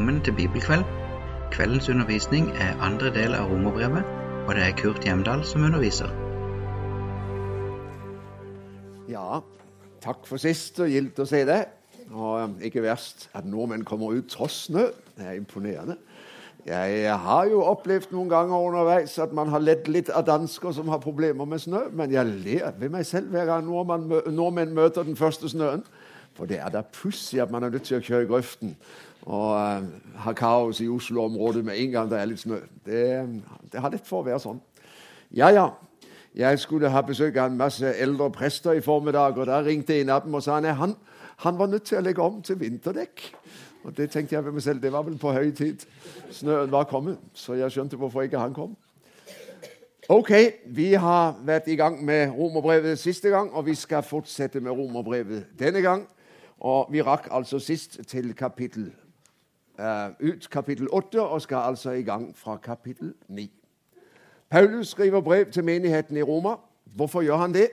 Velkommen 0.00 0.24
til 0.24 0.32
bibelkveld. 0.32 0.84
Kveldens 1.52 1.88
undervisning 1.92 2.46
er 2.56 2.78
andre 2.80 3.10
del 3.12 3.34
av 3.36 3.50
romerbrevet, 3.50 4.06
og 4.48 4.54
det 4.56 4.62
er 4.64 4.76
Kurt 4.78 5.04
Hjemdal 5.04 5.42
som 5.44 5.66
underviser. 5.68 6.08
Ja, 9.12 9.42
takk 10.00 10.24
for 10.24 10.40
sist, 10.40 10.80
og 10.80 10.88
gildt 10.88 11.20
å 11.20 11.26
se 11.28 11.42
det. 11.44 11.58
Og 12.16 12.64
ikke 12.64 12.80
verst 12.86 13.28
at 13.36 13.44
nordmenn 13.44 13.84
kommer 13.84 14.16
ut 14.16 14.32
tross 14.32 14.70
snø. 14.70 14.86
Det 15.18 15.26
er 15.26 15.36
imponerende. 15.36 15.98
Jeg 16.64 17.18
har 17.26 17.52
jo 17.52 17.60
opplevd 17.68 18.16
noen 18.16 18.32
ganger 18.32 18.70
underveis 18.70 19.18
at 19.20 19.36
man 19.36 19.52
har 19.52 19.60
ledd 19.60 19.92
litt 19.92 20.08
av 20.08 20.24
dansker 20.30 20.72
som 20.80 20.88
har 20.88 21.04
problemer 21.04 21.44
med 21.44 21.60
snø, 21.60 21.90
men 21.92 22.16
jeg 22.16 22.38
ler 22.46 22.72
ved 22.80 22.96
meg 22.96 23.04
selv 23.04 23.36
hver 23.36 23.52
gang 23.52 23.68
nordmenn 23.68 24.72
møter 24.80 25.04
den 25.04 25.20
første 25.20 25.52
snøen. 25.52 25.84
For 26.38 26.48
det 26.48 26.56
er 26.62 26.72
da 26.72 26.80
pussig 26.88 27.42
at 27.42 27.50
man 27.52 27.66
er 27.66 27.74
nødt 27.74 27.84
til 27.84 27.98
å 27.98 28.04
kjøre 28.06 28.24
i 28.24 28.28
grøften 28.30 28.76
og 29.26 29.50
uh, 29.52 29.86
ha 30.24 30.32
kaos 30.32 30.80
i 30.80 30.88
Oslo-området 30.88 31.64
med 31.64 31.78
en 31.78 31.90
gang 31.90 32.10
det 32.10 32.18
er 32.20 32.28
litt 32.30 32.40
snø. 32.40 32.60
Det, 32.86 33.04
det 33.72 33.80
har 33.80 33.92
lett 33.92 34.08
for 34.08 34.22
å 34.22 34.28
være 34.28 34.40
sånn. 34.42 34.60
Ja, 35.36 35.50
ja. 35.54 35.68
Jeg 36.34 36.58
skulle 36.62 36.90
ha 36.90 37.02
besøk 37.02 37.36
av 37.36 37.50
en 37.50 37.58
masse 37.58 37.86
eldre 37.98 38.30
prester 38.30 38.78
i 38.78 38.84
formiddag, 38.84 39.38
og 39.38 39.48
da 39.50 39.60
ringte 39.66 39.96
en 39.98 40.12
av 40.14 40.22
dem 40.24 40.34
og 40.38 40.44
sa 40.46 40.60
nei, 40.62 40.72
han, 40.78 40.94
han 41.42 41.58
var 41.58 41.72
nødt 41.72 41.88
til 41.90 41.98
å 41.98 42.04
legge 42.06 42.22
om 42.22 42.38
til 42.46 42.58
vinterdekk. 42.60 43.24
Og 43.84 43.96
det 43.96 44.10
tenkte 44.12 44.36
jeg 44.36 44.44
ved 44.44 44.54
meg 44.54 44.62
selv, 44.62 44.82
det 44.82 44.92
var 44.92 45.02
vel 45.02 45.18
på 45.18 45.32
høy 45.32 45.50
tid. 45.56 45.82
Snøen 46.30 46.70
var 46.70 46.86
kommet, 46.90 47.18
så 47.34 47.56
jeg 47.58 47.72
skjønte 47.74 47.98
hvorfor 47.98 48.22
ikke 48.22 48.38
han 48.38 48.54
kom. 48.54 48.76
Ok, 50.10 50.30
vi 50.66 50.92
har 50.98 51.36
vært 51.46 51.68
i 51.70 51.76
gang 51.78 52.00
med 52.04 52.32
romerbrevet 52.34 52.98
siste 52.98 53.30
gang, 53.30 53.52
og 53.54 53.66
vi 53.66 53.74
skal 53.78 54.02
fortsette 54.02 54.60
med 54.60 54.74
romerbrevet 54.74 55.46
denne 55.58 55.82
gang. 55.82 56.02
Og 56.60 56.90
vi 56.92 57.02
rakk 57.02 57.28
altså 57.30 57.58
sist 57.58 58.00
til 58.10 58.34
kapittel, 58.34 58.90
ut 60.20 60.50
kapittel 60.50 60.88
8 60.92 61.22
og 61.22 61.42
skal 61.42 61.56
altså 61.56 61.90
i 61.90 62.02
gang 62.02 62.36
fra 62.36 62.56
kapittel 62.56 63.14
9. 63.28 63.50
Paulus 64.50 64.88
skriver 64.88 65.20
brev 65.20 65.50
til 65.50 65.64
menigheten 65.64 66.16
i 66.16 66.22
Roma. 66.22 66.54
Hvorfor 66.84 67.22
gjør 67.22 67.36
han 67.36 67.54
det? 67.54 67.68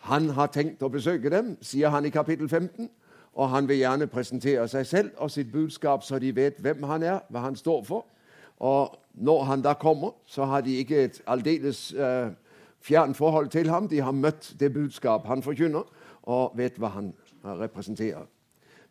Han 0.00 0.30
har 0.30 0.46
tenkt 0.46 0.82
å 0.82 0.88
besøke 0.88 1.30
dem, 1.30 1.56
sier 1.62 1.90
han 1.90 2.04
i 2.06 2.10
kapittel 2.14 2.48
15. 2.48 2.90
Og 3.36 3.50
han 3.50 3.68
vil 3.68 3.76
gjerne 3.76 4.06
presentere 4.06 4.68
seg 4.68 4.86
selv 4.86 5.10
og 5.16 5.30
sitt 5.30 5.52
budskap, 5.52 6.02
så 6.02 6.18
de 6.18 6.30
vet 6.36 6.60
hvem 6.62 6.82
han 6.88 7.02
er, 7.02 7.18
hva 7.28 7.42
han 7.44 7.56
står 7.56 7.82
for. 7.84 8.06
Og 8.56 8.96
når 9.14 9.42
han 9.44 9.62
da 9.62 9.74
kommer, 9.74 10.14
så 10.26 10.44
har 10.44 10.60
de 10.60 10.78
ikke 10.80 11.04
et 11.04 11.20
aldeles 11.26 11.92
uh, 11.94 12.32
fjernt 12.80 13.16
forhold 13.16 13.48
til 13.48 13.68
ham. 13.68 13.88
De 13.88 14.00
har 14.00 14.12
møtt 14.12 14.54
det 14.60 14.72
budskap 14.72 15.26
han 15.26 15.42
forkynner, 15.42 15.84
og 16.22 16.56
vet 16.56 16.78
hva 16.80 16.94
han 16.96 17.12
representerer. 17.44 18.24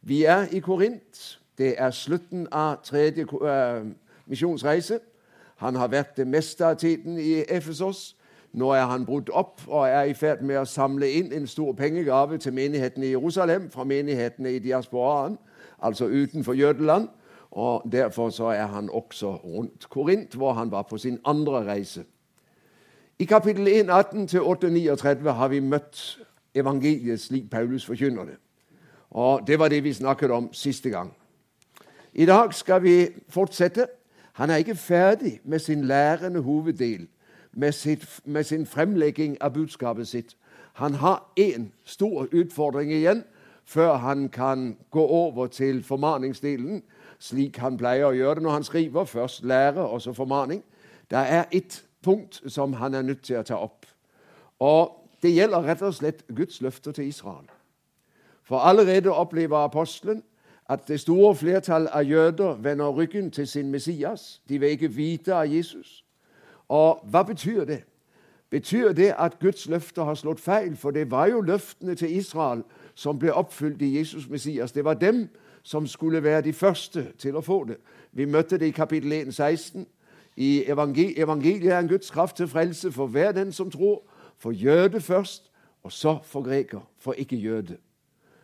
Vi 0.02 0.24
er 0.24 0.46
i 0.52 0.60
Korint. 0.60 1.40
Det 1.58 1.76
er 1.78 1.92
slutten 1.92 2.48
av 2.52 2.78
tredje 2.84 3.26
uh, 3.26 3.86
misjonsreise. 4.26 5.00
Han 5.56 5.76
har 5.76 5.88
vært 5.88 6.18
det 6.18 6.28
meste 6.28 6.66
av 6.66 6.76
tiden 6.76 7.20
i 7.20 7.44
Efesos. 7.50 8.16
Nå 8.56 8.72
er 8.72 8.86
han 8.88 9.06
brutt 9.06 9.30
opp 9.30 9.62
og 9.68 9.88
er 9.88 10.08
i 10.08 10.14
ferd 10.16 10.44
med 10.44 10.62
å 10.62 10.68
samle 10.68 11.10
inn 11.12 11.34
en 11.36 11.48
stor 11.48 11.74
pengegave 11.76 12.38
til 12.40 12.54
menigheten 12.56 13.04
i 13.04 13.12
Jerusalem 13.12 13.70
fra 13.72 13.84
menighetene 13.84 14.54
i 14.56 14.60
diasporaen, 14.64 15.38
altså 15.80 16.08
utenfor 16.08 16.54
Jødeland. 16.54 17.10
Og 17.52 17.84
Derfor 17.92 18.30
så 18.30 18.46
er 18.46 18.66
han 18.66 18.90
også 18.90 19.36
rundt 19.36 19.90
Korint, 19.90 20.36
hvor 20.36 20.54
han 20.54 20.72
var 20.72 20.82
på 20.82 20.98
sin 20.98 21.20
andre 21.26 21.66
reise. 21.68 22.04
I 23.20 23.26
kapittel 23.26 23.68
1, 23.68 23.90
18-39 23.90 25.32
har 25.32 25.48
vi 25.48 25.60
møtt 25.60 26.20
evangeliet 26.56 27.20
slik 27.20 27.50
Paulus 27.52 27.86
forkynner 27.86 28.26
det. 28.26 28.36
Og 29.10 29.48
Det 29.48 29.60
var 29.60 29.68
det 29.68 29.84
vi 29.84 29.94
snakket 29.94 30.32
om 30.32 30.50
siste 30.54 30.90
gang. 30.90 31.12
I 32.16 32.26
dag 32.26 32.54
skal 32.54 32.84
vi 32.84 33.08
fortsette. 33.30 33.88
Han 34.34 34.50
er 34.50 34.56
ikke 34.56 34.76
ferdig 34.76 35.40
med 35.44 35.60
sin 35.60 35.86
lærende 35.86 36.42
hoveddel, 36.42 37.08
med, 37.54 37.72
sitt, 37.72 38.20
med 38.26 38.44
sin 38.44 38.66
fremlegging 38.66 39.38
av 39.42 39.54
budskapet 39.54 40.08
sitt. 40.08 40.38
Han 40.74 40.94
har 40.94 41.32
én 41.40 41.72
stor 41.84 42.28
utfordring 42.32 42.92
igjen 42.92 43.24
før 43.66 43.96
han 43.96 44.30
kan 44.30 44.78
gå 44.92 45.08
over 45.08 45.48
til 45.48 45.84
formaningsdelen, 45.84 46.84
slik 47.20 47.58
han 47.58 47.78
pleier 47.78 48.08
å 48.08 48.16
gjøre 48.16 48.36
det 48.36 48.44
når 48.44 48.52
han 48.52 48.64
skriver. 48.64 49.06
Først 49.06 49.44
lære, 49.44 49.82
og 49.82 50.02
så 50.02 50.14
formaning. 50.14 50.64
Det 51.12 51.20
er 51.20 51.46
ett 51.52 51.86
punkt 52.04 52.42
som 52.48 52.74
han 52.74 52.94
er 52.94 53.02
nødt 53.02 53.24
til 53.24 53.40
å 53.40 53.44
ta 53.44 53.60
opp. 53.60 53.86
Og 54.60 55.02
Det 55.22 55.34
gjelder 55.34 55.64
rett 55.64 55.82
og 55.82 55.94
slett 55.94 56.20
Guds 56.36 56.62
løfter 56.62 56.92
til 56.92 57.08
Israel. 57.08 57.48
For 58.44 58.60
allerede 58.60 59.10
opplever 59.12 59.58
apostelen 59.58 60.24
at 60.70 60.88
det 60.88 61.00
store 61.00 61.36
flertall 61.36 61.88
av 61.92 62.04
jøder 62.04 62.56
vender 62.56 62.90
ryggen 62.90 63.32
til 63.32 63.48
sin 63.48 63.72
Messias. 63.72 64.42
De 64.50 64.60
vil 64.60 64.70
ikke 64.70 64.92
vite 64.92 65.36
av 65.36 65.54
Jesus. 65.54 66.06
Og 66.70 67.06
hva 67.10 67.24
betyr 67.24 67.66
det? 67.66 67.84
Betyr 68.50 68.92
det 68.92 69.14
at 69.20 69.40
Guds 69.40 69.68
løfter 69.70 70.04
har 70.04 70.16
slått 70.16 70.40
feil? 70.40 70.76
For 70.78 70.92
det 70.92 71.12
var 71.12 71.28
jo 71.28 71.42
løftene 71.42 71.96
til 71.96 72.16
Israel 72.18 72.64
som 72.96 73.20
ble 73.20 73.34
oppfylt 73.34 73.82
i 73.82 73.98
Jesus 73.98 74.30
Messias. 74.30 74.72
Det 74.72 74.86
var 74.86 74.94
dem 74.94 75.28
som 75.64 75.88
skulle 75.88 76.24
være 76.24 76.42
de 76.42 76.54
første 76.54 77.12
til 77.18 77.36
å 77.36 77.42
få 77.42 77.64
det. 77.64 77.78
Vi 78.14 78.26
møtte 78.26 78.58
det 78.58 78.68
i 78.68 78.72
kapittel 78.72 79.12
1, 79.12 79.34
16. 79.34 79.86
I 80.36 80.64
evangeliet 80.68 81.72
er 81.74 81.80
en 81.80 81.88
Guds 81.88 82.12
kraft 82.12 82.38
til 82.38 82.48
frelse 82.48 82.92
for 82.92 83.08
hver 83.08 83.32
den 83.32 83.52
som 83.52 83.72
tror. 83.72 84.04
For 84.38 84.52
jøde 84.52 85.02
først, 85.02 85.52
og 85.84 85.92
så 85.92 86.18
for 86.24 86.42
greker, 86.42 86.82
for 87.00 87.14
ikke 87.14 87.36
jøde. 87.36 87.78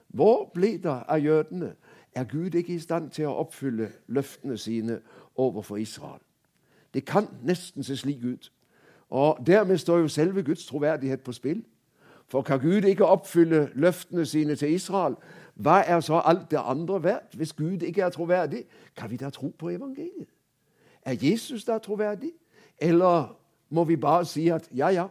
Hvor 0.08 0.52
blir 0.54 0.78
det 0.78 1.04
av 1.08 1.20
jødene? 1.20 1.74
Er 2.16 2.24
Gud 2.24 2.54
ikke 2.54 2.74
i 2.74 2.80
stand 2.80 3.10
til 3.10 3.26
å 3.26 3.38
oppfylle 3.44 3.92
løftene 4.08 4.58
sine 4.58 5.00
overfor 5.36 5.78
Israel? 5.78 6.20
Det 6.94 7.06
kan 7.06 7.28
nesten 7.44 7.84
se 7.84 7.96
slik 7.98 8.24
ut. 8.26 8.52
Og 9.10 9.40
Dermed 9.48 9.78
står 9.78 9.98
jo 9.98 10.08
selve 10.08 10.44
Guds 10.44 10.66
troverdighet 10.66 11.24
på 11.24 11.32
spill. 11.32 11.64
For 12.28 12.42
kan 12.42 12.60
Gud 12.60 12.84
ikke 12.84 13.06
oppfylle 13.06 13.70
løftene 13.76 14.26
sine 14.26 14.56
til 14.56 14.74
Israel, 14.74 15.16
hva 15.56 15.82
er 15.84 16.00
så 16.00 16.22
alt 16.26 16.52
det 16.52 16.60
andre 16.64 17.04
verdt? 17.04 17.36
Hvis 17.36 17.54
Gud 17.54 17.82
ikke 17.82 18.02
er 18.02 18.10
troverdig, 18.10 18.66
kan 18.96 19.12
vi 19.12 19.18
da 19.18 19.30
tro 19.30 19.52
på 19.60 19.70
evangeliet? 19.70 20.30
Er 21.02 21.16
Jesus 21.22 21.64
da 21.64 21.78
troverdig? 21.78 22.32
Eller 22.80 23.38
må 23.70 23.84
vi 23.84 23.96
bare 23.96 24.26
si 24.26 24.48
at 24.48 24.70
ja, 24.76 24.88
ja, 24.88 25.08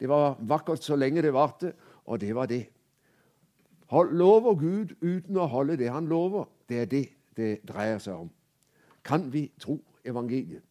det 0.00 0.08
var 0.08 0.36
vakkert 0.40 0.84
så 0.84 0.96
lenge 0.96 1.22
det 1.22 1.32
varte, 1.32 1.72
og 2.04 2.20
det 2.20 2.34
var 2.34 2.46
det. 2.46 2.66
Lover 3.90 4.54
Gud 4.54 4.94
uten 5.02 5.36
å 5.36 5.48
holde 5.50 5.76
det 5.76 5.90
han 5.90 6.06
lover. 6.06 6.44
Det 6.68 6.82
er 6.82 6.90
det 6.90 7.06
det 7.36 7.60
dreier 7.68 7.98
seg 7.98 8.14
om. 8.14 8.30
Kan 9.04 9.32
vi 9.32 9.50
tro 9.58 9.80
evangeliet? 10.04 10.62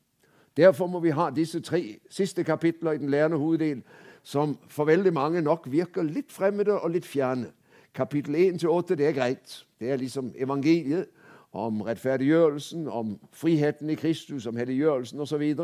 Derfor 0.58 0.88
må 0.88 1.00
vi 1.00 1.10
ha 1.10 1.30
disse 1.30 1.62
tre 1.62 2.00
siste 2.10 2.44
kapitler 2.44 2.92
i 2.92 2.98
den 2.98 3.10
lærende 3.10 3.38
hoveddel, 3.38 3.82
som 4.24 4.58
for 4.68 4.86
veldig 4.86 5.14
mange 5.14 5.42
nok 5.42 5.72
virker 5.72 6.04
litt 6.04 6.32
fremmede 6.32 6.80
og 6.80 6.92
litt 6.92 7.06
fjerne. 7.06 7.52
Kapittel 7.94 8.36
1-8 8.36 8.96
det 8.96 9.08
er 9.08 9.16
greit. 9.16 9.66
Det 9.80 9.92
er 9.92 9.98
liksom 9.98 10.34
evangeliet 10.36 11.08
om 11.52 11.82
rettferdiggjørelsen, 11.82 12.88
om 12.88 13.20
friheten 13.34 13.90
i 13.90 13.96
Kristus, 13.96 14.46
om 14.46 14.56
helliggjørelsen 14.56 15.20
osv. 15.20 15.56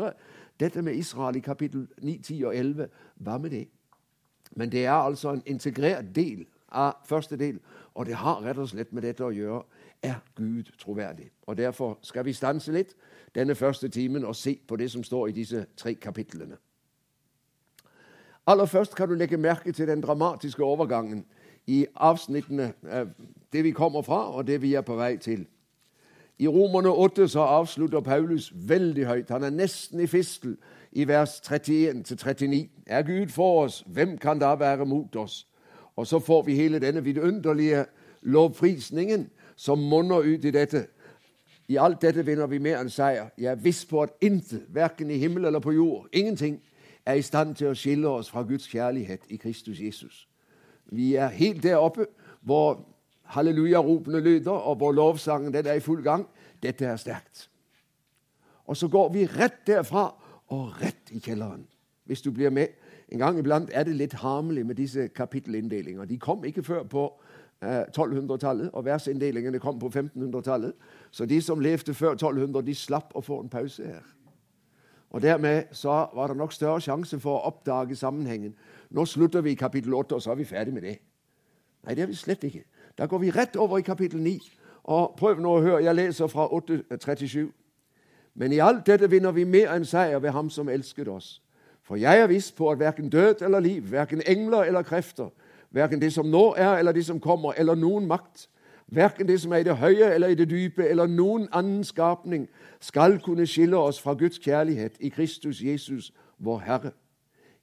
Dette 0.60 0.82
med 0.82 0.94
Israel 0.94 1.36
i 1.36 1.44
kapittel 1.44 1.86
9, 2.02 2.18
10 2.18 2.44
og 2.44 2.56
11, 2.56 2.88
hva 3.14 3.38
med 3.38 3.50
det? 3.50 3.66
Men 4.56 4.72
det 4.72 4.86
er 4.86 4.92
altså 4.92 5.30
en 5.30 5.42
integrert 5.46 6.14
del 6.14 6.46
av 6.76 7.00
første 7.08 7.38
del, 7.40 7.58
og 7.94 8.06
det 8.06 8.14
har 8.20 8.42
rett 8.44 8.60
og 8.60 8.68
slett 8.68 8.92
med 8.92 9.06
dette 9.06 9.24
å 9.24 9.32
gjøre. 9.32 9.62
Er 10.04 10.20
Gud 10.36 10.68
troverdig? 10.78 11.30
Og 11.46 11.56
Derfor 11.56 11.98
skal 12.02 12.24
vi 12.24 12.36
stanse 12.36 12.72
litt 12.72 12.94
denne 13.34 13.54
første 13.54 13.88
timen 13.88 14.24
og 14.24 14.36
se 14.36 14.58
på 14.68 14.76
det 14.76 14.90
som 14.92 15.04
står 15.04 15.28
i 15.28 15.32
disse 15.32 15.66
tre 15.76 15.94
kapitlene. 15.94 16.56
Aller 18.46 18.66
først 18.66 18.94
kan 18.94 19.08
du 19.08 19.14
legge 19.14 19.36
merke 19.36 19.72
til 19.72 19.88
den 19.88 20.00
dramatiske 20.00 20.64
overgangen 20.64 21.24
i 21.66 21.86
avsnittene, 21.94 22.72
eh, 22.90 23.06
det 23.52 23.64
vi 23.64 23.70
kommer 23.70 24.02
fra, 24.02 24.36
og 24.36 24.46
det 24.46 24.62
vi 24.62 24.74
er 24.74 24.80
på 24.80 24.94
vei 24.94 25.16
til. 25.16 25.46
I 26.38 26.48
Romerne 26.48 26.92
8 26.92 27.28
så 27.28 27.40
avslutter 27.40 28.00
Paulus 28.00 28.52
veldig 28.54 29.06
høyt. 29.06 29.30
Han 29.30 29.44
er 29.44 29.50
nesten 29.50 30.00
i 30.00 30.06
fistel 30.06 30.56
i 30.92 31.08
vers 31.08 31.40
31-39. 31.40 32.68
Er 32.86 33.02
Gud 33.02 33.28
for 33.28 33.64
oss, 33.64 33.84
hvem 33.86 34.18
kan 34.18 34.38
da 34.38 34.54
være 34.54 34.86
mot 34.86 35.16
oss? 35.16 35.46
Og 35.96 36.06
så 36.06 36.18
får 36.18 36.42
vi 36.42 36.54
hele 36.54 36.78
denne 36.78 37.04
vidunderlige 37.04 37.84
lovprisningen 38.22 39.28
som 39.56 39.78
monner 39.78 40.16
ut 40.16 40.44
i 40.44 40.50
dette. 40.50 40.86
I 41.68 41.76
alt 41.76 42.02
dette 42.02 42.26
vinner 42.26 42.46
vi 42.46 42.58
mer 42.62 42.78
enn 42.80 42.90
seier. 42.92 43.30
Jeg 43.38 43.50
er 43.50 43.62
viss 43.62 43.84
på 43.88 44.02
at 44.04 44.14
intet, 44.20 44.66
verken 44.68 45.10
i 45.10 45.18
himmel 45.18 45.44
eller 45.44 45.60
på 45.60 45.72
jord, 45.74 46.08
ingenting, 46.12 46.60
er 47.06 47.18
i 47.18 47.22
stand 47.22 47.54
til 47.56 47.70
å 47.70 47.78
skille 47.78 48.08
oss 48.08 48.30
fra 48.30 48.42
Guds 48.46 48.68
kjærlighet 48.68 49.26
i 49.30 49.38
Kristus 49.40 49.80
Jesus. 49.80 50.26
Vi 50.92 51.14
er 51.14 51.32
helt 51.34 51.62
der 51.62 51.82
oppe 51.82 52.06
hvor 52.46 52.84
halleluja-ropene 53.34 54.20
lyder, 54.20 54.52
og 54.52 54.76
hvor 54.76 54.92
lovsangen 54.92 55.54
den 55.54 55.66
er 55.66 55.78
i 55.78 55.82
full 55.82 56.02
gang. 56.02 56.26
Dette 56.62 56.86
er 56.86 56.96
sterkt. 56.96 57.48
Og 58.66 58.76
så 58.76 58.88
går 58.88 59.12
vi 59.14 59.26
rett 59.26 59.66
derfra 59.66 60.08
og 60.54 60.80
rett 60.82 61.10
i 61.10 61.18
kjelleren. 61.22 61.66
Hvis 62.06 62.22
du 62.22 62.30
blir 62.30 62.50
med. 62.50 62.68
En 63.12 63.18
gang 63.18 63.38
iblant 63.38 63.70
er 63.72 63.84
det 63.86 63.94
litt 63.96 64.12
harmelig 64.12 64.66
med 64.66 64.74
disse 64.74 65.08
kapittelinndelingene. 65.08 66.06
De 66.06 66.18
kom 66.18 66.44
ikke 66.44 66.62
før 66.62 66.82
på 66.82 67.06
1200-tallet, 67.62 68.70
og 68.72 68.84
versinndelingene 68.84 69.58
kom 69.58 69.78
på 69.78 69.86
1500-tallet. 69.86 70.72
Så 71.10 71.26
de 71.26 71.40
som 71.42 71.60
levde 71.60 71.94
før 71.94 72.10
1200, 72.10 72.66
de 72.66 72.74
slapp 72.74 73.14
å 73.14 73.22
få 73.24 73.40
en 73.40 73.48
pause 73.48 73.86
her. 73.86 74.02
Og 75.10 75.22
Dermed 75.22 75.62
så 75.72 76.06
var 76.14 76.26
det 76.26 76.36
nok 76.36 76.52
større 76.52 76.80
sjanse 76.80 77.20
for 77.20 77.38
å 77.38 77.46
oppdage 77.48 77.96
sammenhengen. 77.96 78.56
Nå 78.90 79.04
slutter 79.04 79.40
vi 79.40 79.54
i 79.54 79.58
kapittel 79.58 79.94
8, 79.94 80.14
og 80.14 80.22
så 80.22 80.30
er 80.30 80.40
vi 80.42 80.44
ferdig 80.44 80.74
med 80.74 80.82
det. 80.82 80.98
Nei, 81.86 81.94
det 81.94 82.02
er 82.02 82.10
vi 82.10 82.18
slett 82.18 82.44
ikke. 82.44 82.64
Da 82.98 83.06
går 83.06 83.18
vi 83.18 83.30
rett 83.30 83.56
over 83.56 83.78
i 83.78 83.86
kapittel 83.86 84.20
9. 84.20 84.40
Og 84.84 85.14
prøv 85.18 85.40
nå 85.40 85.54
å 85.56 85.62
høre. 85.62 85.84
Jeg 85.84 85.94
leser 85.94 86.26
fra 86.26 86.48
8.37. 86.52 87.46
Men 88.34 88.52
i 88.52 88.60
alt 88.60 88.86
dette 88.86 89.08
vinner 89.10 89.32
vi 89.32 89.46
mer 89.48 89.72
enn 89.72 89.86
seier 89.86 90.20
ved 90.20 90.34
Ham 90.36 90.50
som 90.50 90.68
elsket 90.68 91.08
oss. 91.08 91.40
For 91.86 91.96
jeg 91.96 92.20
er 92.20 92.26
viss 92.26 92.52
på 92.52 92.70
at 92.70 92.78
verken 92.78 93.08
død 93.08 93.42
eller 93.42 93.60
liv, 93.60 93.90
verken 93.90 94.22
engler 94.26 94.66
eller 94.66 94.82
krefter, 94.82 95.28
verken 95.70 96.00
det 96.00 96.12
som 96.12 96.26
nå 96.26 96.54
er 96.58 96.78
eller 96.78 96.92
det 96.92 97.04
som 97.06 97.20
kommer, 97.20 97.52
eller 97.52 97.74
noen 97.74 98.08
makt, 98.10 98.48
verken 98.86 99.28
det 99.28 99.40
som 99.40 99.52
er 99.52 99.62
i 99.62 99.66
det 99.68 99.76
høye 99.76 100.10
eller 100.14 100.28
i 100.28 100.34
det 100.34 100.50
dype, 100.50 100.82
eller 100.88 101.06
noen 101.06 101.46
annen 101.52 101.84
skapning, 101.84 102.48
skal 102.80 103.20
kunne 103.22 103.46
skille 103.46 103.78
oss 103.78 104.00
fra 104.02 104.14
Guds 104.14 104.38
kjærlighet 104.38 104.98
i 105.00 105.08
Kristus 105.08 105.62
Jesus, 105.62 106.12
vår 106.38 106.58
Herre. 106.58 106.90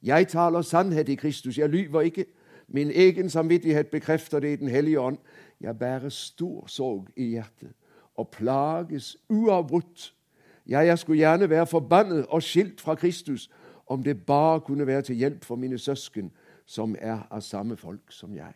Jeg 0.03 0.27
taler 0.27 0.61
sannhet 0.61 1.09
i 1.09 1.15
Kristus, 1.15 1.57
jeg 1.57 1.69
lyver 1.69 2.01
ikke. 2.01 2.25
Min 2.67 2.91
egen 2.91 3.29
samvittighet 3.29 3.87
bekrefter 3.87 4.39
det 4.39 4.53
i 4.53 4.55
Den 4.55 4.67
hellige 4.67 4.99
ånd. 4.99 5.17
Jeg 5.61 5.79
bærer 5.79 6.09
stor 6.09 6.67
sorg 6.67 7.07
i 7.15 7.23
hjertet 7.23 7.71
og 8.15 8.29
plages 8.29 9.17
uavbrutt. 9.29 10.13
Ja, 10.69 10.79
jeg 10.79 10.99
skulle 10.99 11.17
gjerne 11.17 11.49
være 11.49 11.67
forbannet 11.67 12.25
og 12.25 12.43
skilt 12.43 12.81
fra 12.81 12.95
Kristus 12.95 13.49
om 13.87 14.03
det 14.03 14.25
bare 14.25 14.61
kunne 14.61 14.87
være 14.87 15.01
til 15.01 15.15
hjelp 15.15 15.43
for 15.43 15.55
mine 15.55 15.77
søsken, 15.77 16.31
som 16.65 16.95
er 16.99 17.27
av 17.31 17.41
samme 17.41 17.77
folk 17.77 18.11
som 18.11 18.35
jeg. 18.35 18.53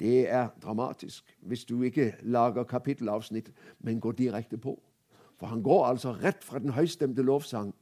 Det 0.00 0.30
er 0.30 0.48
dramatisk 0.62 1.36
hvis 1.40 1.64
du 1.64 1.82
ikke 1.82 2.14
lager 2.22 2.64
kapittelavsnitt, 2.64 3.50
men 3.78 4.00
går 4.00 4.12
direkte 4.12 4.58
på. 4.58 4.82
For 5.38 5.46
han 5.46 5.62
går 5.62 5.86
altså 5.86 6.12
rett 6.12 6.44
fra 6.44 6.58
den 6.58 6.70
høystemte 6.70 7.22
lovsang 7.22 7.74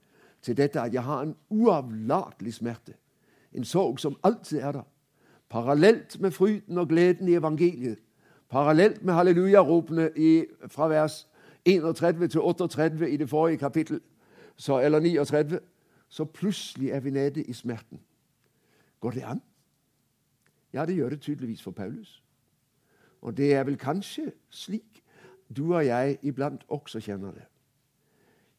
til 0.42 0.56
dette 0.56 0.80
at 0.80 0.94
jeg 0.94 1.02
har 1.02 1.22
en 1.22 1.36
uavlatelig 1.50 2.54
smerte. 2.54 2.94
En 3.52 3.64
sorg 3.64 4.00
som 4.00 4.16
alltid 4.22 4.60
er 4.60 4.72
der. 4.72 4.88
Parallelt 5.48 6.20
med 6.20 6.30
fryden 6.30 6.78
og 6.78 6.88
gleden 6.88 7.28
i 7.28 7.34
evangeliet. 7.34 7.98
Parallelt 8.48 9.04
med 9.04 9.14
hallelujaropene 9.14 10.10
fra 10.68 10.88
vers 10.88 11.28
31 11.64 12.28
til 12.28 12.40
38 12.40 13.10
i 13.10 13.16
det 13.16 13.28
forrige 13.28 13.58
kapittel, 13.58 14.00
så, 14.56 14.80
eller 14.80 15.00
39, 15.00 15.60
så 16.12 16.24
plutselig 16.24 16.90
er 16.90 17.00
vi 17.00 17.10
nede 17.10 17.42
i 17.42 17.52
smerten. 17.52 18.00
Går 19.00 19.10
det 19.10 19.22
an? 19.22 19.40
Ja, 20.72 20.84
det 20.86 20.94
gjør 20.94 21.08
det 21.08 21.20
tydeligvis 21.20 21.62
for 21.62 21.70
Paulus. 21.70 22.24
Og 23.20 23.36
det 23.36 23.54
er 23.54 23.64
vel 23.64 23.78
kanskje 23.78 24.32
slik 24.50 25.02
du 25.56 25.74
og 25.74 25.86
jeg 25.86 26.18
iblant 26.22 26.64
også 26.68 27.00
kjenner 27.00 27.32
det. 27.32 27.44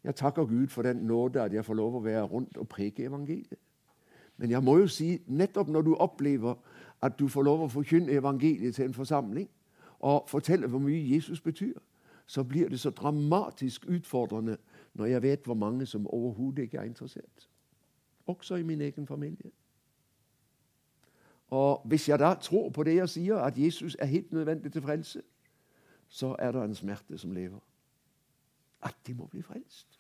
Jeg 0.04 0.16
takker 0.16 0.46
Gud 0.46 0.68
for 0.68 0.82
den 0.82 0.96
nåde 0.96 1.42
at 1.42 1.54
jeg 1.54 1.66
får 1.66 1.74
lov 1.74 1.96
å 1.96 2.04
være 2.04 2.24
rundt 2.24 2.58
og 2.58 2.68
preke 2.68 3.06
evangeliet. 3.06 3.60
Men 4.38 4.52
jeg 4.52 4.64
må 4.64 4.78
jo 4.78 4.88
si, 4.88 5.22
nettopp 5.28 5.70
når 5.70 5.82
du 5.82 5.96
opplever 5.96 6.56
at 7.02 7.20
du 7.20 7.28
får 7.28 7.44
lov 7.44 7.62
å 7.62 7.70
forkynne 7.70 8.12
evangeliet 8.12 8.76
til 8.76 8.86
en 8.86 8.98
forsamling, 8.98 9.50
og 10.00 10.26
fortelle 10.28 10.68
hvor 10.68 10.82
mye 10.82 11.16
Jesus 11.16 11.42
betyr, 11.42 11.78
så 12.26 12.44
blir 12.44 12.70
det 12.70 12.80
så 12.80 12.90
dramatisk 12.90 13.86
utfordrende 13.86 14.58
når 14.94 15.06
jeg 15.06 15.22
vet 15.22 15.46
hvor 15.46 15.54
mange 15.54 15.86
som 15.86 16.08
overhodet 16.08 16.64
ikke 16.64 16.78
er 16.78 16.84
interessert. 16.84 17.50
Også 18.26 18.56
i 18.56 18.64
min 18.64 18.82
egen 18.82 19.08
familie. 19.08 19.52
Og 21.48 21.82
Hvis 21.86 22.10
jeg 22.10 22.20
da 22.20 22.34
tror 22.34 22.70
på 22.70 22.84
det 22.84 22.96
jeg 22.96 23.10
sier, 23.10 23.38
at 23.38 23.58
Jesus 23.58 23.98
er 24.00 24.06
helt 24.06 24.34
nødvendig 24.34 24.72
til 24.72 24.82
frelse, 24.82 25.22
så 26.08 26.36
er 26.40 26.52
det 26.52 26.64
en 26.64 26.76
smerte 26.76 27.18
som 27.18 27.32
lever. 27.32 27.60
At 28.82 28.96
de 29.08 29.14
må 29.14 29.26
bli 29.26 29.42
frelst. 29.42 30.00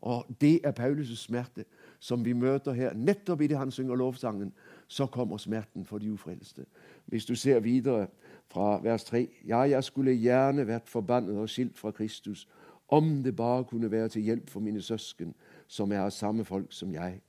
Og 0.00 0.26
Det 0.40 0.60
er 0.64 0.72
Paulus' 0.72 1.16
smerte 1.16 1.64
som 1.98 2.24
vi 2.24 2.32
møter 2.32 2.72
her. 2.72 2.94
Nettopp 2.94 3.40
idet 3.40 3.58
han 3.58 3.70
synger 3.70 3.94
lovsangen, 3.94 4.52
så 4.86 5.06
kommer 5.06 5.36
smerten 5.36 5.84
for 5.84 5.98
de 5.98 6.12
ufrelste. 6.12 6.66
Hvis 7.06 7.24
du 7.24 7.34
ser 7.34 7.60
videre 7.60 8.06
fra 8.46 8.80
vers 8.82 9.04
3.: 9.04 9.28
Ja, 9.46 9.58
jeg 9.58 9.84
skulle 9.84 10.12
gjerne 10.12 10.66
vært 10.66 10.88
forbannet 10.88 11.38
og 11.38 11.48
skilt 11.48 11.78
fra 11.78 11.90
Kristus, 11.90 12.48
om 12.88 13.22
det 13.22 13.36
bare 13.36 13.64
kunne 13.64 13.90
være 13.90 14.08
til 14.08 14.22
hjelp 14.22 14.50
for 14.50 14.60
mine 14.60 14.82
søsken, 14.82 15.34
som 15.66 15.92
er 15.92 16.00
av 16.00 16.10
samme 16.10 16.44
folk 16.44 16.72
som 16.72 16.92
jeg. 16.92 17.20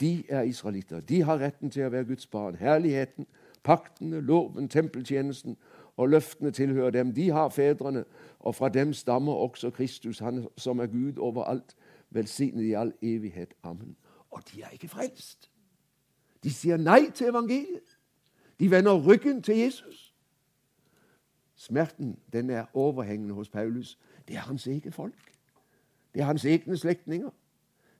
De 0.00 0.24
er 0.28 0.42
israelitter. 0.42 1.00
De 1.00 1.22
har 1.22 1.40
retten 1.40 1.70
til 1.70 1.86
å 1.86 1.90
være 1.90 2.04
Guds 2.04 2.26
barn. 2.26 2.54
Herligheten, 2.54 3.26
paktene, 3.62 4.20
loven, 4.20 4.68
tempeltjenesten 4.68 5.56
og 5.96 6.08
løftene 6.08 6.50
tilhører 6.50 6.90
dem. 6.90 7.14
De 7.14 7.30
har 7.30 7.48
fedrene, 7.48 8.04
og 8.38 8.54
fra 8.54 8.68
dem 8.68 8.92
stammer 8.92 9.32
også 9.32 9.70
Kristus, 9.70 10.18
han 10.18 10.46
som 10.56 10.78
er 10.78 10.86
Gud 10.86 11.18
overalt, 11.18 11.76
velsignet 12.10 12.64
i 12.64 12.72
all 12.72 12.92
evighet. 13.02 13.54
Amen. 13.62 13.96
Og 14.30 14.42
de 14.52 14.62
er 14.62 14.70
ikke 14.72 14.88
frelst. 14.88 15.50
De 16.44 16.52
sier 16.54 16.76
nei 16.76 17.10
til 17.10 17.28
evangeliet. 17.28 17.98
De 18.60 18.70
vender 18.70 19.06
ryggen 19.06 19.42
til 19.42 19.56
Jesus. 19.56 20.14
Smerten 21.54 22.18
den 22.32 22.50
er 22.50 22.64
overhengende 22.74 23.34
hos 23.34 23.48
Paulus. 23.48 23.98
Det 24.28 24.36
er 24.36 24.40
hans 24.40 24.66
eget 24.66 24.94
folk. 24.94 25.32
Det 26.14 26.20
er 26.20 26.24
hans 26.24 26.44
egne 26.44 26.76
slektninger. 26.76 27.30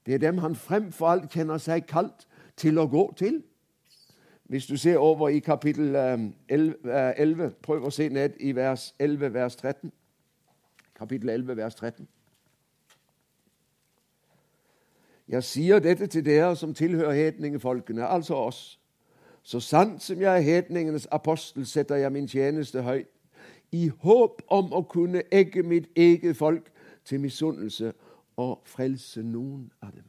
Det 0.07 0.15
er 0.15 0.19
dem 0.19 0.39
han 0.39 0.57
fremfor 0.57 1.07
alt 1.07 1.31
kjenner 1.31 1.59
seg 1.59 1.87
kalt 1.87 2.27
til 2.57 2.79
å 2.79 2.87
gå 2.87 3.13
til. 3.17 3.43
Hvis 4.49 4.67
du 4.67 4.77
ser 4.77 4.97
over 4.97 5.29
i 5.29 5.39
kapittel 5.39 5.97
11, 6.49 7.45
eh, 7.45 7.51
prøv 7.63 7.85
å 7.85 7.91
se 7.91 8.09
ned 8.09 8.39
i 8.41 8.55
vers 8.57 8.95
11, 8.99 9.35
vers 9.35 9.57
13. 9.57 9.93
Kapittel 10.95 11.29
11, 11.29 11.57
vers 11.57 11.75
13. 11.75 12.09
Jeg 15.29 15.45
sier 15.45 15.79
dette 15.79 16.07
til 16.07 16.25
dere 16.25 16.57
som 16.57 16.75
tilhører 16.75 17.13
hedningefolkene, 17.13 18.07
altså 18.07 18.35
oss. 18.35 18.81
Så 19.43 19.61
sant 19.61 20.03
som 20.03 20.21
jeg 20.21 20.37
er 20.37 20.41
hedningenes 20.41 21.09
apostel, 21.11 21.67
setter 21.67 21.97
jeg 21.97 22.13
min 22.13 22.29
tjeneste 22.29 22.83
høyt, 22.83 23.09
i 23.73 23.89
håp 24.01 24.43
om 24.49 24.73
å 24.73 24.83
kunne 24.89 25.23
egge 25.33 25.63
mitt 25.63 25.89
eget 25.97 26.37
folk 26.37 26.71
til 27.05 27.21
misunnelse 27.21 27.93
og 28.37 28.61
frelse 28.65 29.23
noen 29.23 29.71
av 29.83 29.93
dem. 29.93 30.07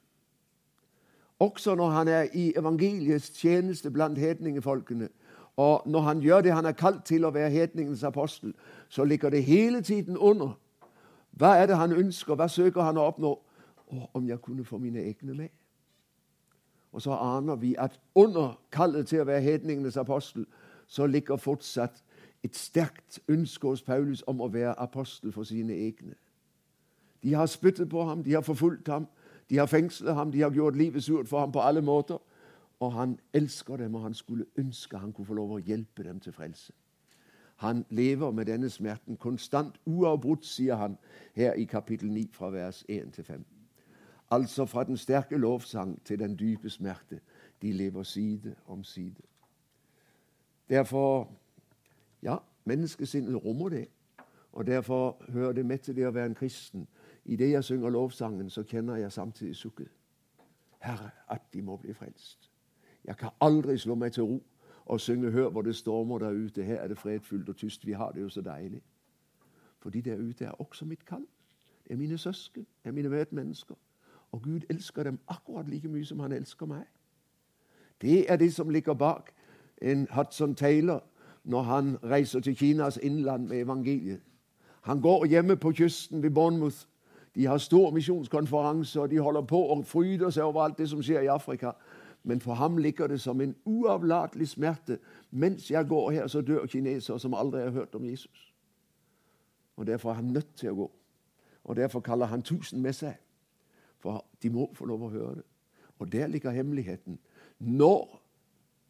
Også 1.40 1.76
når 1.76 1.90
han 1.90 2.08
er 2.08 2.28
i 2.34 2.54
evangeliets 2.58 3.30
tjeneste 3.30 3.92
blant 3.92 4.18
hedningefolkene, 4.18 5.10
og 5.58 5.82
når 5.86 6.00
han 6.00 6.20
gjør 6.20 6.42
det 6.42 6.54
han 6.54 6.66
er 6.66 6.72
kalt 6.72 7.06
til 7.06 7.26
å 7.26 7.34
være 7.36 7.50
hedningens 7.50 8.04
apostel, 8.04 8.54
så 8.90 9.04
ligger 9.04 9.30
det 9.30 9.44
hele 9.44 9.82
tiden 9.82 10.18
under. 10.18 10.56
Hva 11.32 11.56
er 11.60 11.66
det 11.68 11.76
han 11.76 11.92
ønsker? 11.92 12.36
Hva 12.36 12.48
søker 12.48 12.82
han 12.82 12.98
å 12.98 13.08
oppnå? 13.12 13.34
Og 13.90 14.10
om 14.14 14.28
jeg 14.28 14.42
kunne 14.42 14.66
få 14.66 14.78
mine 14.78 15.04
egne 15.04 15.34
med. 15.34 15.50
Og 16.92 17.02
så 17.02 17.12
aner 17.12 17.56
vi 17.56 17.76
at 17.78 18.00
under 18.16 18.56
kallet 18.72 19.08
til 19.08 19.22
å 19.22 19.28
være 19.28 19.42
hedningenes 19.42 19.98
apostel 19.98 20.46
så 20.88 21.06
ligger 21.06 21.38
fortsatt 21.38 22.04
et 22.44 22.56
sterkt 22.56 23.20
ønske 23.28 23.68
hos 23.68 23.82
Paulus 23.82 24.24
om 24.28 24.42
å 24.42 24.48
være 24.48 24.80
apostel 24.80 25.32
for 25.32 25.44
sine 25.44 25.74
egne. 25.74 26.16
De 27.24 27.34
har 27.34 27.46
spyttet 27.46 27.90
på 27.90 28.04
ham, 28.04 28.24
de 28.24 28.34
har 28.34 28.42
forfulgt 28.42 28.88
ham, 28.88 29.08
de 29.50 29.58
har 29.58 29.66
fengslet 29.66 30.16
ham, 30.16 30.32
de 30.32 30.42
har 30.42 30.52
gjort 30.52 30.76
livet 30.76 31.04
surt 31.04 31.28
for 31.28 31.40
ham 31.40 31.52
på 31.52 31.60
alle 31.60 31.82
måter. 31.82 32.18
Og 32.80 32.94
han 32.94 33.20
elsker 33.34 33.78
dem, 33.78 33.96
og 33.96 34.02
han 34.02 34.14
skulle 34.14 34.46
ønske 34.58 34.98
han 34.98 35.14
kunne 35.14 35.28
få 35.28 35.34
lov 35.34 35.52
å 35.52 35.60
hjelpe 35.60 36.04
dem 36.04 36.20
til 36.20 36.34
frelse. 36.34 36.74
Han 37.60 37.86
lever 37.90 38.32
med 38.32 38.46
denne 38.46 38.70
smerten 38.70 39.18
konstant, 39.18 39.76
uavbrutt, 39.86 40.46
sier 40.46 40.76
han 40.80 40.96
her 41.36 41.54
i 41.60 41.66
kapittel 41.68 42.12
9 42.12 42.30
fra 42.32 42.54
vers 42.56 42.86
1 42.88 43.12
til 43.14 43.24
5. 43.24 43.46
Altså 44.32 44.66
fra 44.66 44.84
den 44.84 44.98
sterke 44.98 45.38
lovsang 45.38 45.98
til 46.06 46.20
den 46.20 46.38
dype 46.40 46.70
smerte. 46.70 47.20
De 47.62 47.74
lever 47.74 48.04
side 48.04 48.56
om 48.68 48.84
side. 48.84 49.22
Derfor 50.70 51.28
Ja, 52.24 52.38
menneskesinnet 52.66 53.46
rommer 53.46 53.70
det. 53.70 53.88
Og 54.52 54.68
derfor 54.68 55.24
hører 55.30 55.52
det 55.52 55.66
med 55.66 55.78
til 55.78 55.96
det 55.96 56.08
å 56.08 56.12
være 56.12 56.26
en 56.26 56.36
kristen. 56.36 56.88
I 57.26 57.36
det 57.36 57.52
jeg 57.52 57.64
synger 57.64 57.90
lovsangen, 57.90 58.50
så 58.50 58.64
kjenner 58.64 58.96
jeg 58.96 59.12
samtidig 59.12 59.56
sukket. 59.56 59.88
Herre, 60.80 61.10
at 61.30 61.42
de 61.54 61.62
må 61.62 61.78
bli 61.78 61.94
frelst. 61.94 62.52
Jeg 63.06 63.18
kan 63.18 63.30
aldri 63.42 63.78
slå 63.78 63.96
meg 63.96 64.14
til 64.14 64.24
ro 64.24 64.44
og 64.86 65.02
synge 65.02 65.32
'Hør 65.32 65.50
hvor 65.50 65.62
det 65.62 65.76
stormer 65.76 66.18
der 66.18 66.32
ute'. 66.32 66.62
Her 66.62 66.76
er 66.82 66.88
det 66.88 66.98
fredfullt 66.98 67.50
og 67.50 67.56
tyst. 67.56 67.86
Vi 67.86 67.92
har 67.92 68.12
det 68.12 68.22
jo 68.22 68.30
så 68.30 68.42
deilig. 68.42 68.82
For 69.80 69.90
de 69.90 70.02
der 70.02 70.18
ute 70.18 70.46
er 70.46 70.52
også 70.52 70.86
mitt 70.86 71.06
kall. 71.06 71.26
Det 71.84 71.94
er 71.94 71.98
mine 71.98 72.18
søsken, 72.18 72.68
det 72.84 72.90
er 72.90 72.92
mine 72.92 73.10
medmennesker. 73.10 73.76
Og 74.32 74.42
Gud 74.42 74.60
elsker 74.70 75.04
dem 75.04 75.20
akkurat 75.28 75.68
like 75.68 75.88
mye 75.88 76.06
som 76.06 76.20
han 76.20 76.32
elsker 76.32 76.66
meg. 76.66 76.84
Det 78.02 78.32
er 78.32 78.36
det 78.36 78.54
som 78.54 78.70
ligger 78.70 78.94
bak 78.94 79.32
en 79.82 80.08
Hudson 80.12 80.56
Taylor 80.56 81.04
når 81.50 81.62
han 81.62 81.98
reiser 82.04 82.40
til 82.40 82.56
Kinas 82.56 83.00
innland 83.02 83.48
med 83.48 83.62
evangeliet. 83.62 84.20
Han 84.82 85.02
går 85.02 85.26
hjemme 85.26 85.56
på 85.56 85.72
kysten 85.72 86.24
ved 86.24 86.32
Bournemouth. 86.32 86.78
De 87.36 87.46
har 87.46 87.58
stor 87.58 87.92
misjonskonferanse, 87.92 89.02
og 89.02 89.12
de 89.12 89.18
holder 89.18 89.42
på 89.42 89.58
og 89.58 89.86
fryder 89.86 90.30
seg 90.30 90.44
over 90.44 90.64
alt 90.64 90.78
det 90.78 90.90
som 90.90 91.02
skjer 91.02 91.22
i 91.22 91.32
Afrika. 91.34 91.72
Men 92.24 92.42
for 92.42 92.54
ham 92.54 92.78
ligger 92.78 93.08
det 93.08 93.22
som 93.22 93.42
en 93.42 93.56
uavlatelig 93.66 94.48
smerte. 94.48 95.00
Mens 95.32 95.72
jeg 95.72 95.88
går 95.88 96.12
her, 96.12 96.28
så 96.28 96.42
dør 96.42 96.66
kinesere 96.66 97.20
som 97.20 97.34
aldri 97.34 97.62
har 97.62 97.70
hørt 97.70 97.96
om 97.96 98.06
Jesus. 98.06 98.54
Og 99.78 99.88
Derfor 99.88 100.10
er 100.10 100.14
han 100.14 100.26
nødt 100.26 100.56
til 100.56 100.70
å 100.70 100.76
gå. 100.76 100.92
Og 101.64 101.76
Derfor 101.76 102.00
kaller 102.00 102.26
han 102.26 102.42
tusen 102.42 102.82
med 102.82 102.94
seg. 102.94 103.18
For 104.00 104.26
de 104.44 104.50
må 104.50 104.70
få 104.74 104.86
lov 104.86 105.04
å 105.04 105.10
høre 105.10 105.36
det. 105.36 105.46
Og 106.00 106.12
der 106.12 106.28
ligger 106.28 106.52
hemmeligheten. 106.52 107.20
Når 107.60 108.22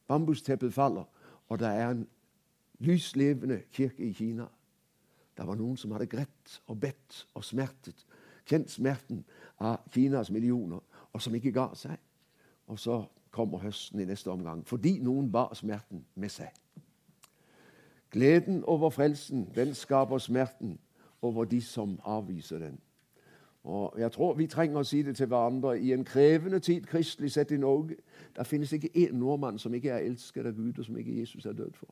bambusteppet 0.07 0.73
faller, 0.73 1.03
og 1.49 1.59
det 1.59 1.67
er 1.67 1.89
en 1.89 2.07
lyslevende 2.79 3.62
kirke 3.71 4.03
i 4.03 4.13
Kina 4.13 4.45
Det 5.38 5.48
var 5.48 5.55
noen 5.55 5.77
som 5.77 5.91
hadde 5.91 6.09
grett 6.12 6.62
og 6.67 6.79
bedt 6.81 7.27
og 7.33 7.43
smertet, 7.48 8.05
kjent 8.45 8.71
smerten 8.71 9.24
av 9.59 9.86
Kinas 9.93 10.31
millioner, 10.31 10.81
og 11.13 11.21
som 11.21 11.36
ikke 11.36 11.53
ga 11.55 11.69
seg. 11.79 11.95
Og 12.67 12.79
så 12.79 13.05
kommer 13.31 13.63
høsten 13.63 14.00
i 14.03 14.05
neste 14.05 14.27
omgang, 14.31 14.65
fordi 14.67 14.98
noen 15.00 15.31
bar 15.31 15.53
smerten 15.55 16.03
med 16.15 16.29
seg. 16.29 16.51
Gleden 18.12 18.63
over 18.63 18.89
frelsen, 18.89 19.48
den 19.55 19.74
skaper 19.74 20.17
smerten 20.17 20.79
over 21.21 21.45
de 21.45 21.62
som 21.62 22.00
avviser 22.03 22.59
den. 22.59 22.79
Og 23.63 23.93
jeg 23.98 24.12
tror 24.12 24.33
Vi 24.33 24.48
trenger 24.48 24.79
å 24.79 24.83
si 24.83 25.01
det 25.03 25.15
til 25.15 25.27
hverandre 25.27 25.79
i 25.79 25.91
en 25.93 26.05
krevende 26.05 26.59
tid 26.59 26.86
kristelig 26.88 27.31
sett 27.31 27.51
i 27.51 27.57
Norge. 27.57 27.95
Der 28.36 28.43
finnes 28.43 28.74
ikke 28.74 28.89
én 28.95 29.13
nordmann 29.13 29.59
som 29.59 29.74
ikke 29.74 29.89
er 29.89 29.98
elsket 30.07 30.45
av 30.45 30.55
Gud, 30.55 30.79
og 30.79 30.86
som 30.86 30.98
ikke 30.98 31.19
Jesus 31.19 31.45
er 31.45 31.53
død 31.53 31.71
for. 31.74 31.88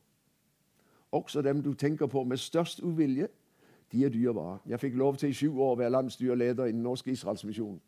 Også 1.12 1.42
dem 1.42 1.62
du 1.62 1.74
tenker 1.74 2.06
på 2.06 2.24
med 2.24 2.36
størst 2.36 2.80
uvilje, 2.80 3.28
de 3.92 4.04
er 4.04 4.08
dyrebare. 4.08 4.58
Jeg 4.66 4.80
fikk 4.80 4.94
lov 4.94 5.16
til 5.16 5.28
i 5.28 5.32
sju 5.32 5.60
år 5.60 5.72
å 5.72 5.78
være 5.78 5.90
landsstyreleder 5.90 6.64
i 6.68 6.72
Den 6.72 6.82
norske 6.82 7.10
Israelsmisjonen. 7.10 7.80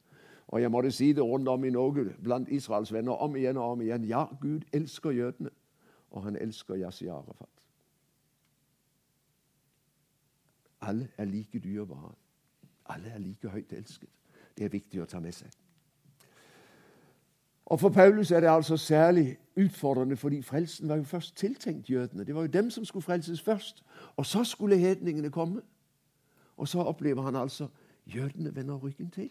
Og 0.48 0.62
jeg 0.62 0.70
måtte 0.70 0.90
si 0.90 1.12
det 1.12 1.22
rundt 1.22 1.48
om 1.48 1.64
i 1.64 1.70
Norge 1.70 2.04
blant 2.22 2.48
Israels 2.48 2.92
venner 2.92 3.12
om 3.12 3.36
igjen 3.36 3.56
og 3.56 3.70
om 3.70 3.80
igjen. 3.80 4.04
Ja, 4.04 4.24
Gud 4.40 4.60
elsker 4.72 5.10
jødene, 5.10 5.50
og 6.10 6.22
han 6.22 6.36
elsker 6.36 6.74
Yasi 6.74 7.06
Arafat. 7.06 7.66
Alle 10.80 11.08
er 11.16 11.24
like 11.24 11.58
dyrebare. 11.58 12.12
Alle 12.86 13.08
er 13.08 13.18
like 13.18 13.48
høyt 13.48 13.72
elsket. 13.72 14.08
Det 14.58 14.64
er 14.64 14.72
viktig 14.72 15.02
å 15.02 15.06
ta 15.06 15.20
med 15.20 15.36
seg. 15.36 15.52
Og 17.70 17.80
For 17.80 17.88
Paulus 17.88 18.30
er 18.30 18.40
det 18.40 18.48
altså 18.48 18.76
særlig 18.76 19.38
utfordrende, 19.56 20.16
fordi 20.16 20.42
frelsen 20.42 20.88
var 20.88 20.96
jo 20.96 21.02
først 21.02 21.36
tiltenkt 21.36 21.90
jødene. 21.90 22.24
Det 22.24 22.34
var 22.34 22.40
jo 22.40 22.46
dem 22.46 22.70
som 22.70 22.84
skulle 22.84 23.02
frelses 23.02 23.42
først. 23.42 23.84
Og 24.16 24.26
så 24.26 24.44
skulle 24.44 24.78
hedningene 24.78 25.30
komme. 25.30 25.62
Og 26.56 26.68
så 26.68 26.78
opplever 26.78 27.22
han 27.22 27.36
altså 27.36 27.68
jødene 28.06 28.56
vender 28.56 28.76
ryggen 28.76 29.10
til. 29.10 29.30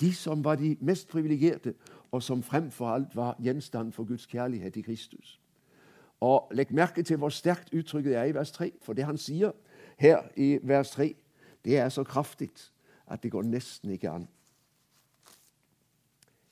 De 0.00 0.14
som 0.14 0.44
var 0.44 0.54
de 0.54 0.76
mest 0.80 1.08
privilegerte, 1.08 1.74
og 2.12 2.22
som 2.22 2.42
fremfor 2.42 2.88
alt 2.88 3.16
var 3.16 3.36
gjenstand 3.42 3.92
for 3.92 4.04
Guds 4.04 4.26
kjærlighet 4.26 4.76
i 4.76 4.80
Kristus. 4.80 5.40
Og 6.20 6.52
Legg 6.54 6.74
merke 6.74 7.02
til 7.02 7.16
hvor 7.16 7.28
sterkt 7.28 7.74
uttrykket 7.74 8.16
er 8.16 8.24
i 8.24 8.34
vers 8.34 8.50
3. 8.50 8.72
For 8.82 8.92
det 8.92 9.04
han 9.04 9.18
sier 9.18 9.52
her 9.98 10.22
i 10.36 10.58
vers 10.62 10.90
3, 10.90 11.14
det 11.64 11.78
er 11.78 11.88
så 11.88 12.04
kraftig 12.04 12.50
at 13.06 13.22
det 13.22 13.30
går 13.30 13.42
nesten 13.42 13.90
ikke 13.90 14.10
an. 14.10 14.28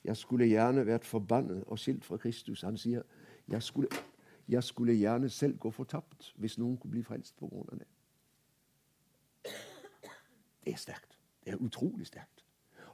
Jeg 0.03 0.17
skulle 0.17 0.45
gjerne 0.45 0.85
vært 0.85 1.05
forbannet 1.05 1.63
og 1.67 1.79
skilt 1.79 2.05
fra 2.05 2.17
Kristus. 2.17 2.61
Han 2.61 2.77
sier 2.77 3.01
jeg 3.47 3.63
skulle, 3.63 3.87
jeg 4.47 4.63
skulle 4.63 4.93
gjerne 4.93 5.29
selv 5.29 5.57
gå 5.57 5.71
fortapt 5.71 6.33
hvis 6.35 6.57
noen 6.57 6.77
kunne 6.77 6.91
bli 6.91 7.03
frelst 7.03 7.37
på 7.37 7.47
grunn 7.47 7.69
av 7.71 7.79
det. 7.79 7.87
Det 10.65 10.73
er 10.73 10.77
sterkt. 10.77 11.17
Det 11.45 11.53
er 11.53 11.61
utrolig 11.61 12.07
sterkt. 12.07 12.45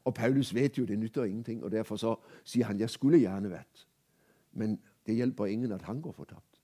Og 0.03 0.13
Paulus 0.13 0.53
vet 0.55 0.77
jo 0.77 0.85
det 0.85 0.99
nytter 0.99 1.23
ingenting, 1.23 1.63
og 1.63 1.71
derfor 1.71 1.95
så 1.95 2.15
sier 2.43 2.65
han 2.65 2.79
jeg 2.79 2.89
skulle 2.89 3.19
gjerne 3.19 3.49
vært. 3.51 3.87
Men 4.51 4.79
det 5.05 5.15
hjelper 5.15 5.45
ingen 5.45 5.71
at 5.71 5.81
han 5.81 6.01
går 6.01 6.11
fortapt. 6.11 6.61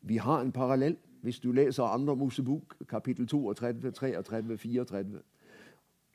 Vi 0.00 0.16
har 0.16 0.40
en 0.40 0.52
parallell 0.52 0.96
hvis 1.22 1.40
du 1.40 1.52
leser 1.52 1.84
andre 1.84 2.16
Mosebok, 2.16 2.76
kapittel 2.88 3.26
32, 3.28 3.90
33, 3.90 4.58
34. 4.58 5.22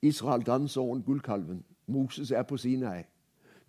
Israel 0.02 0.42
danser 0.42 0.82
rundt 0.82 1.06
gullkalven. 1.06 1.66
Moses 1.88 2.32
er 2.32 2.44
på 2.44 2.58
Sinai. 2.58 3.04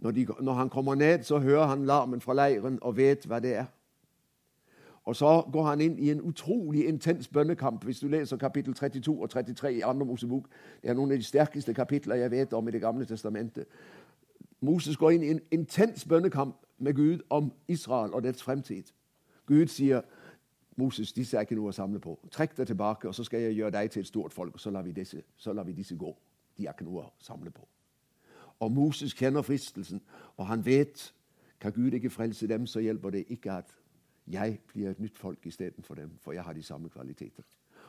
Når, 0.02 0.10
de, 0.10 0.26
når 0.40 0.52
han 0.52 0.68
kommer 0.68 0.94
ned, 0.94 1.22
så 1.22 1.38
hører 1.38 1.66
han 1.66 1.86
larmen 1.86 2.20
fra 2.20 2.34
leiren 2.34 2.78
og 2.82 2.96
vet 2.96 3.26
hva 3.26 3.38
det 3.38 3.54
er. 3.56 3.64
Og 5.04 5.16
så 5.16 5.42
går 5.52 5.64
han 5.64 5.80
inn 5.80 5.98
i 5.98 6.10
en 6.10 6.20
utrolig 6.20 6.88
intens 6.88 7.28
bønnekamp. 7.28 7.84
Hvis 7.84 8.00
du 8.00 8.08
leser 8.08 8.36
kapittel 8.36 8.74
32 8.74 9.22
og 9.22 9.30
33 9.30 9.74
i 9.74 9.80
andre 9.80 10.06
Mosebok, 10.06 10.48
det 10.82 10.90
er 10.90 10.94
noen 10.94 11.10
av 11.10 11.18
de 11.18 11.26
sterkeste 11.26 11.74
kapitler 11.74 12.14
jeg 12.14 12.30
vet 12.30 12.52
om 12.52 12.68
i 12.68 12.70
Det 12.70 12.80
gamle 12.80 13.04
testamentet. 13.04 13.64
Moses 14.60 14.96
går 14.96 15.10
inn 15.10 15.22
i 15.22 15.30
en 15.30 15.40
intens 15.50 16.04
bønnekamp 16.04 16.56
med 16.78 16.94
Gud 16.94 17.18
om 17.30 17.52
Israel 17.68 18.14
og 18.14 18.22
dets 18.22 18.42
fremtid. 18.42 18.84
Gud 19.46 19.66
sier, 19.66 20.00
'Moses, 20.76 21.12
disse 21.12 21.36
er 21.36 21.40
ikke 21.40 21.54
noe 21.54 21.68
å 21.68 21.72
samle 21.72 21.98
på. 21.98 22.18
Trekk 22.30 22.56
deg 22.56 22.66
tilbake, 22.66 23.08
og 23.08 23.14
så 23.14 23.24
skal 23.24 23.40
jeg 23.40 23.54
gjøre 23.54 23.70
deg 23.70 23.90
til 23.90 24.00
et 24.00 24.06
stort 24.06 24.32
folk.' 24.32 24.54
og 24.54 24.60
Så 24.60 24.70
lar 24.70 24.82
vi 24.82 24.92
disse, 24.92 25.22
lar 25.46 25.64
vi 25.64 25.72
disse 25.72 25.96
gå. 25.96 26.16
De 26.58 26.66
er 26.66 26.72
ikke 26.72 26.84
noe 26.84 27.02
å 27.02 27.12
samle 27.18 27.50
på. 27.50 27.68
Og 28.62 28.72
Moses 28.72 29.14
kjenner 29.14 29.42
fristelsen, 29.42 30.02
og 30.36 30.46
han 30.46 30.66
vet 30.66 31.14
kan 31.60 31.72
Gud 31.72 31.90
ikke 31.90 32.10
frelse 32.10 32.46
dem, 32.46 32.66
så 32.66 32.80
hjelper 32.80 33.10
det 33.10 33.24
ikke 33.28 33.52
at 33.52 33.74
jeg 34.26 34.58
blir 34.66 34.90
et 34.90 35.00
nytt 35.00 35.18
folk 35.18 35.46
istedenfor 35.46 35.94
dem, 35.94 36.10
for 36.20 36.32
jeg 36.32 36.44
har 36.44 36.52
de 36.52 36.62
samme 36.62 36.88
kvaliteter. 36.88 37.42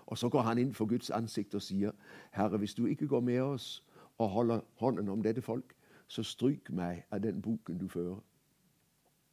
Og 0.06 0.18
Så 0.18 0.30
går 0.30 0.42
han 0.42 0.58
inn 0.58 0.74
for 0.74 0.86
Guds 0.86 1.10
ansikt 1.10 1.56
og 1.56 1.62
sier, 1.62 1.92
'Herre, 2.32 2.58
hvis 2.58 2.74
du 2.74 2.86
ikke 2.86 3.08
går 3.08 3.20
med 3.20 3.39
oss 3.39 3.84
og 4.18 4.30
holder 4.30 4.62
hånden 4.75 5.10
om 5.10 5.24
dette 5.24 5.42
folk, 5.42 5.75
så 6.08 6.24
stryk 6.24 6.70
meg 6.70 7.03
av 7.12 7.24
den 7.24 7.42
boken 7.42 7.77
du 7.77 7.88
fører.' 7.88 8.24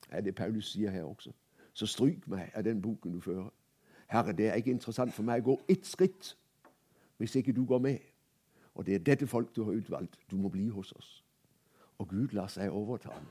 Det 0.00 0.16
er 0.16 0.20
det 0.20 0.34
Paulus 0.34 0.72
sier 0.72 0.90
her 0.90 1.04
også. 1.04 1.32
Så 1.72 1.86
stryk 1.86 2.28
meg 2.28 2.50
av 2.54 2.64
den 2.64 2.82
boken 2.82 3.12
du 3.12 3.20
fører. 3.20 3.50
Herre, 4.08 4.32
det 4.32 4.48
er 4.48 4.54
ikke 4.54 4.70
interessant 4.70 5.14
for 5.14 5.22
meg 5.22 5.40
å 5.40 5.44
gå 5.44 5.60
ett 5.68 5.86
skritt 5.86 6.36
hvis 7.16 7.34
ikke 7.34 7.52
du 7.52 7.64
går 7.64 7.78
med. 7.78 7.98
Og 8.74 8.86
det 8.86 8.94
er 8.94 8.98
dette 8.98 9.26
folk 9.26 9.56
du 9.56 9.64
har 9.64 9.72
utvalgt. 9.72 10.18
Du 10.30 10.36
må 10.36 10.48
bli 10.48 10.68
hos 10.68 10.92
oss. 10.92 11.24
Og 12.00 12.08
Gud 12.08 12.32
lar 12.32 12.48
seg 12.48 12.72
overtale. 12.72 13.28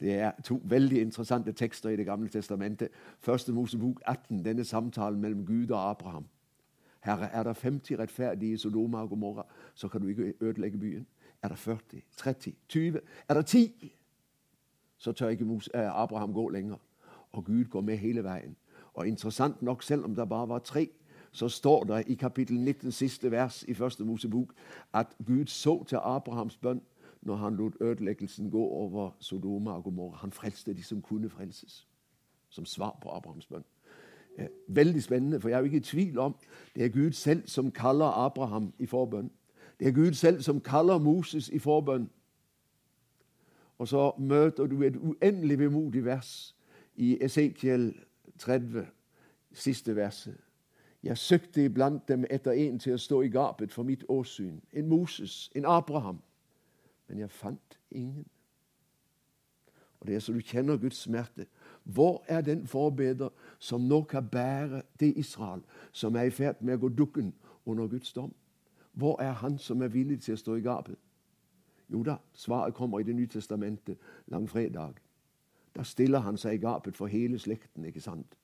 Det 0.00 0.12
er 0.14 0.32
to 0.44 0.60
veldig 0.64 1.00
interessante 1.00 1.52
tekster 1.52 1.90
i 1.90 1.96
Det 1.96 2.06
gamle 2.06 2.28
testamentet. 2.28 2.88
Første 3.18 3.52
Mosebok 3.52 4.00
18, 4.06 4.44
denne 4.44 4.64
samtalen 4.64 5.20
mellom 5.20 5.46
Gud 5.46 5.70
og 5.70 5.90
Abraham. 5.90 6.26
Herre, 7.00 7.30
er 7.32 7.42
det 7.42 7.56
50 7.56 7.98
rettferdige 7.98 8.52
i 8.52 8.56
Sodoma 8.56 8.98
og 8.98 9.08
Gomorra, 9.08 9.46
så 9.74 9.88
kan 9.88 10.00
du 10.00 10.08
ikke 10.08 10.34
ødelegge 10.40 10.78
byen. 10.78 11.06
Er 11.42 11.48
det 11.48 11.58
40, 11.58 12.00
30, 12.16 12.52
20, 12.68 13.00
er 13.28 13.34
det 13.34 13.46
10, 13.46 13.92
så 14.98 15.12
tør 15.12 15.28
ikke 15.28 15.60
Abraham 15.74 16.32
gå 16.32 16.48
lenger. 16.48 16.76
Og 17.32 17.44
Gud 17.44 17.64
går 17.64 17.80
med 17.80 17.96
hele 17.96 18.24
veien. 18.24 18.56
Og 18.94 19.08
interessant 19.08 19.62
nok, 19.62 19.82
selv 19.82 20.04
om 20.04 20.14
det 20.14 20.28
bare 20.28 20.48
var 20.48 20.58
tre, 20.58 20.88
så 21.32 21.48
står 21.48 21.84
det 21.84 22.04
i 22.06 22.14
kapittel 22.14 22.60
19, 22.60 22.92
siste 22.92 23.30
vers 23.30 23.64
i 23.68 23.74
første 23.74 24.04
Mosebok, 24.04 24.52
at 24.92 25.06
Gud 25.26 25.46
så 25.46 25.84
til 25.84 25.98
Abrahams 26.02 26.56
bønn 26.56 26.80
når 27.26 27.36
han 27.36 27.56
lot 27.56 27.72
ødeleggelsen 27.80 28.50
gå 28.50 28.68
over 28.68 29.10
Sodoma 29.20 29.72
og 29.72 29.84
Gomorra. 29.84 30.16
Han 30.16 30.32
frelste 30.32 30.74
de 30.74 30.82
som 30.82 31.02
kunne 31.02 31.30
frelses, 31.30 31.88
som 32.48 32.64
svar 32.64 32.98
på 33.02 33.08
Abrahams 33.08 33.46
bønn. 33.46 33.64
Veldig 34.68 35.02
spennende, 35.02 35.40
for 35.40 35.48
jeg 35.48 35.56
er 35.56 35.58
jo 35.58 35.64
ikke 35.64 35.76
i 35.76 35.80
tvil 35.80 36.18
om 36.18 36.36
det 36.74 36.84
er 36.84 36.88
Gud 36.88 37.12
selv 37.12 37.48
som 37.48 37.70
kaller 37.70 38.06
Abraham 38.06 38.72
i 38.78 38.86
forbønn. 38.86 39.30
Det 39.80 39.88
er 39.88 39.92
Gud 39.92 40.12
selv 40.12 40.42
som 40.42 40.60
kaller 40.60 40.98
Moses 40.98 41.48
i 41.48 41.58
forbønn. 41.58 42.10
Og 43.78 43.88
så 43.88 44.12
møter 44.18 44.66
du 44.66 44.82
et 44.82 44.96
uendelig 44.96 45.58
vemodig 45.58 46.04
vers 46.04 46.56
i 46.94 47.18
Esekiel 47.20 47.94
30, 48.38 48.86
siste 49.52 49.96
verset. 49.96 50.36
Jeg 51.02 51.18
søkte 51.18 51.64
iblant 51.64 52.08
dem 52.08 52.24
etter 52.30 52.50
en 52.50 52.78
til 52.78 52.94
å 52.94 52.98
stå 52.98 53.20
i 53.22 53.28
gapet 53.28 53.72
for 53.72 53.82
mitt 53.82 54.04
åsyn. 54.08 54.60
En 54.72 54.88
Moses, 54.88 55.50
en 55.54 55.64
Abraham 55.64 56.20
men 57.08 57.18
jeg 57.18 57.30
fant 57.30 57.78
ingen. 57.90 58.26
Og 60.00 60.06
Det 60.06 60.14
er 60.14 60.20
så 60.20 60.32
du 60.32 60.40
kjenner 60.40 60.76
Guds 60.76 60.96
smerte. 60.96 61.46
Hvor 61.84 62.24
er 62.28 62.40
den 62.40 62.66
forbeder 62.66 63.28
som 63.58 63.80
nå 63.80 64.02
kan 64.02 64.28
bære 64.28 64.82
det 65.00 65.16
Israel 65.16 65.62
som 65.92 66.16
er 66.16 66.22
i 66.22 66.30
ferd 66.30 66.60
med 66.60 66.74
å 66.74 66.86
gå 66.86 66.88
dukken 66.88 67.34
under 67.66 67.86
Guds 67.86 68.12
dom? 68.12 68.34
Hvor 68.92 69.22
er 69.22 69.32
han 69.32 69.58
som 69.58 69.82
er 69.82 69.88
villig 69.88 70.20
til 70.22 70.34
å 70.34 70.40
stå 70.40 70.54
i 70.54 70.64
gapet? 70.64 70.96
Jo 71.92 72.02
da, 72.02 72.16
svaret 72.32 72.74
kommer 72.74 73.00
i 73.00 73.02
Det 73.02 73.14
nye 73.14 73.26
testamentet 73.26 73.98
langfredag. 74.26 74.94
Da 75.76 75.82
stiller 75.82 76.18
han 76.18 76.36
seg 76.36 76.54
i 76.54 76.64
gapet 76.64 76.96
for 76.96 77.06
hele 77.06 77.38
slekten 77.38 77.84
ikke 77.84 78.00
sant? 78.00 78.36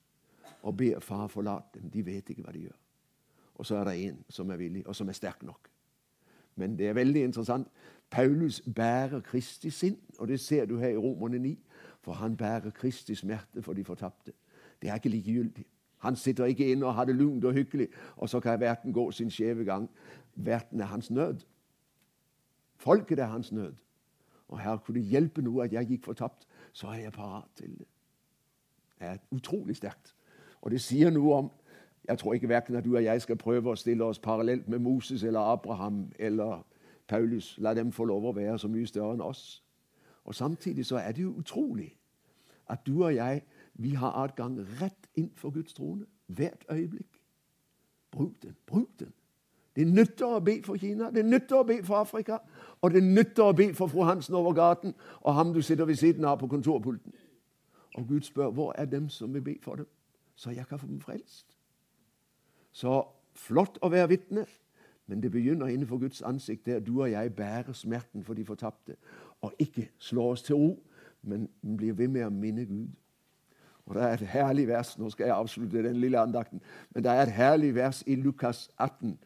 og 0.63 0.77
ber 0.77 1.01
far 1.01 1.27
forlate 1.27 1.81
dem. 1.81 1.91
De 1.91 2.07
vet 2.07 2.31
ikke 2.31 2.43
hva 2.43 2.53
de 2.55 2.67
gjør. 2.67 2.79
Og 3.55 3.67
så 3.67 3.77
er 3.77 3.85
det 3.85 3.97
en 4.07 4.25
som 4.29 4.51
er 4.51 4.57
villig, 4.57 4.87
og 4.87 4.97
som 4.97 5.09
er 5.09 5.19
sterk 5.19 5.43
nok. 5.43 5.69
Men 6.57 6.77
det 6.79 6.89
er 6.89 6.97
veldig 6.97 7.25
interessant. 7.25 7.69
Paulus 8.13 8.63
bærer 8.77 9.21
Kristi 9.21 9.71
sinn, 9.71 9.97
og 10.19 10.29
det 10.29 10.41
ser 10.41 10.65
du 10.65 10.77
her 10.79 10.89
i 10.89 10.97
Romerne 10.97 11.39
9. 11.39 11.59
For 12.03 12.13
han 12.13 12.37
bærer 12.37 12.71
Kristi 12.71 13.15
smerte 13.15 13.63
for 13.63 13.73
de 13.73 13.85
fortapte. 13.85 14.33
Det 14.83 14.91
er 14.91 14.95
ikke 14.95 15.09
likegyldig. 15.09 15.65
Han 15.99 16.17
sitter 16.17 16.45
ikke 16.45 16.73
inne 16.73 16.87
og 16.87 16.95
har 16.95 17.05
det 17.05 17.15
lunt 17.15 17.45
og 17.45 17.53
hyggelig, 17.53 17.89
og 18.17 18.29
så 18.29 18.41
kan 18.41 18.61
verden 18.61 18.93
gå 18.93 19.11
sin 19.11 19.31
skjeve 19.31 19.65
gang. 19.65 19.91
Verden 20.35 20.81
er 20.81 20.85
hans 20.85 21.11
nød. 21.11 21.37
Folket 22.77 23.19
er 23.19 23.27
hans 23.27 23.53
nød. 23.53 23.73
Og 24.49 24.61
her 24.61 24.77
kunne 24.77 25.01
det 25.01 25.09
hjelpe 25.09 25.43
noe 25.43 25.65
at 25.65 25.73
jeg 25.73 25.87
gikk 25.87 26.05
fortapt, 26.05 26.47
så 26.73 26.87
er 26.87 26.95
jeg 26.95 27.13
parat 27.13 27.49
til 27.57 27.79
det. 27.79 27.87
Det 28.99 29.09
er 29.09 29.17
utrolig 29.31 29.77
sterkt. 29.77 30.15
Og 30.61 30.71
det 30.71 30.81
sier 30.81 31.11
noe 31.11 31.35
om 31.35 31.51
Jeg 32.09 32.19
tror 32.19 32.35
ikke 32.35 32.49
verken 32.49 32.75
at 32.77 32.85
du 32.85 32.97
og 32.97 33.05
jeg 33.05 33.23
skal 33.23 33.37
prøve 33.37 33.71
å 33.71 33.79
stille 33.79 34.05
oss 34.05 34.19
parallelt 34.19 34.69
med 34.69 34.79
Moses 34.79 35.23
eller 35.23 35.41
Abraham 35.41 36.13
eller 36.19 36.65
Paulus. 37.09 37.55
La 37.59 37.75
dem 37.75 37.93
få 37.93 38.05
lov 38.05 38.27
å 38.31 38.37
være 38.37 38.59
så 38.59 38.69
mye 38.69 38.87
større 38.87 39.17
enn 39.17 39.25
oss. 39.25 39.63
Og 40.25 40.35
Samtidig 40.35 40.87
så 40.87 40.97
er 40.97 41.13
det 41.13 41.23
jo 41.23 41.35
utrolig 41.39 41.91
at 42.71 42.87
du 42.87 43.05
og 43.05 43.15
jeg 43.15 43.43
vi 43.75 43.95
har 43.95 44.15
adgang 44.25 44.59
rett 44.81 45.09
inn 45.15 45.33
for 45.37 45.51
Guds 45.51 45.75
trone 45.75 46.07
hvert 46.27 46.65
øyeblikk. 46.71 47.21
Bruk 48.11 48.43
den. 48.43 48.57
Bruk 48.67 48.89
den. 48.99 49.13
Det 49.77 49.87
nytter 49.89 50.37
å 50.37 50.41
be 50.45 50.59
for 50.65 50.77
Kina, 50.77 51.09
det 51.11 51.25
nytter 51.25 51.63
å 51.63 51.65
be 51.65 51.79
for 51.85 52.03
Afrika, 52.03 52.43
og 52.85 52.93
det 52.93 53.01
nytter 53.03 53.47
å 53.47 53.55
be 53.57 53.71
for 53.75 53.89
fru 53.89 54.03
Hansen 54.05 54.37
over 54.37 54.53
gaten 54.53 54.93
og 55.23 55.35
ham 55.35 55.55
du 55.55 55.63
sitter 55.65 55.89
ved 55.89 55.97
siden 55.97 56.27
av 56.29 56.37
på 56.43 56.49
kontorpulten. 56.53 57.15
Og 57.97 58.09
Gud 58.09 58.27
spør 58.29 58.53
hvor 58.53 58.75
er 58.77 58.85
dem 58.85 59.09
som 59.09 59.33
vil 59.33 59.45
be 59.45 59.57
for 59.63 59.81
dem, 59.81 59.89
så 60.37 60.53
jeg 60.53 60.67
kan 60.69 60.79
få 60.79 60.87
dem 60.87 61.01
frelst. 61.01 61.57
Så 62.73 63.01
flott 63.33 63.79
å 63.81 63.89
være 63.93 64.11
vitne, 64.13 64.45
men 65.07 65.23
det 65.23 65.31
begynner 65.31 65.67
innenfor 65.67 65.99
Guds 65.99 66.23
ansikt, 66.23 66.67
der 66.67 66.81
du 66.81 67.03
og 67.03 67.11
jeg 67.11 67.35
bærer 67.35 67.73
smerten 67.73 68.25
for 68.25 68.35
de 68.35 68.45
fortapte, 68.45 68.97
og 69.41 69.55
ikke 69.59 69.91
slår 69.99 70.31
oss 70.31 70.43
til 70.43 70.55
ro, 70.55 70.83
men 71.23 71.49
blir 71.77 71.93
ved 71.93 72.09
med 72.09 72.25
å 72.25 72.31
minne 72.31 72.65
Gud. 72.67 72.89
Og 73.87 73.95
Det 73.95 74.03
er 74.03 74.13
et 74.13 74.27
herlig 74.27 74.69
vers 74.69 74.99
nå 74.99 75.11
skal 75.11 75.27
jeg 75.27 75.35
avslutte 75.37 75.83
den 75.83 75.97
lille 75.97 76.19
andakten, 76.19 76.63
men 76.95 77.05
det 77.05 77.13
er 77.13 77.23
et 77.23 77.33
herlig 77.33 77.75
vers 77.75 78.05
i 78.07 78.15
Lukas 78.15 78.71
18 78.79 79.19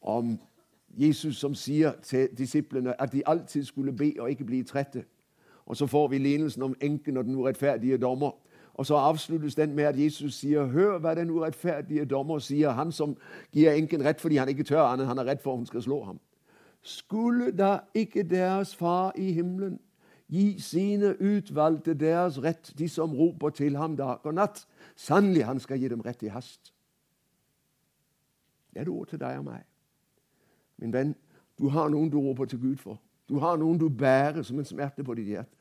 om 0.00 0.38
Jesus 0.88 1.36
som 1.36 1.54
sier 1.54 1.92
til 2.02 2.28
disiplene 2.38 3.00
at 3.02 3.12
de 3.12 3.22
alltid 3.26 3.64
skulle 3.64 3.92
be 3.92 4.12
og 4.18 4.30
ikke 4.30 4.44
bli 4.44 4.62
trette. 4.62 5.04
Og 5.66 5.76
Så 5.76 5.86
får 5.86 6.08
vi 6.08 6.18
lignelsen 6.18 6.62
om 6.62 6.74
enken 6.80 7.16
og 7.16 7.24
den 7.24 7.34
urettferdige 7.34 7.98
dommer. 7.98 8.30
Og 8.78 8.86
Så 8.86 8.94
avsluttes 8.94 9.54
den 9.54 9.74
med 9.74 9.84
at 9.84 9.98
Jesus 10.04 10.34
sier, 10.34 10.66
'Hør 10.66 10.98
hva 10.98 11.14
den 11.14 11.30
urettferdige 11.30 12.04
dommer 12.04 12.38
sier.' 12.38 12.70
Han 12.70 12.92
som 12.92 13.16
gir 13.52 13.70
enken 13.70 14.04
rett 14.04 14.20
fordi 14.20 14.36
han 14.36 14.48
ikke 14.48 14.64
tør 14.64 14.82
annet, 14.82 15.06
han 15.06 15.18
er 15.18 15.24
redd 15.24 15.42
for 15.42 15.56
hun 15.56 15.66
skal 15.66 15.82
slå 15.82 16.04
ham. 16.04 16.20
Skulle 16.82 17.50
da 17.50 17.78
ikke 17.94 18.22
deres 18.22 18.76
far 18.76 19.12
i 19.16 19.32
himmelen 19.32 19.80
gi 20.30 20.60
sine 20.60 21.16
utvalgte 21.22 21.94
deres 21.94 22.42
rett, 22.42 22.74
de 22.78 22.88
som 22.88 23.14
roper 23.14 23.50
til 23.50 23.76
ham 23.76 23.96
dag 23.96 24.26
og 24.26 24.34
natt? 24.34 24.66
Sannelig, 24.96 25.44
han 25.44 25.60
skal 25.60 25.78
gi 25.78 25.88
dem 25.88 26.00
rett 26.00 26.22
i 26.22 26.28
hast. 26.28 26.72
Det 28.72 28.78
er 28.78 28.82
et 28.82 28.88
ord 28.88 29.06
til 29.06 29.20
deg 29.20 29.38
og 29.38 29.44
meg. 29.44 29.62
Min 30.78 30.92
venn, 30.92 31.14
du 31.58 31.68
har 31.68 31.88
noen 31.88 32.10
du 32.10 32.20
roper 32.20 32.44
til 32.44 32.60
Gud 32.60 32.76
for. 32.76 33.00
Du 33.28 33.38
har 33.38 33.56
noen 33.56 33.78
du 33.78 33.88
bærer 33.88 34.42
som 34.42 34.58
en 34.58 34.64
smerte 34.64 35.04
på 35.04 35.14
ditt 35.14 35.26
hjerte. 35.26 35.57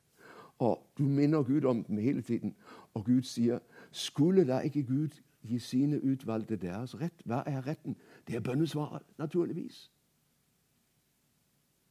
Og 0.59 0.91
du 0.97 1.03
minner 1.03 1.43
Gud 1.43 1.63
om 1.63 1.83
dem 1.83 1.97
hele 1.97 2.21
tiden. 2.21 2.55
Og 2.93 3.05
Gud 3.05 3.21
sier, 3.21 3.59
skulle 3.91 4.47
da 4.47 4.59
ikke 4.59 4.83
Gud 4.83 5.09
gi 5.41 5.59
sine 5.59 6.03
utvalgte 6.03 6.55
deres 6.55 6.95
rett? 7.01 7.21
Hva 7.25 7.43
er 7.45 7.67
retten? 7.67 7.95
Det 8.27 8.35
er 8.35 8.39
bønnesvaret, 8.39 9.03
naturligvis. 9.17 9.91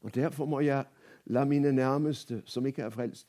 Og 0.03 0.15
Derfor 0.15 0.47
må 0.47 0.61
jeg 0.61 0.85
la 1.27 1.45
mine 1.45 1.73
nærmeste, 1.73 2.43
som 2.45 2.67
ikke 2.67 2.83
er 2.83 2.91
frelst, 2.91 3.29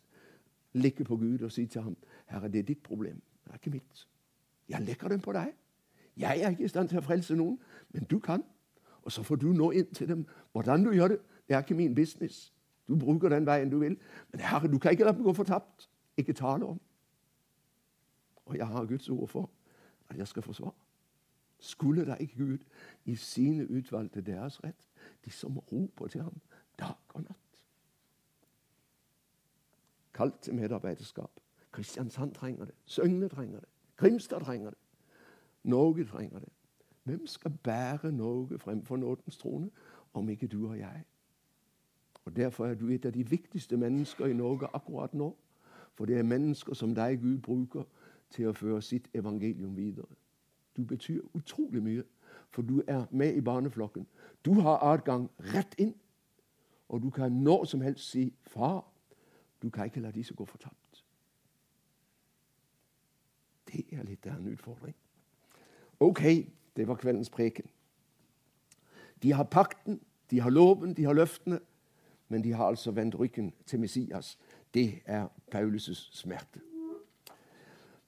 ligge 0.74 1.04
på 1.04 1.18
Gud 1.18 1.42
og 1.42 1.52
si 1.52 1.66
til 1.66 1.82
ham, 1.82 1.98
'Herre, 2.28 2.48
det 2.48 2.60
er 2.60 2.64
ditt 2.64 2.84
problem, 2.84 3.22
det 3.44 3.52
er 3.52 3.54
ikke 3.54 3.70
mitt.' 3.70 4.08
Jeg 4.70 4.82
legger 4.82 5.08
dem 5.08 5.20
på 5.20 5.34
deg. 5.34 5.54
Jeg 6.18 6.42
er 6.42 6.50
ikke 6.50 6.64
i 6.64 6.68
stand 6.68 6.90
til 6.90 6.98
å 6.98 7.02
frelse 7.02 7.36
noen, 7.36 7.60
men 7.94 8.04
du 8.04 8.20
kan. 8.20 8.44
Og 9.02 9.12
så 9.12 9.24
får 9.24 9.36
du 9.36 9.48
nå 9.54 9.72
inn 9.72 9.94
til 9.94 10.08
dem. 10.08 10.26
Hvordan 10.52 10.84
du 10.84 10.92
gjør 10.92 11.08
det, 11.08 11.20
det 11.48 11.56
er 11.56 11.60
ikke 11.60 11.76
min 11.76 11.96
business. 11.96 12.54
Du 12.88 12.96
bruker 12.96 13.30
den 13.30 13.46
veien 13.46 13.70
du 13.70 13.80
vil. 13.80 13.98
Men 14.32 14.42
Herre, 14.42 14.68
du 14.68 14.78
kan 14.80 14.92
ikke 14.92 15.04
la 15.04 15.12
dem 15.12 15.24
gå 15.24 15.34
fortapt. 15.34 15.90
Ikke 16.18 16.34
tale 16.34 16.66
om. 16.66 16.82
Og 18.46 18.58
jeg 18.58 18.68
har 18.68 18.86
Guds 18.86 19.10
ord 19.10 19.28
for 19.28 19.50
at 20.10 20.18
jeg 20.18 20.28
skal 20.28 20.44
forsvare. 20.44 20.72
Skulle 21.60 22.06
da 22.06 22.14
ikke 22.14 22.38
Gud 22.38 22.58
i 23.06 23.16
sine 23.16 23.72
utvalgte 23.72 24.22
deres 24.22 24.64
rett, 24.64 24.90
de 25.26 25.32
som 25.32 25.58
roper 25.58 26.08
til 26.08 26.22
ham 26.22 26.42
dag 26.80 26.96
og 27.10 27.22
natt? 27.22 27.62
Kalt 30.14 30.40
til 30.42 30.56
medarbeiderskap. 30.56 31.32
Kristiansand 31.72 32.34
trenger 32.34 32.66
det. 32.66 32.76
Søgne 32.86 33.30
trenger 33.30 33.60
det. 33.60 33.70
Grimstad 33.98 34.40
trenger 34.40 34.70
det. 34.70 34.80
Norge 35.64 36.06
trenger 36.06 36.40
det. 36.40 36.50
Hvem 37.04 37.28
skal 37.28 37.58
bære 37.64 38.12
Norge 38.12 38.60
fremfor 38.60 38.98
nådens 38.98 39.38
trone, 39.38 39.70
om 40.14 40.30
ikke 40.30 40.48
du 40.48 40.70
og 40.70 40.80
jeg? 40.80 41.04
Og 42.28 42.36
Derfor 42.36 42.66
er 42.66 42.74
du 42.74 42.90
et 42.90 43.06
av 43.06 43.14
de 43.14 43.30
viktigste 43.30 43.78
mennesker 43.78 44.26
i 44.26 44.34
Norge 44.34 44.68
akkurat 44.74 45.14
nå. 45.14 45.36
For 45.96 46.06
det 46.06 46.18
er 46.18 46.24
mennesker 46.24 46.74
som 46.74 46.96
deg 46.96 47.22
Gud 47.22 47.38
bruker 47.40 47.86
til 48.36 48.50
å 48.50 48.52
føre 48.54 48.82
sitt 48.84 49.06
evangelium 49.16 49.78
videre. 49.78 50.12
Du 50.76 50.84
betyr 50.84 51.22
utrolig 51.34 51.80
mye, 51.84 52.04
for 52.52 52.68
du 52.68 52.82
er 52.88 53.06
med 53.12 53.36
i 53.36 53.42
barneflokken. 53.42 54.04
Du 54.46 54.60
har 54.60 54.84
adgang 54.84 55.30
rett 55.54 55.80
inn, 55.80 55.94
og 56.90 57.02
du 57.02 57.10
kan 57.10 57.32
når 57.32 57.64
som 57.66 57.82
helst 57.82 58.10
si 58.10 58.34
'Far, 58.44 58.84
du 59.62 59.70
kan 59.70 59.86
ikke 59.86 60.02
la 60.02 60.12
disse 60.12 60.34
gå 60.34 60.46
fortapt'. 60.46 61.04
Det 63.72 63.86
er 63.92 64.04
litt 64.04 64.28
av 64.28 64.36
en 64.36 64.52
utfordring. 64.52 64.96
Ok, 66.00 66.22
det 66.76 66.88
var 66.88 66.96
kveldens 66.96 67.30
preken. 67.30 67.70
De 69.24 69.34
har 69.34 69.44
pakten, 69.44 70.02
de 70.32 70.40
har 70.40 70.50
loven, 70.50 70.94
de 70.94 71.04
har 71.04 71.14
løftene, 71.14 71.60
men 72.30 72.44
de 72.44 72.54
har 72.54 72.66
altså 72.66 72.92
vendt 72.92 73.20
ryggen 73.20 73.54
til 73.66 73.80
Messias. 73.80 74.38
Det 74.74 74.94
er 75.06 75.28
Paulus' 75.56 76.10
smerte. 76.12 76.60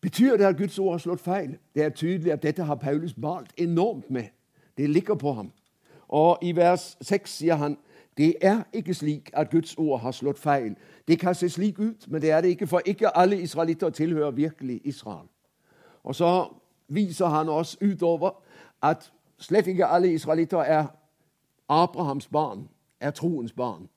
Betyr 0.02 0.38
det 0.38 0.44
at 0.44 0.58
Guds 0.58 0.80
ord 0.80 0.92
har 0.92 0.98
slått 0.98 1.22
feil? 1.22 1.58
Det 1.76 1.84
er 1.84 1.90
tydelig 1.90 2.32
at 2.32 2.44
dette 2.44 2.64
har 2.64 2.76
Paulus 2.76 3.18
malt 3.18 3.54
enormt 3.58 4.12
med. 4.12 4.24
Det 4.78 4.90
ligger 4.90 5.16
på 5.16 5.34
ham. 5.34 5.52
Og 6.08 6.38
i 6.42 6.56
vers 6.56 6.98
6 7.02 7.38
sier 7.38 7.56
han 7.56 7.78
det 8.18 8.36
er 8.42 8.64
ikke 8.74 8.94
slik 8.94 9.30
at 9.34 9.50
Guds 9.50 9.76
ord 9.78 10.00
har 10.00 10.12
slått 10.12 10.40
feil. 10.40 10.76
Det 11.08 11.20
kan 11.20 11.36
se 11.36 11.50
slik 11.50 11.80
ut, 11.80 12.08
men 12.08 12.22
det 12.22 12.32
er 12.32 12.42
det 12.42 12.48
ikke, 12.48 12.68
for 12.68 12.82
ikke 12.86 13.18
alle 13.18 13.42
israelitter 13.42 13.90
tilhører 13.90 14.32
virkelig 14.32 14.82
Israel. 14.84 15.28
Og 16.04 16.16
så 16.16 16.54
viser 16.88 17.26
han 17.26 17.50
oss 17.50 17.78
utover 17.82 18.32
at 18.84 19.12
slett 19.38 19.68
ikke 19.68 19.86
alle 19.86 20.14
israelitter 20.14 20.58
er 20.58 20.86
Abrahams 21.70 22.28
barn, 22.28 22.70
er 23.00 23.12
troens 23.12 23.54
barn. 23.54 23.90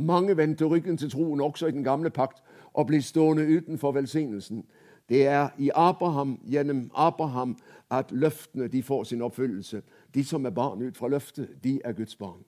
Mange 0.00 0.36
vendte 0.36 0.64
ryggen 0.64 0.96
til 0.96 1.10
troen 1.10 1.40
også 1.40 1.66
i 1.66 1.70
den 1.70 1.84
gamle 1.84 2.10
pakt 2.10 2.42
og 2.74 2.86
ble 2.86 3.02
stående 3.02 3.56
utenfor 3.56 3.92
velsignelsen. 3.92 4.64
Det 5.08 5.26
er 5.26 5.48
i 5.58 5.70
Abraham, 5.74 6.40
gjennom 6.50 6.90
Abraham 6.94 7.56
at 7.90 8.12
løftene 8.12 8.68
de 8.68 8.82
får 8.82 9.04
sin 9.04 9.22
oppfyllelse. 9.22 9.82
De 10.14 10.24
som 10.24 10.46
er 10.46 10.50
barn 10.50 10.82
ut 10.82 10.96
fra 10.96 11.08
løftet, 11.08 11.48
de 11.64 11.80
er 11.84 11.92
Guds 11.92 12.16
barn. 12.16 12.44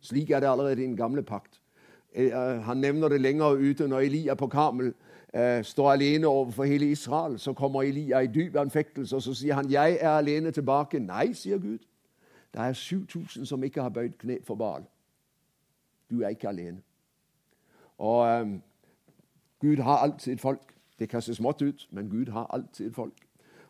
Slik 0.00 0.30
er 0.30 0.40
det 0.40 0.46
allerede 0.46 0.82
i 0.82 0.86
den 0.86 0.96
gamle 0.96 1.22
pakt. 1.22 1.60
Eh, 2.14 2.62
han 2.62 2.76
nevner 2.76 3.08
det 3.08 3.20
lenger 3.20 3.46
ute 3.46 3.88
når 3.88 3.98
Elia 3.98 4.34
på 4.34 4.46
Karmel 4.46 4.94
eh, 5.34 5.64
står 5.64 5.92
alene 5.92 6.26
overfor 6.26 6.64
hele 6.64 6.90
Israel. 6.90 7.38
Så 7.38 7.52
kommer 7.52 7.82
Elia 7.82 8.18
i 8.18 8.26
dyp 8.26 8.56
anfektelse, 8.56 9.16
og 9.16 9.22
så 9.22 9.34
sier 9.34 9.54
han 9.54 9.70
'Jeg 9.70 9.98
er 10.00 10.10
alene 10.10 10.50
tilbake'. 10.50 10.98
Nei, 10.98 11.32
sier 11.32 11.58
Gud. 11.58 11.78
Det 12.52 12.60
er 12.60 12.72
7000 12.72 13.46
som 13.46 13.62
ikke 13.62 13.82
har 13.82 13.88
bøyd 13.88 14.18
kne 14.18 14.38
for 14.44 14.54
Baal. 14.54 14.82
Du 16.10 16.20
er 16.20 16.28
ikke 16.28 16.48
alene. 16.48 16.82
Og 17.98 18.40
um, 18.40 18.62
Gud 19.60 19.76
har 19.76 19.96
alltid 19.96 20.32
et 20.32 20.40
folk. 20.40 20.74
Det 20.98 21.08
kan 21.08 21.22
se 21.22 21.34
smått 21.34 21.62
ut, 21.62 21.88
men 21.90 22.10
Gud 22.10 22.26
har 22.32 22.46
alltid 22.46 22.86
et 22.86 22.94
folk. 22.94 23.26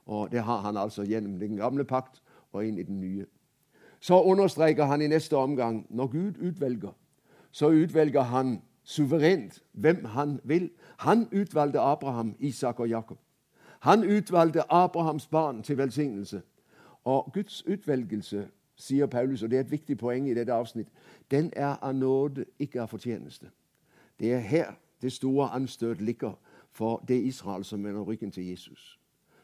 Og 0.06 0.30
det 0.32 0.40
har 0.42 0.60
han 0.60 0.76
altså 0.76 1.02
gjennom 1.02 1.38
den 1.38 1.56
gamle 1.56 1.84
pakt 1.84 2.22
og 2.52 2.66
inn 2.66 2.78
i 2.78 2.82
den 2.82 3.00
nye. 3.00 3.26
Så 4.00 4.22
understreker 4.22 4.84
han 4.84 5.02
i 5.02 5.06
neste 5.06 5.36
omgang 5.36 5.86
når 5.90 6.06
Gud 6.06 6.48
utvelger, 6.48 6.92
så 7.50 7.68
utvelger 7.68 8.22
han 8.22 8.62
suverent 8.84 9.62
hvem 9.72 10.04
han 10.04 10.40
vil. 10.44 10.70
Han 10.98 11.28
utvalgte 11.32 11.80
Abraham, 11.80 12.36
Isak 12.38 12.80
og 12.80 12.88
Jakob. 12.88 13.18
Han 13.80 14.04
utvalgte 14.04 14.72
Abrahams 14.72 15.26
barn 15.26 15.62
til 15.62 15.78
velsignelse. 15.78 16.42
Og 17.04 17.30
Guds 17.34 17.66
utvelgelse 17.66 18.48
sier 18.76 19.06
Paulus, 19.06 19.42
og 19.42 19.50
det 19.50 19.56
er 19.56 19.60
et 19.60 19.70
viktig 19.70 19.98
poeng 19.98 20.28
i 20.30 20.34
dette 20.34 20.52
avsnitt, 20.52 20.88
den 21.30 21.52
er 21.56 21.76
av 21.82 21.94
nåde, 21.94 22.44
ikke 22.58 22.82
av 22.82 22.88
fortjeneste. 22.88 23.46
Det 24.20 24.32
er 24.32 24.38
her 24.38 24.74
det 25.02 25.12
store 25.12 25.48
anstøt 25.48 26.00
ligger 26.00 26.38
for 26.72 27.04
det 27.08 27.22
Israel 27.22 27.64
som 27.64 27.84
vender 27.84 28.02
ryggen 28.02 28.30
til 28.30 28.46
Jesus. 28.46 28.98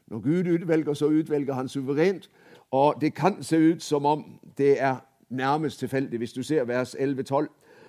Når 0.07 0.19
Gud 0.21 0.61
utvelger, 0.61 0.95
så 0.95 1.07
utvelger 1.07 1.55
han 1.55 1.69
suverent, 1.69 2.31
og 2.71 2.95
det 3.01 3.15
kan 3.15 3.43
se 3.43 3.59
ut 3.73 3.83
som 3.83 4.07
om 4.07 4.41
det 4.59 4.81
er 4.81 4.97
nærmest 5.29 5.79
tilfeldig. 5.79 6.19
Hvis 6.19 6.33
du 6.33 6.43
ser 6.43 6.65
vers 6.65 6.95
11-12. 6.95 7.47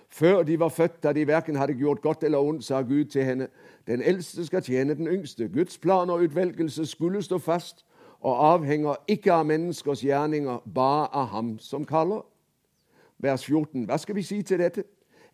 Før 0.09 0.43
de 0.43 0.59
var 0.59 0.69
født, 0.69 1.03
da 1.03 1.13
de 1.13 1.27
verken 1.27 1.55
hadde 1.55 1.73
gjort 1.73 2.01
godt 2.01 2.23
eller 2.23 2.37
ondt, 2.37 2.63
sa 2.63 2.81
Gud 2.81 3.05
til 3.05 3.23
henne, 3.23 3.47
den 3.87 4.01
eldste 4.01 4.45
skal 4.45 4.61
tjene 4.61 4.93
den 4.93 5.07
yngste. 5.07 5.49
Guds 5.49 5.77
plan 5.77 6.09
og 6.09 6.21
utvelgelse 6.21 6.85
skulle 6.85 7.21
stå 7.21 7.37
fast, 7.37 7.85
og 8.23 8.53
avhenger 8.53 8.95
ikke 9.07 9.33
av 9.33 9.45
menneskers 9.45 10.01
gjerninger, 10.03 10.57
bare 10.75 11.07
av 11.11 11.27
ham 11.27 11.57
som 11.59 11.85
kaller. 11.85 12.23
Vers 13.19 13.43
14. 13.45 13.83
Hva 13.85 13.97
skal 13.99 14.15
vi 14.15 14.23
si 14.23 14.41
til 14.41 14.59
dette? 14.63 14.83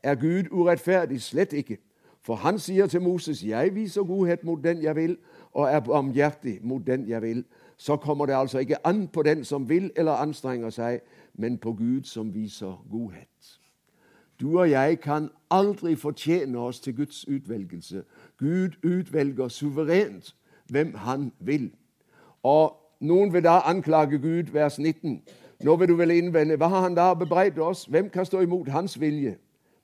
Er 0.04 0.15
Gud 0.15 0.49
urettferdig? 0.52 1.21
Slett 1.21 1.54
ikke. 1.54 1.78
For 2.21 2.36
han 2.36 2.60
sier 2.60 2.88
til 2.88 3.02
Moses, 3.02 3.43
'Jeg 3.43 3.75
viser 3.75 4.04
godhet 4.04 4.43
mot 4.43 4.63
den 4.63 4.82
jeg 4.82 4.95
vil, 4.95 5.17
og 5.54 5.69
er 5.69 5.80
barmhjertig 5.80 6.60
mot 6.62 6.88
den 6.88 7.10
jeg 7.10 7.21
vil.' 7.21 7.45
Så 7.78 7.95
kommer 7.95 8.25
det 8.25 8.34
altså 8.34 8.60
ikke 8.60 8.88
an 8.88 9.08
på 9.08 9.23
den 9.23 9.45
som 9.45 9.69
vil 9.69 9.91
eller 9.95 10.12
anstrenger 10.12 10.69
seg, 10.69 10.99
men 11.34 11.58
på 11.58 11.73
Gud 11.73 12.04
som 12.04 12.34
viser 12.34 12.86
godhet. 12.91 13.60
Du 14.39 14.60
og 14.60 14.69
jeg 14.69 14.99
kan 14.99 15.30
aldri 15.52 15.95
fortjene 15.95 16.60
oss 16.60 16.80
til 16.80 16.95
Guds 16.95 17.28
utvelgelse. 17.28 18.04
Gud 18.38 18.69
utvelger 18.84 19.47
suverent 19.47 20.36
hvem 20.69 20.93
han 20.93 21.32
vil. 21.39 21.71
Og 22.43 22.75
noen 22.99 23.34
vil 23.34 23.43
da 23.43 23.60
anklage 23.65 24.19
Gud, 24.19 24.52
vers 24.54 24.80
19. 24.80 25.21
Nå 25.63 25.75
vil 25.75 25.88
du 25.88 25.95
vel 25.95 26.12
innvende, 26.12 26.56
hva 26.56 26.67
har 26.67 26.82
han 26.82 26.95
da 26.95 27.13
bebreidet 27.13 27.60
oss? 27.60 27.86
Hvem 27.86 28.10
kan 28.10 28.25
stå 28.25 28.39
imot 28.41 28.69
hans 28.69 28.99
vilje? 28.99 29.36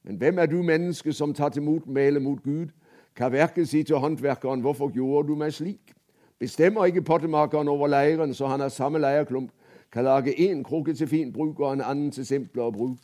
Men 0.03 0.15
hvem 0.15 0.39
er 0.39 0.45
du, 0.45 0.61
menneske, 0.63 1.13
som 1.13 1.33
tar 1.33 1.49
til 1.49 1.63
motmæle 1.63 2.19
mot 2.19 2.43
Gud? 2.43 2.67
Kan 3.15 3.31
verket 3.31 3.67
si 3.67 3.83
til 3.83 3.95
håndverkeren, 3.95 4.61
hvorfor 4.61 4.89
gjorde 4.93 5.27
du 5.27 5.35
meg 5.35 5.53
slik? 5.53 5.93
Bestemmer 6.39 6.85
ikke 6.85 7.01
pottemakeren 7.01 7.67
over 7.67 7.87
leiren, 7.87 8.33
så 8.33 8.47
han 8.47 8.59
har 8.59 8.69
samme 8.69 8.99
leirklump, 8.99 9.51
kan 9.91 10.03
lage 10.03 10.51
én 10.51 10.63
krukke 10.63 10.93
til 10.93 11.07
fin 11.07 11.33
bruk 11.33 11.59
og 11.59 11.73
en 11.73 11.81
annen 11.81 12.11
til 12.11 12.25
simplere 12.25 12.71
bruk. 12.71 12.97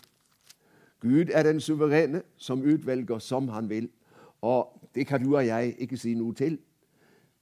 Gud 1.01 1.25
er 1.31 1.43
den 1.43 1.59
suverene 1.59 2.21
som 2.37 2.61
utvelger 2.61 3.19
som 3.19 3.47
han 3.47 3.69
vil, 3.69 3.89
og 4.41 4.67
det 4.95 5.07
kan 5.07 5.23
du 5.23 5.35
og 5.35 5.45
jeg 5.45 5.75
ikke 5.77 5.97
si 5.97 6.13
noe 6.13 6.33
til. 6.33 6.59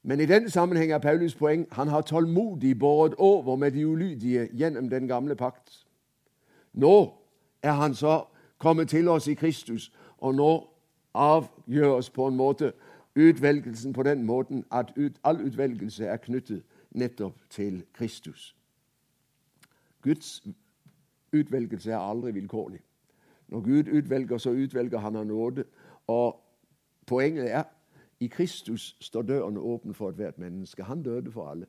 Men 0.10 0.20
i 0.20 0.26
den 0.26 0.50
sammenheng 0.50 0.92
er 0.92 0.98
Paulus 0.98 1.36
poeng 1.36 1.68
han 1.72 1.88
har 1.88 2.02
tålmodig 2.02 2.80
båret 2.80 3.14
over 3.18 3.56
med 3.56 3.72
de 3.72 3.88
ulydige 3.88 4.50
gjennom 4.54 4.90
den 4.90 5.08
gamle 5.08 5.36
pakt. 5.36 5.86
Nå 6.74 7.14
er 7.64 7.72
han 7.72 7.94
så 7.94 8.24
kommet 8.58 8.90
til 8.90 9.08
oss 9.08 9.28
i 9.28 9.34
Kristus, 9.34 9.92
og 10.18 10.36
nå 10.36 10.68
avgjøres 11.14 12.10
på 12.10 12.28
en 12.28 12.36
måte 12.36 12.72
utvelgelsen 13.16 13.94
på 13.94 14.04
den 14.04 14.26
måten 14.26 14.66
at 14.72 14.94
ut, 14.98 15.22
all 15.24 15.46
utvelgelse 15.46 16.06
er 16.06 16.18
knyttet 16.18 16.64
nettopp 16.92 17.38
til 17.50 17.84
Kristus. 17.94 18.56
Guds 20.02 20.44
utvelgelse 21.34 21.92
er 21.92 21.98
aldri 22.00 22.32
vilkårlig. 22.32 22.82
Når 23.48 23.62
Gud 23.62 23.98
utvelger, 23.98 24.38
så 24.38 24.50
utvelger 24.50 24.98
han 24.98 25.16
av 25.16 25.26
nåde. 25.26 25.64
Og 26.08 26.42
poenget 27.06 27.52
er 27.52 27.64
i 28.20 28.28
Kristus 28.28 28.98
står 29.00 29.22
døren 29.22 29.58
åpen 29.58 29.94
for 29.94 30.10
ethvert 30.10 30.38
menneske. 30.38 30.84
Han 30.84 31.04
døde 31.04 31.32
for 31.32 31.50
alle. 31.50 31.66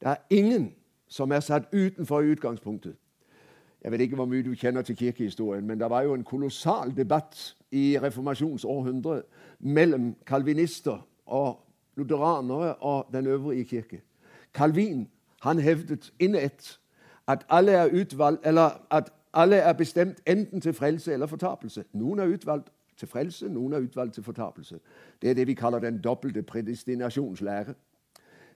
Det 0.00 0.08
er 0.08 0.16
ingen 0.30 0.74
som 1.08 1.32
er 1.32 1.40
satt 1.40 1.62
utenfor 1.72 2.20
i 2.20 2.32
utgangspunktet. 2.32 2.96
Jeg 3.84 3.92
vet 3.92 4.00
ikke 4.00 4.16
hvor 4.16 4.26
mye 4.26 4.42
du 4.42 4.54
kjenner 4.54 4.82
til 4.82 4.96
kirkehistorien, 4.96 5.66
men 5.66 5.80
det 5.80 5.90
var 5.90 6.02
jo 6.02 6.14
en 6.14 6.24
kolossal 6.24 6.96
debatt 6.96 7.56
i 7.70 7.98
reformasjonsårhundret 8.02 9.22
mellom 9.58 10.16
kalvinister 10.26 11.06
og 11.26 11.58
lutheranere 11.96 12.74
og 12.74 13.06
den 13.12 13.26
øvrige 13.26 13.64
kirke. 13.64 14.02
Calvin 14.54 15.08
han 15.42 15.58
hevdet 15.58 16.12
innett 16.18 16.80
at 17.26 17.46
alle 17.48 17.72
er 17.72 18.00
utvalgt, 18.00 18.46
eller 18.46 18.86
at 18.90 19.12
alle 19.34 19.56
er 19.56 19.72
bestemt 19.72 20.22
enten 20.26 20.60
til 20.60 20.72
frelse 20.72 21.12
eller 21.12 21.26
fortapelse. 21.26 21.84
Noen 21.92 22.18
er 22.18 22.26
utvalgt 22.26 22.72
til 23.02 23.08
frelse, 23.10 23.48
noen 23.50 23.72
er 23.72 23.82
utvalgt 23.82 24.14
til 24.14 24.22
fortapelse. 24.22 24.78
Det 25.22 25.30
er 25.30 25.34
det 25.34 25.46
vi 25.46 25.54
kaller 25.58 25.78
den 25.82 25.98
dobbelte 25.98 26.42
predestinasjonslære. 26.42 27.74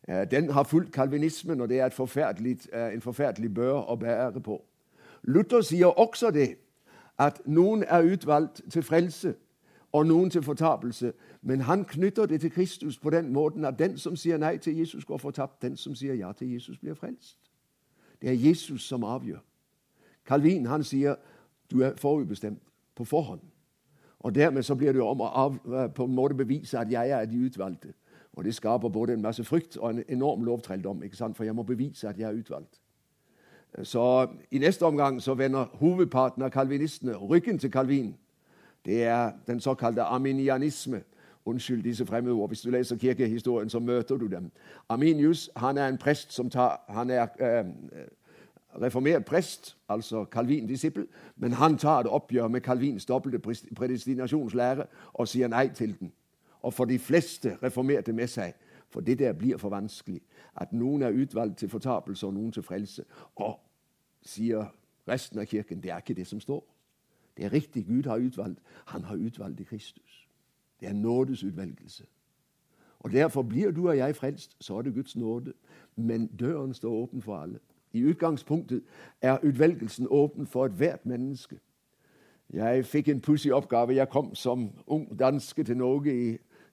Eh, 0.08 0.30
den 0.30 0.50
har 0.50 0.62
fulgt 0.62 0.92
kalvinismen, 0.92 1.60
og 1.60 1.68
det 1.68 1.80
er 1.80 1.88
forferdelig, 1.88 2.58
eh, 2.72 2.94
en 2.94 3.00
forferdelig 3.00 3.54
bør 3.54 3.90
å 3.90 3.96
bære 3.96 4.40
på. 4.40 4.64
Luther 5.22 5.60
sier 5.60 5.86
også 5.86 6.30
det, 6.30 6.56
at 7.18 7.40
noen 7.46 7.82
er 7.88 8.12
utvalgt 8.12 8.62
til 8.70 8.82
frelse, 8.82 9.34
og 9.92 10.06
noen 10.06 10.30
til 10.30 10.42
fortapelse. 10.42 11.12
Men 11.42 11.60
han 11.60 11.84
knytter 11.84 12.26
det 12.26 12.40
til 12.40 12.50
Kristus 12.50 12.98
på 12.98 13.10
den 13.10 13.32
måten 13.32 13.64
at 13.64 13.78
den 13.78 13.98
som 13.98 14.16
sier 14.16 14.38
nei 14.38 14.58
til 14.58 14.76
Jesus, 14.78 15.04
går 15.04 15.18
fortapt. 15.18 15.62
Den 15.62 15.76
som 15.76 15.94
sier 15.94 16.14
ja 16.14 16.32
til 16.32 16.52
Jesus, 16.52 16.78
blir 16.78 16.94
frelst. 16.94 17.38
Det 18.22 18.30
er 18.30 18.48
Jesus 18.48 18.82
som 18.82 19.04
avgjør. 19.04 19.42
Calvin 20.26 20.66
han 20.66 20.84
sier 20.84 21.14
du 21.70 21.80
er 21.82 21.96
forutbestemt 21.96 22.62
på 22.94 23.04
forhånd. 23.04 23.40
Og 24.26 24.34
Dermed 24.34 24.62
så 24.62 24.74
blir 24.74 24.92
det 24.92 25.02
om 25.02 25.20
å 25.20 25.24
av, 25.24 25.54
eh, 25.66 25.88
på 25.94 26.04
en 26.04 26.14
måte 26.14 26.34
bevise 26.34 26.78
at 26.78 26.90
jeg 26.90 27.10
er 27.10 27.26
de 27.26 27.46
utvalgte. 27.46 27.92
Og 28.32 28.44
Det 28.44 28.54
skaper 28.54 28.88
både 28.88 29.12
en 29.12 29.22
masse 29.22 29.44
frykt 29.44 29.76
og 29.76 29.90
en 29.90 30.04
enorm 30.08 30.44
lovtrelldom, 30.44 31.02
for 31.34 31.44
jeg 31.44 31.54
må 31.54 31.62
bevise 31.62 32.08
at 32.08 32.18
jeg 32.18 32.28
er 32.28 32.38
utvalgt. 32.38 32.80
Så 33.82 34.28
I 34.50 34.58
neste 34.58 34.82
omgang 34.82 35.22
så 35.22 35.34
vender 35.34 35.64
hovedparten 35.64 36.42
av 36.42 36.50
kalvinistene 36.50 37.14
ryggen 37.14 37.58
til 37.58 37.70
Calvin. 37.70 38.16
Det 38.84 39.04
er 39.04 39.32
den 39.46 39.60
såkalte 39.60 40.02
arminianisme. 40.02 41.02
Unnskyld 41.44 41.82
disse 41.82 42.06
fremmedord. 42.06 42.48
Hvis 42.50 42.60
du 42.60 42.70
leser 42.70 42.96
kirkehistorien, 42.96 43.70
så 43.70 43.78
møter 43.78 44.16
du 44.16 44.26
dem. 44.26 44.50
Arminius 44.88 45.50
han 45.56 45.78
er 45.78 45.88
en 45.88 45.98
prest 45.98 46.32
som 46.32 46.50
tar, 46.50 46.84
han 46.88 47.10
er 47.10 47.26
eh, 47.40 47.64
reformert 48.82 49.24
prest, 49.24 49.76
altså 49.88 50.24
Calvin-disippel, 50.24 51.06
men 51.36 51.52
han 51.52 51.78
tar 51.78 52.00
et 52.00 52.06
oppgjør 52.06 52.48
med 52.48 52.60
Calvins 52.60 53.06
dobbelte 53.06 53.38
predestinasjonslære 53.76 54.86
og 55.12 55.28
sier 55.28 55.48
nei 55.48 55.68
til 55.68 55.98
den. 55.98 56.12
Og 56.62 56.74
for 56.74 56.84
de 56.84 56.98
fleste 56.98 57.58
reformerte 57.62 58.12
med 58.12 58.26
seg, 58.26 58.54
for 58.88 59.00
det 59.00 59.18
der 59.18 59.32
blir 59.32 59.56
for 59.56 59.68
vanskelig, 59.68 60.20
at 60.56 60.72
noen 60.72 61.02
er 61.02 61.12
utvalgt 61.12 61.58
til 61.58 61.68
fortapelse 61.68 62.26
og 62.26 62.34
noen 62.34 62.52
til 62.52 62.62
frelse. 62.62 63.04
Og 63.36 63.60
sier 64.22 64.64
resten 65.08 65.38
av 65.38 65.46
kirken, 65.46 65.82
det 65.82 65.90
er 65.90 66.02
ikke 66.02 66.14
det 66.14 66.26
som 66.26 66.40
står. 66.40 66.64
Det 67.36 67.44
er 67.44 67.52
riktig, 67.52 67.86
Gud 67.86 68.08
har 68.08 68.16
utvalgt. 68.16 68.60
Han 68.86 69.04
har 69.04 69.16
utvalgt 69.16 69.60
i 69.60 69.64
Kristus. 69.64 70.28
Det 70.80 70.88
er 70.88 70.92
nådesutvelgelse. 70.92 72.06
Og 72.98 73.12
Derfor 73.12 73.42
blir 73.42 73.70
du 73.70 73.88
og 73.88 73.96
jeg 73.96 74.16
frelst, 74.16 74.56
så 74.60 74.78
er 74.78 74.82
det 74.82 74.94
Guds 74.94 75.16
nåde. 75.16 75.52
Men 75.96 76.26
døren 76.26 76.74
står 76.74 76.92
åpen 76.92 77.22
for 77.22 77.36
alle. 77.36 77.58
I 77.96 78.02
utgangspunktet 78.02 78.82
er 79.22 79.38
utvelgelsen 79.42 80.06
åpen 80.10 80.46
for 80.46 80.66
ethvert 80.66 81.06
menneske. 81.06 81.58
Jeg 82.52 82.86
fikk 82.86 83.08
en 83.08 83.20
pussig 83.20 83.54
oppgave. 83.54 83.96
Jeg 83.96 84.08
kom 84.08 84.34
som 84.34 84.70
ung 84.86 85.18
danske 85.18 85.64
til 85.64 85.76
Norge 85.76 86.12
i 86.12 86.28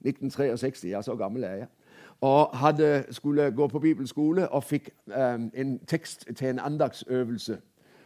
1963. 0.05 0.85
Ja, 0.85 1.01
så 1.01 1.15
gammel 1.15 1.43
er 1.43 1.53
jeg. 1.53 1.67
Og 2.21 2.57
hadde, 2.57 3.05
skulle 3.09 3.51
gå 3.51 3.67
på 3.67 3.79
bibelskole 3.79 4.49
og 4.49 4.63
fikk 4.63 4.89
um, 5.05 5.51
en 5.53 5.79
tekst 5.87 6.27
til 6.35 6.47
en 6.47 6.59
andagsøvelse 6.59 7.61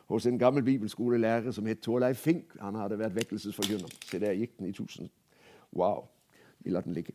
hos 0.07 0.25
en 0.25 0.39
gammel 0.39 0.63
bibelskolelærer 0.63 1.51
som 1.51 1.65
het 1.65 1.79
Torleif 1.79 2.17
Fink. 2.17 2.55
Han 2.61 2.75
hadde 2.75 2.99
vært 2.99 3.15
vekkelsesforkynner. 3.15 3.89
Se, 4.05 4.19
der 4.19 4.31
gikk 4.31 4.57
den 4.59 4.69
i 4.69 4.71
tusen. 4.71 5.09
Wow. 5.75 6.07
Vi 6.59 6.69
lar 6.69 6.81
den 6.81 6.93
ligge. 6.93 7.13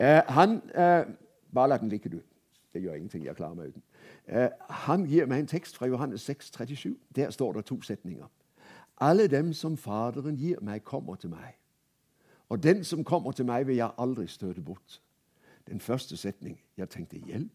Uh, 0.00 0.06
han 0.06 0.62
uh, 0.74 1.12
Bare 1.54 1.68
la 1.68 1.76
den 1.76 1.88
ligge, 1.88 2.08
du. 2.08 2.20
Det 2.72 2.82
gjør 2.82 2.94
ingenting. 2.94 3.24
Jeg 3.24 3.36
klarer 3.36 3.54
meg 3.54 3.68
uten. 3.68 3.82
Eh, 4.28 4.48
han 4.70 5.06
gir 5.06 5.26
meg 5.26 5.40
en 5.40 5.46
tekst 5.46 5.76
fra 5.76 5.86
Johannes 5.86 6.20
6, 6.20 6.52
37. 6.52 6.96
Der 7.16 7.30
står 7.30 7.52
det 7.52 7.64
to 7.64 7.80
setninger. 7.82 8.26
Alle 9.00 9.28
dem 9.28 9.52
som 9.52 9.76
Faderen 9.76 10.36
gir 10.36 10.60
meg, 10.60 10.84
kommer 10.84 11.14
til 11.14 11.30
meg. 11.30 11.54
Og 12.48 12.62
den 12.62 12.84
som 12.84 13.04
kommer 13.04 13.32
til 13.32 13.44
meg, 13.44 13.66
vil 13.66 13.76
jeg 13.76 13.90
aldri 13.98 14.26
støte 14.26 14.60
bort. 14.60 15.02
Den 15.66 15.80
første 15.80 16.16
setning 16.16 16.60
Jeg 16.76 16.90
tenkte 16.90 17.18
hjelp. 17.18 17.50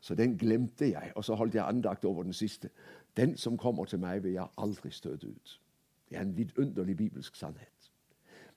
Så 0.00 0.14
den 0.14 0.38
glemte 0.38 0.90
jeg, 0.90 1.12
og 1.14 1.24
så 1.24 1.34
holdt 1.34 1.54
jeg 1.54 1.68
andakt 1.68 2.04
over 2.04 2.22
den 2.22 2.32
siste. 2.32 2.70
Den 3.16 3.36
som 3.36 3.58
kommer 3.58 3.84
til 3.84 3.98
meg, 3.98 4.22
vil 4.22 4.32
jeg 4.32 4.46
aldri 4.58 4.90
støte 4.90 5.26
ut. 5.26 5.60
Det 6.10 6.16
er 6.16 6.20
en 6.20 6.36
vidunderlig 6.36 6.96
bibelsk 6.96 7.36
sannhet. 7.36 7.90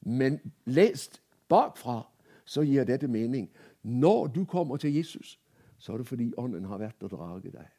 Men 0.02 0.40
lest 0.66 1.22
bakfra 1.48 2.02
så 2.46 2.62
gir 2.62 2.84
dette 2.84 3.08
mening. 3.08 3.50
Når 3.84 4.28
du 4.28 4.46
kommer 4.46 4.78
til 4.78 4.94
Jesus, 4.94 5.40
så 5.82 5.94
er 5.94 5.98
det 5.98 6.08
fordi 6.08 6.34
Ånden 6.38 6.66
har 6.70 6.78
vært 6.78 7.04
og 7.04 7.10
draget 7.10 7.54
deg. 7.54 7.70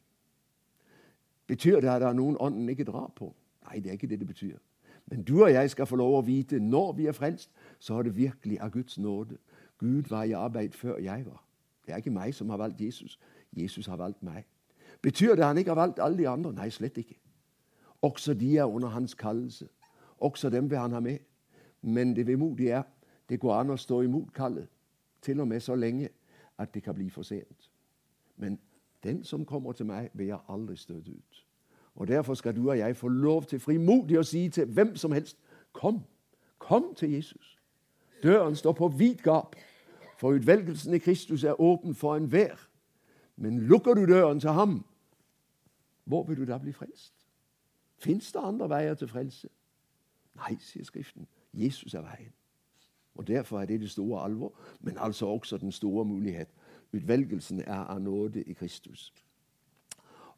Betyr 1.47 1.79
det 1.79 1.89
at 1.89 2.01
det 2.01 2.09
er 2.09 2.17
noen 2.17 2.35
Ånden 2.39 2.69
ikke 2.69 2.83
drar 2.87 3.11
på? 3.15 3.29
Nei, 3.63 3.79
det 3.79 3.89
er 3.89 3.97
ikke 3.97 4.07
det 4.11 4.19
det 4.19 4.27
betyr. 4.27 4.57
Men 5.07 5.23
du 5.23 5.43
og 5.43 5.51
jeg 5.51 5.69
skal 5.71 5.87
få 5.87 5.95
lov 5.95 6.17
å 6.17 6.25
vite 6.27 6.59
når 6.59 6.91
vi 6.97 7.07
er 7.07 7.15
frelst, 7.15 7.51
så 7.79 7.99
er 7.99 8.07
det 8.07 8.15
virkelig 8.17 8.59
av 8.59 8.71
Guds 8.71 8.97
nåde. 8.99 9.37
Gud 9.79 10.11
var 10.11 10.23
i 10.23 10.35
arbeid 10.35 10.75
før 10.75 10.99
jeg 10.99 11.25
var. 11.25 11.43
Det 11.85 11.93
er 11.93 12.03
ikke 12.03 12.15
meg 12.15 12.35
som 12.35 12.49
har 12.49 12.59
valgt 12.59 12.81
Jesus. 12.81 13.19
Jesus 13.55 13.87
har 13.87 13.99
valgt 13.99 14.23
meg. 14.23 14.43
Betyr 15.01 15.35
det 15.35 15.43
at 15.43 15.47
han 15.47 15.57
ikke 15.57 15.71
har 15.71 15.81
valgt 15.81 15.99
alle 15.99 16.17
de 16.17 16.27
andre? 16.27 16.53
Nei, 16.53 16.69
slett 16.69 16.97
ikke. 16.97 17.19
Også 18.01 18.33
de 18.33 18.57
er 18.57 18.65
under 18.65 18.87
hans 18.87 19.13
kallelse. 19.13 19.67
Også 20.19 20.49
dem 20.49 20.69
vil 20.69 20.79
han 20.79 20.91
ha 20.91 20.99
med. 20.99 21.19
Men 21.81 22.15
det 22.15 22.27
vemodige 22.27 22.71
er 22.71 22.83
det 23.29 23.39
går 23.39 23.55
an 23.55 23.71
å 23.71 23.79
stå 23.79 24.01
imot 24.03 24.33
kallet, 24.35 24.67
til 25.21 25.39
og 25.39 25.47
med 25.47 25.63
så 25.63 25.75
lenge 25.75 26.09
at 26.59 26.73
det 26.73 26.83
kan 26.83 26.95
bli 26.95 27.09
for 27.09 27.23
sent. 27.23 27.69
Men 28.37 28.59
den 29.03 29.23
som 29.23 29.45
kommer 29.45 29.71
til 29.71 29.85
meg, 29.85 30.09
vil 30.13 30.27
jeg 30.27 30.39
aldri 30.49 30.75
støte 30.75 31.11
ut. 31.11 31.45
Og 31.95 32.07
Derfor 32.07 32.33
skal 32.33 32.55
du 32.55 32.69
og 32.69 32.77
jeg 32.77 32.95
få 32.95 33.07
lov 33.07 33.43
til 33.43 33.59
frimodig 33.59 34.19
å 34.19 34.23
si 34.23 34.49
til 34.49 34.65
hvem 34.65 34.95
som 34.95 35.11
helst 35.11 35.37
Kom, 35.73 36.03
kom 36.57 36.95
til 36.95 37.11
Jesus. 37.11 37.59
Døren 38.23 38.55
står 38.55 38.71
på 38.71 38.87
vidt 38.87 39.23
gap, 39.23 39.55
for 40.17 40.29
utvelgelsen 40.37 40.93
i 40.93 40.97
Kristus 40.97 41.43
er 41.43 41.61
åpen 41.61 41.95
for 41.95 42.15
enhver. 42.15 42.69
Men 43.35 43.59
lukker 43.59 43.93
du 43.93 44.05
døren 44.05 44.39
til 44.39 44.49
ham, 44.49 44.85
hvor 46.05 46.23
vil 46.23 46.37
du 46.37 46.45
da 46.45 46.57
bli 46.57 46.71
frelst? 46.71 47.13
Fins 47.97 48.31
det 48.31 48.39
andre 48.43 48.69
veier 48.69 48.93
til 48.93 49.07
frelse? 49.07 49.49
Nei, 50.35 50.57
sier 50.59 50.85
Skriften. 50.85 51.27
Jesus 51.53 51.93
er 51.93 52.01
veien. 52.01 52.33
Og 53.15 53.27
Derfor 53.27 53.61
er 53.61 53.65
det 53.65 53.81
det 53.81 53.91
store 53.91 54.23
alvor, 54.23 54.53
men 54.79 54.97
altså 54.97 55.25
også 55.27 55.57
den 55.57 55.71
store 55.71 56.05
mulighet. 56.05 56.47
Utvelgelsen 56.93 57.61
er 57.65 57.85
av 57.89 58.01
nåde 58.01 58.43
i 58.43 58.53
Kristus. 58.53 59.13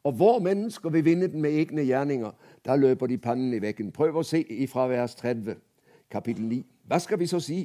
Og 0.06 0.12
hvor 0.12 0.38
mennesker 0.38 0.90
vil 0.90 1.04
vinne 1.04 1.26
den 1.26 1.42
med 1.42 1.50
egne 1.50 1.82
gjerninger, 1.82 2.30
da 2.66 2.76
løper 2.76 3.06
de 3.06 3.18
pannen 3.18 3.54
i 3.54 3.62
veggen. 3.62 3.92
Prøv 3.92 4.16
å 4.16 4.22
se 4.22 4.38
ifra 4.62 4.86
vers 4.86 5.14
30, 5.18 5.56
kapittel 6.10 6.44
9. 6.46 6.62
Hva 6.86 7.00
skal 7.02 7.18
vi 7.18 7.26
så 7.26 7.40
si? 7.42 7.64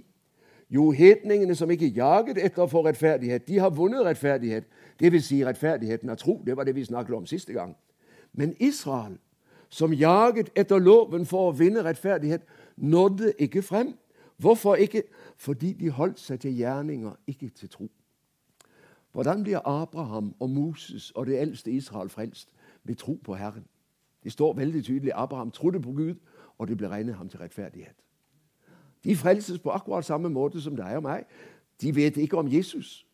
Jo, 0.73 0.91
hedningene 0.91 1.55
som 1.55 1.69
ikke 1.71 1.91
jaget 1.93 2.39
etter 2.41 2.63
å 2.63 2.69
få 2.71 2.81
rettferdighet, 2.87 3.45
de 3.47 3.59
har 3.59 3.69
vunnet 3.69 4.05
rettferdighet. 4.05 4.65
Det 4.99 5.11
vil 5.11 5.23
si 5.23 5.43
rettferdigheten 5.45 6.09
av 6.09 6.17
tro. 6.17 6.39
Det 6.45 6.57
var 6.57 6.65
det 6.65 6.75
vi 6.75 6.85
snakket 6.87 7.15
om 7.15 7.29
siste 7.29 7.53
gang. 7.53 7.75
Men 8.33 8.55
Israel, 8.59 9.17
som 9.69 9.93
jaget 9.93 10.49
etter 10.55 10.79
loven 10.79 11.25
for 11.25 11.51
å 11.51 11.55
vinne 11.55 11.83
rettferdighet, 11.85 12.41
nådde 12.77 13.33
ikke 13.37 13.61
frem. 13.61 13.93
Hvorfor 14.41 14.75
ikke? 14.75 15.03
Fordi 15.37 15.73
de 15.73 15.91
holdt 15.93 16.19
seg 16.19 16.39
til 16.39 16.57
gjerninger, 16.57 17.13
ikke 17.27 17.49
til 17.49 17.69
tro. 17.69 17.89
Hvordan 19.11 19.43
blir 19.43 19.67
Abraham 19.67 20.35
og 20.39 20.49
Moses 20.49 21.11
og 21.11 21.25
det 21.25 21.41
eldste 21.41 21.71
Israel 21.71 22.09
frelst? 22.09 22.49
Ved 22.83 22.95
tro 22.95 23.19
på 23.23 23.35
Herren. 23.35 23.65
Det 24.23 24.31
står 24.31 24.53
veldig 24.53 24.83
tydelig 24.83 25.11
Abraham 25.15 25.51
trodde 25.51 25.81
på 25.81 25.91
Gud, 25.91 26.15
og 26.57 26.67
det 26.67 26.77
ble 26.77 26.87
regnet 26.87 27.15
ham 27.15 27.29
til 27.29 27.39
rettferdighet. 27.39 27.95
De 29.03 29.15
frelses 29.15 29.59
på 29.59 29.69
akkurat 29.69 30.05
samme 30.05 30.29
måte 30.29 30.61
som 30.61 30.75
deg 30.75 30.95
og 30.95 31.03
meg. 31.03 31.23
De 31.81 31.95
vet 31.95 32.17
ikke 32.17 32.37
om 32.37 32.53
Jesus, 32.53 33.07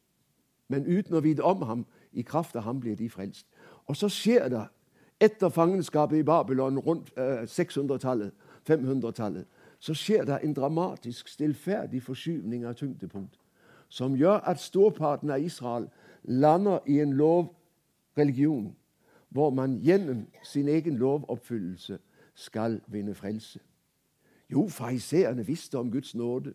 men 0.68 0.98
uten 0.98 1.16
å 1.16 1.20
vite 1.20 1.44
om 1.44 1.62
ham, 1.62 1.86
i 2.14 2.22
kraft 2.22 2.56
av 2.56 2.62
ham 2.62 2.80
blir 2.80 2.96
de 2.96 3.10
frelst. 3.10 3.48
Og 3.86 3.96
så 3.96 4.10
skjer 4.10 4.50
det 4.50 4.66
etter 5.20 5.50
fangenskapet 5.50 6.18
i 6.18 6.24
Babylon 6.24 6.80
rundt 6.80 7.12
600-tallet, 7.46 8.32
eh, 8.34 8.74
500-tallet, 8.74 9.46
så 9.80 9.94
skjer 9.94 10.26
det 10.26 10.40
en 10.44 10.54
dramatisk, 10.54 11.28
stillferdig 11.28 12.04
forskyvning 12.04 12.66
av 12.66 12.74
tyngdepunkt 12.74 13.40
som 13.90 14.16
gjør 14.16 14.44
at 14.44 14.60
storparten 14.60 15.30
av 15.30 15.42
Israel 15.42 15.88
lander 16.24 16.80
i 16.86 17.00
en 17.00 17.14
lovreligion 17.14 18.76
hvor 19.30 19.50
man 19.50 19.80
gjennom 19.84 20.28
sin 20.44 20.68
egen 20.68 20.98
lovoppfyllelse 20.98 22.00
skal 22.36 22.82
vinne 22.88 23.16
frelse. 23.16 23.60
Jo, 24.52 24.68
fariseerne 24.68 25.46
visste 25.46 25.78
om 25.78 25.92
Guds 25.92 26.16
nåde. 26.16 26.54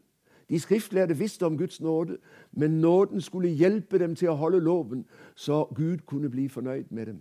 De 0.49 0.61
skriftlærde 0.61 1.17
visste 1.17 1.47
om 1.47 1.59
Guds 1.59 1.81
nåde, 1.81 2.17
men 2.53 2.71
nåden 2.71 3.21
skulle 3.21 3.49
hjelpe 3.49 3.99
dem 3.99 4.15
til 4.17 4.29
å 4.29 4.35
holde 4.35 4.61
loven, 4.61 5.05
så 5.35 5.65
Gud 5.75 5.99
kunne 6.07 6.31
bli 6.31 6.49
fornøyd 6.49 6.85
med 6.91 7.07
dem. 7.07 7.21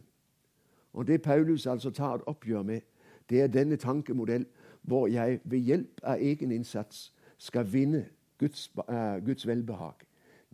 Og 0.94 1.08
Det 1.08 1.22
Paulus 1.22 1.68
altså 1.68 1.92
tar 1.92 2.16
et 2.16 2.22
oppgjør 2.26 2.64
med, 2.64 2.82
det 3.30 3.42
er 3.42 3.48
denne 3.48 3.76
tankemodell 3.76 4.46
hvor 4.82 5.08
jeg 5.08 5.40
ved 5.44 5.60
hjelp 5.60 6.02
av 6.04 6.18
egen 6.20 6.52
innsats 6.52 7.14
skal 7.38 7.74
vinne 7.74 8.06
Guds, 8.42 8.68
uh, 8.90 9.22
Guds 9.26 9.48
velbehag. 9.48 10.06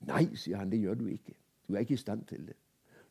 Nei, 0.07 0.27
sier 0.35 0.59
han, 0.61 0.71
det 0.71 0.83
gjør 0.83 0.99
du 0.99 1.07
ikke. 1.07 1.33
Du 1.67 1.75
er 1.75 1.85
ikke 1.85 1.97
i 1.97 2.03
stand 2.03 2.25
til 2.29 2.47
det. 2.47 2.55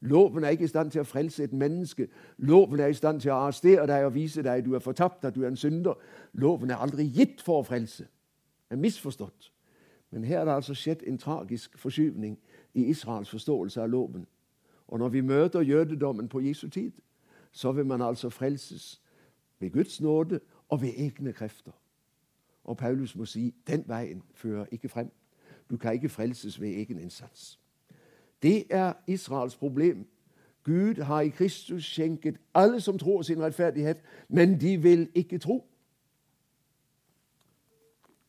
Loven 0.00 0.44
er 0.44 0.48
ikke 0.54 0.64
i 0.64 0.68
stand 0.68 0.90
til 0.92 1.00
å 1.00 1.08
frelse 1.08 1.44
et 1.44 1.52
menneske. 1.56 2.08
Loven 2.38 2.80
er 2.80 2.92
i 2.92 2.96
stand 2.96 3.20
til 3.24 3.32
å 3.32 3.40
arrestere 3.46 3.86
deg 3.88 4.04
og 4.06 4.14
vise 4.14 4.44
deg 4.44 4.64
du 4.64 4.74
er 4.76 4.84
fortapt, 4.84 5.24
at 5.24 5.34
du 5.34 5.42
er 5.42 5.48
en 5.48 5.56
synder. 5.56 5.96
Loven 6.32 6.70
er 6.70 6.82
aldri 6.84 7.08
gitt 7.08 7.40
for 7.42 7.62
å 7.62 7.66
frelse. 7.66 8.04
Det 8.68 8.76
er 8.76 8.82
misforstått. 8.82 9.50
Men 10.12 10.24
her 10.24 10.40
er 10.40 10.44
det 10.44 10.58
altså 10.60 10.76
skjedd 10.76 11.02
en 11.06 11.18
tragisk 11.18 11.78
forskyvning 11.78 12.36
i 12.74 12.84
Israels 12.92 13.32
forståelse 13.32 13.82
av 13.82 13.90
loven. 13.90 14.26
Og 14.88 14.98
når 14.98 15.08
vi 15.08 15.20
møter 15.20 15.60
jødedommen 15.60 16.28
på 16.28 16.40
Jesu 16.40 16.68
tid, 16.68 16.92
så 17.52 17.72
vil 17.72 17.86
man 17.86 18.02
altså 18.02 18.30
frelses 18.30 19.00
ved 19.60 19.70
Guds 19.70 20.00
nåde 20.00 20.40
og 20.68 20.82
ved 20.82 20.92
egne 20.96 21.32
krefter. 21.32 21.72
Og 22.66 22.76
Paulus 22.76 23.16
må 23.16 23.24
si 23.24 23.54
den 23.66 23.84
veien 23.86 24.22
fører 24.34 24.66
ikke 24.70 24.88
frem. 24.88 25.10
Du 25.70 25.76
kan 25.76 25.92
ikke 25.92 26.08
frelses 26.08 26.60
ved 26.60 26.68
egen 26.68 26.98
innsats. 26.98 27.60
Det 28.42 28.64
er 28.70 28.92
Israels 29.06 29.56
problem. 29.56 30.06
Gud 30.64 31.02
har 31.02 31.20
i 31.20 31.28
Kristus 31.28 31.84
skjenket 31.84 32.36
alle 32.54 32.80
som 32.80 32.98
tror 32.98 33.22
sin 33.22 33.42
rettferdighet, 33.42 33.96
men 34.28 34.60
de 34.60 34.76
vil 34.76 35.08
ikke 35.14 35.38
tro. 35.38 35.66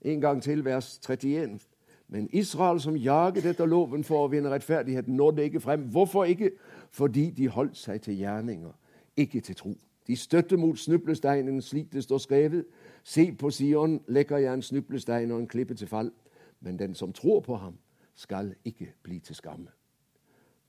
En 0.01 0.21
gang 0.21 0.43
til, 0.43 0.65
vers 0.65 0.97
31. 0.97 1.59
Men 2.07 2.29
Israel, 2.33 2.79
som 2.79 2.95
jaget 2.95 3.45
etter 3.45 3.65
loven 3.65 4.03
for 4.03 4.23
å 4.23 4.29
vinne 4.31 4.49
rettferdigheten, 4.49 5.15
nådde 5.15 5.43
ikke 5.43 5.59
frem. 5.59 5.81
Hvorfor 5.81 6.23
ikke? 6.23 6.51
Fordi 6.91 7.29
de 7.29 7.47
holdt 7.47 7.77
seg 7.77 8.01
til 8.01 8.15
gjerninger, 8.17 8.71
ikke 9.17 9.41
til 9.41 9.55
tro. 9.55 9.73
De 10.07 10.15
støtte 10.15 10.57
mot 10.57 10.79
snublesteinen, 10.79 11.61
slik 11.61 11.93
det 11.93 12.03
står 12.03 12.17
skrevet. 12.17 12.65
Se, 13.07 13.31
på 13.39 13.49
Sion 13.49 14.03
legger 14.07 14.37
jeg 14.37 14.53
en 14.53 14.61
snublestein 14.61 15.31
og 15.31 15.39
en 15.39 15.47
klippe 15.47 15.73
til 15.73 15.87
fall. 15.87 16.11
Men 16.59 16.79
den 16.79 16.95
som 16.95 17.13
tror 17.13 17.39
på 17.39 17.55
ham, 17.55 17.77
skal 18.15 18.55
ikke 18.65 18.93
bli 19.03 19.19
til 19.19 19.35
skamme. 19.35 19.67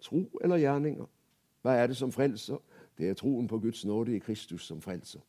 Tro 0.01 0.38
eller 0.44 0.57
gjerninger? 0.57 1.07
Hva 1.62 1.70
er 1.70 1.87
det 1.87 1.96
som 1.96 2.12
frelser? 2.12 2.57
Det 2.98 3.09
er 3.09 3.14
troen 3.14 3.48
på 3.48 3.59
Guds 3.59 3.85
nåde 3.85 4.16
i 4.16 4.18
Kristus 4.18 4.66
som 4.66 4.83
frelser. 4.83 5.20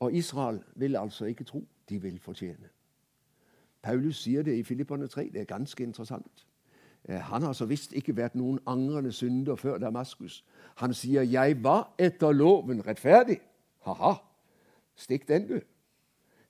Og 0.00 0.12
Israel 0.14 0.62
vil 0.74 0.96
altså 0.96 1.24
ikke 1.24 1.44
tro, 1.44 1.66
de 1.88 2.02
vil 2.02 2.18
fortjene. 2.18 2.68
Paulus 3.82 4.16
sier 4.16 4.42
det 4.42 4.56
i 4.56 4.62
Filipperne 4.62 5.06
3. 5.06 5.30
Det 5.32 5.40
er 5.40 5.44
ganske 5.44 5.84
interessant. 5.84 6.46
Eh, 7.04 7.20
han 7.20 7.42
har 7.42 7.52
så 7.52 7.66
visst 7.66 7.92
ikke 7.92 8.16
vært 8.16 8.34
noen 8.34 8.58
angrende 8.66 9.12
synder 9.12 9.56
før 9.56 9.78
Damaskus. 9.78 10.44
Han 10.74 10.94
sier 10.94 11.22
'Jeg 11.22 11.64
var 11.64 11.94
etter 11.98 12.32
loven 12.32 12.80
rettferdig'. 12.80 13.40
Ha-ha. 13.80 14.31
Stikk 14.96 15.28
den, 15.28 15.48
du. 15.48 15.60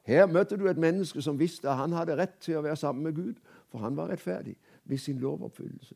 Her 0.02 0.26
møtte 0.26 0.57
du 0.59 0.66
et 0.68 0.78
menneske 0.78 1.22
som 1.22 1.38
visste 1.38 1.70
at 1.70 1.76
han 1.78 1.92
hadde 1.92 2.16
rett 2.18 2.40
til 2.42 2.59
å 2.59 2.62
være 2.64 2.76
sammen 2.76 3.05
med 3.07 3.14
Gud, 3.14 3.35
for 3.70 3.78
han 3.78 3.96
var 3.96 4.11
rettferdig 4.11 4.57
ved 4.85 4.98
sin 4.98 5.20
lovoppfyllelse. 5.22 5.94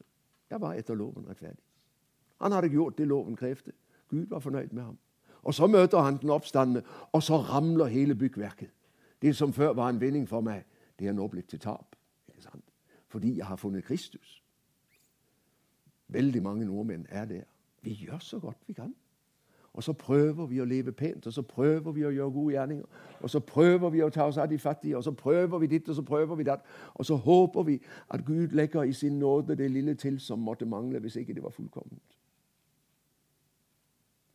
Jeg 0.50 0.61
var 0.61 0.78
etter 0.78 0.94
loven 0.94 1.26
rettferdig. 1.28 1.62
Han 2.40 2.52
hadde 2.52 2.70
gjort 2.70 2.98
det 2.98 3.09
loven 3.09 3.37
krevde. 3.37 3.72
Gud 4.09 4.26
var 4.30 4.38
fornøyd 4.38 4.72
med 4.72 4.82
ham. 4.82 4.98
Og 5.42 5.54
Så 5.54 5.66
møter 5.66 5.98
han 5.98 6.16
den 6.16 6.30
oppstandende, 6.30 6.82
og 7.12 7.22
så 7.22 7.37
ramler 7.37 7.87
hele 7.87 8.14
byggverket. 8.14 8.70
Det 9.22 9.37
som 9.37 9.52
før 9.52 9.72
var 9.72 9.88
en 9.88 10.00
vinning 10.00 10.28
for 10.28 10.40
meg, 10.40 10.64
det 10.98 11.09
er 11.09 11.12
nå 11.12 11.26
blitt 11.28 11.48
til 11.48 11.59
tap. 11.59 11.96
Fordi 13.09 13.37
jeg 13.38 13.46
har 13.46 13.56
funnet 13.56 13.85
Kristus. 13.85 14.42
Veldig 16.09 16.42
mange 16.42 16.64
nordmenn 16.64 17.06
er 17.09 17.24
der. 17.24 17.42
Vi 17.82 17.92
gjør 17.92 18.18
så 18.18 18.38
godt 18.38 18.59
vi 18.66 18.72
kan. 18.72 18.94
Og 19.76 19.84
så 19.84 19.92
prøver 19.92 20.46
vi 20.46 20.60
å 20.60 20.64
leve 20.64 20.92
pent, 20.92 21.26
og 21.26 21.32
så 21.32 21.42
prøver 21.42 21.92
vi 21.92 22.04
å 22.08 22.10
gjøre 22.10 22.32
gode 22.32 22.52
gjerninger. 22.54 22.84
Og 23.20 23.30
så 23.30 23.40
prøver 23.44 23.90
vi 23.92 24.00
å 24.02 24.08
ta 24.08 24.24
oss 24.24 24.38
av 24.40 24.48
de 24.48 24.58
fattige, 24.58 24.96
og 24.96 25.04
så 25.04 25.12
prøver 25.12 25.58
vi 25.58 25.66
ditt, 25.66 25.88
og 25.88 25.98
så 25.98 26.02
prøver 26.02 26.36
vi 26.36 26.46
datt. 26.48 26.64
Og 26.94 27.04
så 27.06 27.16
håper 27.16 27.62
vi 27.62 27.74
at 28.08 28.24
Gud 28.24 28.54
legger 28.56 28.88
i 28.88 28.92
sin 28.92 29.18
nåde 29.18 29.56
det 29.56 29.70
lille 29.70 29.94
til 29.94 30.16
som 30.20 30.38
måtte 30.38 30.64
mangle, 30.64 30.98
hvis 30.98 31.16
ikke 31.20 31.34
det 31.34 31.42
var 31.42 31.52
fullkomment. 31.52 32.16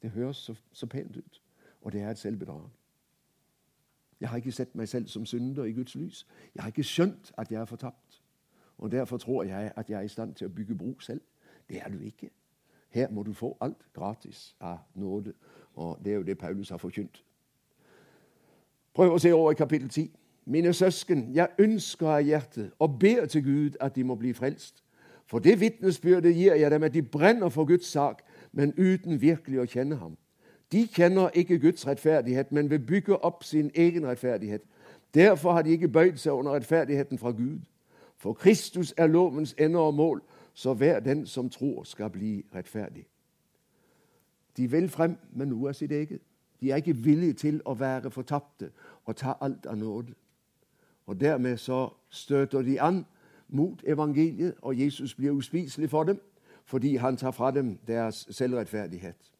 Det 0.02 0.10
høres 0.14 0.38
så, 0.38 0.56
så 0.74 0.86
pent 0.86 1.18
ut, 1.18 1.42
og 1.82 1.92
det 1.92 2.02
er 2.02 2.12
et 2.12 2.22
selvbedrag. 2.22 2.70
Jeg 4.22 4.30
har 4.30 4.38
ikke 4.38 4.52
sett 4.52 4.76
meg 4.76 4.90
selv 4.90 5.08
som 5.08 5.26
synder 5.26 5.64
i 5.64 5.74
Guds 5.74 5.96
lys. 5.96 6.28
Jeg 6.56 6.64
har 6.64 6.70
ikke 6.70 6.86
skjønt 6.86 7.34
at 7.38 7.52
jeg 7.52 7.62
er 7.62 7.66
fortapt. 7.66 8.22
Og 8.78 8.92
Derfor 8.92 9.18
tror 9.18 9.44
jeg 9.44 9.72
at 9.76 9.90
jeg 9.90 9.98
er 9.98 10.06
i 10.06 10.08
stand 10.08 10.36
til 10.36 10.48
å 10.48 10.54
bygge 10.54 10.78
bro 10.78 11.00
selv. 11.00 11.22
Det 11.70 11.82
er 11.82 11.90
du 11.90 12.00
ikke. 12.00 12.30
Her 12.92 13.10
må 13.10 13.24
du 13.24 13.34
få 13.34 13.58
alt 13.62 13.94
gratis 13.94 14.56
av 14.60 14.78
nåde. 14.96 15.34
Og 15.76 16.00
det 16.04 16.12
er 16.12 16.16
jo 16.16 16.24
det 16.24 16.38
Paulus 16.38 16.70
har 16.70 16.78
forkynt. 16.78 17.24
Prøv 18.94 19.14
å 19.14 19.20
se 19.20 19.32
over 19.34 19.52
i 19.52 19.60
kapittel 19.60 19.90
10. 19.90 20.10
Mine 20.46 20.74
søsken, 20.74 21.30
jeg 21.34 21.48
ønsker 21.60 22.08
av 22.08 22.24
hjertet 22.26 22.72
og 22.80 23.00
ber 23.00 23.26
til 23.26 23.44
Gud 23.44 23.78
at 23.80 23.96
de 23.96 24.04
må 24.04 24.16
bli 24.16 24.34
frelst. 24.34 24.84
For 25.26 25.40
det 25.40 25.60
vitnesbyrdet 25.62 26.36
gir 26.36 26.58
jeg 26.60 26.72
dem 26.72 26.84
at 26.84 26.94
de 26.94 27.02
brenner 27.02 27.50
for 27.50 27.66
Guds 27.66 27.88
sak, 27.88 28.24
men 28.52 28.74
uten 28.78 29.22
virkelig 29.22 29.62
å 29.62 29.66
kjenne 29.70 29.96
ham. 29.96 30.18
De 30.72 30.88
kjenner 30.88 31.32
ikke 31.34 31.60
Guds 31.60 31.88
rettferdighet, 31.88 32.52
men 32.52 32.70
vil 32.70 32.80
bygge 32.80 33.16
opp 33.24 33.44
sin 33.44 33.72
egen 33.76 34.08
rettferdighet. 34.08 34.62
Derfor 35.14 35.52
har 35.52 35.62
de 35.62 35.72
ikke 35.72 35.88
bøyd 35.88 36.18
seg 36.20 36.34
under 36.34 36.52
rettferdigheten 36.52 37.20
fra 37.20 37.32
Gud. 37.32 37.60
For 38.18 38.34
Kristus 38.34 38.94
er 38.98 39.08
lovens 39.08 39.56
ende 39.58 39.80
og 39.80 39.94
mål, 39.94 40.22
så 40.54 40.74
hver 40.74 41.00
den 41.00 41.26
som 41.26 41.50
tror, 41.50 41.84
skal 41.84 42.10
bli 42.10 42.46
rettferdig. 42.56 43.08
De 44.58 44.72
vil 44.72 44.90
frem 44.90 45.18
med 45.32 45.46
noe 45.46 45.70
av 45.70 45.74
sitt 45.74 45.92
eget. 45.92 46.22
De 46.62 46.72
er 46.72 46.76
ikke 46.76 46.96
villige 46.96 47.34
til 47.34 47.62
å 47.66 47.74
være 47.74 48.12
fortapte 48.12 48.72
og 49.06 49.16
ta 49.16 49.34
alt 49.42 49.66
av 49.66 49.78
nåde. 49.78 50.14
Og 51.06 51.22
Dermed 51.22 51.58
så 51.58 51.90
støter 52.10 52.62
de 52.62 52.82
an 52.82 53.06
mot 53.48 53.84
evangeliet, 53.88 54.54
og 54.62 54.80
Jesus 54.80 55.16
blir 55.16 55.32
uspiselig 55.32 55.90
for 55.90 56.04
dem 56.04 56.22
fordi 56.66 56.96
han 56.96 57.18
tar 57.18 57.32
fra 57.32 57.52
dem 57.52 57.80
deres 57.88 58.28
selvrettferdighet. 58.30 59.32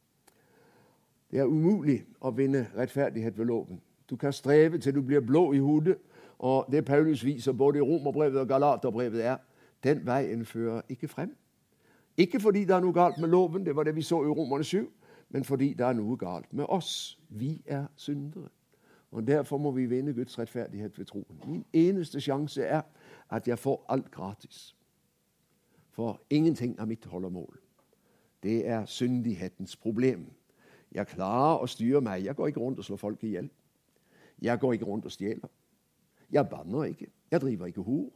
Det 1.32 1.40
er 1.40 1.46
umulig 1.46 2.02
å 2.20 2.32
vinne 2.36 2.66
rettferdighet 2.78 3.38
ved 3.38 3.46
loven. 3.46 3.82
Du 4.10 4.16
kan 4.16 4.34
streve 4.34 4.78
til 4.78 4.96
du 4.96 5.02
blir 5.02 5.20
blå 5.20 5.54
i 5.54 5.60
hodet, 5.60 5.98
og 6.40 6.66
det 6.72 6.86
Paulus 6.86 7.26
viser 7.26 7.52
både 7.52 7.78
i 7.78 7.82
Romerbrevet 7.82 8.42
og 8.42 8.48
Galaterbrevet, 8.48 9.26
er 9.26 9.38
den 9.84 10.06
veien 10.06 10.46
fører 10.46 10.82
ikke 10.90 11.08
frem. 11.08 11.36
Ikke 12.18 12.40
fordi 12.40 12.60
det 12.60 12.76
er 12.76 12.80
noe 12.84 12.94
galt 12.94 13.18
med 13.18 13.30
loven, 13.30 13.66
det 13.66 13.76
var 13.76 13.84
det 13.84 13.96
vi 13.96 14.02
så 14.02 14.24
i 14.24 14.28
Romerne 14.28 14.64
7, 14.64 14.90
men 15.30 15.44
fordi 15.44 15.74
det 15.74 15.86
er 15.86 15.94
noe 15.94 16.18
galt 16.18 16.54
med 16.54 16.66
oss. 16.70 17.20
Vi 17.30 17.62
er 17.66 17.86
syndere. 17.96 18.50
Og 19.12 19.28
Derfor 19.28 19.58
må 19.58 19.72
vi 19.72 19.86
vinde 19.86 20.14
Guds 20.14 20.40
rettferdighet 20.40 21.00
ved 21.00 21.06
troen. 21.06 21.42
Min 21.48 21.66
eneste 21.74 22.22
sjanse 22.22 22.64
er 22.64 22.82
at 23.30 23.48
jeg 23.48 23.60
får 23.60 23.86
alt 23.90 24.12
gratis. 24.12 24.76
For 25.90 26.22
ingenting 26.30 26.80
er 26.80 26.86
mitt 26.86 27.06
holdemål. 27.06 27.60
Det 28.44 28.68
er 28.68 28.86
syndighetens 28.86 29.76
problem. 29.76 30.32
Jeg 30.92 31.08
klarer 31.08 31.64
å 31.64 31.68
styre 31.68 32.02
meg. 32.02 32.26
Jeg 32.26 32.36
går 32.36 32.48
ikke 32.48 32.60
rundt 32.60 32.80
og 32.80 32.86
slår 32.86 32.98
folk 32.98 33.24
i 33.24 33.36
hjel. 33.36 33.50
Jeg 34.42 34.60
går 34.60 34.74
ikke 34.74 34.86
rundt 34.86 35.06
og 35.06 35.12
stjeler. 35.12 35.52
Jeg 36.32 36.48
banner 36.50 36.84
ikke. 36.84 37.08
Jeg 37.32 37.42
driver 37.42 37.66
ikke 37.66 37.82
hor. 37.82 38.10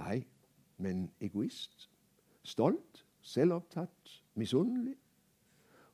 Nei, 0.00 0.24
men 0.78 1.10
egoist. 1.20 1.90
Stolt, 2.42 3.04
selvopptatt, 3.20 4.22
misunnelig. 4.34 4.96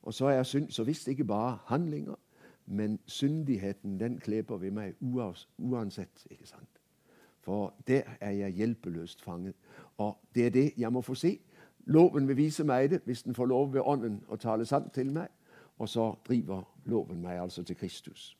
Og 0.01 0.13
så 0.13 0.25
er 0.31 0.43
synd, 0.43 0.71
så 0.71 0.83
visst 0.83 1.07
ikke 1.07 1.25
bare 1.27 1.57
handlinger, 1.65 2.15
men 2.65 2.99
syndigheten 3.05 3.99
den 3.99 4.19
kleper 4.19 4.57
ved 4.57 4.71
meg 4.71 4.95
uansett. 5.57 6.27
ikke 6.31 6.47
sant? 6.47 6.81
For 7.39 7.73
der 7.87 8.01
er 8.21 8.31
jeg 8.31 8.51
hjelpeløst 8.51 9.21
fanget. 9.21 9.55
Og 9.97 10.17
det 10.35 10.45
er 10.45 10.49
det 10.49 10.73
jeg 10.77 10.93
må 10.93 11.01
få 11.01 11.15
se. 11.15 11.39
Loven 11.85 12.27
vil 12.27 12.37
vise 12.37 12.63
meg 12.63 12.89
det 12.89 13.01
hvis 13.05 13.23
den 13.23 13.35
får 13.35 13.45
lov 13.45 13.73
ved 13.73 13.81
Ånden 13.85 14.23
å 14.27 14.35
tale 14.35 14.65
sant 14.65 14.91
til 14.93 15.11
meg. 15.11 15.27
Og 15.79 15.89
så 15.89 16.15
driver 16.27 16.63
loven 16.85 17.21
meg 17.21 17.39
altså 17.39 17.63
til 17.63 17.75
Kristus. 17.75 18.37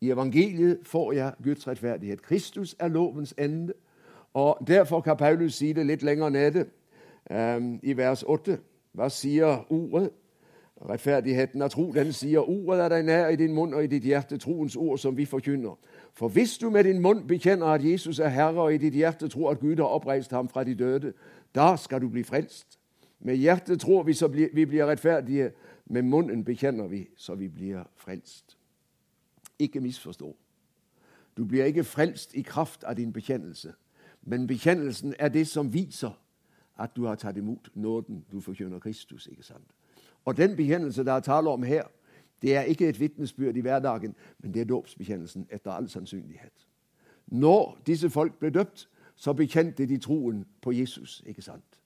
I 0.00 0.10
evangeliet 0.10 0.86
får 0.86 1.12
jeg 1.12 1.34
Guds 1.42 1.68
rettferdighet. 1.68 2.22
Kristus 2.22 2.76
er 2.78 2.88
lovens 2.88 3.34
ende. 3.38 3.72
Og 4.36 4.58
Derfor 4.66 5.00
kan 5.00 5.16
Paulus 5.16 5.54
si 5.54 5.72
det 5.72 5.86
litt 5.86 6.02
lenger 6.02 6.28
nede 6.28 6.66
i 7.82 7.96
vers 7.96 8.22
8. 8.22 8.58
Hva 8.92 9.08
sier 9.08 9.72
ordet? 9.72 10.10
Rettferdigheten 10.76 11.62
av 11.64 11.70
tro, 11.72 11.86
den 11.92 12.10
sier 12.12 12.44
ordet 12.44 12.82
er 12.84 12.92
deg 12.92 13.04
nær 13.08 13.30
i 13.32 13.38
din 13.40 13.54
munn 13.56 13.72
og 13.74 13.84
i 13.84 13.88
ditt 13.88 14.04
hjerte, 14.04 14.36
troens 14.36 14.76
ord 14.76 14.98
som 15.00 15.16
vi 15.16 15.24
forkynner. 15.24 15.78
For 16.12 16.28
hvis 16.28 16.58
du 16.58 16.68
med 16.70 16.84
din 16.84 17.00
munn 17.00 17.22
bekjenner 17.26 17.66
at 17.78 17.84
Jesus 17.84 18.18
er 18.18 18.28
Herre, 18.28 18.60
og 18.60 18.74
i 18.74 18.82
ditt 18.82 18.94
hjerte 18.94 19.28
tror 19.32 19.54
at 19.54 19.60
Gud 19.60 19.80
har 19.80 19.96
oppreist 19.96 20.36
ham 20.36 20.48
fra 20.52 20.64
de 20.64 20.74
døde, 20.74 21.14
da 21.54 21.76
skal 21.80 22.04
du 22.04 22.08
bli 22.12 22.22
frelst. 22.22 22.76
Med 23.20 23.40
hjertet 23.40 23.80
tror 23.80 24.02
vi 24.02 24.12
så 24.12 24.28
vi 24.28 24.66
blir 24.66 24.84
rettferdige, 24.84 25.50
med 25.86 26.02
munnen 26.02 26.44
bekjenner 26.44 26.92
vi 26.92 27.06
så 27.16 27.34
vi 27.34 27.48
blir 27.48 27.88
frelst. 27.96 28.58
Ikke 29.58 29.80
misforstå. 29.80 30.36
Du 31.36 31.44
blir 31.44 31.64
ikke 31.64 31.84
frelst 31.84 32.34
i 32.34 32.42
kraft 32.42 32.84
av 32.84 33.00
din 33.00 33.12
bekjennelse, 33.12 33.72
men 34.26 34.46
bekjennelsen 34.46 35.14
er 35.18 35.28
det 35.28 35.46
som 35.48 35.72
viser 35.72 36.10
at 36.78 36.96
du 36.96 37.04
har 37.06 37.14
tatt 37.14 37.36
imot 37.36 37.70
nåden. 37.74 38.24
Du 38.32 38.40
forkynner 38.40 38.78
Kristus. 38.78 39.26
ikke 39.26 39.42
sant? 39.42 39.66
Og 40.24 40.36
den 40.36 40.56
bekjennelse 40.56 41.04
det 41.04 41.12
er 41.12 41.20
tale 41.20 41.50
om 41.50 41.62
her, 41.62 41.84
det 42.42 42.56
er 42.56 42.62
ikke 42.62 42.88
et 42.88 43.00
vitnesbyrd 43.00 43.56
i 43.56 43.60
hverdagen, 43.60 44.14
men 44.38 44.54
det 44.54 44.60
er 44.60 44.64
dåpsbekjennelsen 44.64 45.46
etter 45.50 45.70
all 45.70 45.88
sannsynlighet. 45.88 46.66
Når 47.26 47.78
disse 47.86 48.10
folk 48.10 48.34
ble 48.38 48.50
døpt, 48.50 48.88
så 49.16 49.32
bekjente 49.32 49.86
de 49.86 49.98
troen 49.98 50.44
på 50.62 50.72
Jesus. 50.72 51.22
ikke 51.26 51.42
sant? 51.42 51.80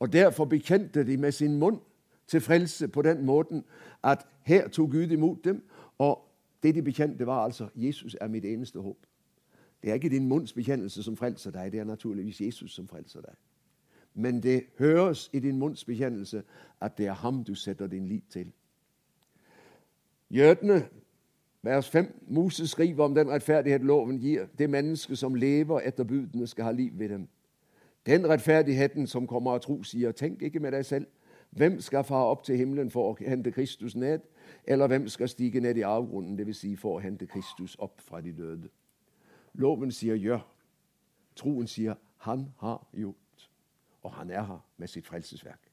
Og 0.00 0.12
Derfor 0.12 0.44
bekjente 0.44 1.06
de 1.06 1.16
med 1.16 1.32
sin 1.32 1.58
munn 1.58 1.80
til 2.26 2.40
frelse 2.40 2.88
på 2.88 3.02
den 3.02 3.24
måten 3.24 3.64
at 4.02 4.26
her 4.42 4.68
tok 4.68 4.90
Gud 4.90 5.10
imot 5.10 5.44
dem. 5.44 5.68
Og 5.98 6.28
det 6.62 6.74
de 6.74 6.82
bekjente, 6.82 7.26
var 7.26 7.44
altså 7.44 7.68
Jesus 7.76 8.16
er 8.20 8.28
mitt 8.28 8.44
eneste 8.44 8.78
håp. 8.78 8.96
Det 9.82 9.90
er 9.90 9.94
ikke 9.94 10.08
din 10.08 10.28
munns 10.28 10.52
bekjennelse 10.52 11.02
som 11.02 11.16
frelser 11.16 11.50
deg, 11.50 11.72
det 11.72 11.80
er 11.80 11.84
naturligvis 11.84 12.40
Jesus 12.40 12.74
som 12.74 12.88
frelser 12.88 13.20
deg. 13.20 13.34
Men 14.14 14.42
det 14.42 14.64
høres 14.78 15.30
i 15.32 15.38
din 15.38 15.58
munns 15.58 15.84
bekjennelse 15.84 16.42
at 16.80 16.98
det 16.98 17.06
er 17.06 17.12
ham 17.12 17.44
du 17.44 17.54
setter 17.54 17.86
din 17.86 18.06
lit 18.06 18.24
til. 18.30 18.52
Jødene, 20.30 20.88
vers 21.62 21.90
5, 21.90 22.24
Moses 22.28 22.70
skriver 22.70 23.04
om 23.04 23.14
den 23.14 23.30
rettferdighet 23.30 23.84
loven 23.84 24.18
gir. 24.18 24.46
Det 24.58 24.70
menneske 24.70 25.16
som 25.16 25.34
lever 25.34 25.80
etter 25.80 26.04
budene, 26.04 26.46
skal 26.46 26.64
ha 26.64 26.72
liv 26.72 26.90
ved 26.94 27.08
dem. 27.08 27.28
Den 28.06 28.28
rettferdigheten 28.28 29.06
som 29.06 29.26
kommer 29.26 29.50
av 29.50 29.60
tro, 29.60 29.82
sier, 29.82 30.12
tenk 30.12 30.42
ikke 30.42 30.60
med 30.60 30.72
deg 30.72 30.86
selv. 30.86 31.06
Hvem 31.50 31.80
skal 31.80 32.04
fare 32.04 32.30
opp 32.30 32.44
til 32.44 32.56
himmelen 32.56 32.90
for 32.90 33.12
å 33.12 33.16
hente 33.28 33.50
Kristus 33.52 33.96
ned? 33.96 34.18
Eller 34.64 34.86
hvem 34.86 35.08
skal 35.08 35.28
stige 35.28 35.60
ned 35.60 35.76
i 35.76 35.84
avgrunnen, 35.84 36.36
dvs. 36.38 36.56
Si 36.56 36.76
for 36.76 36.96
å 36.96 37.02
hente 37.04 37.26
Kristus 37.26 37.76
opp 37.78 38.00
fra 38.00 38.20
de 38.20 38.32
døde? 38.32 38.68
Loven 39.54 39.92
sier 39.92 40.14
gjør. 40.14 40.40
Troen 41.36 41.66
sier 41.66 41.94
han 42.16 42.48
har 42.58 42.86
gjort 42.92 43.22
og 44.02 44.12
han 44.12 44.30
er 44.30 44.42
her 44.42 44.66
med 44.76 44.88
sitt 44.88 45.06
frelsesverk. 45.06 45.72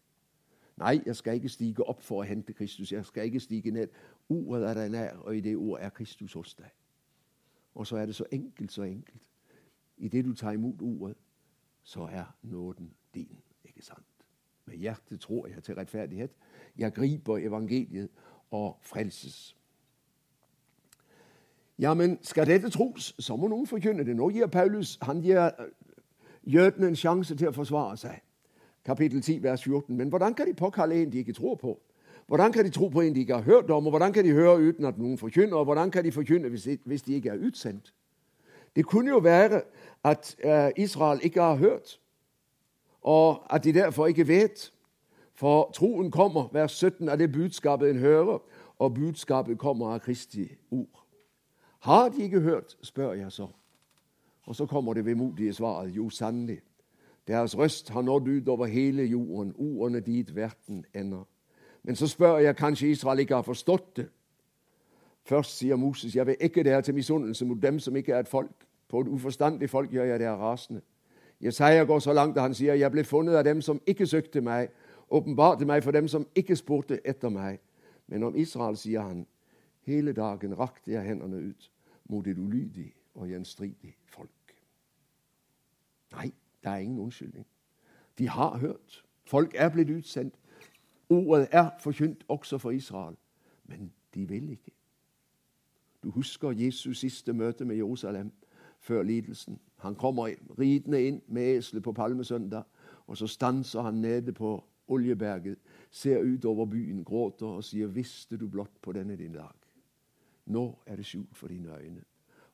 Nei, 0.77 1.01
jeg 1.05 1.15
skal 1.15 1.33
ikke 1.33 1.49
stige 1.49 1.83
opp 1.83 2.01
for 2.03 2.21
å 2.21 2.27
hente 2.27 2.53
Kristus. 2.53 2.91
Jeg 2.91 3.05
skal 3.05 3.27
ikke 3.27 3.39
stige 3.39 3.71
ned. 3.71 3.87
Ordet 4.29 4.69
er 4.69 4.77
deg 4.77 4.91
nær, 4.91 5.17
og 5.17 5.35
i 5.35 5.41
det 5.41 5.57
ordet 5.57 5.85
er 5.85 5.89
Kristus 5.89 6.33
hos 6.33 6.53
deg. 6.55 6.69
Og 7.75 7.87
så 7.87 7.97
er 7.97 8.05
det 8.05 8.15
så 8.15 8.25
enkelt, 8.31 8.71
så 8.71 8.83
enkelt. 8.83 9.23
I 9.97 10.07
det 10.07 10.25
du 10.25 10.33
tar 10.33 10.51
imot 10.55 10.81
ordet, 10.81 11.17
så 11.83 12.07
er 12.07 12.25
nåden 12.43 12.93
din. 13.13 13.41
Ikke 13.63 13.83
sant? 13.83 14.05
Med 14.65 14.77
hjertet 14.77 15.19
tror 15.19 15.47
jeg 15.47 15.63
til 15.63 15.75
rettferdighet. 15.75 16.31
Jeg 16.77 16.93
griper 16.93 17.37
evangeliet 17.37 18.09
og 18.51 18.77
frelses. 18.81 19.57
Ja, 21.79 21.93
men 21.93 22.17
skal 22.21 22.47
dette 22.47 22.69
tros, 22.69 23.15
så 23.19 23.35
må 23.35 23.47
noen 23.47 23.67
forkynne 23.67 24.03
det. 24.03 24.15
Nå 24.15 24.29
gir 24.29 24.47
Paulus 24.47 24.97
han 25.01 25.21
gir 25.21 25.49
jødene 26.43 26.87
en 26.87 26.95
sjanse 26.95 27.35
til 27.35 27.47
å 27.47 27.55
forsvare 27.55 27.97
seg. 27.97 28.17
Kapittel 28.85 29.21
10, 29.21 29.43
vers 29.43 29.63
14. 29.63 29.95
Men 29.95 30.09
hvordan 30.09 30.33
kan 30.33 30.47
de 30.47 30.53
påkalle 30.53 31.03
en 31.03 31.11
de 31.11 31.17
ikke 31.23 31.33
tror 31.33 31.55
på? 31.55 31.79
Hvordan 32.27 32.51
kan 32.51 32.65
de 32.65 32.69
tro 32.69 32.87
på 32.87 33.01
en 33.01 33.15
de 33.15 33.19
ikke 33.19 33.33
har 33.33 33.41
hørt 33.41 33.69
om? 33.69 33.85
Og 33.85 33.89
hvordan 33.89 34.13
kan 34.13 34.25
de 34.25 34.31
høre 34.31 34.57
uten 34.59 34.85
at 34.85 34.97
noen 34.97 35.17
forkynner? 35.17 35.55
Og 35.55 35.65
hvordan 35.65 35.91
kan 35.91 36.03
de 36.03 36.11
forkynne 36.11 36.49
hvis 36.49 37.01
de, 37.01 37.15
ikke 37.15 37.29
er 37.29 37.47
utsendt? 37.47 37.93
Det 38.75 38.85
kunne 38.85 39.09
jo 39.09 39.17
være 39.17 39.61
at 40.03 40.35
uh, 40.45 40.83
Israel 40.83 41.19
ikke 41.23 41.41
har 41.41 41.55
hørt, 41.55 41.99
og 43.01 43.55
at 43.55 43.63
de 43.63 43.73
derfor 43.73 44.07
ikke 44.07 44.27
vet. 44.27 44.71
For 45.33 45.71
troen 45.73 46.11
kommer, 46.11 46.49
vers 46.53 46.71
17, 46.71 47.09
av 47.09 47.17
det 47.17 47.31
budskapet 47.31 47.89
en 47.89 47.99
hører, 47.99 48.39
og 48.79 48.93
budskapet 48.93 49.57
kommer 49.57 49.93
av 49.93 49.99
Kristi 49.99 50.51
ord. 50.71 50.98
Har 51.79 52.09
de 52.09 52.23
ikke 52.23 52.39
hørt, 52.39 52.77
spør 52.81 53.13
jeg 53.13 53.31
så. 53.31 53.47
Og 54.45 54.55
så 54.55 54.65
kommer 54.65 54.93
det 54.93 55.05
vemodige 55.05 55.53
svaret. 55.53 55.95
Jo, 55.95 56.09
sannelig. 56.09 56.61
Deres 57.27 57.57
røst 57.57 57.89
har 57.89 58.01
nådd 58.01 58.27
ut 58.27 58.47
over 58.47 58.65
hele 58.65 59.03
jorden, 59.03 59.53
ordene 59.57 59.99
dit 59.99 60.35
verden 60.35 60.85
ender. 60.93 61.23
Men 61.83 61.95
så 61.95 62.07
spør 62.07 62.37
jeg, 62.37 62.55
kanskje 62.55 62.89
Israel 62.89 63.19
ikke 63.19 63.35
har 63.35 63.41
forstått 63.41 63.97
det? 63.97 64.09
Først 65.23 65.57
sier 65.57 65.75
Moses, 65.75 66.15
jeg 66.15 66.27
vil 66.27 66.35
ikke 66.39 66.63
dere 66.63 66.81
til 66.81 66.95
misunnelse 66.95 67.45
mot 67.45 67.61
dem 67.61 67.79
som 67.79 67.95
ikke 67.95 68.13
er 68.13 68.19
et 68.19 68.27
folk. 68.27 68.65
På 68.89 68.99
et 68.99 69.07
uforstandig 69.07 69.69
folk 69.69 69.91
gjør 69.91 70.03
jeg 70.03 70.19
dere 70.19 70.37
rasende. 70.37 70.81
Jesaja 71.41 71.83
går 71.83 71.99
så 71.99 72.13
langt 72.13 72.37
at 72.37 72.43
han 72.43 72.53
sier, 72.53 72.73
jeg 72.73 72.91
ble 72.91 73.03
funnet 73.03 73.35
av 73.35 73.45
dem 73.45 73.61
som 73.61 73.81
ikke 73.85 74.07
søkte 74.07 74.41
meg, 74.41 74.69
åpenbarte 75.09 75.65
meg 75.65 75.83
for 75.83 75.91
dem 75.91 76.07
som 76.07 76.27
ikke 76.35 76.55
spurte 76.55 76.99
etter 77.05 77.29
meg. 77.29 77.59
Men 78.07 78.23
om 78.23 78.35
Israel 78.35 78.77
sier 78.77 79.01
han, 79.01 79.25
hele 79.89 80.13
dagen 80.13 80.55
rakte 80.59 80.93
jeg 80.93 81.07
hendene 81.07 81.41
ut 81.49 81.69
mot 82.09 82.27
et 82.27 82.37
ulydig 82.37 82.89
og 83.13 83.27
gjenstridig 83.29 83.95
folk. 84.05 84.55
Nei, 86.11 86.31
det 86.63 86.71
er 86.71 86.83
ingen 86.85 86.99
unnskyldning. 86.99 87.45
De 88.17 88.29
har 88.29 88.57
hørt. 88.57 89.05
Folk 89.25 89.55
er 89.55 89.69
blitt 89.69 89.89
utsendt. 89.89 90.35
Ordet 91.09 91.47
er 91.51 91.69
forkynt 91.79 92.23
også 92.27 92.57
for 92.57 92.71
Israel. 92.71 93.15
Men 93.65 93.91
de 94.13 94.27
vil 94.27 94.49
ikke. 94.49 94.71
Du 96.03 96.11
husker 96.11 96.51
Jesus' 96.51 96.93
siste 96.93 97.33
møte 97.33 97.65
med 97.65 97.75
Jerusalem 97.75 98.31
før 98.79 99.03
lidelsen. 99.03 99.59
Han 99.77 99.95
kommer 99.95 100.35
ridende 100.59 101.03
inn 101.07 101.21
med 101.27 101.57
eselet 101.57 101.83
på 101.83 101.91
palmesøndag, 101.91 102.63
og 103.07 103.17
så 103.17 103.27
stanser 103.27 103.81
han 103.81 103.93
nede 103.93 104.33
på 104.33 104.63
Oljeberget, 104.87 105.57
ser 105.91 106.21
ut 106.21 106.45
over 106.45 106.65
byen, 106.65 107.03
gråter 107.03 107.45
og 107.45 107.63
sier, 107.63 107.87
'Visste 107.87 108.37
du 108.37 108.47
blott 108.47 108.81
på 108.81 108.91
denne 108.91 109.15
din 109.15 109.33
dag?' 109.33 109.68
Nå 110.49 110.79
er 110.85 110.95
det 110.95 111.05
skjult 111.05 111.37
for 111.37 111.47
dine 111.47 111.77
øyne. 111.77 112.03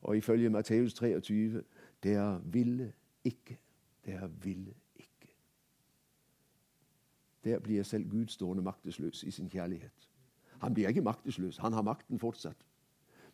Og 0.01 0.17
ifølge 0.17 0.49
Matteus 0.49 0.93
23, 0.93 1.63
dere 2.03 2.41
ville 2.45 2.93
ikke. 3.23 3.59
Dere 4.05 4.31
ville 4.31 4.73
ikke. 4.95 5.27
Der 7.43 7.59
blir 7.59 7.83
selv 7.83 8.09
Gud 8.09 8.27
stående 8.27 8.63
maktesløs 8.63 9.23
i 9.23 9.31
sin 9.31 9.49
kjærlighet. 9.49 10.09
Han 10.61 10.73
blir 10.73 10.87
ikke 10.87 11.01
maktesløs, 11.01 11.57
han 11.57 11.73
har 11.73 11.81
makten 11.81 12.19
fortsatt. 12.19 12.57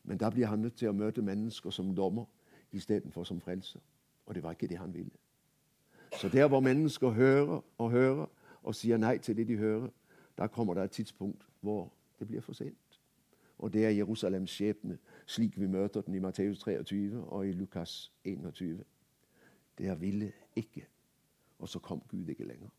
Men 0.04 0.18
da 0.18 0.30
blir 0.30 0.46
han 0.46 0.60
nødt 0.60 0.76
til 0.76 0.90
å 0.90 0.94
møte 0.94 1.22
mennesker 1.22 1.70
som 1.70 1.96
dommer 1.96 2.26
istedenfor 2.72 3.24
som 3.24 3.42
frelser. 3.42 3.80
Og 4.26 4.36
det 4.36 4.44
var 4.44 4.52
ikke 4.52 4.68
det 4.68 4.78
han 4.78 4.94
ville. 4.94 5.18
Så 6.22 6.30
der 6.30 6.48
hvor 6.48 6.60
mennesker 6.60 7.10
hører 7.10 7.62
og 7.78 7.92
hører 7.92 8.26
og 8.64 8.76
sier 8.76 8.98
nei 8.98 9.18
til 9.18 9.38
det 9.38 9.48
de 9.48 9.58
hører, 9.58 9.90
da 10.38 10.48
kommer 10.48 10.74
det 10.74 10.84
et 10.84 10.92
tidspunkt 10.92 11.48
hvor 11.62 11.94
det 12.20 12.28
blir 12.28 12.42
for 12.42 12.54
sent. 12.54 12.91
Og 13.62 13.74
det 13.74 13.86
er 13.86 13.90
Jerusalems 13.90 14.50
skjebne, 14.50 14.98
slik 15.26 15.60
vi 15.60 15.68
møter 15.68 16.02
den 16.02 16.16
i 16.16 16.20
Matteus 16.20 16.60
23 16.60 17.24
og 17.24 17.48
i 17.48 17.52
Lukas 17.52 18.12
21. 18.24 18.84
Dere 19.78 20.00
ville 20.00 20.32
ikke. 20.56 20.86
Og 21.60 21.70
så 21.70 21.80
kom 21.80 22.02
Gud 22.08 22.28
ikke 22.28 22.44
lenger. 22.44 22.70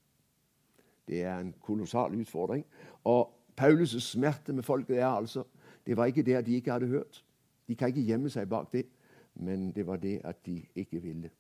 Det 1.09 1.23
er 1.23 1.39
en 1.39 1.55
kolossal 1.63 2.15
utfordring. 2.21 2.67
Og 3.05 3.31
Paulus' 3.61 4.01
smerte 4.01 4.53
med 4.53 4.63
folket 4.63 4.99
er 4.99 5.07
altså 5.07 5.45
Det 5.87 5.97
var 5.97 6.05
ikke 6.05 6.23
det 6.23 6.35
at 6.35 6.47
de 6.47 6.55
ikke 6.55 6.73
hadde 6.73 6.87
hørt. 6.87 7.25
De 7.69 7.77
kan 7.77 7.89
ikke 7.89 8.03
gjemme 8.03 8.31
seg 8.31 8.49
bak 8.49 8.73
det, 8.73 8.87
men 9.35 9.73
det 9.73 9.87
var 9.87 9.97
det 9.97 10.21
at 10.25 10.47
de 10.47 10.65
ikke 10.75 11.03
ville. 11.03 11.31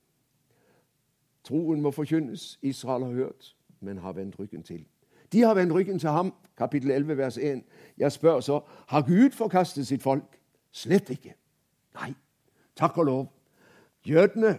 Troen 1.44 1.80
må 1.80 1.90
forkynnes. 1.90 2.58
Israel 2.62 3.04
har 3.04 3.12
hørt, 3.12 3.56
men 3.80 3.98
har 3.98 4.12
vendt 4.12 4.38
ryggen 4.38 4.62
til. 4.62 4.86
De 5.32 5.40
har 5.40 5.54
vendt 5.54 5.72
ryggen 5.74 5.98
til 5.98 6.08
ham. 6.08 6.34
Kapittel 6.58 6.90
11, 6.90 7.16
vers 7.16 7.38
1. 7.38 7.62
Jeg 7.98 8.12
spør 8.12 8.40
så 8.40 8.60
har 8.86 9.02
Gud 9.02 9.30
forkastet 9.30 9.86
sitt 9.86 10.02
folk. 10.02 10.38
Slett 10.72 11.10
ikke. 11.10 11.34
Nei, 11.94 12.14
takk 12.76 12.98
og 12.98 13.04
lov. 13.04 13.32
Jødene, 14.04 14.58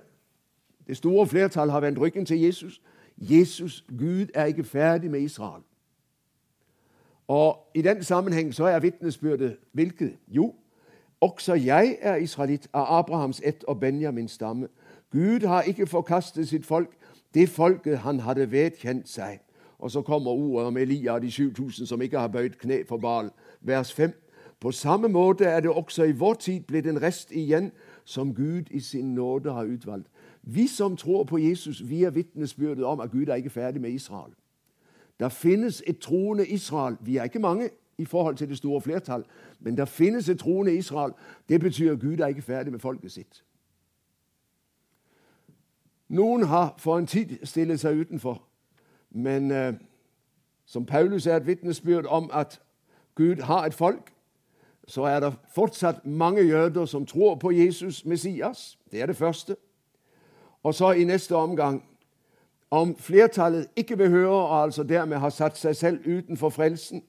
det 0.88 0.98
store 0.98 1.28
flertall, 1.28 1.70
har 1.70 1.80
vendt 1.80 2.00
ryggen 2.00 2.26
til 2.26 2.42
Jesus. 2.42 2.82
Jesus, 3.18 3.86
Gud, 3.90 4.26
er 4.34 4.46
ikke 4.46 4.64
ferdig 4.64 5.12
med 5.12 5.20
Israel. 5.20 5.64
Og 7.28 7.58
I 7.74 7.82
den 7.82 8.04
sammenheng 8.04 8.54
så 8.54 8.66
er 8.66 8.80
vitnesbyrdet 8.80 9.58
hvilket? 9.72 10.18
Jo, 10.28 10.56
også 11.22 11.54
jeg 11.54 11.98
er 12.02 12.16
israelitt 12.16 12.68
av 12.74 13.00
Abrahams 13.00 13.42
ett 13.46 13.64
og 13.64 13.80
Benjamins 13.80 14.32
stamme. 14.32 14.68
Gud 15.12 15.48
har 15.48 15.62
ikke 15.62 15.88
forkastet 15.88 16.48
sitt 16.50 16.66
folk, 16.66 16.90
det 17.34 17.50
folket 17.50 17.98
han 18.00 18.20
hadde 18.20 18.52
vedkjent 18.52 19.10
seg. 19.10 19.40
Og 19.84 19.92
så 19.92 20.02
kommer 20.02 20.32
ordet 20.32 20.68
om 20.68 20.78
Elia 20.78 21.12
og 21.12 21.22
de 21.22 21.32
7000 21.32 21.88
som 21.88 22.02
ikke 22.02 22.20
har 22.20 22.28
bøyd 22.28 22.50
kne 22.50 22.86
for 22.88 22.98
Baal. 22.98 23.30
Vers 23.62 23.94
5. 23.94 24.14
På 24.60 24.72
samme 24.72 25.08
måte 25.08 25.46
er 25.46 25.60
det 25.60 25.70
også 25.70 26.04
i 26.04 26.12
vår 26.12 26.34
tid 26.34 26.60
blitt 26.60 26.88
en 26.88 27.02
rest 27.02 27.32
igjen 27.32 27.72
som 28.06 28.36
Gud 28.36 28.72
i 28.72 28.80
sin 28.80 29.16
nåde 29.16 29.52
har 29.52 29.64
utvalgt. 29.64 30.08
Vi 30.44 30.68
som 30.68 30.98
tror 30.98 31.24
på 31.24 31.38
Jesus, 31.38 31.90
vi 31.90 32.04
er 32.04 32.10
vitnesbyrdet 32.10 32.86
om 32.86 33.00
at 33.00 33.12
Gud 33.12 33.28
er 33.28 33.36
ikke 33.36 33.50
ferdig 33.50 33.82
med 33.82 33.90
Israel. 33.90 34.32
Der 35.20 35.30
finnes 35.30 35.84
et 35.88 36.00
troende 36.00 36.48
Israel. 36.48 36.98
Vi 37.02 37.18
er 37.18 37.24
ikke 37.24 37.40
mange 37.40 37.70
i 37.98 38.06
forhold 38.06 38.36
til 38.36 38.50
det 38.50 38.58
store 38.58 38.82
flertall, 38.82 39.24
men 39.60 39.78
der 39.78 39.86
finnes 39.86 40.30
et 40.30 40.40
troende 40.40 40.76
Israel. 40.76 41.14
Det 41.50 41.60
betyr 41.60 41.92
at 41.92 42.00
Gud 42.00 42.18
er 42.18 42.28
ikke 42.28 42.42
ferdig 42.42 42.72
med 42.72 42.80
folket 42.80 43.12
sitt. 43.12 43.44
Noen 46.08 46.44
har 46.44 46.76
for 46.78 46.98
en 46.98 47.08
tid 47.08 47.38
stillet 47.44 47.80
seg 47.80 48.00
utenfor, 48.00 48.44
men 49.14 49.52
eh, 49.52 49.74
som 50.66 50.86
Paulus 50.86 51.28
er 51.28 51.36
et 51.36 51.48
vitnesbyrd 51.48 52.06
om 52.06 52.30
at 52.34 52.62
Gud 53.16 53.36
har 53.36 53.66
et 53.66 53.74
folk, 53.74 54.14
så 54.88 55.04
er 55.04 55.20
det 55.20 55.34
fortsatt 55.56 56.06
mange 56.06 56.42
jøder 56.42 56.86
som 56.86 57.06
tror 57.06 57.36
på 57.36 57.52
Jesus 57.52 58.06
Messias. 58.06 58.80
Det 58.92 59.02
er 59.02 59.06
det 59.06 59.16
første. 59.16 59.56
Og 60.64 60.74
så 60.74 60.92
i 60.92 61.04
neste 61.04 61.36
omgang 61.36 61.84
om 62.72 62.96
flertallet 62.98 63.68
ikke 63.76 63.98
behører, 63.98 64.30
og 64.30 64.64
altså 64.64 64.84
dermed 64.84 65.18
har 65.18 65.30
satt 65.30 65.58
seg 65.58 65.76
selv 65.76 66.08
utenfor 66.08 66.50
frelsen, 66.50 67.04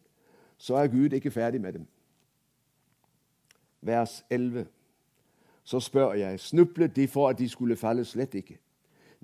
så 0.59 0.77
er 0.77 0.87
Gud 0.87 1.13
ikke 1.13 1.31
ferdig 1.31 1.61
med 1.61 1.73
dem. 1.73 1.87
Vers 3.81 4.25
11. 4.31 4.67
Så 5.65 5.81
spør 5.81 6.13
jeg, 6.13 6.41
snublet 6.41 6.97
de 6.97 7.09
for 7.09 7.29
at 7.29 7.39
de 7.39 7.49
skulle 7.49 7.77
falle? 7.77 8.05
Slett 8.05 8.35
ikke. 8.35 8.59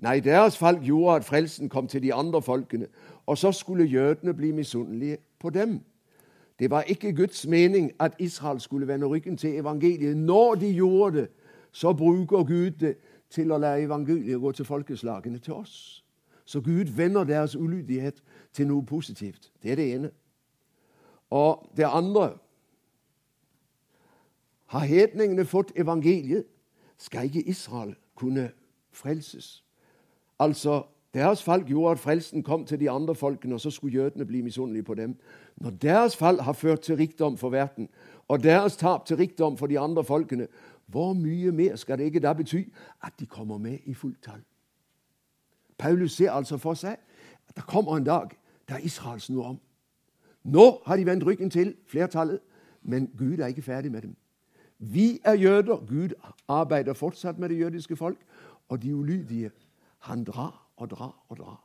Nei, 0.01 0.19
deres 0.19 0.57
fall 0.57 0.79
gjorde 0.81 1.15
at 1.15 1.25
frelsen 1.25 1.69
kom 1.69 1.87
til 1.87 2.01
de 2.01 2.13
andre 2.13 2.41
folkene, 2.41 2.87
og 3.25 3.37
så 3.37 3.51
skulle 3.51 3.85
jødene 3.85 4.33
bli 4.33 4.51
misunnelige 4.51 5.17
på 5.39 5.49
dem. 5.49 5.81
Det 6.59 6.69
var 6.69 6.81
ikke 6.81 7.15
Guds 7.15 7.47
mening 7.47 7.91
at 7.99 8.13
Israel 8.19 8.59
skulle 8.59 8.87
vende 8.87 9.05
ryggen 9.05 9.37
til 9.37 9.55
evangeliet. 9.55 10.17
Når 10.17 10.55
de 10.55 10.73
gjorde 10.73 11.17
det, 11.17 11.29
så 11.71 11.93
bruker 11.93 12.43
Gud 12.43 12.71
det 12.71 12.97
til 13.29 13.51
å 13.51 13.57
la 13.57 13.75
evangeliet 13.79 14.41
gå 14.41 14.51
til 14.51 14.65
folkeslagene, 14.65 15.39
til 15.39 15.53
oss. 15.53 16.03
Så 16.45 16.61
Gud 16.61 16.85
vender 16.95 17.23
deres 17.23 17.55
ulydighet 17.55 18.23
til 18.53 18.67
noe 18.67 18.85
positivt. 18.85 19.51
Det 19.63 19.71
er 19.71 19.75
det 19.75 19.93
ene. 19.93 20.11
Og 21.29 21.71
det 21.77 21.85
andre 21.87 22.37
Har 24.65 24.85
hedningene 24.85 25.45
fått 25.45 25.71
evangeliet, 25.75 26.45
skal 26.97 27.25
ikke 27.25 27.41
Israel 27.41 27.95
kunne 28.15 28.51
frelses. 28.91 29.63
Altså, 30.41 30.83
deres 31.13 31.43
fall 31.43 31.63
gjorde 31.63 31.91
at 31.91 31.99
frelsen 31.99 32.43
kom 32.43 32.65
til 32.65 32.79
de 32.79 32.89
andre 32.89 33.15
folkene, 33.15 33.53
og 33.53 33.61
så 33.61 33.69
skulle 33.69 33.93
jødene 33.93 34.25
bli 34.25 34.41
misunnelige 34.41 34.83
på 34.83 34.93
dem. 34.93 35.19
Når 35.57 35.69
deres 35.69 36.17
fall 36.17 36.41
har 36.41 36.53
ført 36.53 36.79
til 36.79 36.95
rikdom 36.95 37.37
for 37.37 37.49
verden, 37.49 37.89
og 38.27 38.43
deres 38.43 38.77
tap 38.77 39.05
til 39.05 39.17
rikdom 39.17 39.57
for 39.57 39.67
de 39.67 39.79
andre 39.79 40.03
folkene, 40.03 40.47
hvor 40.87 41.13
mye 41.13 41.51
mer 41.51 41.75
skal 41.75 41.97
det 41.97 42.03
ikke 42.03 42.19
da 42.19 42.33
bety 42.33 42.63
at 43.03 43.13
de 43.19 43.25
kommer 43.25 43.57
med 43.57 43.77
i 43.85 43.93
fullt 43.93 44.23
tall? 44.23 44.41
Paulus 45.77 46.11
ser 46.11 46.31
altså 46.31 46.57
for 46.57 46.73
seg 46.73 46.97
at 47.49 47.55
det 47.55 47.65
kommer 47.67 47.97
en 47.97 48.03
dag 48.03 48.29
der 48.69 48.77
Israel 48.77 49.21
snur 49.21 49.45
om. 49.45 49.59
Nå 50.43 50.81
har 50.85 50.95
de 50.95 51.05
vendt 51.05 51.25
ryggen 51.25 51.49
til 51.49 51.75
flertallet, 51.87 52.39
men 52.81 53.09
Gud 53.17 53.39
er 53.39 53.47
ikke 53.47 53.61
ferdig 53.61 53.91
med 53.91 54.01
dem. 54.01 54.15
Vi 54.79 55.19
er 55.23 55.33
jøder. 55.33 55.85
Gud 55.85 56.09
arbeider 56.47 56.93
fortsatt 56.93 57.39
med 57.39 57.49
det 57.49 57.59
jødiske 57.59 57.95
folk. 57.95 58.17
Og 58.69 58.83
de 58.83 58.95
ulydige, 58.95 59.51
han 60.01 60.23
drar 60.23 60.67
og 60.77 60.89
drar 60.89 61.15
og 61.29 61.37
drar. 61.37 61.59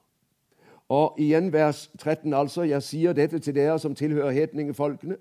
Og 0.89 1.14
igjen 1.18 1.53
vers 1.53 1.91
13, 1.99 2.34
altså. 2.34 2.62
Jeg 2.62 2.82
sier 2.82 3.12
dette 3.12 3.39
til 3.39 3.55
dere 3.55 3.78
som 3.78 3.95
tilhører 3.95 4.30
hedningefolkene. 4.30 5.16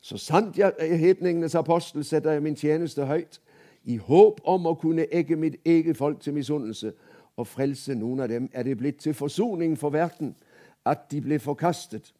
Så 0.00 0.18
sant 0.18 0.58
jeg 0.58 0.72
er 0.78 0.96
hetningenes 0.96 1.54
apostel, 1.54 2.04
setter 2.04 2.32
jeg 2.32 2.42
min 2.42 2.56
tjeneste 2.56 3.06
høyt, 3.06 3.40
i 3.84 3.96
håp 3.96 4.40
om 4.44 4.66
å 4.66 4.74
kunne 4.74 5.06
egge 5.14 5.36
mitt 5.36 5.56
eget 5.64 5.96
folk 5.96 6.20
til 6.20 6.34
misunnelse 6.34 6.92
og 7.36 7.46
frelse 7.46 7.94
noen 7.94 8.20
av 8.20 8.28
dem. 8.28 8.48
Er 8.52 8.62
det 8.62 8.78
blitt 8.78 8.98
til 8.98 9.14
forsoning 9.14 9.78
for 9.78 9.90
verden 9.90 10.34
at 10.84 11.06
de 11.10 11.20
ble 11.22 11.38
forkastet? 11.38 12.12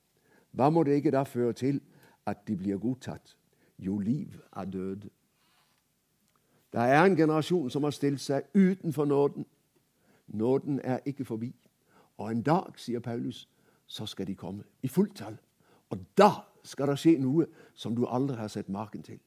Hva 0.52 0.70
må 0.70 0.82
det 0.82 1.00
ikke 1.00 1.10
da 1.10 1.22
føre 1.22 1.52
til 1.52 1.80
at 2.26 2.46
de 2.48 2.56
blir 2.56 2.78
godtatt? 2.78 3.36
Jo, 3.78 3.98
liv 3.98 4.40
er 4.56 4.64
død. 4.64 5.08
Det 6.72 6.80
er 6.80 7.04
en 7.04 7.16
generasjon 7.16 7.70
som 7.70 7.84
har 7.84 7.90
stilt 7.90 8.20
seg 8.20 8.46
utenfor 8.54 9.04
nåden. 9.04 9.46
Nåden 10.28 10.80
er 10.84 10.98
ikke 11.04 11.24
forbi. 11.24 11.54
Og 12.18 12.30
en 12.30 12.42
dag, 12.42 12.72
sier 12.76 13.00
Paulus, 13.00 13.48
så 13.86 14.06
skal 14.06 14.26
de 14.26 14.34
komme 14.34 14.62
i 14.82 14.88
fullt 14.88 15.16
tall. 15.16 15.38
Og 15.90 15.98
da 16.18 16.30
skal 16.64 16.88
det 16.88 16.98
skje 16.98 17.18
noe 17.22 17.46
som 17.74 17.94
du 17.96 18.06
aldri 18.06 18.36
har 18.36 18.48
sett 18.48 18.68
maken 18.68 19.02
til. 19.02 19.18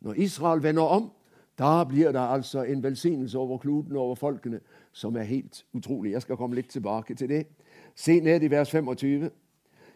Når 0.00 0.12
Israel 0.12 0.62
vender 0.62 0.82
om, 0.82 1.10
da 1.58 1.84
blir 1.84 2.12
det 2.12 2.20
altså 2.20 2.62
en 2.62 2.82
velsignelse 2.82 3.38
over 3.38 3.58
kloden 3.58 3.96
og 3.96 4.02
over 4.02 4.14
folkene 4.14 4.60
som 4.92 5.16
er 5.16 5.22
helt 5.22 5.64
utrolig. 5.72 6.12
Jeg 6.12 6.22
skal 6.22 6.36
komme 6.36 6.56
litt 6.56 6.68
tilbake 6.70 7.14
til 7.14 7.28
det. 7.28 7.46
Se 7.94 8.20
ned 8.20 8.42
i 8.42 8.50
vers 8.50 8.70
25. 8.70 9.30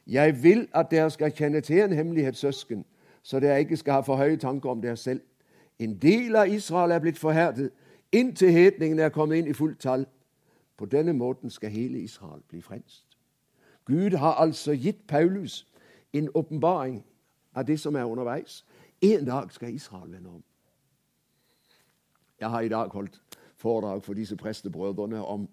Jeg 0.07 0.42
vil 0.42 0.68
at 0.74 0.90
dere 0.90 1.11
skal 1.11 1.32
kjenne 1.32 1.61
til 1.61 1.84
en 1.84 1.92
hemmelighet, 1.92 2.36
søsken, 2.36 2.84
så 3.22 3.40
dere 3.40 3.61
ikke 3.61 3.76
skal 3.76 3.92
ha 3.92 4.01
for 4.01 4.16
høye 4.16 4.36
tanker 4.36 4.70
om 4.70 4.80
dere 4.82 4.96
selv. 4.96 5.20
En 5.78 5.98
del 5.98 6.36
av 6.36 6.48
Israel 6.48 6.90
er 6.90 6.98
blitt 6.98 7.18
forherdet 7.18 7.70
inntil 8.12 8.51
hedningene 8.51 9.03
er 9.03 9.09
kommet 9.14 9.38
inn 9.38 9.51
i 9.51 9.55
fullt 9.55 9.78
tall. 9.80 10.07
På 10.80 10.86
denne 10.86 11.12
måten 11.12 11.50
skal 11.50 11.70
hele 11.70 11.98
Israel 11.98 12.40
bli 12.48 12.60
frelst. 12.60 13.06
Gud 13.84 14.10
har 14.10 14.32
altså 14.34 14.72
gitt 14.72 15.06
Paulus 15.06 15.66
en 16.12 16.28
åpenbaring 16.34 17.04
av 17.54 17.66
det 17.66 17.80
som 17.80 17.96
er 17.96 18.04
underveis. 18.04 18.66
En 19.00 19.24
dag 19.24 19.52
skal 19.52 19.74
Israel 19.74 20.12
vende 20.12 20.30
om. 20.30 20.44
Jeg 22.40 22.50
har 22.50 22.60
i 22.60 22.68
dag 22.68 22.88
holdt 22.88 23.22
foredrag 23.56 24.04
for 24.04 24.14
disse 24.14 24.36
prestebrødrene 24.36 25.24
om 25.24 25.48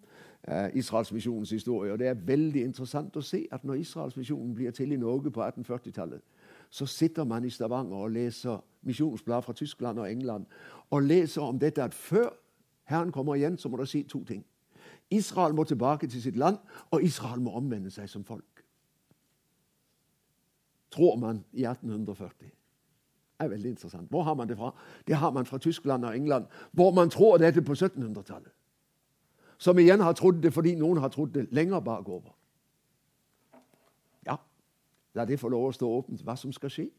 eh, 0.47 0.69
Israelsmisjonens 0.73 1.49
historie. 1.49 1.91
og 1.91 1.99
Det 1.99 2.07
er 2.07 2.13
veldig 2.13 2.63
interessant 2.63 3.15
å 3.15 3.21
se 3.21 3.47
at 3.51 3.63
når 3.63 3.73
Israelsmisjonen 3.73 4.55
blir 4.55 4.71
til 4.71 4.91
i 4.91 4.95
Norge 4.95 5.31
på 5.31 5.43
1840-tallet, 5.43 6.21
så 6.69 6.85
sitter 6.85 7.23
man 7.23 7.43
i 7.43 7.49
Stavanger 7.49 7.97
og 7.97 8.11
leser 8.11 8.63
misjonsblad 8.81 9.41
fra 9.41 9.53
Tyskland 9.53 9.99
og 9.99 10.11
England 10.11 10.45
og 10.89 11.03
leser 11.03 11.41
om 11.41 11.59
dette 11.59 11.83
at 11.83 11.93
før 11.93 12.29
Herren 12.83 13.11
kommer 13.11 13.35
igjen, 13.35 13.57
så 13.57 13.69
må 13.69 13.77
det 13.77 13.87
si 13.87 14.03
to 14.03 14.23
ting. 14.23 14.45
Israel 15.09 15.55
må 15.55 15.63
tilbake 15.63 16.07
til 16.07 16.21
sitt 16.21 16.35
land, 16.35 16.57
og 16.91 17.03
Israel 17.03 17.41
må 17.41 17.51
omvende 17.55 17.91
seg 17.91 18.09
som 18.09 18.23
folk. 18.23 18.63
Tror 20.91 21.15
man 21.15 21.43
i 21.53 21.63
1840. 21.65 22.51
Det 23.37 23.45
er 23.45 23.47
veldig 23.47 23.69
interessant. 23.69 24.09
Hvor 24.09 24.23
har 24.23 24.33
man 24.33 24.49
det 24.49 24.57
fra? 24.57 24.71
Det 25.07 25.15
har 25.15 25.31
man 25.31 25.45
fra 25.45 25.57
Tyskland 25.57 26.05
og 26.05 26.15
England, 26.15 26.45
hvor 26.71 26.91
man 26.91 27.09
tror 27.09 27.37
dette 27.37 27.61
på 27.61 27.73
1700-tallet. 27.73 28.51
Som 29.57 29.79
igjen 29.79 30.01
har 30.01 30.13
trodd 30.13 30.41
det 30.43 30.53
fordi 30.53 30.75
noen 30.75 30.97
har 30.97 31.09
trodd 31.09 31.33
det 31.33 31.47
lenger 31.51 31.79
bakover. 31.79 32.33
Ja, 34.25 34.35
la 35.13 35.25
det 35.25 35.39
få 35.39 35.49
lov 35.49 35.69
å 35.69 35.73
stå 35.73 35.89
åpent 35.89 36.23
hva 36.25 36.35
som 36.37 36.53
skal 36.53 36.73
skje. 36.73 36.89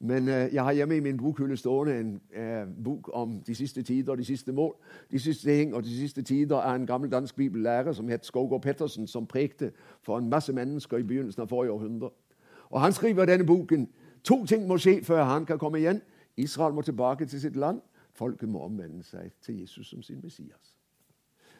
Men 0.00 0.28
eh, 0.28 0.54
jeg 0.54 0.64
har 0.64 0.72
hjemme 0.72 0.96
i 0.96 1.00
min 1.00 1.16
bokhylle 1.16 1.56
stående 1.56 2.00
en 2.00 2.20
eh, 2.32 2.84
bok 2.84 3.10
om 3.12 3.40
de 3.40 3.54
siste 3.54 3.82
tider 3.82 4.12
og 4.12 4.18
de 4.18 4.24
siste 4.24 4.52
mål. 4.52 4.76
De 5.10 5.18
siste 5.18 5.50
ting 5.50 5.74
og 5.74 5.84
de 5.84 5.96
siste 5.96 6.22
tider 6.22 6.56
er 6.56 6.74
en 6.74 6.86
gammel 6.86 7.10
dansk 7.10 7.36
bibellærer 7.36 7.92
som 7.92 8.08
het 8.08 8.26
Skogård 8.26 8.62
Pettersen, 8.62 9.06
som 9.06 9.26
prekte 9.26 9.72
for 10.02 10.18
en 10.18 10.28
masse 10.28 10.52
mennesker 10.52 10.96
i 10.96 11.02
begynnelsen 11.02 11.42
av 11.42 11.48
forrige 11.48 11.72
århundre. 11.72 12.10
Og 12.70 12.80
Han 12.80 12.92
skriver 12.92 13.22
i 13.22 13.26
denne 13.26 13.46
boken 13.46 13.88
to 14.24 14.44
ting 14.46 14.66
må 14.66 14.78
skje 14.78 15.04
før 15.04 15.24
han 15.24 15.46
kan 15.46 15.58
komme 15.58 15.78
igjen. 15.78 16.02
Israel 16.36 16.74
må 16.74 16.82
tilbake 16.82 17.26
til 17.26 17.40
sitt 17.40 17.56
land. 17.56 17.80
Folket 18.12 18.48
må 18.48 18.60
omvende 18.64 19.04
seg 19.04 19.32
til 19.40 19.60
Jesus 19.60 19.86
som 19.86 20.02
sin 20.02 20.20
Messias. 20.22 20.76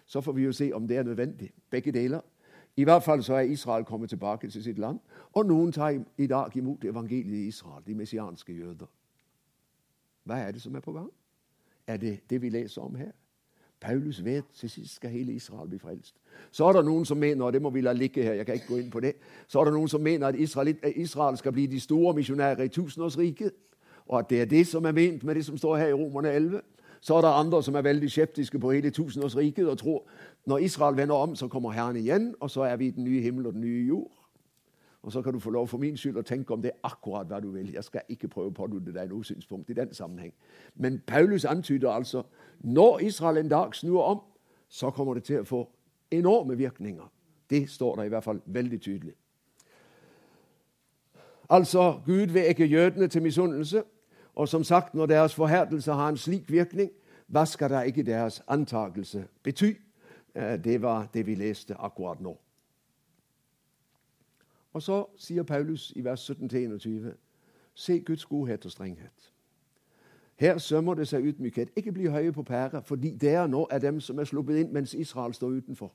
Så 0.06 0.20
får 0.20 0.32
vi 0.32 0.42
jo 0.42 0.52
se 0.52 0.70
om 0.74 0.88
det 0.88 0.96
er 0.96 1.02
nødvendig, 1.02 1.52
begge 1.70 1.92
deler. 1.92 2.20
I 2.76 2.84
hvert 2.84 3.02
fall 3.02 3.22
så 3.22 3.34
er 3.34 3.40
Israel 3.40 3.84
kommet 3.84 4.08
tilbake 4.08 4.48
til 4.48 4.62
sitt 4.62 4.78
land, 4.78 4.98
og 5.32 5.46
noen 5.46 5.72
tar 5.72 5.94
i 6.18 6.26
dag 6.26 6.56
imot 6.56 6.84
evangeliet 6.84 7.44
i 7.44 7.46
Israel, 7.46 7.82
de 7.86 7.94
messianske 7.94 8.52
jøder. 8.52 8.86
Hva 10.24 10.34
er 10.34 10.50
det 10.52 10.62
som 10.62 10.74
er 10.76 10.80
på 10.80 10.92
gang? 10.92 11.10
Er 11.86 11.96
det 11.96 12.30
det 12.30 12.42
vi 12.42 12.48
leser 12.48 12.82
om 12.82 12.94
her? 12.94 13.10
Paulus 13.80 14.24
vet 14.24 14.44
til 14.54 14.70
sist 14.70 14.94
skal 14.94 15.10
hele 15.10 15.32
Israel 15.32 15.68
bli 15.68 15.78
frelst. 15.78 16.14
Så 16.50 16.66
er 16.66 16.72
det 16.72 16.84
noen 16.84 17.04
som 17.04 17.18
mener 17.18 17.44
og 17.44 17.52
det 17.52 17.62
må 17.62 17.70
vi 17.70 17.80
la 17.80 17.92
ligge 17.92 18.22
her, 18.22 18.32
jeg 18.32 18.46
kan 18.46 18.54
ikke 18.54 18.66
gå 18.66 18.76
inn 18.76 18.90
på 18.90 19.00
det, 19.00 19.12
så 19.46 19.60
er 19.60 19.64
det 19.64 19.74
noen 19.74 19.88
som 19.88 20.00
mener 20.00 20.26
at 20.26 20.34
Israel, 20.34 20.76
Israel 20.96 21.36
skal 21.36 21.52
bli 21.52 21.66
de 21.66 21.80
store 21.80 22.14
misjonærer 22.14 22.62
i 22.62 22.68
tusenårsriket, 22.68 23.52
og 24.06 24.18
at 24.18 24.30
det 24.30 24.40
er 24.40 24.44
det 24.44 24.66
som 24.66 24.84
er 24.84 24.92
ment 24.92 25.24
med 25.24 25.34
det 25.34 25.44
som 25.44 25.58
står 25.58 25.76
her 25.76 25.88
i 25.88 25.92
Romerne 25.92 26.32
11. 26.32 26.60
Så 27.00 27.14
er 27.14 27.20
det 27.20 27.28
andre 27.34 27.62
som 27.62 27.74
er 27.74 27.82
veldig 27.82 28.10
skeptiske 28.10 28.58
på 28.58 28.70
hele 28.70 28.90
tusenårsriket 28.90 29.68
og 29.68 29.78
tror 29.78 30.06
når 30.46 30.58
Israel 30.58 30.96
vender 30.96 31.14
om, 31.14 31.34
så 31.34 31.48
kommer 31.48 31.70
Herren 31.70 31.96
igjen, 31.96 32.34
og 32.40 32.50
så 32.50 32.62
er 32.62 32.76
vi 32.76 32.86
i 32.86 32.90
den 32.90 33.04
nye 33.04 33.20
himmel 33.20 33.46
og 33.46 33.52
den 33.52 33.60
nye 33.60 33.86
jord. 33.86 34.12
Og 35.02 35.12
så 35.12 35.22
kan 35.22 35.32
du 35.32 35.38
få 35.38 35.50
lov 35.50 35.68
for 35.68 35.78
min 35.78 35.96
skyld 35.96 36.16
å 36.18 36.22
tenke 36.26 36.54
om 36.54 36.62
det 36.62 36.72
akkurat 36.82 37.26
hva 37.30 37.38
du 37.40 37.50
vil. 37.54 37.72
Jeg 37.74 37.84
skal 37.84 38.00
ikke 38.08 38.28
prøve 38.28 38.50
å 38.50 38.54
pådute 38.54 38.94
deg 38.94 39.10
noe 39.10 39.24
synspunkt 39.24 39.70
i 39.70 39.76
den 39.78 39.94
sammenheng. 39.94 40.32
Men 40.74 40.98
Paulus 41.06 41.44
antyder 41.44 41.90
altså 41.90 42.22
når 42.60 42.98
Israel 43.06 43.38
en 43.38 43.48
dag 43.48 43.74
snur 43.74 44.02
om, 44.02 44.20
så 44.68 44.90
kommer 44.90 45.14
det 45.14 45.24
til 45.24 45.40
å 45.40 45.46
få 45.46 45.60
enorme 46.10 46.56
virkninger. 46.58 47.06
Det 47.50 47.70
står 47.70 47.96
der 47.96 48.02
i 48.02 48.08
hvert 48.08 48.24
fall 48.24 48.40
veldig 48.46 48.80
tydelig. 48.80 49.14
Altså, 51.48 52.00
Gud 52.06 52.26
vil 52.34 52.50
ikke 52.50 52.66
jødene 52.66 53.08
til 53.08 53.22
misunnelse. 53.22 53.84
Og 54.34 54.48
som 54.48 54.64
sagt, 54.64 54.94
når 54.94 55.06
deres 55.06 55.34
forherdelse 55.34 55.92
har 55.92 56.08
en 56.08 56.16
slik 56.16 56.50
virkning, 56.52 56.90
hva 57.26 57.44
skal 57.46 57.70
da 57.70 57.80
ikke 57.86 58.02
deres 58.02 58.42
antakelse 58.48 59.26
bety? 59.42 59.85
Eh, 60.36 60.64
det 60.64 60.82
var 60.82 61.08
det 61.14 61.26
vi 61.26 61.34
leste 61.34 61.74
akkurat 61.74 62.20
nå. 62.20 62.38
Og 64.72 64.82
så 64.82 65.06
sier 65.16 65.42
Paulus 65.42 65.92
i 65.96 66.04
vers 66.04 66.30
17-21.: 66.30 67.14
Se 67.74 68.00
Guds 68.00 68.24
godhet 68.26 68.64
og 68.64 68.70
strenghet. 68.70 69.32
Her 70.36 70.58
sømmer 70.58 70.94
det 70.94 71.08
seg 71.08 71.24
ydmykhet. 71.24 71.70
Ikke 71.76 71.92
bli 71.92 72.06
høye 72.06 72.32
på 72.32 72.42
pæra, 72.42 72.80
fordi 72.80 73.14
dere 73.16 73.48
nå 73.48 73.66
er 73.70 73.78
dem 73.78 74.00
som 74.00 74.18
er 74.18 74.24
sluppet 74.24 74.58
inn 74.60 74.72
mens 74.72 74.94
Israel 74.94 75.34
står 75.34 75.48
utenfor. 75.48 75.92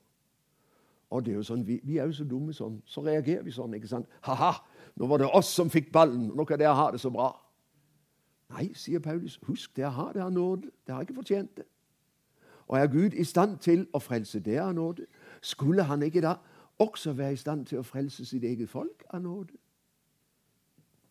Og 1.10 1.24
det 1.24 1.32
er 1.32 1.36
jo 1.36 1.42
sånn, 1.42 1.62
vi, 1.66 1.80
vi, 1.84 1.98
er 1.98 2.08
jo 2.08 2.12
så 2.12 2.24
dumme 2.24 2.52
sånn. 2.52 2.82
Så 2.86 3.04
reagerer 3.04 3.42
vi 3.42 3.52
sånn. 3.52 3.74
ikke 3.74 3.88
sant? 3.88 4.08
Ha-ha, 4.26 4.52
nå 4.96 5.06
var 5.06 5.22
det 5.22 5.30
oss 5.30 5.54
som 5.54 5.70
fikk 5.70 5.92
ballen. 5.92 6.30
Nå 6.34 6.44
kan 6.44 6.58
dere 6.58 6.74
ha 6.74 6.90
det 6.90 7.00
så 7.00 7.10
bra. 7.10 7.28
Nei, 8.56 8.72
sier 8.74 9.00
Paulus, 9.00 9.38
husk, 9.46 9.76
dere 9.76 9.92
har 9.92 10.12
det 10.16 10.22
av 10.24 10.32
nåde. 10.32 10.72
Dere 10.86 10.96
har 10.96 11.06
ikke 11.06 11.20
fortjent 11.20 11.56
det. 11.56 11.68
Og 12.72 12.78
er 12.78 12.86
Gud 12.86 13.12
i 13.12 13.24
stand 13.24 13.58
til 13.58 13.82
å 13.92 13.98
frelse 14.00 14.40
det 14.40 14.56
av 14.56 14.70
nåde, 14.74 15.04
skulle 15.40 15.82
han 15.82 16.02
ikke 16.02 16.20
da 16.24 16.34
også 16.78 17.12
være 17.12 17.32
i 17.32 17.36
stand 17.36 17.66
til 17.66 17.78
å 17.78 17.82
frelse 17.84 18.24
sitt 18.24 18.44
eget 18.48 18.70
folk 18.70 19.04
av 19.10 19.20
nåde? 19.20 19.52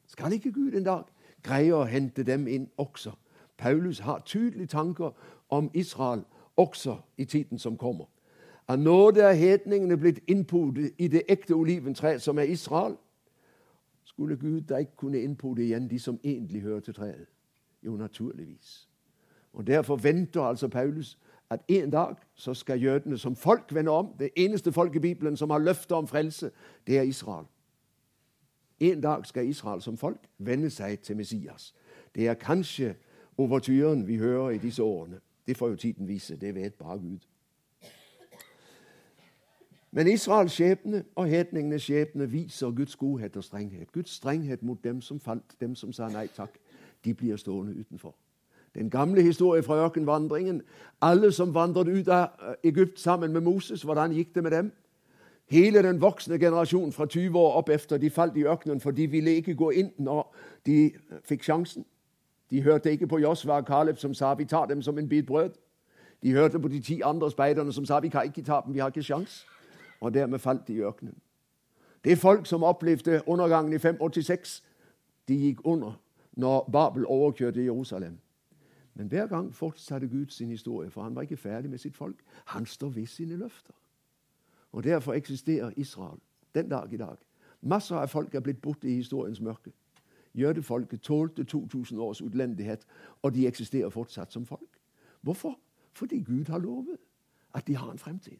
Skal 0.07 0.33
ikke 0.33 0.51
Gud 0.51 0.73
en 0.73 0.87
dag 0.89 1.03
greie 1.45 1.75
å 1.77 1.83
hente 1.85 2.25
dem 2.25 2.47
inn 2.47 2.65
også? 2.81 3.13
Paulus 3.57 3.99
har 3.99 4.25
tydelige 4.25 4.73
tanker 4.73 5.13
om 5.49 5.69
Israel 5.73 6.25
også 6.57 6.97
i 7.17 7.25
tiden 7.25 7.59
som 7.59 7.77
kommer. 7.77 8.09
Av 8.67 8.79
nåde 8.79 9.21
er 9.21 9.37
hedningene 9.37 9.97
blitt 10.01 10.23
innpodet 10.27 10.95
i 10.97 11.07
det 11.13 11.27
ekte 11.29 11.53
oliventreet 11.53 12.21
som 12.21 12.39
er 12.41 12.49
Israel. 12.49 12.97
Skulle 14.03 14.35
Gud 14.35 14.61
da 14.61 14.81
ikke 14.81 14.97
kunne 14.97 15.21
innpode 15.21 15.61
igjen 15.61 15.89
de 15.89 15.99
som 15.99 16.19
egentlig 16.23 16.61
hører 16.61 16.79
til 16.79 16.93
treet? 16.93 17.27
Jo, 17.85 17.95
naturligvis. 17.95 18.89
Og 19.53 19.67
Derfor 19.67 19.95
venter 19.95 20.41
altså 20.41 20.67
Paulus 20.67 21.19
at 21.51 21.59
en 21.67 21.89
dag 21.89 22.15
så 22.35 22.53
skal 22.53 22.81
jødene 22.81 23.17
som 23.17 23.35
folk 23.35 23.73
vende 23.73 23.91
om. 23.91 24.15
Det 24.19 24.29
eneste 24.35 24.71
folk 24.71 24.95
i 24.95 24.99
Bibelen 24.99 25.37
som 25.37 25.49
har 25.49 25.59
løfter 25.59 25.95
om 25.95 26.07
frelse, 26.07 26.51
det 26.87 26.97
er 26.97 27.01
Israel. 27.01 27.45
En 28.79 29.01
dag 29.01 29.25
skal 29.25 29.47
Israel 29.47 29.81
som 29.81 29.97
folk 29.97 30.19
vende 30.37 30.69
seg 30.69 30.99
til 30.99 31.17
Messias. 31.17 31.73
Det 32.15 32.27
er 32.27 32.33
kanskje 32.33 32.95
overturen 33.37 34.07
vi 34.07 34.17
hører 34.17 34.49
i 34.49 34.57
disse 34.57 34.83
årene. 34.83 35.19
Det 35.47 35.57
får 35.57 35.69
jo 35.69 35.75
tiden 35.75 36.07
vise. 36.07 36.35
Det 36.35 36.55
vet 36.55 36.73
bare 36.73 36.99
Gud. 36.99 37.19
Men 39.91 40.07
Israels 40.07 40.51
skjebne 40.51 41.03
og 41.15 41.27
hedningenes 41.27 41.81
skjebne 41.81 42.29
viser 42.29 42.71
Guds 42.71 42.95
godhet 42.95 43.37
og 43.37 43.43
strenghet. 43.43 43.91
Guds 43.91 44.09
strenghet 44.09 44.63
mot 44.63 44.83
dem 44.83 45.01
som 45.01 45.19
falt, 45.19 45.61
dem 45.61 45.75
som 45.75 45.93
sa 45.93 46.07
nei 46.07 46.27
takk. 46.27 46.59
De 47.05 47.13
blir 47.13 47.35
stående 47.35 47.75
utenfor. 47.75 48.15
Den 48.75 48.89
gamle 48.89 49.21
historien 49.21 49.63
fra 49.63 49.75
ørkenvandringen. 49.75 50.61
Alle 51.01 51.31
som 51.31 51.53
vandret 51.53 51.87
ut 51.87 52.07
av 52.07 52.27
eh, 52.39 52.69
Egypt 52.69 52.99
sammen 52.99 53.33
med 53.33 53.41
Moses, 53.41 53.81
hvordan 53.81 54.11
gikk 54.11 54.35
det 54.35 54.43
med 54.43 54.51
dem? 54.51 54.71
Hele 55.51 55.83
den 55.83 56.01
voksne 56.01 56.39
generasjonen 56.39 56.91
fra 56.91 57.05
20 57.05 57.39
år 57.39 57.53
opp 57.53 57.69
efter, 57.69 57.97
de 57.97 58.09
falt 58.09 58.37
i 58.37 58.45
ørkenen, 58.45 58.79
for 58.79 58.91
de 58.91 59.07
ville 59.07 59.35
ikke 59.35 59.55
gå 59.55 59.69
inn 59.69 59.89
når 59.97 60.35
de 60.65 60.85
eh, 60.85 61.19
fikk 61.23 61.43
sjansen. 61.43 61.85
De 62.51 62.61
hørte 62.61 62.91
ikke 62.91 63.07
på 63.07 63.19
Josva 63.19 63.57
og 63.59 63.67
Caleb 63.67 63.97
som 63.97 64.13
sa 64.13 64.33
vi 64.33 64.45
tar 64.45 64.65
dem 64.65 64.81
som 64.81 64.97
en 64.97 65.09
bit 65.09 65.25
brød. 65.25 65.49
De 66.23 66.31
hørte 66.31 66.59
på 66.59 66.67
de 66.67 66.79
ti 66.79 67.01
andre 67.01 67.31
speiderne 67.31 67.73
som 67.73 67.85
sa 67.85 67.99
vi 67.99 68.09
kan 68.09 68.25
ikke 68.25 68.43
ta 68.43 68.61
dem, 68.65 68.73
vi 68.73 68.79
har 68.79 68.87
ikke 68.87 69.03
sjans. 69.03 69.45
Og 70.01 70.13
dermed 70.13 70.39
falt 70.39 70.67
de 70.67 70.73
i 70.73 70.81
ørkenen. 70.81 71.15
Det 72.03 72.17
folk 72.17 72.45
som 72.45 72.63
opplevde 72.63 73.21
undergangen 73.27 73.73
i 73.73 73.77
586, 73.77 74.63
de 75.27 75.35
gikk 75.35 75.59
under 75.63 75.99
når 76.31 76.69
Babel 76.71 77.05
overkjørte 77.05 77.65
Jerusalem. 77.65 78.17
Men 79.01 79.07
hver 79.07 79.27
gang 79.27 79.55
fortsatte 79.55 80.07
Gud 80.07 80.29
sin 80.29 80.49
historie, 80.49 80.89
for 80.89 81.03
han 81.03 81.15
var 81.15 81.21
ikke 81.21 81.37
ferdig 81.37 81.69
med 81.69 81.77
sitt 81.77 81.97
folk. 81.97 82.15
Han 82.45 82.65
står 82.65 82.89
ved 82.89 83.05
sine 83.05 83.37
løfter. 83.37 83.73
Og 84.71 84.83
Derfor 84.83 85.13
eksisterer 85.13 85.71
Israel 85.75 86.19
den 86.55 86.69
dag 86.69 86.93
i 86.93 86.97
dag. 86.97 87.15
Masser 87.61 87.95
av 87.95 88.07
folk 88.07 88.35
er 88.35 88.39
blitt 88.39 88.61
borte 88.61 88.87
i 88.87 88.95
historiens 88.95 89.41
mørke. 89.41 89.71
Jødefolket 90.35 91.01
tålte 91.01 91.43
2000 91.43 91.99
års 91.99 92.21
utlendighet, 92.21 92.85
og 93.21 93.33
de 93.33 93.47
eksisterer 93.47 93.89
fortsatt 93.89 94.33
som 94.33 94.45
folk. 94.45 94.79
Hvorfor? 95.21 95.59
Fordi 95.93 96.19
Gud 96.19 96.45
har 96.45 96.59
lovet 96.59 96.97
at 97.53 97.67
de 97.67 97.75
har 97.75 97.91
en 97.91 97.97
fremtid. 97.97 98.37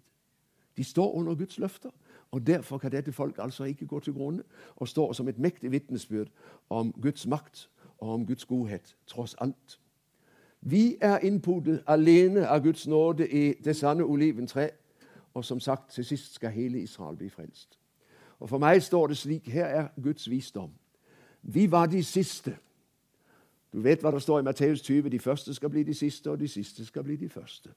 De 0.77 0.83
står 0.83 1.13
under 1.13 1.35
Guds 1.35 1.57
løfter, 1.57 1.89
og 2.31 2.47
derfor 2.47 2.77
kan 2.77 2.91
dette 2.91 3.11
folk 3.11 3.35
altså 3.39 3.63
ikke 3.63 3.85
gå 3.85 3.99
til 3.99 4.13
grunne 4.13 4.43
og 4.75 4.87
står 4.87 5.13
som 5.13 5.27
et 5.27 5.39
mektig 5.39 5.71
vitnesbyrd 5.71 6.29
om 6.69 6.93
Guds 7.01 7.27
makt 7.27 7.69
og 7.97 8.13
om 8.13 8.25
Guds 8.25 8.45
godhet, 8.45 8.97
tross 9.07 9.35
alt. 9.35 9.79
Vi 10.61 10.97
er 11.01 11.19
innpodet 11.19 11.83
alene 11.87 12.47
av 12.47 12.61
Guds 12.63 12.87
nåde 12.87 13.29
i 13.29 13.53
det 13.53 13.75
sanne 13.75 14.03
oliventre, 14.03 14.69
og 15.33 15.45
som 15.45 15.59
sagt, 15.59 15.91
til 15.91 16.05
sist 16.05 16.33
skal 16.33 16.49
hele 16.49 16.79
Israel 16.79 17.17
bli 17.17 17.29
frelst. 17.29 17.79
Og 18.39 18.49
For 18.49 18.57
meg 18.57 18.83
står 18.83 19.07
det 19.07 19.17
slik 19.17 19.47
her 19.49 19.65
er 19.65 19.87
Guds 20.03 20.29
visdom. 20.29 20.71
Vi 21.41 21.71
var 21.71 21.85
de 21.85 22.03
siste. 22.03 22.57
Du 23.73 23.81
vet 23.81 24.01
hva 24.01 24.11
det 24.11 24.21
står 24.21 24.39
i 24.39 24.43
Matteus 24.43 24.81
20. 24.81 25.09
De 25.09 25.19
første 25.19 25.53
skal 25.53 25.69
bli 25.69 25.83
de 25.83 25.93
siste, 25.93 26.31
og 26.31 26.39
de 26.39 26.47
siste 26.47 26.85
skal 26.85 27.03
bli 27.03 27.15
de 27.15 27.29
første. 27.29 27.69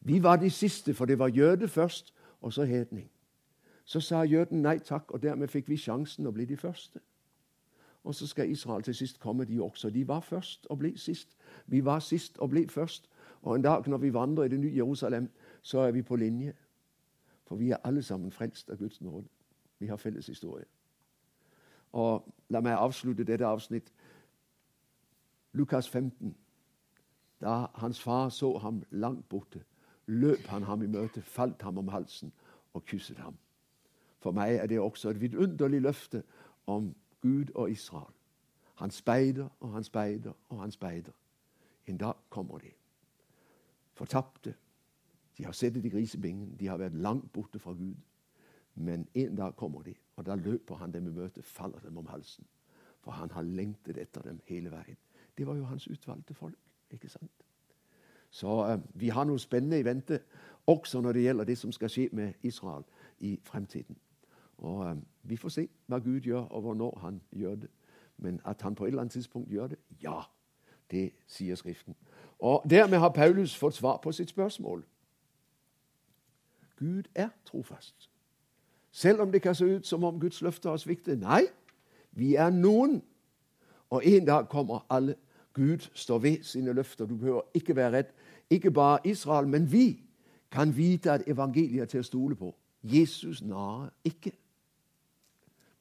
Vi 0.00 0.22
var 0.22 0.36
de 0.36 0.50
siste, 0.50 0.94
for 0.94 1.04
det 1.04 1.18
var 1.18 1.28
jøde 1.28 1.68
først, 1.68 2.14
og 2.40 2.52
så 2.52 2.64
hedning. 2.64 3.10
Så 3.84 4.00
sa 4.00 4.22
jøden 4.22 4.62
nei 4.62 4.78
takk, 4.78 5.10
og 5.10 5.22
dermed 5.22 5.48
fikk 5.48 5.68
vi 5.68 5.76
sjansen 5.76 6.26
å 6.26 6.32
bli 6.32 6.44
de 6.44 6.56
første. 6.56 7.00
Og 8.08 8.14
så 8.14 8.26
skal 8.26 8.50
Israel 8.50 8.82
til 8.82 8.94
sist 8.94 9.20
komme, 9.20 9.44
de 9.44 9.62
også. 9.62 9.90
De 9.90 10.08
var 10.08 10.20
først 10.20 10.66
og 10.66 10.78
ble 10.78 10.98
sist. 10.98 11.36
Vi 11.66 11.84
var 11.84 11.98
sist 11.98 12.38
og 12.38 12.48
ble 12.50 12.68
først. 12.68 13.10
Og 13.42 13.56
en 13.56 13.62
dag 13.62 13.88
når 13.88 13.96
vi 13.96 14.12
vandrer 14.14 14.44
i 14.44 14.48
det 14.48 14.60
nye 14.60 14.76
Jerusalem, 14.76 15.30
så 15.62 15.78
er 15.78 15.90
vi 15.90 16.02
på 16.02 16.16
linje. 16.16 16.54
For 17.44 17.56
vi 17.56 17.70
er 17.70 17.76
alle 17.84 18.02
sammen 18.02 18.32
frelst 18.32 18.70
av 18.70 18.76
Guds 18.76 19.00
nåde. 19.00 19.26
Vi 19.78 19.86
har 19.86 19.96
felles 19.96 20.26
historie. 20.26 20.64
Og 21.92 22.34
La 22.48 22.62
meg 22.64 22.78
avslutte 22.80 23.26
dette 23.28 23.46
avsnitt. 23.46 23.92
Lukas 25.52 25.88
15. 25.88 26.36
Da 27.40 27.66
hans 27.74 28.00
far 28.00 28.28
så 28.28 28.58
ham 28.58 28.82
langt 28.90 29.28
borte, 29.28 29.60
løp 30.06 30.46
han 30.46 30.62
ham 30.62 30.82
i 30.82 30.86
møte, 30.86 31.22
falt 31.22 31.62
ham 31.62 31.78
om 31.78 31.88
halsen 31.88 32.32
og 32.72 32.86
kysset 32.86 33.18
ham. 33.18 33.36
For 34.18 34.32
meg 34.32 34.56
er 34.56 34.66
det 34.66 34.80
også 34.80 35.10
et 35.10 35.20
vidunderlig 35.20 35.80
løfte 35.80 36.22
om 36.66 36.94
Gud 37.20 37.44
og 37.54 37.70
Israel. 37.70 38.14
Han 38.74 38.90
speider 38.90 39.48
og 39.60 39.72
han 39.72 39.84
speider 39.84 40.32
og 40.48 40.60
han 40.60 40.70
speider. 40.70 41.12
En 41.86 41.96
dag 41.96 42.14
kommer 42.30 42.58
de. 42.58 42.70
Fortapte. 43.94 44.54
De 45.38 45.44
har 45.44 45.52
sittet 45.52 45.84
i 45.84 45.88
grisebingen. 45.88 46.56
De 46.60 46.66
har 46.66 46.76
vært 46.76 46.94
langt 46.94 47.32
borte 47.32 47.58
fra 47.58 47.72
Gud. 47.72 47.96
Men 48.74 49.08
en 49.14 49.36
dag 49.36 49.56
kommer 49.56 49.82
de, 49.82 49.94
og 50.16 50.26
da 50.26 50.34
løper 50.34 50.74
han 50.74 50.92
dem 50.92 51.06
i 51.06 51.10
møte, 51.10 51.42
faller 51.42 51.78
dem 51.78 51.96
om 51.98 52.06
halsen. 52.06 52.46
For 53.00 53.10
han 53.10 53.30
har 53.30 53.42
lengtet 53.42 53.98
etter 53.98 54.22
dem 54.22 54.40
hele 54.46 54.70
veien. 54.70 54.96
Det 55.38 55.46
var 55.46 55.54
jo 55.54 55.64
hans 55.64 55.88
utvalgte 55.88 56.34
folk. 56.34 56.58
ikke 56.90 57.08
sant? 57.08 57.44
Så 58.30 58.74
uh, 58.74 59.00
vi 59.00 59.08
har 59.08 59.24
noe 59.24 59.38
spennende 59.38 59.80
i 59.80 59.84
vente, 59.84 60.20
også 60.66 61.00
når 61.00 61.12
det 61.12 61.22
gjelder 61.22 61.44
det 61.44 61.58
som 61.58 61.72
skal 61.72 61.90
skje 61.90 62.08
med 62.12 62.32
Israel 62.42 62.84
i 63.18 63.38
fremtiden. 63.42 63.96
Og 64.58 64.90
uh, 64.90 64.96
Vi 65.22 65.36
får 65.36 65.48
se 65.48 65.68
hva 65.86 65.98
Gud 65.98 66.20
gjør, 66.20 66.40
og 66.40 66.60
hvornår 66.60 66.98
han 67.02 67.20
gjør 67.32 67.54
det. 67.54 67.70
Men 68.16 68.40
at 68.44 68.62
han 68.62 68.74
på 68.74 68.84
et 68.84 68.88
eller 68.88 69.00
annet 69.00 69.12
tidspunkt 69.12 69.50
gjør 69.50 69.66
det, 69.66 69.78
ja, 70.02 70.20
det 70.90 71.10
sier 71.26 71.54
Skriften. 71.54 71.94
Og 72.38 72.62
Dermed 72.70 72.98
har 72.98 73.08
Paulus 73.08 73.56
fått 73.56 73.74
svar 73.74 73.96
på 74.02 74.12
sitt 74.12 74.30
spørsmål. 74.30 74.84
Gud 76.76 77.02
er 77.14 77.28
trofast. 77.44 78.10
Selv 78.90 79.20
om 79.20 79.32
det 79.32 79.42
kan 79.42 79.54
se 79.54 79.64
ut 79.64 79.86
som 79.86 80.04
om 80.04 80.20
Guds 80.20 80.42
løfter 80.42 80.70
har 80.70 80.76
sviktet. 80.76 81.18
Nei, 81.18 81.42
vi 82.12 82.34
er 82.34 82.50
noen. 82.50 83.02
Og 83.90 84.06
en 84.06 84.24
dag 84.24 84.48
kommer 84.48 84.86
alle 84.90 85.14
Gud 85.58 85.88
står 85.94 86.18
ved 86.18 86.42
sine 86.42 86.72
løfter. 86.72 87.06
Du 87.06 87.16
behøver 87.16 87.40
ikke 87.54 87.76
være 87.76 87.96
redd. 87.96 88.04
Ikke 88.50 88.70
bare 88.70 88.98
Israel, 89.04 89.48
men 89.48 89.72
vi 89.72 90.00
kan 90.50 90.76
vite 90.76 91.12
at 91.12 91.22
evangeliet 91.26 91.82
er 91.82 91.86
til 91.86 92.00
å 92.00 92.06
stole 92.06 92.36
på. 92.36 92.52
Jesus 92.82 93.42
narer 93.42 93.90
ikke. 94.04 94.32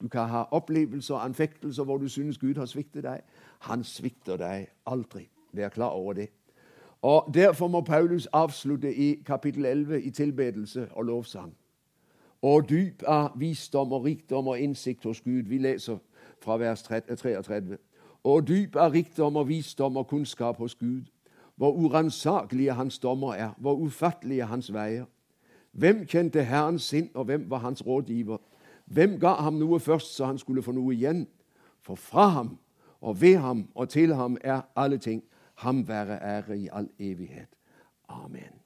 Du 0.01 0.07
kan 0.07 0.29
ha 0.29 0.43
opplevelser 0.51 1.15
og 1.15 1.25
anfektelser 1.25 1.83
hvor 1.83 1.97
du 1.97 2.07
synes 2.07 2.37
Gud 2.37 2.55
har 2.55 2.65
sviktet 2.65 3.03
deg. 3.03 3.21
Han 3.59 3.83
svikter 3.83 4.37
deg 4.37 4.67
aldri. 4.85 5.29
Vær 5.53 5.69
klar 5.69 5.89
over 5.89 6.13
det. 6.13 6.29
Og 7.01 7.31
Derfor 7.33 7.67
må 7.67 7.81
Paulus 7.81 8.27
avslutte 8.33 8.95
i 8.95 9.23
kapittel 9.25 9.65
11 9.65 10.03
i 10.03 10.09
tilbedelse 10.09 10.87
og 10.91 11.05
lovsang. 11.05 11.53
Og 12.41 12.69
dyp 12.69 13.03
av 13.07 13.31
visdom 13.35 13.91
og 13.93 14.05
rikdom 14.05 14.47
og 14.47 14.59
innsikt 14.59 15.03
hos 15.03 15.21
Gud. 15.21 15.43
Vi 15.49 15.57
leser 15.57 15.97
fra 16.41 16.57
vers 16.57 16.83
33. 16.83 17.77
Og 18.23 18.47
dyp 18.47 18.75
av 18.75 18.91
rikdom 18.91 19.35
og 19.35 19.47
visdom 19.47 19.97
og 19.97 20.07
kunnskap 20.07 20.57
hos 20.57 20.75
Gud. 20.75 21.01
Hvor 21.55 21.71
uransakelige 21.71 22.73
hans 22.73 22.99
dommer 22.99 23.33
er, 23.33 23.49
hvor 23.57 23.73
ufattelige 23.73 24.45
hans 24.45 24.73
veier. 24.73 25.05
Hvem 25.71 26.05
kjente 26.05 26.43
Herrens 26.43 26.83
sinn, 26.83 27.09
og 27.13 27.25
hvem 27.25 27.49
var 27.49 27.57
hans 27.57 27.85
rådgiver? 27.87 28.37
Hvem 28.88 29.19
ga 29.19 29.33
ham 29.43 29.59
noe 29.59 29.79
først, 29.79 30.15
så 30.15 30.25
han 30.25 30.38
skulle 30.39 30.63
få 30.63 30.71
noe 30.71 30.93
igjen? 30.95 31.25
For 31.83 31.95
fra 31.95 32.27
ham 32.27 32.57
og 33.01 33.21
ved 33.21 33.38
ham 33.38 33.67
og 33.75 33.89
til 33.89 34.15
ham 34.15 34.38
er 34.41 34.61
alle 34.75 34.97
ting. 34.97 35.23
Ham 35.55 35.88
være 35.88 36.19
ære 36.21 36.57
i 36.57 36.69
all 36.71 36.89
evighet. 36.99 37.49
Amen. 38.09 38.61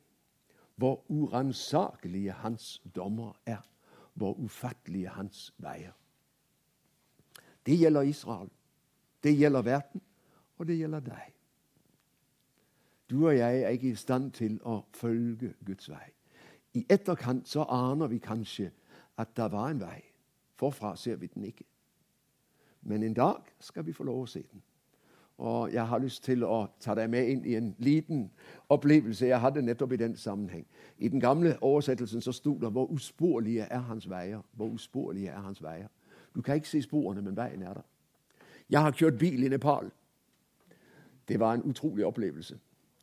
Hvor 0.76 1.04
uransakelige 1.10 2.32
hans 2.32 2.82
dommer 2.96 3.34
er, 3.46 3.62
hvor 4.14 4.34
ufattelige 4.34 5.10
hans 5.10 5.54
veier. 5.58 5.92
Det 7.66 7.78
gjelder 7.80 8.02
Israel, 8.02 8.50
det 9.24 9.38
gjelder 9.38 9.62
verden, 9.62 10.02
og 10.58 10.68
det 10.68 10.78
gjelder 10.78 11.00
deg. 11.00 11.34
Du 13.10 13.28
og 13.28 13.38
jeg 13.38 13.62
er 13.62 13.70
ikke 13.70 13.92
i 13.92 13.96
stand 13.96 14.32
til 14.32 14.60
å 14.64 14.82
følge 14.94 15.54
Guds 15.66 15.90
vei. 15.90 16.06
I 16.74 16.86
etterkant 16.90 17.48
så 17.48 17.66
aner 17.70 18.08
vi 18.08 18.18
kanskje 18.24 18.72
at 19.18 19.36
det 19.36 19.52
var 19.52 19.70
en 19.70 19.82
vei. 19.82 20.11
Forfra 20.62 20.96
ser 20.96 21.16
vi 21.16 21.28
den 21.28 21.44
ikke. 21.44 21.64
Men 22.82 23.04
en 23.04 23.14
dag 23.14 23.42
skal 23.60 23.86
vi 23.86 23.94
få 23.94 24.04
lov 24.04 24.22
å 24.22 24.26
se 24.30 24.44
den. 24.52 24.62
Og 25.38 25.74
jeg 25.74 25.88
har 25.88 26.00
lyst 26.00 26.24
til 26.24 26.44
å 26.46 26.68
ta 26.80 26.94
deg 26.94 27.10
med 27.10 27.30
inn 27.30 27.46
i 27.50 27.56
en 27.58 27.72
liten 27.82 28.28
opplevelse 28.70 29.26
jeg 29.26 29.42
hadde 29.42 29.64
nettopp 29.66 29.96
i 29.96 29.98
den 29.98 30.14
sammenheng. 30.16 30.68
I 30.98 31.10
den 31.10 31.20
gamle 31.20 31.56
oversettelsen 31.62 32.22
så 32.22 32.32
sto 32.32 32.54
det 32.62 32.70
'Hvor 32.70 32.92
usporlige 32.94 33.66
er 33.72 33.80
hans 33.80 34.06
veier'. 34.10 34.44
Hvor 34.54 34.70
usporlige 34.70 35.30
er 35.30 35.40
hans 35.40 35.64
veier. 35.64 35.88
Du 36.36 36.42
kan 36.42 36.56
ikke 36.56 36.68
se 36.68 36.82
sporene, 36.82 37.22
men 37.22 37.38
veien 37.38 37.62
er 37.62 37.74
der. 37.74 37.88
Jeg 38.70 38.82
har 38.82 38.92
kjørt 38.92 39.18
bil 39.18 39.44
i 39.44 39.50
Nepal. 39.50 39.92
Det 41.28 41.40
var 41.40 41.54
en 41.54 41.64
utrolig 41.64 42.06
opplevelse. 42.06 42.60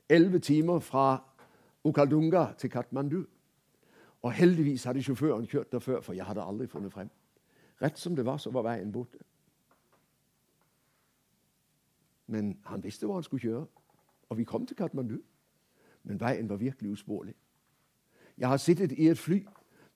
Elleve 0.09 0.39
timer 0.39 0.79
fra 0.79 1.23
Okaldunga 1.85 2.47
til 2.59 2.71
Katmandu. 2.71 3.25
Og 4.23 4.33
heldigvis 4.33 4.85
hadde 4.85 5.03
sjåføren 5.03 5.47
kjørt 5.47 5.73
der 5.73 5.79
før, 5.79 6.01
for 6.01 6.13
jeg 6.13 6.25
hadde 6.25 6.43
aldri 6.43 6.67
funnet 6.67 6.93
frem. 6.93 7.11
Rett 7.83 7.99
som 7.99 8.17
det 8.17 8.27
var, 8.27 8.37
så 8.37 8.51
var 8.51 8.63
veien 8.63 8.93
borte. 8.93 9.19
Men 12.27 12.59
han 12.67 12.85
visste 12.85 13.07
hvor 13.07 13.15
han 13.15 13.23
skulle 13.23 13.41
kjøre, 13.41 13.67
og 14.29 14.39
vi 14.39 14.45
kom 14.45 14.67
til 14.67 14.77
Katmandu. 14.77 15.19
Men 16.03 16.21
veien 16.21 16.49
var 16.49 16.57
virkelig 16.57 16.91
usporlig. 16.91 17.35
Jeg 18.39 18.49
har 18.49 18.57
sittet 18.57 18.93
i 18.93 19.09
et 19.09 19.19
fly 19.19 19.47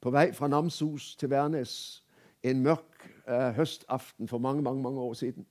på 0.00 0.10
vei 0.10 0.32
fra 0.32 0.48
Namsos 0.48 1.16
til 1.16 1.30
Værnes 1.30 2.04
en 2.42 2.62
mørk 2.62 3.10
uh, 3.28 3.50
høstaften 3.56 4.28
for 4.28 4.38
mange 4.38 4.62
mange, 4.62 4.82
mange 4.82 5.00
år 5.00 5.14
siden. 5.14 5.46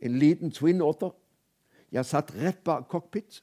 En 0.00 0.18
liten 0.18 0.50
Twin 0.50 0.80
Otter. 0.80 1.10
Jeg 1.92 2.06
satt 2.06 2.34
rett 2.36 2.64
bak 2.64 2.88
cockpit. 2.88 3.42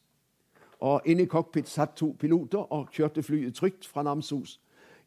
Og 0.80 1.02
inne 1.06 1.24
i 1.24 1.26
cockpit 1.26 1.70
satt 1.70 1.96
to 1.96 2.16
piloter 2.20 2.60
og 2.60 2.90
kjørte 2.92 3.24
flyet 3.24 3.56
trygt 3.56 3.88
fra 3.88 4.04
Namsos 4.04 4.62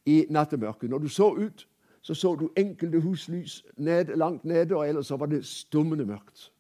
i 0.07 0.27
nattemørket. 0.31 0.91
Når 0.91 0.99
du 0.99 1.09
så 1.09 1.31
ut, 1.31 1.69
så 2.03 2.15
så 2.15 2.35
du 2.35 2.51
enkelte 2.57 3.01
huslys 3.01 3.65
ned, 3.77 4.05
langt 4.05 4.45
nede, 4.45 4.77
og 4.77 4.89
ellers 4.89 5.07
så 5.07 5.17
var 5.17 5.27
det 5.27 5.47
stummende 5.47 6.07
mørkt. 6.07 6.53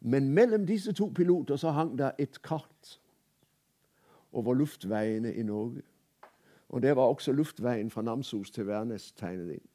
Men 0.00 0.28
mellom 0.28 0.66
disse 0.66 0.92
to 0.92 1.12
piloter 1.14 1.56
så 1.56 1.70
hang 1.70 1.98
det 1.98 2.12
et 2.18 2.42
kart 2.42 3.00
over 4.32 4.54
luftveiene 4.54 5.34
i 5.34 5.42
Norge. 5.42 5.82
Og 6.68 6.82
det 6.82 6.96
var 6.96 7.02
også 7.02 7.32
luftveien 7.32 7.90
fra 7.90 8.02
Namsos 8.02 8.50
til 8.50 8.66
Værnes 8.66 9.12
tegnet 9.12 9.52
inn. 9.52 9.66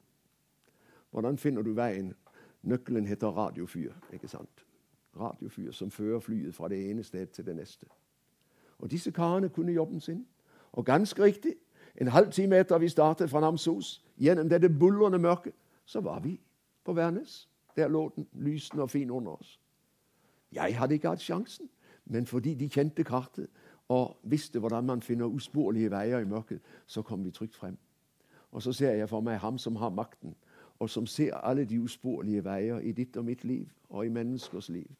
Hvordan 1.10 1.38
finner 1.38 1.62
du 1.62 1.72
veien? 1.72 2.14
Nøkkelen 2.62 3.06
heter 3.06 3.28
radiofyr. 3.28 3.92
ikke 4.12 4.28
sant? 4.28 4.66
Radiofyr 5.20 5.72
som 5.72 5.90
fører 5.90 6.20
flyet 6.20 6.54
fra 6.54 6.68
det 6.68 6.90
ene 6.90 7.02
sted 7.02 7.26
til 7.26 7.46
det 7.46 7.56
neste. 7.56 7.86
Og 8.78 8.90
disse 8.90 9.10
karene 9.10 9.48
kunne 9.48 9.72
jobben 9.72 10.00
sin. 10.00 10.26
Og 10.72 10.84
ganske 10.84 11.22
riktig, 11.22 11.54
en 12.00 12.08
halv 12.08 12.32
time 12.32 12.58
etter 12.58 12.78
vi 12.78 12.88
startet 12.88 13.30
fra 13.30 13.40
Namsos, 13.40 14.03
gjennom 14.18 14.48
dette 14.48 14.68
bullrende 14.68 15.18
mørket, 15.18 15.52
så 15.84 16.00
var 16.00 16.20
vi 16.20 16.40
på 16.84 16.92
Værnes. 16.92 17.48
Der 17.76 17.88
lå 17.88 18.12
den 18.16 18.26
lysende 18.32 18.82
og 18.82 18.90
fin 18.90 19.10
under 19.10 19.32
oss. 19.32 19.60
Jeg 20.52 20.78
hadde 20.78 20.94
ikke 20.94 21.08
hatt 21.08 21.20
sjansen, 21.20 21.68
men 22.04 22.26
fordi 22.26 22.54
de 22.54 22.68
kjente 22.68 23.04
kartet 23.04 23.48
og 23.88 24.16
visste 24.22 24.58
hvordan 24.58 24.84
man 24.84 25.02
finner 25.02 25.26
usporlige 25.26 25.90
veier 25.90 26.18
i 26.18 26.24
mørket, 26.24 26.60
så 26.86 27.02
kom 27.02 27.24
vi 27.24 27.30
trygt 27.30 27.56
frem. 27.56 27.78
Og 28.52 28.62
så 28.62 28.72
ser 28.72 28.92
jeg 28.92 29.08
for 29.08 29.20
meg 29.20 29.38
ham 29.38 29.58
som 29.58 29.76
har 29.76 29.90
makten, 29.90 30.34
og 30.78 30.90
som 30.90 31.06
ser 31.06 31.34
alle 31.34 31.64
de 31.64 31.80
usporlige 31.80 32.44
veier 32.44 32.78
i 32.78 32.92
ditt 32.92 33.16
og 33.16 33.24
mitt 33.24 33.44
liv 33.44 33.68
og 33.88 34.06
i 34.06 34.08
menneskers 34.08 34.68
liv. 34.68 34.90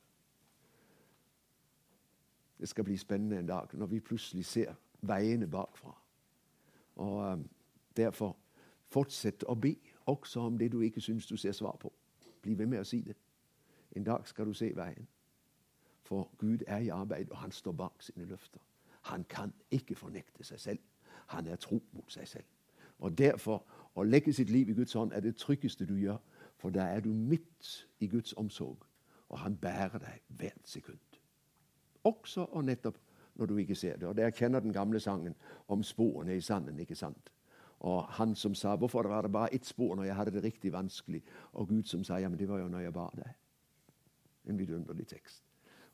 Det 2.59 2.69
skal 2.69 2.85
bli 2.85 2.97
spennende 2.97 3.39
en 3.39 3.47
dag 3.47 3.67
når 3.73 3.87
vi 3.87 4.01
plutselig 4.01 4.45
ser 4.45 4.75
veiene 5.01 5.47
bakfra. 5.47 5.95
Og 6.97 7.33
um, 7.33 7.49
Derfor 7.97 8.37
fortsett 8.95 9.45
å 9.49 9.57
be, 9.59 9.75
også 10.07 10.47
om 10.47 10.59
det 10.59 10.71
du 10.73 10.81
ikke 10.85 11.03
syns 11.03 11.27
du 11.27 11.37
ser 11.37 11.53
svar 11.53 11.77
på. 11.81 11.93
Bli 12.43 12.55
ved 12.59 12.71
med 12.71 12.85
å 12.85 12.89
si 12.89 13.01
det. 13.03 13.17
En 13.97 14.05
dag 14.05 14.27
skal 14.29 14.47
du 14.47 14.55
se 14.55 14.71
veien. 14.77 15.09
For 16.05 16.29
Gud 16.39 16.65
er 16.67 16.85
i 16.85 16.93
arbeid, 16.93 17.31
og 17.31 17.37
han 17.41 17.53
står 17.53 17.73
bak 17.73 18.03
sine 18.03 18.27
løfter. 18.29 18.61
Han 19.11 19.25
kan 19.29 19.53
ikke 19.71 19.95
fornekte 19.95 20.45
seg 20.45 20.61
selv. 20.61 20.79
Han 21.27 21.47
er 21.47 21.57
tro 21.57 21.81
mot 21.93 22.13
seg 22.13 22.29
selv. 22.29 22.45
Og 22.99 23.19
Derfor 23.19 23.65
å 23.95 24.03
legge 24.03 24.33
sitt 24.33 24.51
liv 24.51 24.69
i 24.69 24.77
Guds 24.77 24.93
hånd 24.93 25.13
er 25.13 25.21
det 25.21 25.37
tryggeste 25.37 25.87
du 25.87 25.97
gjør, 25.97 26.19
for 26.57 26.71
da 26.71 26.89
er 26.93 27.01
du 27.01 27.11
midt 27.13 27.89
i 28.01 28.09
Guds 28.09 28.33
omsorg, 28.37 28.85
og 29.29 29.39
han 29.39 29.57
bærer 29.57 29.99
deg 29.99 30.23
hvert 30.29 30.69
sekund. 30.69 31.19
Også 32.05 32.45
og 32.45 32.65
nettopp 32.65 32.99
når 33.35 33.47
du 33.47 33.57
ikke 33.57 33.75
ser 33.75 33.97
det. 33.97 34.09
Og 34.09 34.17
Der 34.17 34.31
kjenner 34.31 34.61
den 34.61 34.73
gamle 34.73 35.01
sangen 35.01 35.35
om 35.69 35.83
sporene 35.83 36.37
i 36.37 36.41
sanden. 36.41 36.79
ikke 36.79 36.95
sant? 36.95 37.34
Og 37.85 38.05
han 38.05 38.35
som 38.35 38.55
sa 38.55 38.77
'Hvorfor 38.77 39.03
var 39.03 39.23
det 39.23 39.33
bare 39.33 39.55
ett 39.55 39.67
spor 39.67 39.95
når 39.95 40.05
jeg 40.05 40.17
hadde 40.17 40.31
det 40.31 40.45
riktig 40.45 40.73
vanskelig?' 40.73 41.23
Og 41.53 41.69
Gud 41.69 41.83
som 41.83 42.05
sa 42.05 42.17
'Ja, 42.17 42.29
men 42.29 42.39
det 42.39 42.49
var 42.49 42.59
jo 42.59 42.69
når 42.69 42.79
jeg 42.79 42.93
bar 42.93 43.15
deg'. 43.17 43.35
En 44.51 44.59
vidunderlig 44.59 45.07
tekst 45.07 45.43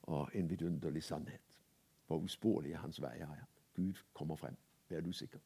og 0.03 0.29
en 0.35 0.51
vidunderlig 0.51 1.03
sannhet. 1.03 1.41
Hvor 2.07 2.17
usporlige 2.17 2.77
hans 2.77 3.03
veier 3.03 3.27
er. 3.27 3.47
Gud 3.77 3.95
kommer 4.15 4.37
frem. 4.37 4.57
Vær 4.89 5.01
du 5.01 5.13
sikker. 5.13 5.39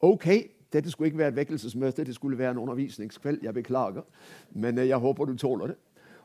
Ok, 0.00 0.26
dette 0.72 0.90
skulle 0.90 1.06
ikke 1.06 1.18
være 1.18 1.28
et 1.28 1.36
vekkelsesmøte, 1.36 2.04
det 2.04 2.14
skulle 2.14 2.38
være 2.38 2.50
en 2.50 2.58
undervisningskveld. 2.58 3.38
Jeg 3.42 3.54
beklager, 3.54 4.02
men 4.50 4.78
eh, 4.78 4.88
jeg 4.88 4.96
håper 4.96 5.24
du 5.24 5.36
tåler 5.36 5.66
det. 5.66 5.76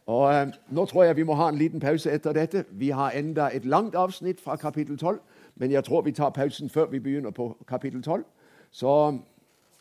Og 0.05 0.33
eh, 0.33 0.47
Nå 0.69 0.85
tror 0.85 1.03
jeg 1.03 1.15
vi 1.15 1.23
må 1.23 1.33
ha 1.33 1.49
en 1.49 1.57
liten 1.57 1.79
pause 1.79 2.11
etter 2.11 2.33
dette. 2.33 2.65
Vi 2.71 2.89
har 2.89 3.11
enda 3.11 3.49
et 3.53 3.65
langt 3.65 3.95
avsnitt 3.95 4.41
fra 4.41 4.55
kapittel 4.55 4.97
12, 4.97 5.19
men 5.55 5.71
jeg 5.71 5.83
tror 5.83 6.01
vi 6.01 6.11
tar 6.11 6.29
pausen 6.29 6.69
før 6.69 6.85
vi 6.85 6.99
begynner 6.99 7.31
på 7.31 7.57
kapittel 7.67 8.03
12. 8.03 8.25
Så 8.71 9.17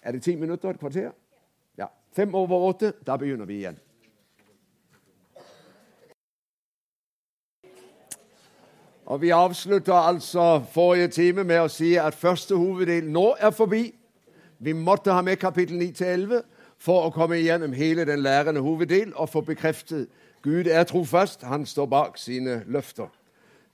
er 0.02 0.12
det 0.12 0.22
ti 0.22 0.36
minutter, 0.36 0.70
et 0.70 0.78
kvarter? 0.78 1.10
Ja. 1.78 1.86
Fem 2.12 2.34
over 2.34 2.58
åtte. 2.58 2.92
Da 3.06 3.16
begynner 3.16 3.44
vi 3.44 3.56
igjen. 3.56 3.78
Og 9.08 9.20
Vi 9.20 9.30
avslutter 9.30 9.94
altså 9.94 10.64
forrige 10.72 11.08
time 11.08 11.44
med 11.44 11.60
å 11.60 11.68
si 11.72 11.94
at 11.96 12.14
første 12.14 12.56
hoveddel 12.56 13.06
nå 13.08 13.36
er 13.40 13.50
forbi. 13.50 13.94
Vi 14.58 14.72
måtte 14.72 15.12
ha 15.12 15.22
med 15.22 15.36
kapittel 15.40 15.80
9-11 15.80 16.42
for 16.78 17.06
å 17.06 17.12
komme 17.14 17.38
igjennom 17.38 17.72
hele 17.72 18.04
den 18.04 18.20
lærende 18.20 18.60
hoveddel 18.60 19.14
og 19.14 19.30
få 19.32 19.40
bekreftet 19.40 20.10
Gud 20.42 20.68
er 20.68 20.84
trofast, 20.84 21.42
han 21.42 21.66
står 21.66 21.86
bak 21.86 22.18
sine 22.18 22.62
løfter. 22.66 23.08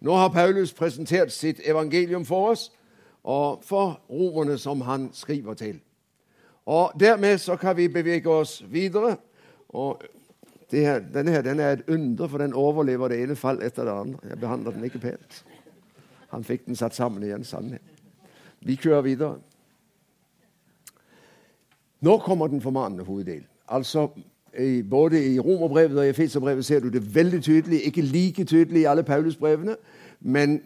Nå 0.01 0.15
har 0.17 0.29
Paulus 0.29 0.73
presentert 0.73 1.33
sitt 1.33 1.61
evangelium 1.65 2.25
for 2.25 2.51
oss 2.51 2.71
for 3.63 4.01
romerne 4.11 4.59
som 4.59 4.81
han 4.81 5.09
skriver 5.13 5.55
til. 5.55 5.81
Og 6.67 6.93
Dermed 7.01 7.39
så 7.39 7.57
kan 7.57 7.77
vi 7.77 7.89
bevege 7.89 8.29
oss 8.29 8.65
videre. 8.71 9.17
og 9.69 10.03
her, 10.73 11.01
denne 11.15 11.31
her 11.31 11.43
den 11.43 11.61
er 11.61 11.73
et 11.73 11.83
under, 11.89 12.29
for 12.29 12.39
den 12.39 12.53
overlever 12.53 13.09
det 13.09 13.23
ene 13.23 13.37
fall 13.37 13.63
etter 13.63 13.85
det 13.85 13.91
andre. 13.91 14.19
Jeg 14.29 14.41
behandler 14.41 14.71
den 14.71 14.85
ikke 14.85 14.99
pent. 14.99 15.45
Han 16.29 16.45
fikk 16.45 16.67
den 16.67 16.77
satt 16.77 16.95
sammen 16.95 17.23
igjen, 17.23 17.45
sannhet. 17.45 17.83
Vi 18.61 18.77
kjører 18.77 19.01
videre. 19.01 19.39
Nå 22.01 22.19
kommer 22.19 22.47
den 22.47 22.61
formanende 22.61 23.05
hoveddelen. 23.05 23.47
Altså, 23.69 24.09
både 24.91 25.35
i 25.35 25.39
Romerbrevet 25.41 25.99
og 25.99 26.07
i 26.07 26.09
Efeserbrevet 26.09 26.65
ser 26.65 26.81
du 26.81 26.89
det 26.89 27.15
veldig 27.15 27.43
tydelig. 27.43 27.87
Ikke 27.87 28.03
like 28.03 28.45
tydelig 28.45 28.81
i 28.81 28.85
alle 28.85 29.03
Paulusbrevene, 29.03 29.77
men 30.21 30.63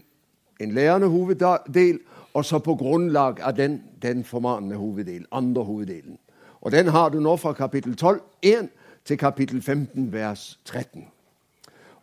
en 0.61 0.73
lærende 0.73 1.09
hoveddel, 1.09 1.99
og 2.35 2.45
så 2.45 2.59
på 2.59 2.75
grunnlag 2.75 3.41
av 3.41 3.57
den, 3.57 3.83
den 4.03 4.25
formanende 4.25 4.77
hoveddelen, 4.77 5.27
andre 5.33 5.65
hoveddelen. 5.65 6.19
Og 6.61 6.73
den 6.73 6.89
har 6.89 7.09
du 7.09 7.21
nå 7.21 7.37
fra 7.37 7.53
kapittel 7.53 7.97
12, 7.97 8.21
1 8.43 8.69
til 9.05 9.19
kapittel 9.19 9.63
15, 9.63 10.13
vers 10.13 10.59
13. 10.65 11.05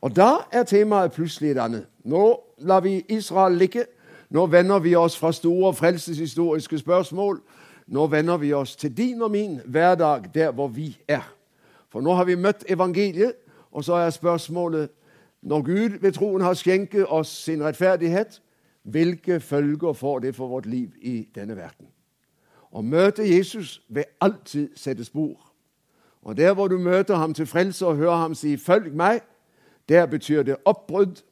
Og 0.02 0.16
da 0.16 0.30
er 0.52 0.64
temaet 0.64 1.12
plutselig 1.12 1.52
et 1.52 1.60
annet. 1.60 1.86
Nå 2.04 2.40
lar 2.58 2.80
vi 2.80 3.06
Israel 3.10 3.58
ligge. 3.58 3.86
Nå 4.30 4.46
vender 4.46 4.80
vi 4.80 4.96
oss 4.96 5.18
fra 5.18 5.32
store 5.32 5.74
frelseshistoriske 5.74 6.80
spørsmål. 6.80 7.42
Nå 7.88 8.08
vender 8.08 8.38
vi 8.38 8.54
oss 8.54 8.76
til 8.76 8.98
din 8.98 9.22
og 9.22 9.32
min 9.32 9.62
hverdag 9.66 10.22
der 10.34 10.52
hvor 10.52 10.68
vi 10.68 10.98
er. 11.08 11.34
For 11.90 12.02
nå 12.02 12.14
har 12.14 12.24
vi 12.24 12.36
møtt 12.36 12.66
evangeliet, 12.70 13.34
og 13.72 13.84
så 13.84 13.94
er 13.94 14.10
spørsmålet 14.10 14.90
når 15.42 15.62
Gud 15.62 16.00
ved 16.02 16.12
troen 16.12 16.42
har 16.42 16.54
skjenket 16.54 17.06
oss 17.08 17.28
sin 17.28 17.64
rettferdighet, 17.64 18.42
hvilke 18.86 19.40
følger 19.40 19.94
får 19.94 20.20
det 20.20 20.36
for 20.36 20.48
vårt 20.48 20.66
liv 20.66 20.92
i 21.02 21.28
denne 21.36 21.56
verden? 21.56 21.88
Å 22.72 22.82
møte 22.82 23.26
Jesus 23.26 23.82
vil 23.90 24.06
alltid 24.22 24.70
sette 24.76 25.06
spor. 25.06 25.52
Og 26.22 26.38
Der 26.38 26.54
hvor 26.54 26.68
du 26.68 26.78
møter 26.78 27.16
ham 27.16 27.34
til 27.34 27.46
frelse 27.46 27.86
og 27.86 27.96
hører 27.96 28.16
ham 28.16 28.36
si 28.36 28.56
'følg 28.56 28.94
meg', 28.94 29.22
der 29.90 30.06
betyr 30.06 30.44
det 30.44 30.56
oppbrudd. 30.66 31.24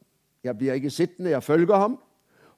Jeg 0.44 0.58
blir 0.58 0.72
ikke 0.72 0.90
sittende, 0.90 1.30
jeg 1.30 1.42
følger 1.42 1.76
ham. 1.76 1.98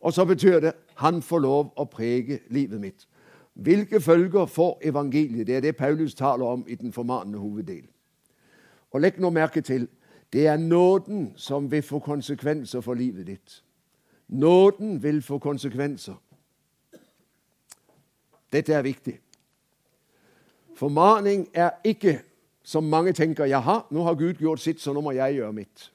Og 0.00 0.12
så 0.12 0.24
betyr 0.24 0.60
det 0.60 0.72
han 0.94 1.22
får 1.22 1.38
lov 1.38 1.72
å 1.76 1.84
prege 1.84 2.38
livet 2.50 2.80
mitt. 2.80 3.08
Hvilke 3.54 4.00
følger 4.00 4.46
får 4.46 4.78
evangeliet? 4.82 5.46
Det 5.46 5.56
er 5.56 5.60
det 5.60 5.76
Paulus 5.76 6.14
taler 6.14 6.46
om 6.46 6.64
i 6.68 6.74
den 6.74 6.92
formanende 6.92 7.38
hoveddel. 7.38 7.86
Og 8.90 9.00
Legg 9.00 9.20
nå 9.20 9.30
merke 9.30 9.60
til 9.60 9.88
det 10.32 10.46
er 10.46 10.56
nåden 10.56 11.32
som 11.36 11.70
vil 11.70 11.82
få 11.82 11.98
konsekvenser 11.98 12.80
for 12.80 12.94
livet 12.94 13.26
ditt. 13.26 13.62
Nåden 14.28 15.02
vil 15.02 15.22
få 15.22 15.38
konsekvenser. 15.38 16.14
Dette 18.52 18.74
er 18.74 18.82
viktig. 18.82 19.20
Formaning 20.74 21.48
er 21.54 21.70
ikke 21.84 22.20
som 22.66 22.84
mange 22.84 23.12
tenker 23.12 23.46
jaha, 23.46 23.80
nå 23.90 24.02
har 24.02 24.14
Gud 24.14 24.40
gjort 24.42 24.60
sitt, 24.60 24.80
så 24.82 24.92
nå 24.92 25.00
må 25.00 25.12
jeg 25.14 25.38
gjøre 25.38 25.52
mitt. 25.52 25.92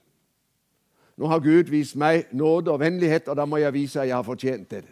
Nå 1.19 1.27
har 1.27 1.41
Gud 1.43 1.67
vist 1.69 1.97
meg 1.99 2.29
nåde 2.31 2.71
og 2.71 2.79
vennlighet, 2.79 3.27
og 3.27 3.35
da 3.35 3.45
må 3.45 3.59
jeg 3.59 3.73
vise 3.73 3.99
at 3.99 4.07
jeg 4.07 4.15
har 4.15 4.23
fortjent 4.23 4.71
det. 4.71 4.85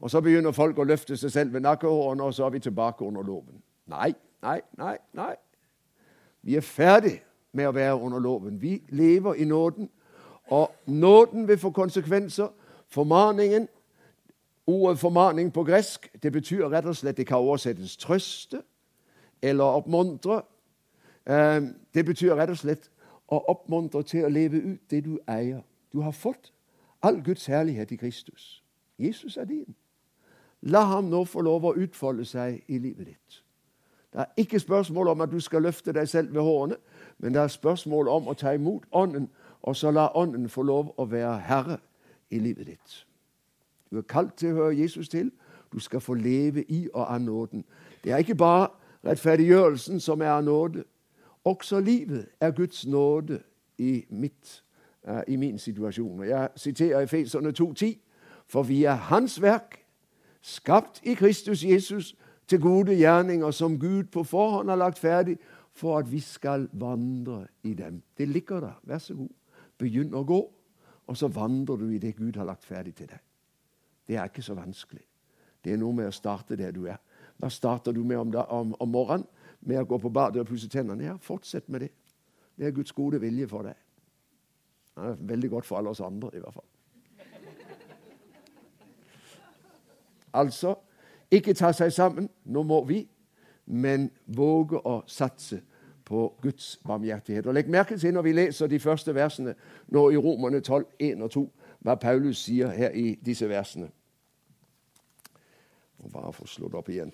Og 0.00 0.10
så 0.10 0.20
begynner 0.22 0.54
folk 0.54 0.78
å 0.78 0.86
løfte 0.86 1.16
seg 1.18 1.32
selv 1.32 1.56
ved 1.56 1.64
nakkehårene, 1.66 2.22
og 2.22 2.34
så 2.34 2.46
er 2.46 2.54
vi 2.54 2.62
tilbake 2.62 3.04
under 3.04 3.26
loven. 3.26 3.58
Nei, 3.90 4.12
nei, 4.42 4.60
nei. 4.78 4.94
nei. 5.12 5.34
Vi 6.46 6.54
er 6.54 6.62
ferdig 6.62 7.16
med 7.52 7.66
å 7.66 7.74
være 7.74 7.98
under 7.98 8.22
loven. 8.22 8.60
Vi 8.62 8.78
lever 8.94 9.42
i 9.42 9.44
nåden, 9.44 9.90
og 10.50 10.70
nåden 10.86 11.48
vil 11.48 11.58
få 11.58 11.70
konsekvenser. 11.70 12.48
Formaningen 12.88 13.68
Ordet 14.66 14.98
formaning 14.98 15.52
på 15.52 15.64
gresk 15.64 16.10
det 16.22 16.32
betyr 16.32 16.68
rett 16.68 16.86
og 16.86 16.96
slett 16.96 17.16
Det 17.16 17.26
kan 17.26 17.38
oversettes 17.38 17.96
trøste 17.96 18.62
eller 19.42 19.64
oppmuntre. 19.64 20.42
Eh, 21.26 21.62
det 21.94 22.04
betyr 22.04 22.34
rett 22.34 22.50
og 22.50 22.58
slett 22.58 22.90
å 23.28 23.38
oppmuntre 23.48 24.02
til 24.02 24.24
å 24.24 24.28
leve 24.28 24.56
ut 24.56 24.90
det 24.90 25.04
du 25.04 25.18
eier. 25.28 25.62
Du 25.92 26.00
har 26.00 26.10
fått 26.10 26.52
all 27.02 27.22
Guds 27.22 27.46
herlighet 27.46 27.92
i 27.92 27.96
Kristus. 27.96 28.62
Jesus 28.98 29.36
er 29.36 29.44
din. 29.44 29.74
La 30.62 30.80
ham 30.80 31.04
nå 31.04 31.24
få 31.24 31.40
lov 31.40 31.64
å 31.64 31.74
utfolde 31.76 32.24
seg 32.24 32.62
i 32.66 32.78
livet 32.78 33.06
ditt. 33.06 33.42
Det 34.12 34.20
er 34.20 34.32
ikke 34.36 34.60
spørsmål 34.60 35.08
om 35.08 35.20
at 35.20 35.30
du 35.30 35.40
skal 35.40 35.62
løfte 35.62 35.92
deg 35.92 36.08
selv 36.08 36.34
ved 36.34 36.42
hårene, 36.42 36.76
men 37.18 37.34
det 37.34 37.42
er 37.42 37.48
spørsmål 37.48 38.08
om 38.08 38.28
å 38.28 38.34
ta 38.34 38.54
imot 38.56 38.86
Ånden, 38.92 39.28
og 39.66 39.76
så 39.76 39.90
la 39.90 40.08
Ånden 40.14 40.48
få 40.48 40.62
lov 40.62 40.94
å 40.96 41.04
være 41.04 41.38
herre 41.38 41.78
i 42.30 42.38
livet 42.38 42.66
ditt. 42.66 43.06
Du 43.90 43.98
er 43.98 44.06
kalt 44.06 44.34
til 44.38 44.54
å 44.54 44.60
høre 44.60 44.78
Jesus 44.78 45.08
til. 45.08 45.30
Du 45.72 45.80
skal 45.82 46.00
få 46.00 46.14
leve 46.14 46.62
i 46.70 46.86
og 46.94 47.06
av 47.14 47.20
nåden. 47.20 47.64
Det 48.04 48.12
er 48.12 48.22
ikke 48.22 48.34
bare 48.34 48.68
rettferdiggjørelsen 49.04 50.00
som 50.00 50.22
er 50.22 50.30
av 50.30 50.44
nåde. 50.44 50.84
Også 51.44 51.80
livet 51.80 52.26
er 52.40 52.50
Guds 52.50 52.86
nåde 52.86 53.40
i, 53.78 54.06
mitt, 54.10 54.62
uh, 55.08 55.22
i 55.28 55.36
min 55.36 55.58
situasjon. 55.58 56.24
Jeg 56.24 56.48
siterer 56.56 57.00
Efeserne 57.00 57.52
2,10.: 57.60 57.98
For 58.46 58.62
vi 58.62 58.84
er 58.84 58.94
Hans 58.94 59.42
verk, 59.42 59.82
skapt 60.42 61.00
i 61.02 61.14
Kristus 61.14 61.64
Jesus 61.64 62.14
til 62.48 62.60
gode 62.60 62.94
gjerninger 62.94 63.50
som 63.50 63.78
Gud 63.78 64.04
på 64.04 64.22
forhånd 64.22 64.68
har 64.68 64.76
lagt 64.76 64.98
ferdig 64.98 65.38
for 65.72 65.98
at 65.98 66.12
vi 66.12 66.20
skal 66.20 66.68
vandre 66.72 67.46
i 67.62 67.74
dem. 67.74 68.02
Det 68.18 68.28
ligger 68.28 68.60
der. 68.60 68.80
Vær 68.82 68.98
så 68.98 69.14
god. 69.14 69.28
Begynn 69.78 70.14
å 70.16 70.24
gå, 70.26 70.38
og 71.06 71.18
så 71.18 71.28
vandrer 71.28 71.78
du 71.80 71.90
i 71.92 72.00
det 72.02 72.16
Gud 72.16 72.36
har 72.36 72.48
lagt 72.48 72.64
ferdig 72.64 72.94
til 72.96 73.10
deg. 73.10 73.22
Det 74.06 74.16
er 74.16 74.30
ikke 74.30 74.42
så 74.42 74.54
vanskelig. 74.56 75.04
Det 75.64 75.74
er 75.74 75.80
noe 75.80 75.94
med 75.94 76.08
å 76.08 76.14
starte 76.14 76.56
der 76.58 76.72
du 76.74 76.86
er. 76.86 77.00
Hva 77.36 77.50
starter 77.52 77.92
du 77.92 78.02
med 78.04 78.18
om, 78.18 78.30
da, 78.32 78.46
om, 78.54 78.74
om 78.80 78.90
morgenen? 78.90 79.26
Med 79.66 79.80
å 79.80 79.88
gå 79.88 79.98
på 79.98 80.12
badet 80.14 80.40
og 80.42 80.48
pusse 80.48 80.68
tennene? 80.70 81.08
Ja, 81.08 81.16
fortsett 81.18 81.68
med 81.68 81.82
det. 81.82 81.90
Det 82.56 82.68
er 82.68 82.74
Guds 82.76 82.94
gode 82.94 83.18
vilje 83.20 83.48
for 83.50 83.66
deg. 83.66 83.74
Det 84.96 85.10
er 85.10 85.24
veldig 85.28 85.50
godt 85.52 85.66
for 85.66 85.80
alle 85.80 85.92
oss 85.92 86.00
andre, 86.00 86.30
i 86.32 86.40
hvert 86.40 86.54
fall. 86.54 86.70
Altså 90.36 90.76
ikke 91.32 91.54
ta 91.56 91.72
seg 91.74 91.90
sammen, 91.92 92.28
nå 92.44 92.62
må 92.62 92.82
vi, 92.86 93.00
men 93.66 94.10
våge 94.26 94.78
å 94.78 95.00
satse 95.10 95.58
på 96.06 96.38
Guds 96.42 96.80
barmhjertighet. 96.86 97.46
Og 97.46 97.54
Legg 97.54 97.68
merke 97.68 97.98
til 97.98 98.14
når 98.14 98.22
vi 98.22 98.32
leser 98.32 98.66
de 98.66 98.78
første 98.78 99.14
versene 99.14 99.54
nå 99.88 100.10
i 100.10 100.16
Romerne 100.16 100.60
12, 100.60 100.86
1 100.98 101.22
og 101.22 101.30
2, 101.30 101.42
hva 101.82 101.94
Paulus 101.94 102.44
sier 102.46 102.70
her 102.70 102.94
i 102.94 103.16
disse 103.24 103.48
versene. 103.48 103.88
Og 105.98 106.12
bare 106.12 106.32
få 106.32 106.46
slått 106.46 106.74
opp 106.78 106.88
igjen. 106.88 107.12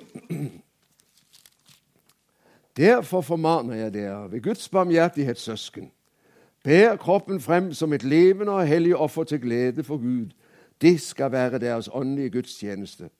Derfor 2.76 3.20
formaner 3.20 3.74
jeg 3.74 3.94
dere 3.94 4.30
ved 4.32 4.42
Guds 4.42 4.68
barmhjertighetssøsken, 4.68 5.90
ber 6.64 6.96
kroppen 6.96 7.40
frem 7.40 7.72
som 7.74 7.92
et 7.92 8.04
levende 8.04 8.52
og 8.52 8.66
hellig 8.68 8.96
offer 8.96 9.24
til 9.24 9.40
glede 9.40 9.84
for 9.84 9.96
Gud. 9.96 10.30
Det 10.82 11.00
skal 11.00 11.32
være 11.32 11.58
deres 11.58 11.88
åndelige 11.92 12.30
gudstjeneste. 12.30 13.10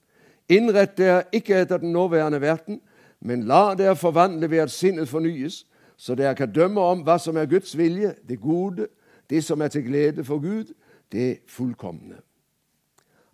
Innrett 0.49 0.97
dere 0.97 1.23
ikke 1.31 1.61
etter 1.61 1.77
den 1.77 1.91
nåværende 1.91 2.41
verden, 2.41 2.81
men 3.23 3.45
la 3.47 3.75
dere 3.79 3.95
forvandle 3.95 4.49
ved 4.51 4.57
at 4.57 4.71
sinnet 4.71 5.07
fornyes, 5.07 5.63
så 5.97 6.15
dere 6.15 6.35
kan 6.35 6.51
dømme 6.51 6.81
om 6.81 7.05
hva 7.07 7.15
som 7.21 7.37
er 7.39 7.47
Guds 7.47 7.77
vilje, 7.77 8.15
det 8.27 8.41
gode, 8.41 8.87
det 9.29 9.43
som 9.43 9.61
er 9.61 9.71
til 9.71 9.85
glede 9.85 10.23
for 10.27 10.41
Gud, 10.43 10.73
det 11.11 11.39
fullkomne. 11.47 12.19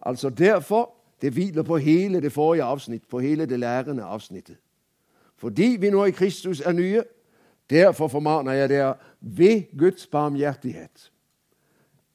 Altså 0.01 0.29
Derfor 0.29 0.93
det 1.21 1.33
hviler 1.33 1.63
på 1.63 1.77
hele 1.77 2.21
det 2.21 2.31
forrige 2.31 2.63
avsnitt, 2.63 3.07
på 3.07 3.19
hele 3.19 3.45
det 3.45 3.59
lærende 3.59 4.03
avsnittet. 4.03 4.57
Fordi 5.35 5.77
vi 5.79 5.89
nå 5.89 6.05
i 6.05 6.11
Kristus 6.11 6.61
er 6.61 6.71
nye, 6.71 7.03
derfor 7.69 8.07
formaner 8.07 8.51
jeg 8.51 8.69
dere 8.69 8.93
ved 9.21 9.77
Guds 9.77 10.07
barmhjertighet. 10.07 11.11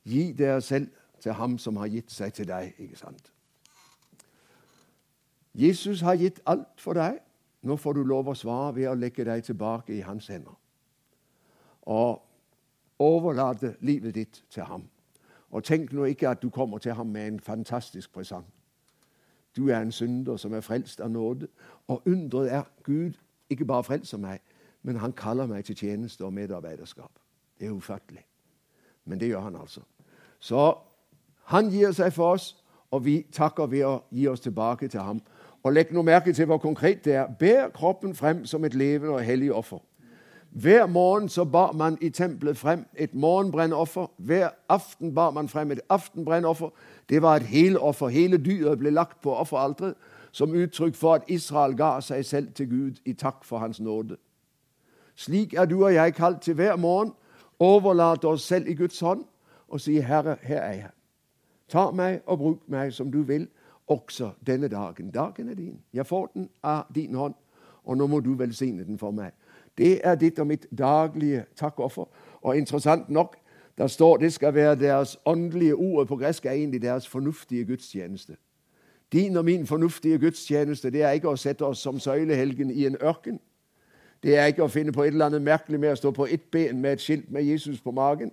Gi 0.04 0.32
dere 0.32 0.60
selv 0.60 0.88
til 1.20 1.32
Ham 1.32 1.58
som 1.58 1.76
har 1.76 1.88
gitt 1.88 2.12
seg 2.12 2.32
til 2.32 2.48
deg. 2.48 2.74
ikke 2.78 2.96
sant? 2.96 3.32
Jesus 5.54 6.00
har 6.00 6.16
gitt 6.16 6.40
alt 6.46 6.80
for 6.80 6.92
deg. 6.92 7.18
Nå 7.64 7.76
får 7.76 7.92
du 7.92 8.02
lov 8.04 8.28
å 8.28 8.36
svare 8.36 8.74
ved 8.76 8.88
å 8.90 8.94
legge 8.94 9.24
deg 9.24 9.44
tilbake 9.44 9.94
i 9.96 10.02
hans 10.04 10.28
hender. 10.28 10.56
Og 11.88 12.20
overlate 12.98 13.74
livet 13.80 14.14
ditt 14.14 14.42
til 14.50 14.62
ham. 14.68 14.84
Og 15.50 15.64
tenk 15.64 15.92
nå 15.92 16.04
ikke 16.04 16.28
at 16.28 16.42
du 16.42 16.50
kommer 16.50 16.78
til 16.78 16.92
ham 16.92 17.06
med 17.06 17.26
en 17.26 17.40
fantastisk 17.40 18.12
presang. 18.12 18.44
Du 19.56 19.68
er 19.68 19.80
en 19.80 19.92
synder 19.92 20.36
som 20.36 20.52
er 20.52 20.60
frelst 20.60 21.00
av 21.00 21.10
nåde. 21.10 21.48
Og 21.88 22.02
undret 22.06 22.52
er 22.52 22.62
Gud 22.82 23.12
ikke 23.50 23.64
bare 23.64 23.84
frelser 23.84 24.18
meg, 24.18 24.40
men 24.82 24.96
han 24.96 25.12
kaller 25.12 25.46
meg 25.46 25.64
til 25.64 25.76
tjeneste 25.76 26.24
og 26.24 26.32
medarbeiderskap. 26.32 27.12
Det 27.60 27.66
er 27.66 27.72
ufattelig. 27.72 28.26
Men 29.04 29.20
det 29.20 29.28
gjør 29.28 29.40
han 29.40 29.56
altså. 29.56 29.80
Så 30.38 30.74
han 31.44 31.70
gir 31.70 31.92
seg 31.92 32.12
for 32.12 32.34
oss, 32.34 32.64
og 32.90 33.04
vi 33.04 33.26
takker 33.32 33.66
ved 33.66 33.84
å 33.84 33.94
gi 34.10 34.26
oss 34.28 34.40
tilbake 34.40 34.88
til 34.88 35.00
ham. 35.00 35.20
Og 35.64 35.72
legg 35.72 35.92
nå 35.92 36.02
merke 36.02 36.32
til 36.32 36.46
hvor 36.46 36.58
konkret 36.58 37.04
det 37.04 37.14
er. 37.14 37.26
Ber 37.38 37.68
kroppen 37.74 38.14
frem 38.14 38.46
som 38.46 38.64
et 38.64 38.74
levende 38.74 39.14
og 39.14 39.24
hellig 39.24 39.52
offer. 39.52 39.78
Hver 40.50 40.86
morgen 40.86 41.28
så 41.28 41.44
bar 41.44 41.72
man 41.72 41.98
i 42.00 42.08
tempelet 42.08 42.56
frem 42.56 42.86
et 42.96 43.14
morgenbrennoffer. 43.14 44.06
Hver 44.18 44.48
aften 44.68 45.14
bar 45.14 45.30
man 45.30 45.48
frem 45.48 45.70
et 45.70 45.80
aftenbrennoffer. 45.88 46.68
Det 47.08 47.22
var 47.22 47.36
et 47.36 47.42
heloffer. 47.42 48.08
Hele 48.08 48.36
dyret 48.36 48.78
ble 48.78 48.90
lagt 48.90 49.20
på 49.22 49.34
offeralteret 49.34 49.94
som 50.32 50.54
uttrykk 50.54 50.94
for 50.94 51.14
at 51.14 51.22
Israel 51.28 51.76
ga 51.76 52.00
seg 52.00 52.24
selv 52.26 52.52
til 52.52 52.70
Gud 52.70 52.92
i 53.04 53.12
takk 53.12 53.44
for 53.44 53.58
Hans 53.58 53.80
nåde. 53.80 54.16
Slik 55.16 55.54
er 55.54 55.64
du 55.64 55.84
og 55.84 55.94
jeg 55.94 56.14
kalt 56.14 56.40
til 56.42 56.54
hver 56.54 56.76
morgen. 56.76 57.12
Overlate 57.58 58.24
oss 58.28 58.42
selv 58.42 58.68
i 58.68 58.74
Guds 58.74 59.00
hånd 59.00 59.24
og 59.68 59.80
si, 59.80 60.00
'Herre, 60.00 60.36
her 60.42 60.60
er 60.60 60.72
jeg. 60.72 60.90
Ta 61.68 61.90
meg 61.90 62.20
og 62.26 62.38
bruk 62.38 62.58
meg 62.68 62.92
som 62.92 63.12
du 63.12 63.22
vil, 63.22 63.48
også 63.86 64.30
denne 64.46 64.68
dagen. 64.68 65.10
Dagen 65.10 65.48
er 65.48 65.54
din. 65.54 65.80
Jeg 65.92 66.06
får 66.06 66.26
den 66.34 66.48
av 66.62 66.84
din 66.94 67.14
hånd, 67.14 67.34
og 67.84 67.96
nå 67.96 68.06
må 68.06 68.20
du 68.20 68.34
velsigne 68.34 68.84
den 68.84 68.98
for 68.98 69.10
meg.' 69.10 69.32
Det 69.78 70.00
er 70.06 70.14
ditt 70.14 70.38
og 70.38 70.46
mitt 70.46 70.66
daglige 70.78 71.44
takkoffer. 71.56 72.04
Og 72.42 72.56
interessant 72.56 73.10
nok, 73.10 73.36
der 73.78 73.86
står 73.86 74.16
det 74.16 74.32
skal 74.32 74.54
være 74.54 74.74
deres 74.74 75.18
åndelige 75.24 75.74
ord 75.74 76.06
på 76.06 76.16
gresk 76.16 76.46
er 76.46 76.50
egentlig 76.50 76.82
deres 76.82 77.08
fornuftige 77.08 77.64
gudstjeneste. 77.64 78.36
Din 79.12 79.36
og 79.36 79.44
min 79.44 79.66
fornuftige 79.66 80.18
gudstjeneste 80.18 80.90
det 80.90 81.02
er 81.02 81.10
ikke 81.10 81.28
å 81.28 81.36
sette 81.36 81.66
oss 81.66 81.78
som 81.78 81.98
søylehelgen 81.98 82.70
i 82.70 82.86
en 82.86 82.96
ørken. 83.02 83.40
Det 84.22 84.38
er 84.38 84.46
ikke 84.46 84.64
å 84.64 84.72
finne 84.72 84.92
på 84.92 85.02
et 85.02 85.12
eller 85.12 85.26
annet 85.26 85.42
merkelig 85.42 85.80
med 85.80 85.92
å 85.92 85.98
stå 86.00 86.10
på 86.10 86.26
ett 86.26 86.50
ben 86.50 86.80
med 86.80 86.92
et 86.92 87.02
skilt 87.02 87.30
med 87.30 87.42
Jesus 87.42 87.80
på 87.80 87.90
magen. 87.90 88.32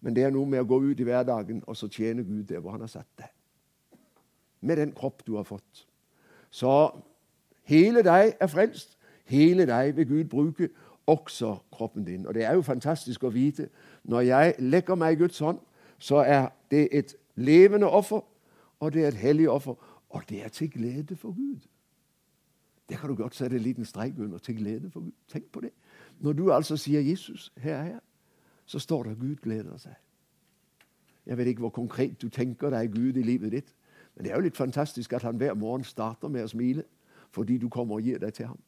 Men 0.00 0.14
det 0.16 0.24
er 0.24 0.30
noe 0.30 0.46
med 0.46 0.62
å 0.62 0.68
gå 0.68 0.78
ut 0.80 1.00
i 1.00 1.04
hverdagen 1.04 1.62
og 1.66 1.76
så 1.76 1.88
tjene 1.88 2.24
Gud 2.24 2.46
der 2.48 2.60
hvor 2.60 2.70
han 2.70 2.80
har 2.80 2.92
satt 2.92 3.10
deg. 3.18 3.37
Med 4.60 4.76
den 4.76 4.92
kropp 4.92 5.26
du 5.26 5.36
har 5.36 5.42
fått. 5.42 5.86
Så 6.50 6.90
hele 7.64 8.02
deg 8.02 8.34
er 8.40 8.46
frelst. 8.46 8.98
Hele 9.24 9.66
deg 9.66 9.96
vil 9.96 10.06
Gud 10.08 10.24
bruke, 10.24 10.68
også 11.06 11.56
kroppen 11.72 12.04
din. 12.04 12.26
Og 12.26 12.34
det 12.34 12.44
er 12.44 12.54
jo 12.54 12.62
fantastisk 12.62 13.24
å 13.24 13.32
vite. 13.32 13.68
Når 14.04 14.20
jeg 14.20 14.54
legger 14.58 14.94
meg 14.94 15.16
i 15.16 15.20
Guds 15.22 15.38
hånd, 15.38 15.58
så 15.98 16.16
er 16.16 16.48
det 16.70 16.88
et 16.92 17.14
levende 17.36 17.88
offer, 17.88 18.20
og 18.80 18.92
det 18.92 19.04
er 19.04 19.08
et 19.08 19.14
hellig 19.14 19.48
offer. 19.50 19.74
Og 20.08 20.22
det 20.28 20.44
er 20.44 20.48
til 20.48 20.70
glede 20.70 21.16
for 21.16 21.32
Gud. 21.36 21.60
Det 22.88 22.98
kan 22.98 23.08
du 23.08 23.14
godt 23.14 23.34
sette 23.34 23.56
en 23.56 23.62
liten 23.62 23.84
streik 23.84 24.14
under. 24.18 24.38
Til 24.38 24.56
glede 24.56 24.90
for 24.90 25.00
Gud. 25.00 25.12
Tenk 25.28 25.44
på 25.52 25.60
det. 25.60 25.70
Når 26.20 26.32
du 26.32 26.52
altså 26.52 26.76
sier 26.76 27.00
'Jesus, 27.00 27.52
her 27.56 27.74
er 27.74 27.84
jeg', 27.84 28.00
så 28.66 28.78
står 28.78 29.02
det 29.02 29.10
at 29.10 29.18
Gud 29.18 29.36
gleder 29.36 29.76
seg. 29.76 29.94
Jeg 31.26 31.38
vet 31.38 31.46
ikke 31.46 31.60
hvor 31.60 31.70
konkret 31.70 32.22
du 32.22 32.28
tenker 32.28 32.70
deg 32.70 32.92
Gud 32.92 33.16
i 33.16 33.22
livet 33.22 33.52
ditt, 33.52 33.74
men 34.18 34.24
det 34.24 34.32
er 34.32 34.36
jo 34.36 34.42
litt 34.42 34.56
fantastisk 34.56 35.12
at 35.14 35.22
han 35.22 35.36
hver 35.38 35.54
morgen 35.54 35.84
starter 35.86 36.28
med 36.28 36.42
å 36.42 36.50
smile 36.50 36.82
fordi 37.30 37.54
du 37.62 37.68
kommer 37.70 38.00
og 38.00 38.02
gir 38.02 38.18
deg 38.18 38.32
til 38.34 38.48
ham, 38.48 38.58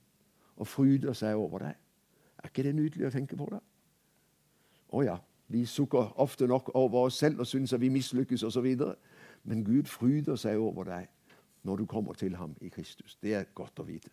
og 0.56 0.68
fryder 0.68 1.16
seg 1.16 1.34
over 1.34 1.58
deg. 1.58 1.78
Er 2.38 2.46
ikke 2.52 2.62
det 2.62 2.74
nydelig 2.76 3.08
å 3.08 3.10
tenke 3.10 3.36
på? 3.36 3.48
det? 3.50 3.58
Å 4.94 5.02
ja, 5.02 5.16
vi 5.48 5.64
sukker 5.66 6.12
ofte 6.22 6.46
nok 6.46 6.70
over 6.74 7.08
oss 7.08 7.18
selv 7.18 7.42
og 7.42 7.50
syns 7.50 7.72
at 7.72 7.80
vi 7.80 7.90
mislykkes 7.90 8.46
osv., 8.46 8.68
men 9.42 9.64
Gud 9.64 9.90
fryder 9.90 10.38
seg 10.38 10.60
over 10.60 10.86
deg 10.86 11.10
når 11.66 11.82
du 11.82 11.86
kommer 11.86 12.14
til 12.14 12.36
ham 12.36 12.54
i 12.60 12.68
Kristus. 12.68 13.18
Det 13.22 13.34
er 13.34 13.50
godt 13.54 13.82
å 13.82 13.88
vite. 13.88 14.10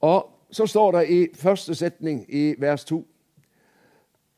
Og 0.00 0.40
Så 0.50 0.66
står 0.66 0.92
det 0.92 1.08
i 1.10 1.28
første 1.34 1.74
setning 1.74 2.24
i 2.28 2.54
vers 2.58 2.84
2, 2.84 3.04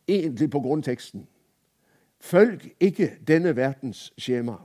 egentlig 0.09 0.51
på 0.51 0.61
grunnteksten 0.61 1.27
Følg 2.21 2.75
ikke 2.81 3.17
denne 3.29 3.57
verdens 3.57 4.13
skjema. 4.19 4.57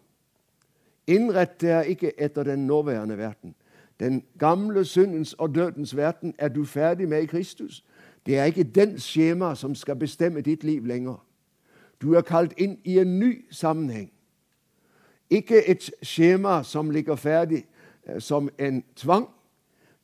Innrett 1.12 1.60
deg 1.62 1.92
ikke 1.96 2.14
etter 2.18 2.48
den 2.48 2.68
nåværende 2.68 3.18
verden. 3.18 3.56
Den 4.00 4.24
gamle 4.40 4.86
syndens 4.86 5.34
og 5.34 5.56
dødens 5.56 5.96
verden 5.96 6.34
er 6.38 6.48
du 6.48 6.66
ferdig 6.66 7.10
med 7.10 7.22
i 7.22 7.26
Kristus. 7.26 7.84
Det 8.26 8.38
er 8.38 8.44
ikke 8.44 8.64
den 8.64 9.00
skjema 9.00 9.56
som 9.56 9.76
skal 9.76 9.96
bestemme 9.96 10.42
ditt 10.42 10.64
liv 10.64 10.86
lenger. 10.86 11.26
Du 12.02 12.14
er 12.14 12.22
kalt 12.22 12.54
inn 12.58 12.80
i 12.84 12.98
en 13.00 13.20
ny 13.20 13.46
sammenheng. 13.52 14.12
Ikke 15.30 15.70
et 15.70 15.92
skjema 16.02 16.64
som 16.64 16.90
ligger 16.90 17.16
ferdig 17.16 17.66
eh, 18.08 18.20
som 18.20 18.50
en 18.60 18.84
tvang, 18.96 19.28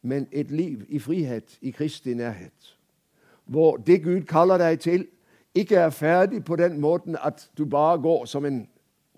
men 0.01 0.27
et 0.31 0.51
liv 0.51 0.85
i 0.89 0.99
frihet, 0.99 1.57
i 1.61 1.71
Kristi 1.71 2.13
nærhet. 2.13 2.77
Hvor 3.45 3.77
det 3.77 4.03
Gud 4.03 4.21
kaller 4.21 4.57
deg 4.57 4.79
til, 4.79 5.07
ikke 5.55 5.75
er 5.75 5.89
ferdig 5.89 6.43
på 6.45 6.55
den 6.55 6.79
måten 6.79 7.17
at 7.23 7.49
du 7.57 7.65
bare 7.65 7.97
går 8.01 8.25
som 8.25 8.45
en 8.45 8.67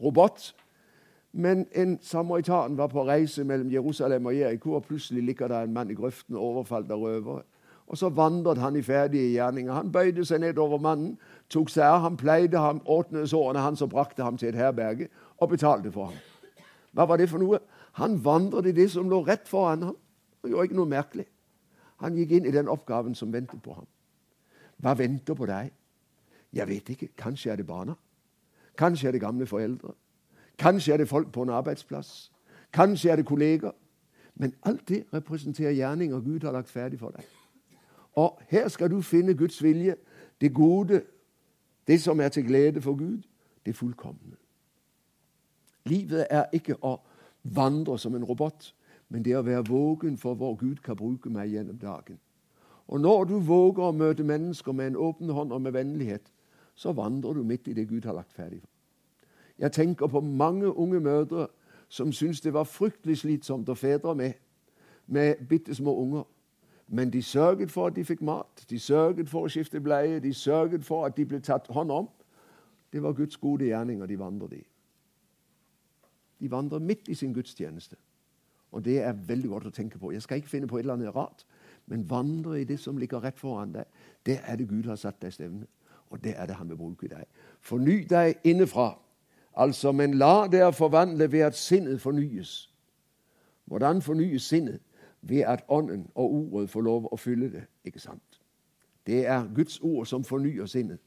robot. 0.04 0.56
Men 1.32 1.68
en 1.76 2.00
samaritan 2.02 2.78
var 2.78 2.88
på 2.88 3.06
reise 3.08 3.44
mellom 3.44 3.72
Jerusalem 3.72 4.26
og 4.26 4.38
Jeriko, 4.38 4.74
og 4.74 4.84
plutselig 4.84 5.24
ligger 5.24 5.48
det 5.48 5.64
en 5.64 5.74
mann 5.74 5.92
i 5.92 5.94
grøften 5.94 6.36
overfalt 6.36 6.92
av 6.92 7.04
røvere. 7.04 7.44
Og 7.88 7.98
så 7.98 8.10
vandret 8.10 8.58
han 8.58 8.76
i 8.76 8.82
ferdige 8.82 9.32
gjerninger. 9.32 9.74
Han 9.74 9.92
bøyde 9.92 10.26
seg 10.26 10.42
ned 10.42 10.58
over 10.58 10.78
mannen, 10.78 11.18
tok 11.50 11.70
seg 11.70 11.84
av 11.84 12.02
ham, 12.02 12.18
pleide 12.18 12.58
ham, 12.58 12.82
åpnet 12.86 13.30
sårene 13.30 13.60
hans 13.66 13.82
og 13.82 13.90
brakte 13.90 14.24
ham 14.24 14.38
til 14.38 14.50
et 14.50 14.56
herberge 14.56 15.08
og 15.38 15.50
betalte 15.50 15.92
for 15.92 16.12
ham. 16.12 16.20
Hva 16.94 17.06
var 17.10 17.18
det 17.18 17.30
for 17.30 17.42
noe? 17.42 17.60
Han 17.98 18.20
vandret 18.26 18.70
i 18.70 18.76
det 18.78 18.92
som 18.94 19.10
lå 19.10 19.24
rett 19.26 19.48
foran 19.48 19.84
ham. 19.84 19.98
og 20.44 20.50
gjorde 20.50 20.64
ikke 20.64 20.76
noe 20.76 20.88
merkelig. 20.88 21.26
Han 22.00 22.16
gikk 22.16 22.32
inn 22.32 22.46
i 22.46 22.52
den 22.52 22.70
oppgaven 22.72 23.16
som 23.16 23.34
ventet 23.34 23.62
på 23.62 23.74
ham. 23.74 23.88
Hva 24.80 24.94
venter 24.96 25.36
på 25.36 25.46
deg? 25.46 25.72
Jeg 26.54 26.68
vet 26.68 26.90
ikke. 26.90 27.10
Kanskje 27.18 27.52
er 27.52 27.56
det 27.56 27.68
barna. 27.68 27.96
Kanskje 28.78 29.08
er 29.08 29.12
det 29.12 29.22
gamle 29.22 29.46
foreldre. 29.46 29.92
Kanskje 30.60 30.94
er 30.94 30.98
det 30.98 31.08
folk 31.08 31.32
på 31.32 31.42
en 31.42 31.50
arbeidsplass. 31.50 32.32
Kanskje 32.74 33.12
er 33.12 33.16
det 33.16 33.26
kolleger. 33.26 33.72
Men 34.36 34.54
alt 34.64 34.90
det 34.90 35.04
representerer 35.14 35.72
gjerninger 35.72 36.20
Gud 36.20 36.40
har 36.40 36.52
lagt 36.52 36.70
ferdig 36.70 37.00
for 37.00 37.10
deg. 37.16 37.26
Og 38.16 38.40
her 38.48 38.68
skal 38.68 38.92
du 38.92 39.02
finne 39.02 39.34
Guds 39.34 39.64
vilje, 39.64 39.96
det 40.42 40.54
gode, 40.54 41.02
det 41.88 42.02
som 42.02 42.20
er 42.20 42.30
til 42.30 42.46
glede 42.48 42.82
for 42.82 42.96
Gud, 42.96 43.22
det 43.66 43.76
fullkomne. 43.76 44.36
Livet 45.86 46.28
er 46.30 46.46
ikke 46.54 46.76
å 46.84 46.98
vandre 47.44 47.98
som 48.00 48.16
en 48.16 48.24
robot, 48.24 48.74
men 49.10 49.24
det 49.26 49.38
å 49.38 49.44
være 49.44 49.68
vågen 49.70 50.18
for 50.18 50.36
hvor 50.36 50.56
Gud 50.56 50.84
kan 50.84 50.96
bruke 50.96 51.30
meg 51.30 51.52
gjennom 51.54 51.78
dagen. 51.80 52.20
Og 52.88 53.02
når 53.02 53.24
du 53.24 53.40
våger 53.40 53.84
å 53.84 53.96
møte 53.96 54.24
mennesker 54.24 54.72
med 54.72 54.92
en 54.92 54.96
åpen 54.98 55.30
hånd 55.30 55.54
og 55.54 55.62
med 55.62 55.74
vennlighet, 55.74 56.32
så 56.76 56.94
vandrer 56.96 57.34
du 57.34 57.44
midt 57.44 57.68
i 57.68 57.74
det 57.74 57.88
Gud 57.90 58.06
har 58.06 58.18
lagt 58.18 58.34
ferdig. 58.34 58.62
Jeg 59.60 59.72
tenker 59.72 60.08
på 60.08 60.20
mange 60.20 60.78
unge 60.78 61.00
mødre 61.00 61.48
som 61.90 62.12
syntes 62.12 62.42
det 62.42 62.54
var 62.54 62.64
fryktelig 62.64 63.18
slitsomt 63.18 63.70
å 63.70 63.76
fedre 63.76 64.16
med, 64.16 64.34
med 65.08 65.36
bitte 65.50 65.76
små 65.76 65.96
unger. 66.02 66.24
Men 66.88 67.10
de 67.10 67.22
sørget 67.24 67.72
for 67.72 67.88
at 67.88 67.96
de 67.96 68.04
fikk 68.06 68.22
mat, 68.22 68.66
de 68.70 68.80
sørget 68.80 69.30
for 69.30 69.46
å 69.46 69.50
skifte 69.50 69.82
bleie, 69.82 70.20
de 70.20 70.34
sørget 70.34 70.86
for 70.86 71.06
at 71.06 71.18
de 71.18 71.26
ble 71.26 71.40
tatt 71.40 71.68
hånd 71.70 71.92
om. 71.92 72.08
Det 72.94 73.04
var 73.04 73.14
Guds 73.14 73.38
gode 73.38 73.66
gjerninger 73.66 74.06
de 74.06 74.20
vandret 74.20 74.54
i. 74.54 74.64
De 76.40 76.52
vandrer 76.52 76.80
midt 76.80 77.10
i 77.10 77.18
sin 77.18 77.34
gudstjeneste. 77.34 77.96
Og 78.72 78.86
det 78.86 79.02
er 79.04 79.18
veldig 79.28 79.50
godt 79.50 79.68
å 79.70 79.74
tenke 79.74 80.00
på. 80.00 80.12
Jeg 80.14 80.22
skal 80.22 80.42
ikke 80.42 80.50
finne 80.50 80.68
på 80.70 80.78
et 80.78 80.86
eller 80.86 80.98
annet 80.98 81.16
rart, 81.16 81.46
men 81.90 82.10
vandre 82.10 82.62
i 82.62 82.66
det 82.70 82.80
som 82.80 82.98
ligger 82.98 83.22
rett 83.24 83.40
foran 83.40 83.74
deg. 83.74 83.86
Det 84.26 84.40
er 84.46 84.56
det 84.56 84.70
Gud 84.70 84.86
har 84.90 84.98
satt 84.98 85.22
deg 85.22 85.34
stevne, 85.34 85.66
og 86.10 86.24
det 86.24 86.36
er 86.38 86.46
det 86.46 86.56
Han 86.56 86.70
vil 86.70 86.78
bruke 86.78 87.10
deg. 87.10 87.26
Forny 87.62 88.04
deg 88.10 88.42
innefra. 88.44 88.94
Altså, 89.56 89.92
men 89.92 90.14
la 90.14 90.48
dere 90.48 90.74
forvandle 90.74 91.32
ved 91.32 91.40
at 91.40 91.56
sinnet 91.56 92.02
fornyes. 92.02 92.74
Hvordan 93.66 94.02
fornyes 94.02 94.44
sinnet? 94.44 94.80
Ved 95.22 95.40
at 95.40 95.64
Ånden 95.68 96.08
og 96.16 96.34
Ordet 96.34 96.70
får 96.70 96.82
lov 96.82 97.10
å 97.12 97.16
fylle 97.16 97.52
det. 97.52 97.64
ikke 97.84 98.00
sant? 98.00 98.42
Det 99.08 99.28
er 99.28 99.54
Guds 99.56 99.80
ord 99.80 100.06
som 100.06 100.24
fornyer 100.24 100.66
sinnet, 100.66 101.00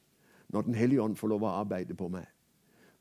når 0.48 0.62
Den 0.62 0.74
hellige 0.74 1.02
ånd 1.02 1.16
får 1.16 1.28
lov 1.28 1.42
å 1.42 1.46
arbeide 1.46 1.94
på 1.94 2.08
meg. 2.08 2.24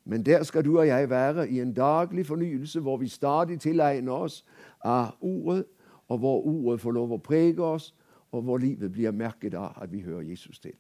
Men 0.05 0.25
der 0.25 0.43
skal 0.43 0.65
du 0.65 0.79
og 0.79 0.87
jeg 0.87 1.09
være 1.09 1.49
i 1.49 1.59
en 1.59 1.73
daglig 1.73 2.25
fornyelse 2.25 2.79
hvor 2.79 2.97
vi 2.97 3.07
stadig 3.07 3.59
tilegner 3.59 4.11
oss 4.11 4.45
av 4.83 5.11
Ordet, 5.21 5.65
og 6.07 6.17
hvor 6.17 6.45
Ordet 6.45 6.81
får 6.81 6.91
lov 6.91 7.11
å 7.11 7.17
prege 7.17 7.63
oss, 7.63 7.95
og 8.31 8.41
hvor 8.41 8.57
livet 8.57 8.91
blir 8.91 9.11
merket 9.11 9.53
av 9.53 9.73
at 9.81 9.91
vi 9.91 10.01
hører 10.01 10.21
Jesus 10.21 10.59
til. 10.59 10.73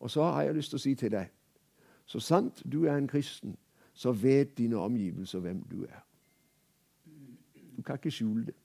Og 0.00 0.10
så 0.10 0.22
har 0.22 0.42
jeg 0.42 0.54
lyst 0.54 0.70
til 0.70 0.76
å 0.76 0.82
si 0.82 0.94
til 0.94 1.12
deg 1.12 1.30
så 2.10 2.18
sant 2.18 2.62
du 2.66 2.84
er 2.88 2.96
en 2.98 3.08
kristen, 3.08 3.54
så 3.94 4.10
vet 4.12 4.56
dine 4.58 4.78
omgivelser 4.82 5.42
hvem 5.44 5.60
du 5.70 5.84
er. 5.84 6.00
Du 7.76 7.82
kan 7.86 8.00
ikke 8.00 8.10
skjule 8.10 8.48
det. 8.48 8.56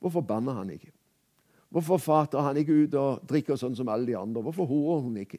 Hvorfor 0.00 0.20
banner 0.20 0.52
han 0.52 0.70
ikke? 0.70 0.92
Hvorfor 1.68 1.96
fater 1.96 2.40
han 2.40 2.56
ikke 2.56 2.72
ut 2.72 2.94
og 2.96 3.26
drikker 3.28 3.58
sånn 3.60 3.76
som 3.76 3.90
alle 3.92 4.08
de 4.08 4.16
andre? 4.16 4.42
Hvorfor 4.42 4.64
horer 4.70 5.04
hun 5.04 5.20
ikke? 5.20 5.38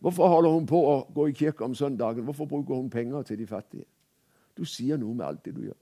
Hvorfor 0.00 0.32
holder 0.32 0.50
hun 0.50 0.66
på 0.66 0.80
å 0.80 0.96
gå 1.14 1.28
i 1.28 1.36
kirke 1.36 1.64
om 1.64 1.74
søndagen? 1.76 2.24
Hvorfor 2.24 2.48
bruker 2.48 2.74
hun 2.74 2.90
penger 2.90 3.22
til 3.28 3.38
de 3.38 3.46
fattige? 3.46 3.84
Du 4.56 4.64
sier 4.64 4.96
noe 4.96 5.14
med 5.14 5.26
alt 5.26 5.44
det 5.44 5.52
du 5.54 5.62
gjør. 5.66 5.78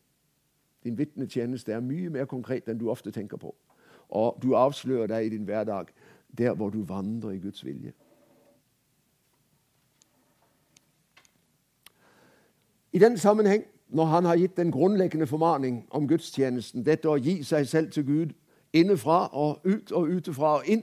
Din 0.84 0.98
vitnetjeneste 0.98 1.72
er 1.72 1.86
mye 1.86 2.10
mer 2.10 2.26
konkret 2.26 2.68
enn 2.68 2.80
du 2.80 2.88
ofte 2.90 3.14
tenker 3.14 3.38
på. 3.38 3.54
Og 4.10 4.42
du 4.42 4.56
avslører 4.58 5.06
deg 5.14 5.26
i 5.26 5.34
din 5.36 5.46
hverdag 5.46 5.94
der 6.36 6.54
hvor 6.58 6.74
du 6.74 6.82
vandrer 6.82 7.36
i 7.36 7.42
Guds 7.42 7.62
vilje. 7.64 7.94
I 12.92 12.98
den 12.98 13.18
sammenheng, 13.18 13.64
når 13.88 14.04
han 14.04 14.24
har 14.24 14.36
gitt 14.36 14.56
den 14.56 14.72
grunnleggende 14.72 15.26
formaning 15.26 15.86
om 15.90 16.08
gudstjenesten, 16.08 16.86
dette 16.86 17.08
å 17.08 17.18
gi 17.18 17.42
seg 17.42 17.68
selv 17.68 17.90
til 17.90 18.06
Gud 18.06 18.32
innenfra 18.72 19.28
og 19.32 19.60
ut 19.64 19.92
og 19.92 20.08
utefra 20.08 20.56
og 20.58 20.66
inn, 20.66 20.82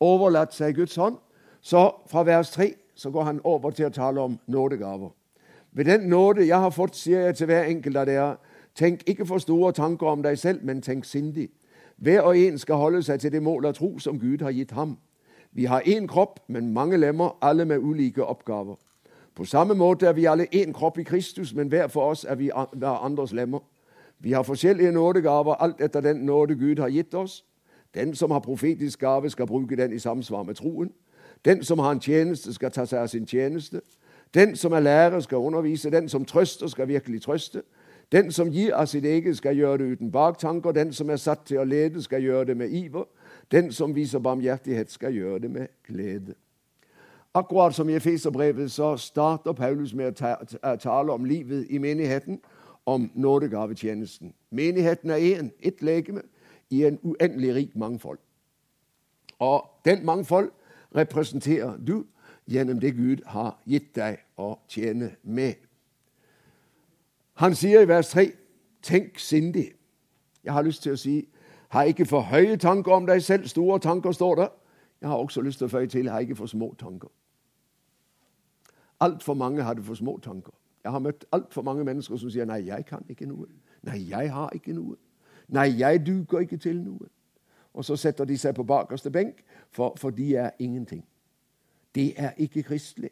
overlatt 0.00 0.54
seg 0.54 0.76
Guds 0.76 0.96
hånd, 0.96 1.16
så 1.60 1.90
fra 2.06 2.22
vers 2.22 2.50
3 2.50 2.72
så 2.94 3.10
går 3.10 3.22
han 3.22 3.40
over 3.44 3.70
til 3.70 3.86
å 3.86 3.94
tale 3.94 4.20
om 4.20 4.38
nådegaver. 4.46 5.10
Ved 5.72 5.84
den 5.84 6.08
nåde 6.08 6.46
jeg 6.46 6.58
har 6.58 6.70
fått, 6.70 6.96
sier 6.96 7.20
jeg 7.20 7.36
til 7.36 7.46
hver 7.46 7.68
enkelt 7.68 7.96
av 7.96 8.06
dere, 8.06 8.36
tenk 8.74 9.04
ikke 9.06 9.26
for 9.26 9.38
store 9.38 9.72
tanker 9.72 10.06
om 10.06 10.22
deg 10.22 10.38
selv, 10.38 10.64
men 10.64 10.82
tenk 10.82 11.04
sindig. 11.04 11.48
Hver 11.96 12.22
og 12.28 12.38
en 12.38 12.58
skal 12.58 12.76
holde 12.76 13.02
seg 13.02 13.20
til 13.20 13.32
det 13.32 13.42
mål 13.42 13.66
av 13.66 13.74
tro 13.74 13.98
som 13.98 14.18
Gud 14.18 14.42
har 14.42 14.54
gitt 14.54 14.70
ham. 14.70 14.96
Vi 15.52 15.64
har 15.64 15.80
én 15.86 16.06
kropp, 16.06 16.40
men 16.48 16.72
mange 16.72 16.96
lemmer, 16.96 17.36
alle 17.42 17.64
med 17.64 17.78
ulike 17.78 18.24
oppgaver. 18.24 18.76
På 19.38 19.44
samme 19.44 19.74
måte 19.74 20.06
er 20.06 20.12
vi 20.12 20.24
alle 20.24 20.46
én 20.54 20.72
kropp 20.72 20.98
i 20.98 21.02
Kristus, 21.02 21.54
men 21.54 21.68
hver 21.68 21.86
for 21.86 22.10
oss 22.10 22.24
er 22.28 22.34
vi 22.34 22.50
hver 22.72 23.04
andres 23.04 23.32
lemmer. 23.32 23.58
Vi 24.18 24.32
har 24.32 24.42
forskjellige 24.42 24.92
nådegaver 24.92 25.54
alt 25.54 25.80
etter 25.80 26.00
den 26.00 26.16
nåde 26.16 26.54
Gud 26.54 26.78
har 26.78 26.88
gitt 26.88 27.14
oss. 27.14 27.44
Den 27.94 28.14
som 28.14 28.30
har 28.30 28.38
profetisk 28.38 28.98
gave, 28.98 29.30
skal 29.30 29.46
bruke 29.46 29.76
den 29.76 29.92
i 29.92 29.98
samsvar 29.98 30.42
med 30.42 30.54
troen. 30.54 30.90
Den 31.44 31.64
som 31.64 31.78
har 31.78 31.90
en 31.90 32.00
tjeneste, 32.00 32.54
skal 32.54 32.70
ta 32.70 32.84
seg 32.84 32.98
av 32.98 33.06
sin 33.06 33.26
tjeneste. 33.26 33.80
Den 34.34 34.56
som 34.56 34.72
er 34.72 34.80
lærer, 34.80 35.20
skal 35.20 35.38
undervise. 35.38 35.90
Den 35.90 36.08
som 36.08 36.24
trøster, 36.24 36.66
skal 36.66 36.88
virkelig 36.88 37.22
trøste. 37.22 37.62
Den 38.12 38.32
som 38.32 38.50
gir 38.50 38.74
av 38.74 38.86
sitt 38.86 39.04
eget, 39.04 39.36
skal 39.36 39.56
gjøre 39.56 39.78
det 39.78 39.84
uten 39.84 40.10
baktanker. 40.10 40.72
Den 40.72 40.92
som 40.92 41.10
er 41.10 41.16
satt 41.16 41.46
til 41.46 41.58
å 41.58 41.64
lede, 41.64 42.02
skal 42.02 42.22
gjøre 42.22 42.44
det 42.44 42.56
med 42.56 42.70
iver. 42.70 43.04
Den 43.52 43.72
som 43.72 43.94
viser 43.94 44.18
barmhjertighet, 44.18 44.90
skal 44.90 45.14
gjøre 45.14 45.38
det 45.38 45.50
med 45.50 45.66
glede. 45.86 46.34
Akkurat 47.34 47.74
som 47.74 47.88
i 47.88 47.94
Efeserbrevet 47.94 48.72
så 48.72 48.96
starter 48.96 49.52
Paulus 49.52 49.94
med 49.94 50.22
å 50.22 50.76
tale 50.76 51.12
om 51.12 51.24
livet 51.24 51.66
i 51.70 51.78
menigheten, 51.78 52.40
om 52.86 53.10
nådegavetjenesten. 53.14 54.34
Menigheten 54.50 55.10
er 55.10 55.16
én, 55.16 55.50
ett 55.60 55.82
legeme, 55.82 56.22
i 56.70 56.84
en 56.84 56.98
uendelig 57.02 57.54
rik 57.54 57.76
mangfold. 57.76 58.18
Og 59.38 59.64
den 59.84 60.06
mangfold 60.06 60.50
representerer 60.96 61.76
du 61.76 62.04
gjennom 62.46 62.80
det 62.80 62.96
Gud 62.96 63.16
har 63.26 63.58
gitt 63.66 63.96
deg 63.96 64.16
å 64.36 64.58
tjene 64.68 65.10
med. 65.22 65.54
Han 67.34 67.54
sier 67.54 67.80
i 67.80 67.88
vers 67.88 68.08
3.: 68.08 68.30
Tenk 68.82 69.18
sindig. 69.18 69.72
Jeg 70.44 70.52
har 70.52 70.62
lyst 70.62 70.82
til 70.82 70.92
å 70.92 70.96
si 70.96 71.28
har 71.68 71.82
ikke 71.82 72.06
for 72.06 72.20
høye 72.20 72.56
tanker 72.56 72.92
om 72.92 73.06
deg 73.06 73.22
selv. 73.22 73.46
Store 73.46 73.78
tanker 73.78 74.12
står 74.12 74.34
der. 74.34 74.48
Jeg 75.00 75.08
har 75.08 75.16
også 75.16 75.40
lyst 75.40 75.58
til 75.58 75.64
å 75.64 75.68
føye 75.68 75.86
til 75.86 76.10
har 76.10 76.20
ikke 76.20 76.36
for 76.36 76.46
små 76.46 76.74
tanker. 76.74 77.08
Altfor 79.00 79.34
mange 79.34 79.62
hadde 79.62 79.82
for 79.82 79.94
små 79.94 80.18
tanker. 80.18 80.52
Jeg 80.84 80.92
har 80.92 80.98
møtt 80.98 81.24
altfor 81.32 81.62
mange 81.62 81.84
mennesker 81.84 82.16
som 82.16 82.30
sier 82.30 82.44
'nei, 82.44 82.66
jeg 82.66 82.86
kan 82.86 83.04
ikke 83.08 83.26
noe'. 83.26 83.46
'Nei, 83.82 84.08
jeg 84.10 84.32
har 84.32 84.50
ikke 84.54 84.72
noe'. 84.72 84.96
'Nei, 85.48 85.78
jeg 85.78 86.06
duker 86.06 86.38
ikke 86.38 86.56
til 86.56 86.76
noe'. 86.82 87.08
Og 87.74 87.84
så 87.84 87.96
setter 87.96 88.24
de 88.24 88.38
seg 88.38 88.54
på 88.54 88.62
bakerste 88.62 89.10
benk, 89.10 89.44
for, 89.70 89.94
for 89.96 90.10
de 90.10 90.36
er 90.36 90.50
ingenting. 90.58 91.04
Det 91.94 92.14
er 92.16 92.30
ikke 92.36 92.62
kristelig. 92.62 93.10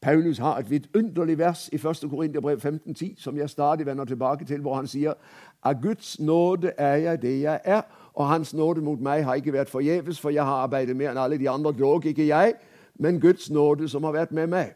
Paulus 0.00 0.38
har 0.38 0.58
et 0.58 0.70
vidunderlig 0.70 1.38
vers 1.38 1.68
i 1.72 1.76
1. 1.76 2.10
Korinterbrev 2.10 2.58
15,10, 2.58 3.14
som 3.16 3.38
jeg 3.38 3.50
stadig 3.50 3.86
vender 3.86 4.04
tilbake 4.04 4.44
til, 4.44 4.60
hvor 4.60 4.74
han 4.74 4.86
sier 4.86 5.14
av 5.62 5.82
Guds 5.82 6.20
nåde 6.20 6.72
er 6.78 6.96
jeg 6.96 7.22
det 7.22 7.40
jeg 7.40 7.60
er, 7.64 7.82
og 8.16 8.28
Hans 8.28 8.54
nåde 8.54 8.80
mot 8.80 9.00
meg 9.00 9.24
har 9.24 9.36
ikke 9.36 9.52
vært 9.52 9.70
forgjeves, 9.70 10.20
for 10.20 10.32
jeg 10.32 10.44
har 10.44 10.64
arbeidet 10.64 10.96
mer 10.96 11.12
enn 11.12 11.20
alle 11.20 11.36
de 11.38 11.50
andre, 11.52 11.72
dog 11.76 12.06
ikke 12.08 12.24
jeg, 12.26 12.54
men 12.96 13.20
Guds 13.20 13.50
nåde 13.52 13.88
som 13.92 14.04
har 14.08 14.14
vært 14.16 14.32
med 14.32 14.48
meg. 14.48 14.72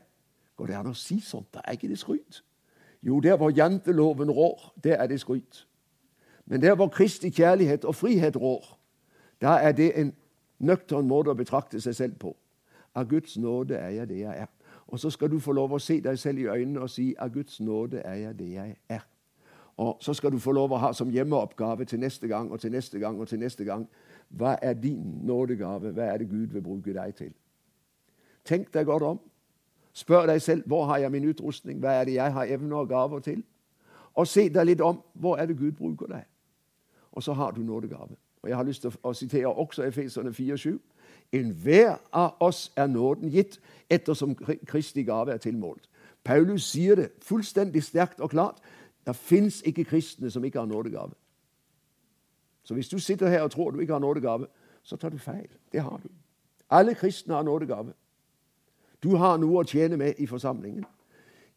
Går 0.60 0.68
det 0.68 0.76
an 0.76 0.90
å 0.90 0.94
si 0.94 1.16
sånt? 1.24 1.48
Da 1.54 1.64
er 1.64 1.78
ikke 1.78 1.88
det 1.88 1.98
skryt. 1.98 2.42
Jo, 3.02 3.20
der 3.24 3.38
hvor 3.40 3.48
janteloven 3.50 4.30
rår, 4.30 4.74
der 4.84 5.00
er 5.00 5.08
det 5.08 5.20
skryt. 5.20 5.64
Men 6.46 6.60
der 6.60 6.74
hvor 6.76 6.88
Kristi 6.92 7.30
kjærlighet 7.30 7.84
og 7.88 7.94
frihet 7.94 8.36
rår, 8.36 8.76
da 9.40 9.56
er 9.56 9.72
det 9.72 9.92
en 9.96 10.12
nøktern 10.58 11.08
måte 11.08 11.32
å 11.32 11.38
betrakte 11.38 11.80
seg 11.80 11.96
selv 11.96 12.18
på. 12.20 12.34
Av 12.94 13.08
Guds 13.08 13.38
nåde 13.40 13.78
er 13.78 13.94
jeg 14.02 14.08
det 14.08 14.18
jeg 14.20 14.44
er. 14.44 14.50
Og 14.86 15.00
så 15.00 15.10
skal 15.10 15.30
du 15.30 15.38
få 15.40 15.54
lov 15.56 15.72
å 15.72 15.80
se 15.80 16.00
deg 16.04 16.18
selv 16.18 16.42
i 16.42 16.48
øynene 16.50 16.84
og 16.84 16.90
si 16.90 17.14
av 17.18 17.32
Guds 17.32 17.60
nåde 17.60 18.02
er 18.04 18.14
jeg 18.26 18.38
det 18.38 18.52
jeg 18.52 18.76
er. 18.88 19.06
Og 19.80 19.96
så 20.00 20.14
skal 20.14 20.32
du 20.32 20.38
få 20.38 20.52
lov 20.52 20.74
å 20.76 20.78
ha 20.82 20.90
som 20.92 21.08
hjemmeoppgave 21.08 21.86
til 21.88 22.02
neste 22.02 22.28
gang 22.28 22.50
og 22.52 22.60
til 22.60 22.72
neste 22.72 22.98
gang 23.00 23.20
og 23.20 23.28
til 23.28 23.38
neste 23.40 23.64
gang 23.64 23.86
hva 24.28 24.58
er 24.62 24.74
din 24.76 25.22
nådegave? 25.24 25.92
Hva 25.96 26.02
er 26.02 26.18
det 26.20 26.28
Gud 26.28 26.52
vil 26.52 26.62
bruke 26.62 26.92
deg 26.92 27.14
til? 27.16 27.30
Tenk 28.44 28.68
deg 28.74 28.84
godt 28.86 29.02
om. 29.02 29.20
Spør 29.96 30.26
deg 30.28 30.42
selv 30.42 30.66
hvor 30.68 30.84
har 30.84 30.98
jeg 31.00 31.10
min 31.10 31.28
utrustning, 31.30 31.80
hva 31.80 31.96
er 31.96 32.04
det 32.04 32.14
jeg 32.14 32.32
har 32.32 32.44
evner 32.44 32.76
og 32.76 32.88
gaver 32.88 33.24
til? 33.24 33.40
Og 34.14 34.28
se 34.28 34.48
deg 34.52 34.66
litt 34.66 34.84
om 34.84 35.00
hvor 35.14 35.40
er 35.40 35.48
det 35.48 35.56
Gud 35.58 35.72
bruker 35.72 36.12
deg. 36.12 36.28
Og 37.12 37.22
så 37.22 37.32
har 37.32 37.50
du 37.50 37.62
nådegave. 37.62 38.20
Og 38.42 38.48
Jeg 38.48 38.56
har 38.56 38.64
lyst 38.64 38.82
til 38.82 38.92
å 39.02 39.12
sitere 39.12 39.48
også 39.48 39.82
Efeserne 39.88 40.30
4,7. 40.30 40.76
Enhver 41.32 41.96
av 42.12 42.36
oss 42.40 42.72
er 42.76 42.86
nåden 42.86 43.30
gitt 43.30 43.60
ettersom 43.90 44.36
Kristi 44.66 45.02
gave 45.02 45.32
er 45.32 45.40
tilmålt. 45.40 45.88
Paulus 46.24 46.62
sier 46.68 46.94
det 46.94 47.10
fullstendig 47.22 47.82
sterkt 47.82 48.20
og 48.20 48.30
klart. 48.30 48.60
Det 49.10 49.16
fins 49.16 49.62
ikke 49.66 49.84
kristne 49.84 50.30
som 50.30 50.44
ikke 50.44 50.58
har 50.58 50.66
nådegave. 50.66 51.10
Så 52.62 52.74
hvis 52.74 52.88
du 52.88 52.98
sitter 52.98 53.28
her 53.28 53.42
og 53.42 53.50
tror 53.50 53.70
du 53.70 53.78
ikke 53.78 53.92
har 53.92 54.00
nådegave, 54.00 54.46
så 54.82 54.96
tar 54.96 55.08
du 55.08 55.18
feil. 55.18 55.48
Det 55.72 55.80
har 55.80 56.00
du. 56.02 56.08
Alle 56.70 56.94
kristne 56.94 57.34
har 57.34 57.42
nådegave. 57.42 57.92
Du 59.02 59.16
har 59.16 59.36
noe 59.36 59.60
å 59.60 59.66
tjene 59.66 59.96
med 59.96 60.14
i 60.18 60.26
forsamlingen. 60.26 60.84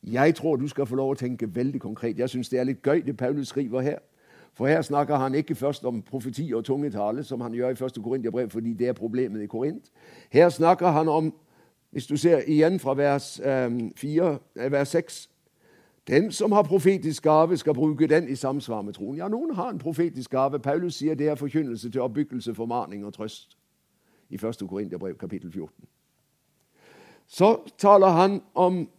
Jeg 0.04 0.36
tror 0.36 0.56
du 0.56 0.68
skal 0.68 0.86
få 0.86 0.96
lov 0.96 1.12
å 1.12 1.20
tenke 1.20 1.56
veldig 1.56 1.82
konkret. 1.82 2.20
Jeg 2.20 2.30
syns 2.30 2.50
det 2.50 2.60
er 2.60 2.64
litt 2.64 2.82
gøy, 2.82 3.04
det 3.06 3.18
Paulus 3.18 3.48
skriver 3.48 3.82
her. 3.82 4.00
For 4.54 4.68
her 4.68 4.82
snakker 4.82 5.16
han 5.16 5.36
ikke 5.36 5.56
først 5.56 5.86
om 5.86 6.02
profeti 6.02 6.54
og 6.54 6.66
tungetale, 6.66 7.24
som 7.24 7.42
han 7.42 7.54
gjør 7.54 7.70
i 7.70 7.86
1. 7.86 8.02
Korinterbrev, 8.04 8.50
fordi 8.50 8.74
det 8.74 8.88
er 8.88 8.94
problemet 8.94 9.42
i 9.42 9.48
Korint. 9.48 9.92
Her 10.32 10.50
snakker 10.50 10.88
han 10.88 11.08
om, 11.08 11.34
hvis 11.92 12.08
du 12.08 12.18
ser 12.18 12.42
igjen 12.48 12.80
fra 12.80 12.94
vers, 12.94 13.40
um, 13.40 13.92
4, 13.96 14.40
vers 14.56 14.88
6 14.88 15.30
Den 16.08 16.32
som 16.32 16.52
har 16.52 16.64
profetisk 16.64 17.24
gave, 17.24 17.58
skal 17.58 17.74
bruke 17.74 18.08
den 18.08 18.30
i 18.30 18.36
samsvar 18.36 18.82
med 18.82 18.94
troen. 18.94 19.18
Ja, 19.18 19.28
noen 19.28 19.56
har 19.56 19.70
en 19.70 19.80
profetisk 19.80 20.32
gave. 20.32 20.60
Paulus 20.60 20.96
sier 20.96 21.16
det 21.16 21.28
er 21.28 21.36
forkynnelse 21.36 21.90
til 21.90 22.02
oppbyggelse, 22.02 22.56
formaning 22.56 23.06
og 23.06 23.14
trøst 23.14 23.58
i 24.30 24.36
1. 24.36 24.68
Korinterbrev, 24.70 25.18
kapittel 25.18 25.52
14. 25.52 25.86
Så 27.28 27.58
taler 27.78 28.08
han 28.08 28.42
om 28.54 28.90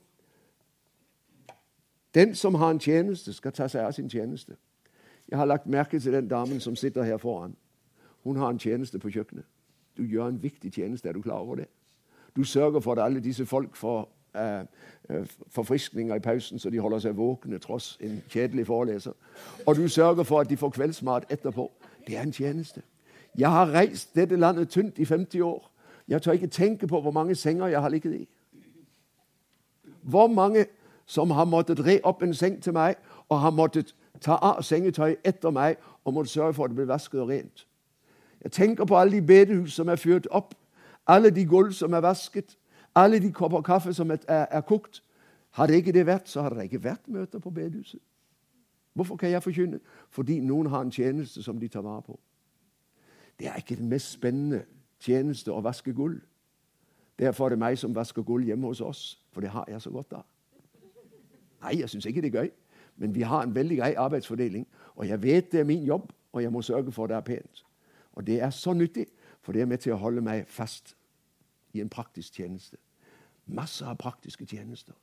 den 2.14 2.34
som 2.34 2.54
har 2.54 2.70
en 2.70 2.80
tjeneste, 2.80 3.32
skal 3.32 3.52
ta 3.52 3.68
seg 3.68 3.84
av 3.84 3.92
sin 3.92 4.10
tjeneste. 4.10 4.56
Jeg 5.28 5.38
har 5.38 5.44
lagt 5.44 5.66
merke 5.66 5.98
til 6.00 6.12
den 6.12 6.28
damen 6.28 6.60
som 6.60 6.76
sitter 6.76 7.02
her 7.02 7.16
foran. 7.16 7.56
Hun 8.24 8.36
har 8.36 8.48
en 8.48 8.58
tjeneste 8.58 8.98
på 8.98 9.10
kjøkkenet. 9.10 9.44
Du 9.96 10.02
gjør 10.02 10.26
en 10.28 10.42
viktig 10.42 10.72
tjeneste. 10.72 11.08
Er 11.08 11.12
du 11.12 11.22
klar 11.22 11.38
over 11.38 11.56
det? 11.56 11.66
Du 12.36 12.44
sørger 12.44 12.80
for 12.80 12.92
at 12.92 13.04
alle 13.04 13.20
disse 13.20 13.46
folk 13.46 13.76
får 13.76 14.08
forfriskninger 15.48 16.14
i 16.14 16.18
pausen, 16.18 16.58
så 16.58 16.70
de 16.70 16.78
holder 16.78 16.98
seg 16.98 17.16
våkne 17.16 17.58
tross 17.58 17.98
en 18.00 18.22
kjedelig 18.28 18.66
foreleser. 18.66 19.12
Og 19.66 19.76
du 19.76 19.88
sørger 19.88 20.22
for 20.22 20.40
at 20.40 20.50
de 20.50 20.56
får 20.56 20.70
kveldsmat 20.70 21.24
etterpå. 21.30 21.70
Det 22.06 22.16
er 22.16 22.22
en 22.22 22.32
tjeneste. 22.32 22.82
Jeg 23.38 23.50
har 23.50 23.74
reist 23.74 24.14
dette 24.14 24.36
landet 24.36 24.68
tynt 24.68 24.98
i 24.98 25.04
50 25.04 25.40
år. 25.40 25.70
Jeg 26.08 26.22
tør 26.22 26.32
ikke 26.32 26.46
tenke 26.46 26.86
på 26.86 27.00
hvor 27.00 27.10
mange 27.10 27.34
senger 27.34 27.66
jeg 27.66 27.80
har 27.80 27.88
ligget 27.88 28.14
i. 28.14 28.28
Hvor 30.02 30.26
mange 30.26 30.66
som 31.06 31.30
har 31.30 31.44
måttet 31.44 31.86
re 31.86 32.00
opp 32.04 32.22
en 32.22 32.34
seng 32.34 32.62
til 32.62 32.72
meg 32.72 32.94
og 33.28 33.40
har 33.40 33.50
måttet 33.50 33.94
ta 34.20 34.36
av 34.42 34.62
sengetøy 34.62 35.16
etter 35.24 35.50
meg 35.50 35.76
og 36.04 36.14
måtte 36.14 36.30
sørge 36.30 36.54
for 36.54 36.64
at 36.64 36.70
det 36.70 36.76
ble 36.76 36.88
vasket 36.88 37.20
og 37.20 37.28
rent. 37.28 37.66
Jeg 38.44 38.52
tenker 38.52 38.84
på 38.84 38.98
alle 38.98 39.16
de 39.16 39.26
bedehus 39.26 39.74
som 39.74 39.88
er 39.88 39.96
fyrt 39.96 40.26
opp, 40.30 40.54
alle 41.06 41.30
de 41.30 41.44
gulv 41.46 41.72
som 41.72 41.92
er 41.92 42.00
vasket, 42.04 42.56
alle 42.94 43.20
de 43.20 43.32
kopper 43.32 43.60
kaffe 43.60 43.92
som 43.92 44.10
er, 44.10 44.18
er, 44.28 44.60
kokt. 44.60 45.02
Hadde 45.50 45.76
ikke 45.76 45.92
det 45.92 46.06
vært, 46.06 46.28
så 46.28 46.42
hadde 46.42 46.56
det 46.56 46.62
ikke 46.62 46.84
vært 46.84 47.08
møter 47.08 47.38
på 47.38 47.50
bedehuset. 47.50 48.00
Hvorfor 48.94 49.16
kan 49.16 49.30
jeg 49.30 49.42
forkynne? 49.42 49.80
Fordi 50.10 50.40
noen 50.40 50.66
har 50.66 50.80
en 50.80 50.90
tjeneste 50.90 51.42
som 51.42 51.58
de 51.58 51.68
tar 51.68 51.82
vare 51.82 52.02
på. 52.02 52.18
Det 53.38 53.48
er 53.48 53.56
ikke 53.56 53.76
den 53.76 53.88
mest 53.88 54.12
spennende 54.14 54.64
tjeneste 55.02 55.52
å 55.52 55.62
vaske 55.62 55.92
gulv. 55.92 56.20
Derfor 57.18 57.46
er 57.46 57.54
det 57.54 57.58
meg 57.58 57.78
som 57.78 57.94
vasker 57.94 58.22
gulv 58.22 58.46
hjemme 58.46 58.66
hos 58.66 58.80
oss, 58.80 59.02
for 59.32 59.40
det 59.40 59.50
har 59.50 59.66
jeg 59.68 59.82
så 59.82 59.90
godt 59.90 60.12
av. 60.12 60.24
Nei, 61.62 61.78
jeg 61.80 61.90
syns 61.90 62.06
ikke 62.06 62.22
det 62.22 62.34
er 62.34 62.42
gøy. 62.42 62.50
Men 62.96 63.14
vi 63.14 63.22
har 63.26 63.42
en 63.42 63.54
veldig 63.54 63.76
grei 63.78 63.94
arbeidsfordeling. 63.98 64.66
Og 64.94 65.08
jeg 65.08 65.22
vet 65.22 65.52
det 65.52 65.60
er 65.60 65.64
min 65.64 65.84
jobb, 65.84 66.12
og 66.32 66.42
jeg 66.42 66.52
må 66.52 66.62
sørge 66.62 66.92
for 66.92 67.04
at 67.04 67.10
det 67.10 67.16
er 67.16 67.20
pent. 67.20 67.64
Og 68.12 68.26
det 68.26 68.40
er 68.42 68.50
så 68.50 68.72
nyttig, 68.72 69.06
for 69.42 69.52
det 69.52 69.62
er 69.62 69.66
med 69.66 69.78
til 69.82 69.94
å 69.94 69.98
holde 69.98 70.22
meg 70.22 70.46
fast 70.46 70.96
i 71.74 71.82
en 71.82 71.90
praktisk 71.90 72.38
tjeneste. 72.38 72.76
Masser 73.46 73.86
av 73.86 73.96
praktiske 73.96 74.46
tjenester. 74.46 74.94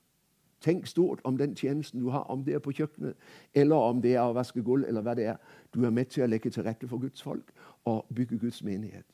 Tenk 0.62 0.86
stort 0.88 1.20
om 1.24 1.38
den 1.38 1.56
tjenesten 1.56 2.02
du 2.02 2.10
har, 2.10 2.20
om 2.30 2.44
det 2.46 2.54
er 2.54 2.60
på 2.60 2.72
kjøkkenet, 2.72 3.14
eller 3.54 3.76
om 3.76 4.02
det 4.02 4.14
er 4.14 4.22
å 4.22 4.34
vaske 4.34 4.62
gulv, 4.62 4.86
eller 4.88 5.02
hva 5.02 5.16
det 5.18 5.26
er. 5.26 5.38
Du 5.74 5.86
er 5.86 5.89
med 5.89 6.06
til 6.06 6.24
å 6.24 6.30
legge 6.30 6.50
til 6.50 6.64
rette 6.64 6.88
for 6.88 7.02
Guds 7.02 7.22
folk 7.22 7.54
og 7.86 8.06
bygge 8.16 8.38
Guds 8.38 8.64
menighet. 8.64 9.06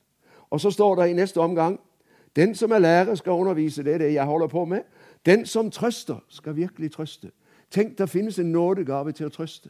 Og 0.49 0.61
så 0.61 0.71
står 0.71 0.95
det 0.95 1.09
i 1.09 1.15
neste 1.15 1.39
omgang 1.39 1.80
den 2.36 2.55
som 2.55 2.71
er 2.71 2.80
lærer, 2.80 3.15
skal 3.15 3.32
undervise. 3.32 3.84
Det 3.84 3.93
er 3.93 3.97
det 3.97 4.13
jeg 4.13 4.25
holder 4.25 4.47
på 4.47 4.65
med. 4.65 4.82
Den 5.25 5.45
som 5.45 5.71
trøster, 5.71 6.23
skal 6.30 6.55
virkelig 6.55 6.91
trøste. 6.91 7.32
Tenk, 7.71 7.97
det 7.97 8.09
finnes 8.09 8.39
en 8.39 8.51
nådegave 8.51 9.11
til 9.11 9.25
å 9.25 9.30
trøste. 9.30 9.69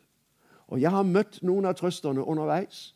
Og 0.68 0.82
jeg 0.82 0.92
har 0.92 1.04
møtt 1.04 1.40
noen 1.44 1.66
av 1.66 1.78
trøsterne 1.80 2.28
underveis. 2.28 2.96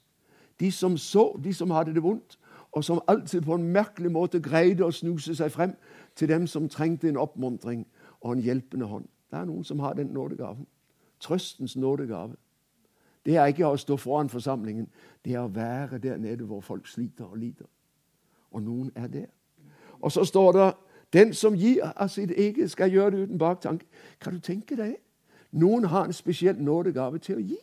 De 0.60 0.72
som 0.72 0.98
så, 0.98 1.40
de 1.44 1.54
som 1.54 1.72
hadde 1.72 1.94
det 1.94 2.04
vondt, 2.04 2.38
og 2.72 2.84
som 2.84 3.02
alltid 3.08 3.42
på 3.42 3.56
en 3.56 3.64
merkelig 3.64 4.12
måte 4.12 4.40
greide 4.40 4.86
å 4.86 4.92
snuse 4.92 5.36
seg 5.36 5.52
frem 5.52 5.74
til 6.16 6.30
dem 6.30 6.48
som 6.48 6.70
trengte 6.70 7.10
en 7.10 7.18
oppmuntring 7.18 7.88
og 8.22 8.32
en 8.32 8.40
hjelpende 8.40 8.86
hånd. 8.86 9.06
Det 9.32 9.40
er 9.40 9.46
noen 9.46 9.64
som 9.64 9.80
har 9.80 9.94
den 9.94 10.08
nådegaven. 10.08 10.68
Trøstens 11.20 11.78
nådegave. 11.78 12.36
Det 13.26 13.38
er 13.38 13.46
ikke 13.46 13.68
å 13.68 13.78
stå 13.78 13.98
foran 13.98 14.30
forsamlingen, 14.30 14.88
det 15.26 15.34
er 15.34 15.44
å 15.46 15.52
være 15.54 15.98
der 15.98 16.18
nede 16.18 16.44
hvor 16.44 16.62
folk 16.62 16.88
sliter 16.88 17.26
og 17.26 17.38
lider. 17.38 17.68
Og 18.52 18.64
noen 18.64 18.92
er 18.96 19.08
der. 19.08 19.28
Og 20.02 20.12
så 20.12 20.26
står 20.26 20.52
det 20.52 20.74
den 21.14 21.34
som 21.34 21.56
gir 21.56 21.84
av 21.96 22.08
sitt 22.08 22.32
eget, 22.32 22.72
skal 22.72 22.92
gjøre 22.92 23.12
det 23.12 23.24
uten 23.24 23.38
baktanke. 23.38 23.86
Kan 24.20 24.34
du 24.34 24.40
tenke 24.40 24.76
deg? 24.76 24.96
Noen 25.52 25.86
har 25.86 26.06
en 26.06 26.14
spesiell 26.14 26.58
nådegave 26.58 27.20
til 27.20 27.36
å 27.36 27.46
gi. 27.46 27.58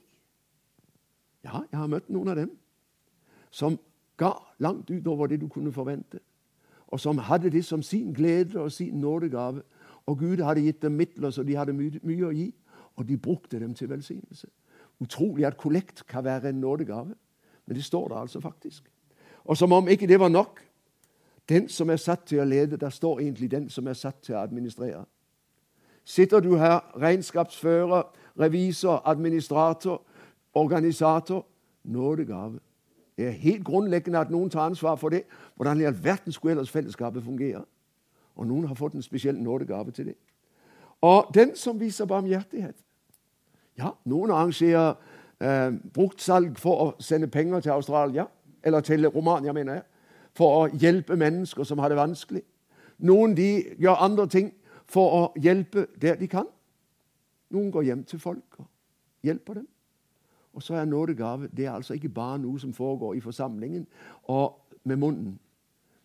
Ja, 1.44 1.62
jeg 1.70 1.78
har 1.78 1.86
møtt 1.86 2.10
noen 2.10 2.28
av 2.28 2.36
dem. 2.36 2.50
som 3.50 3.78
ga 4.16 4.32
langt 4.58 4.90
utover 4.90 5.26
det 5.26 5.40
du 5.40 5.48
kunne 5.48 5.72
forvente, 5.72 6.18
og 6.88 7.00
som 7.00 7.18
hadde 7.18 7.50
det 7.50 7.64
som 7.64 7.82
sin 7.82 8.12
glede 8.12 8.60
og 8.60 8.72
sin 8.72 9.00
nådegave. 9.00 9.62
Og 10.06 10.18
Gud 10.18 10.42
hadde 10.42 10.62
gitt 10.64 10.82
dem 10.82 10.92
midler, 10.92 11.30
så 11.30 11.42
de 11.42 11.56
hadde 11.56 11.72
mye, 11.76 12.00
mye 12.02 12.26
å 12.26 12.32
gi, 12.32 12.48
og 12.96 13.08
de 13.08 13.16
brukte 13.16 13.60
dem 13.60 13.74
til 13.74 13.90
velsignelse. 13.90 14.48
Utrolig 15.00 15.46
at 15.46 15.56
kollekt 15.56 16.06
kan 16.08 16.24
være 16.24 16.48
en 16.48 16.60
nådegave, 16.60 17.14
men 17.66 17.76
det 17.76 17.84
står 17.84 18.08
der 18.08 18.16
altså 18.16 18.40
faktisk. 18.40 18.88
Og 19.44 19.56
som 19.56 19.72
om 19.72 19.88
ikke 19.88 20.06
det 20.06 20.20
var 20.20 20.28
nok, 20.28 20.64
den 21.48 21.68
som 21.68 21.90
er 21.90 21.96
satt 21.96 22.26
til 22.28 22.40
å 22.40 22.44
lede, 22.44 22.76
der 22.76 22.90
står 22.90 23.20
egentlig 23.20 23.50
den 23.50 23.68
som 23.70 23.86
er 23.88 23.96
satt 23.96 24.22
til 24.22 24.34
å 24.34 24.42
administrere. 24.42 25.04
Sitter 26.04 26.40
du 26.40 26.56
her, 26.56 26.80
regnskapsfører, 26.96 28.02
revisor, 28.40 29.02
administrator, 29.04 30.02
organisator 30.54 31.44
nådegave. 31.84 32.58
Det 33.18 33.26
er 33.26 33.30
helt 33.30 33.64
grunnleggende 33.64 34.18
at 34.18 34.30
noen 34.30 34.50
tar 34.50 34.60
ansvar 34.60 34.94
for 34.96 35.08
det. 35.08 35.24
Hvordan 35.56 35.80
i 35.80 35.84
all 35.84 36.04
verden 36.04 36.32
skulle 36.32 36.52
ellers 36.52 36.70
fellesskapet 36.70 37.24
fungere? 37.24 37.64
Og 38.36 38.46
noen 38.46 38.66
har 38.66 38.74
fått 38.74 38.94
en 38.94 39.02
spesiell 39.02 39.40
nådegave 39.42 39.90
til 39.90 40.06
det. 40.06 40.14
Og 41.00 41.30
den 41.34 41.56
som 41.56 41.80
viser 41.80 42.06
barmhjertighet 42.06 42.76
Ja, 43.78 43.90
noen 44.04 44.30
arrangerer 44.30 44.94
eh, 45.40 45.72
bruktsalg 45.94 46.58
for 46.58 46.82
å 46.82 46.86
sende 46.98 47.26
penger 47.30 47.60
til 47.60 47.70
Australia, 47.70 48.24
eller 48.62 48.80
til 48.80 49.06
Romania, 49.06 49.52
mener 49.52 49.74
jeg, 49.74 49.82
for 50.34 50.54
å 50.56 50.68
hjelpe 50.74 51.16
mennesker 51.16 51.64
som 51.64 51.78
har 51.78 51.88
det 51.88 51.98
vanskelig. 51.98 52.42
Noen 52.98 53.36
de 53.38 53.76
gjør 53.78 54.02
andre 54.02 54.26
ting 54.26 54.52
for 54.86 55.14
å 55.14 55.22
hjelpe 55.38 55.86
der 56.02 56.18
de 56.18 56.26
kan. 56.26 56.46
Noen 57.50 57.70
går 57.70 57.82
hjem 57.82 58.04
til 58.04 58.18
folk 58.18 58.58
og 58.58 58.66
hjelper 59.22 59.60
dem. 59.60 59.66
Og 60.58 60.62
så 60.62 60.74
er 60.74 60.84
nådegave 60.84 61.48
det 61.56 61.66
er 61.66 61.72
altså 61.72 61.94
ikke 61.94 62.08
bare 62.08 62.38
noe 62.38 62.58
som 62.58 62.72
foregår 62.72 63.14
i 63.14 63.20
forsamlingen 63.20 63.86
og 64.22 64.60
med 64.84 64.96
munnen, 64.96 65.38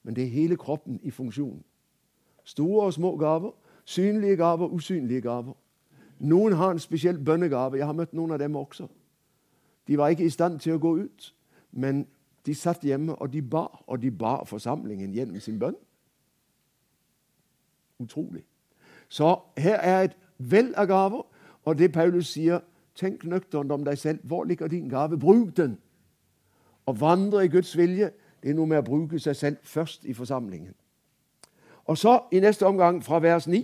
men 0.03 0.15
det 0.15 0.23
er 0.23 0.27
hele 0.27 0.57
kroppen 0.57 0.99
i 1.03 1.11
funksjon. 1.11 1.63
Store 2.43 2.85
og 2.85 2.93
små 2.93 3.17
gaver, 3.17 3.51
synlige 3.85 4.35
gaver, 4.35 4.67
usynlige 4.67 5.21
gaver. 5.21 5.53
Noen 6.19 6.53
har 6.53 6.71
en 6.71 6.79
spesiell 6.79 7.17
bønnegave. 7.23 7.77
Jeg 7.77 7.85
har 7.85 7.93
møtt 7.93 8.13
noen 8.13 8.31
av 8.31 8.39
dem 8.39 8.55
også. 8.55 8.87
De 9.87 9.97
var 9.97 10.07
ikke 10.07 10.25
i 10.25 10.29
stand 10.29 10.59
til 10.59 10.75
å 10.75 10.77
gå 10.77 10.91
ut, 10.95 11.33
men 11.71 12.05
de 12.45 12.55
satt 12.55 12.85
hjemme, 12.85 13.15
og 13.15 13.33
de 13.33 13.41
ba, 13.41 13.65
og 13.87 14.01
de 14.01 14.11
ba 14.11 14.43
forsamlingen 14.45 15.13
gjennom 15.13 15.39
sin 15.39 15.57
bønn. 15.59 15.79
Utrolig. 17.99 18.43
Så 19.09 19.39
her 19.57 19.79
er 19.81 20.03
et 20.03 20.17
vell 20.37 20.75
av 20.77 20.87
gaver, 20.87 21.25
og 21.65 21.77
det 21.77 21.91
Paulus 21.91 22.35
sier 22.37 22.61
Tenk 22.95 23.25
nøkternt 23.25 23.71
om 23.71 23.85
deg 23.85 23.97
selv. 23.97 24.19
Hvor 24.23 24.43
ligger 24.43 24.67
din 24.67 24.89
gave? 24.89 25.17
Bruk 25.19 25.57
den. 25.57 25.77
Å 26.85 26.93
vandre 26.93 27.45
i 27.45 27.51
Guds 27.51 27.77
vilje 27.77 28.11
det 28.43 28.51
er 28.51 28.57
noe 28.57 28.67
med 28.67 28.81
å 28.81 28.87
bruke 28.87 29.19
seg 29.23 29.35
selv 29.39 29.57
først 29.63 30.05
i 30.05 30.13
forsamlingen. 30.13 30.73
Og 31.87 31.97
så, 31.97 32.19
i 32.31 32.39
neste 32.43 32.67
omgang, 32.67 33.03
fra 33.03 33.19
vers 33.23 33.47
9, 33.47 33.63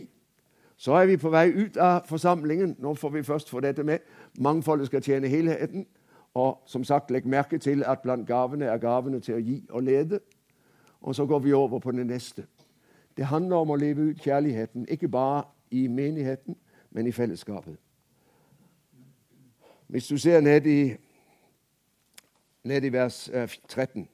så 0.80 0.95
er 0.95 1.05
vi 1.05 1.17
på 1.19 1.30
vei 1.30 1.49
ut 1.51 1.77
av 1.77 2.07
forsamlingen. 2.07 2.77
Nå 2.80 2.93
får 2.95 3.09
vi 3.09 3.23
først 3.23 3.49
få 3.51 3.59
dette 3.59 3.84
med. 3.84 3.99
Mangfoldet 4.39 4.88
skal 4.88 5.03
tjene 5.03 5.27
helheten. 5.27 5.86
Og 6.34 6.61
som 6.65 6.84
sagt, 6.84 7.11
legg 7.11 7.27
merke 7.27 7.57
til 7.57 7.84
at 7.84 7.99
blant 7.99 8.27
gavene 8.27 8.65
er 8.71 8.80
gavene 8.80 9.19
til 9.19 9.36
å 9.36 9.43
gi 9.43 9.57
og 9.69 9.84
lede. 9.84 10.19
Og 11.01 11.15
så 11.15 11.25
går 11.25 11.39
vi 11.39 11.53
over 11.53 11.80
på 11.80 11.91
det 11.91 12.07
neste. 12.07 12.47
Det 13.17 13.25
handler 13.25 13.55
om 13.55 13.69
å 13.69 13.75
leve 13.75 14.11
ut 14.11 14.21
kjærligheten, 14.23 14.88
ikke 14.88 15.07
bare 15.07 15.43
i 15.71 15.88
menigheten, 15.88 16.55
men 16.91 17.07
i 17.07 17.11
fellesskapet. 17.11 17.75
Hvis 19.89 20.07
du 20.07 20.17
ser 20.17 20.41
ned 20.41 20.65
i, 20.65 20.93
ned 22.63 22.83
i 22.83 22.93
vers 22.93 23.29
13 23.67 24.07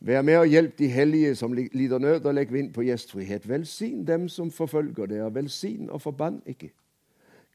Vær 0.00 0.22
med 0.22 0.36
og 0.36 0.46
hjelp 0.46 0.78
de 0.78 0.88
hellige 0.88 1.34
som 1.34 1.52
lider 1.52 1.98
nød, 1.98 2.24
og 2.24 2.34
legg 2.34 2.52
vind 2.52 2.74
på 2.74 2.84
gjestfrihet. 2.86 3.48
Velsign 3.48 4.06
dem 4.06 4.28
som 4.28 4.50
forfølger 4.50 5.06
dere. 5.06 5.34
Velsign 5.34 5.90
og 5.90 6.02
forbann 6.02 6.42
ikke. 6.46 6.70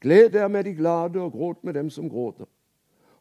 Gled 0.00 0.30
dere 0.30 0.48
med 0.48 0.64
de 0.64 0.74
glade, 0.74 1.20
og 1.20 1.32
gråt 1.32 1.64
med 1.64 1.74
dem 1.74 1.90
som 1.90 2.10
gråter. 2.10 2.44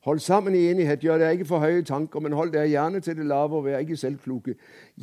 Hold 0.03 0.19
sammen 0.19 0.55
i 0.55 0.71
enighet, 0.71 0.99
gjør 0.99 1.17
dere 1.17 1.31
ikke 1.31 1.45
for 1.45 1.59
høye 1.59 1.81
tanker, 1.81 2.19
men 2.19 2.33
hold 2.33 2.51
dere 2.51 2.67
gjerne 2.67 2.99
til 2.99 3.17
det 3.17 3.25
lave, 3.25 3.55
og 3.55 3.65
vær 3.65 3.77
ikke 3.77 3.97
selvkloke. 3.97 4.55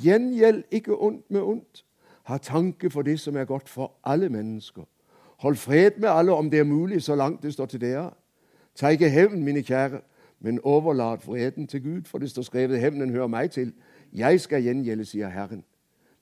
Gjengjeld 0.04 0.64
ikke 0.70 1.02
ondt 1.02 1.30
med 1.30 1.40
ondt. 1.40 1.84
Ha 2.22 2.36
tanke 2.36 2.90
for 2.90 3.02
det 3.02 3.20
som 3.20 3.36
er 3.36 3.44
godt 3.44 3.68
for 3.68 3.92
alle 4.04 4.28
mennesker. 4.28 4.84
Hold 5.40 5.56
fred 5.56 5.90
med 5.96 6.08
alle 6.08 6.32
om 6.32 6.50
det 6.50 6.60
er 6.60 6.64
mulig, 6.64 7.02
så 7.02 7.14
langt 7.14 7.42
det 7.42 7.52
står 7.52 7.66
til 7.66 7.80
dere. 7.80 8.10
Ta 8.80 8.88
ikke 8.88 9.10
hevn, 9.10 9.42
mine 9.44 9.62
kjære, 9.62 10.00
men 10.40 10.60
overlat 10.64 11.22
freden 11.22 11.66
til 11.66 11.82
Gud, 11.82 12.02
for 12.04 12.18
det 12.18 12.30
står 12.30 12.42
skrevet 12.42 12.80
hevnen 12.80 13.10
hører 13.10 13.26
meg 13.26 13.50
til. 13.50 13.74
Jeg 14.12 14.40
skal 14.40 14.62
gjengjelde, 14.62 15.04
sier 15.04 15.28
Herren. 15.28 15.64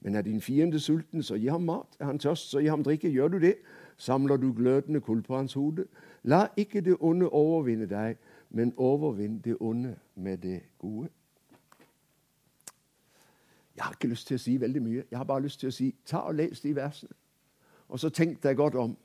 Men 0.01 0.15
er 0.15 0.23
din 0.23 0.41
fiende 0.41 0.81
sulten, 0.81 1.23
så 1.23 1.35
gi 1.35 1.47
ham 1.47 1.63
mat. 1.63 1.95
Er 2.01 2.05
han 2.05 2.19
tørst, 2.19 2.51
så 2.51 2.59
gi 2.59 2.67
ham 2.67 2.83
drikke. 2.85 3.11
Gjør 3.11 3.29
du 3.29 3.39
det, 3.39 3.55
samler 3.97 4.37
du 4.37 4.53
glødende 4.53 5.01
kull 5.01 5.23
på 5.23 5.37
hans 5.37 5.55
hode. 5.55 5.87
La 6.23 6.47
ikke 6.57 6.81
det 6.81 6.97
onde 7.01 7.29
overvinne 7.29 7.87
deg, 7.87 8.17
men 8.51 8.75
overvinn 8.77 9.39
det 9.39 9.57
onde 9.61 9.97
med 10.15 10.39
det 10.39 10.61
gode. 10.79 11.09
Jeg 13.77 13.85
har 13.85 13.93
ikke 13.93 14.09
lyst 14.09 14.27
til 14.27 14.35
å 14.35 14.43
si 14.43 14.61
veldig 14.61 14.83
mye. 14.83 15.05
Jeg 15.11 15.19
har 15.19 15.25
bare 15.25 15.43
lyst 15.47 15.61
til 15.61 15.71
å 15.71 15.77
si 15.79 15.95
ta 16.07 16.27
og 16.27 16.35
les 16.35 16.61
de 16.61 16.75
versene. 16.75 17.15
Og 17.89 18.01
så 18.01 18.11
tenk 18.11 18.43
deg 18.43 18.57
godt 18.57 18.75
om. 18.75 18.97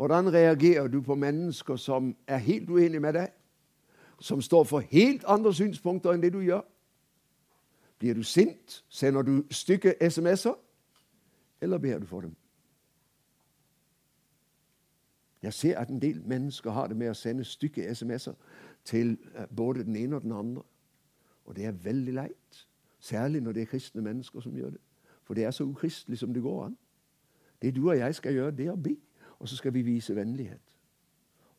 Hvordan 0.00 0.32
reagerer 0.32 0.86
du 0.86 1.00
på 1.00 1.14
mennesker 1.14 1.76
som 1.76 2.16
er 2.26 2.36
helt 2.36 2.70
uenige 2.70 3.00
med 3.00 3.12
deg? 3.12 3.28
Som 4.20 4.40
står 4.40 4.64
for 4.64 4.80
helt 4.80 5.24
andre 5.28 5.54
synspunkter 5.54 6.12
enn 6.12 6.22
det 6.22 6.32
du 6.32 6.38
gjør? 6.40 6.62
Blir 7.98 8.14
du 8.14 8.22
sint? 8.22 8.84
Sender 8.88 9.22
du 9.22 9.44
stykke 9.50 9.94
SMS-er? 10.00 10.54
Eller 11.60 11.78
ber 11.78 11.98
du 11.98 12.06
for 12.06 12.20
dem? 12.20 12.36
Jeg 15.42 15.52
ser 15.52 15.78
at 15.78 15.88
en 15.88 16.00
del 16.00 16.22
mennesker 16.24 16.70
har 16.70 16.86
det 16.86 16.96
med 16.96 17.10
å 17.10 17.14
sende 17.14 17.44
stykke 17.44 17.84
SMS-er 17.94 18.40
til 18.84 19.18
eh, 19.34 19.52
både 19.56 19.84
den 19.84 19.96
ene 19.96 20.16
og 20.16 20.22
den 20.22 20.32
andre. 20.32 20.62
Og 21.44 21.56
det 21.56 21.66
er 21.66 21.76
veldig 21.76 22.14
leit. 22.14 22.64
Særlig 23.00 23.40
når 23.40 23.52
det 23.52 23.62
er 23.62 23.72
kristne 23.76 24.02
mennesker 24.02 24.40
som 24.40 24.56
gjør 24.56 24.70
det. 24.70 24.80
For 25.28 25.34
det 25.34 25.44
er 25.44 25.50
så 25.50 25.68
ukristelig 25.68 26.18
som 26.18 26.32
det 26.32 26.42
går 26.42 26.64
an. 26.70 26.78
Det 27.62 27.76
du 27.76 27.90
og 27.90 27.98
jeg 27.98 28.14
skal 28.14 28.32
gjøre, 28.32 28.56
det 28.56 28.66
er 28.66 28.72
å 28.72 28.80
be. 28.80 28.96
Og 29.40 29.48
så 29.48 29.56
skal 29.56 29.74
vi 29.74 29.82
vise 29.82 30.16
vennlighet. 30.16 30.60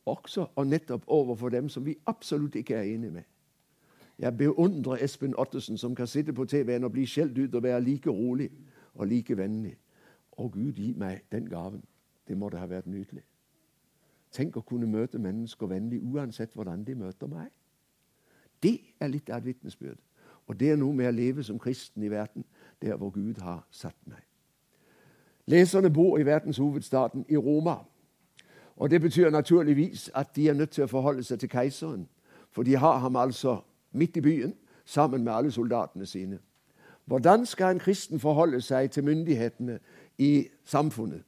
Også 0.06 0.48
og 0.56 0.68
nettopp 0.68 1.04
overfor 1.08 1.50
dem 1.50 1.70
som 1.70 1.86
vi 1.86 1.96
absolutt 2.06 2.56
ikke 2.56 2.76
er 2.76 2.82
enige 2.82 3.12
med. 3.12 3.24
Jeg 4.20 4.38
beundrer 4.38 5.04
Espen 5.04 5.36
Ottesen, 5.38 5.78
som 5.78 5.96
kan 5.96 6.08
sitte 6.08 6.34
på 6.34 6.46
TV-en 6.46 6.84
og 6.84 6.92
bli 6.92 7.06
skjelt 7.06 7.38
ut 7.38 7.56
og 7.56 7.64
være 7.64 7.82
like 7.82 8.10
rolig 8.10 8.52
og 8.94 9.08
like 9.08 9.38
vennlig. 9.38 9.78
Å, 10.38 10.48
Gud, 10.50 10.74
gi 10.78 10.94
meg 10.98 11.24
den 11.32 11.50
gaven. 11.50 11.84
Det 12.28 12.38
måtte 12.38 12.62
ha 12.62 12.68
vært 12.70 12.86
nydelig. 12.86 13.24
Tenk 14.32 14.58
å 14.58 14.64
kunne 14.64 14.88
møte 14.88 15.20
mennesker 15.20 15.68
vennlig 15.68 16.00
uansett 16.04 16.54
hvordan 16.56 16.86
de 16.88 16.96
møter 16.96 17.28
meg. 17.28 17.50
Det 18.64 18.78
er 19.00 19.10
litt 19.10 19.30
av 19.30 19.42
et 19.42 19.52
vitnesbyrd. 19.52 19.98
Og 20.48 20.60
det 20.60 20.72
er 20.72 20.80
noe 20.80 20.94
med 20.96 21.10
å 21.10 21.16
leve 21.16 21.44
som 21.44 21.60
kristen 21.60 22.04
i 22.04 22.12
verden, 22.12 22.46
der 22.82 22.96
hvor 22.98 23.12
Gud 23.16 23.42
har 23.42 23.66
satt 23.72 23.98
meg. 24.06 24.24
Leserne 25.52 25.90
bor 25.90 26.18
i 26.18 26.26
verdenshovedstaden 26.26 27.26
i 27.30 27.38
Roma. 27.38 27.76
Og 28.76 28.92
Det 28.92 29.02
betyr 29.02 29.30
naturligvis 29.30 30.12
at 30.16 30.36
de 30.36 30.50
er 30.50 30.54
nødt 30.54 30.70
til 30.70 30.84
å 30.84 30.88
forholde 30.88 31.24
seg 31.24 31.40
til 31.40 31.50
keiseren. 31.50 32.08
For 32.52 32.64
de 32.64 32.76
har 32.76 32.98
ham 32.98 33.16
altså 33.16 33.58
midt 33.92 34.18
i 34.18 34.22
byen 34.22 34.54
sammen 34.86 35.24
med 35.24 35.34
alle 35.34 35.52
soldatene 35.52 36.06
sine. 36.06 36.40
Hvordan 37.06 37.46
skal 37.46 37.72
en 37.72 37.80
kristen 37.80 38.20
forholde 38.20 38.62
seg 38.62 38.92
til 38.92 39.04
myndighetene 39.04 39.80
i 40.18 40.48
samfunnet? 40.66 41.24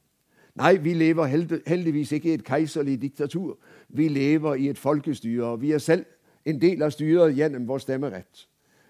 Nei, 0.54 0.76
vi 0.76 0.94
lever 0.94 1.26
heldigvis 1.66 2.12
ikke 2.12 2.30
i 2.30 2.34
et 2.34 2.44
keiserlig 2.44 3.02
diktatur. 3.02 3.58
Vi 3.88 4.08
lever 4.08 4.54
i 4.54 4.68
et 4.68 4.78
folkestyre. 4.78 5.60
Vi 5.60 5.72
er 5.72 5.78
selv 5.78 6.04
en 6.44 6.60
del 6.60 6.82
av 6.82 6.90
styret 6.90 7.36
gjennom 7.36 7.68
vår 7.68 7.78
stemmerett. 7.78 8.48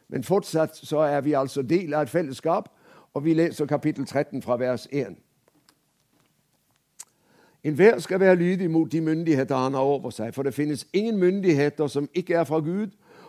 Men 0.09 0.23
fortsatt 0.23 0.77
så 0.77 0.99
er 0.99 1.21
vi 1.21 1.33
altså 1.33 1.63
del 1.63 1.95
av 1.95 2.03
et 2.03 2.11
fellesskap, 2.11 2.69
og 3.15 3.25
vi 3.25 3.35
leser 3.35 3.67
kapittel 3.67 4.07
13 4.07 4.43
fra 4.43 4.57
vers 4.57 4.89
1. 4.93 5.17
Enhver 7.65 7.99
skal 7.99 8.21
være 8.21 8.37
lydig 8.37 8.71
mot 8.71 8.93
de 8.93 9.01
myndigheter 9.01 9.57
han 9.57 9.75
har 9.75 9.81
over 9.81 10.11
seg, 10.11 10.35
for 10.35 10.43
det 10.43 10.55
finnes 10.55 10.87
ingen 10.93 11.17
myndigheter 11.19 11.87
som 11.87 12.09
ikke 12.15 12.35
er 12.35 12.45
fra 12.45 12.59
Gud, 12.59 12.87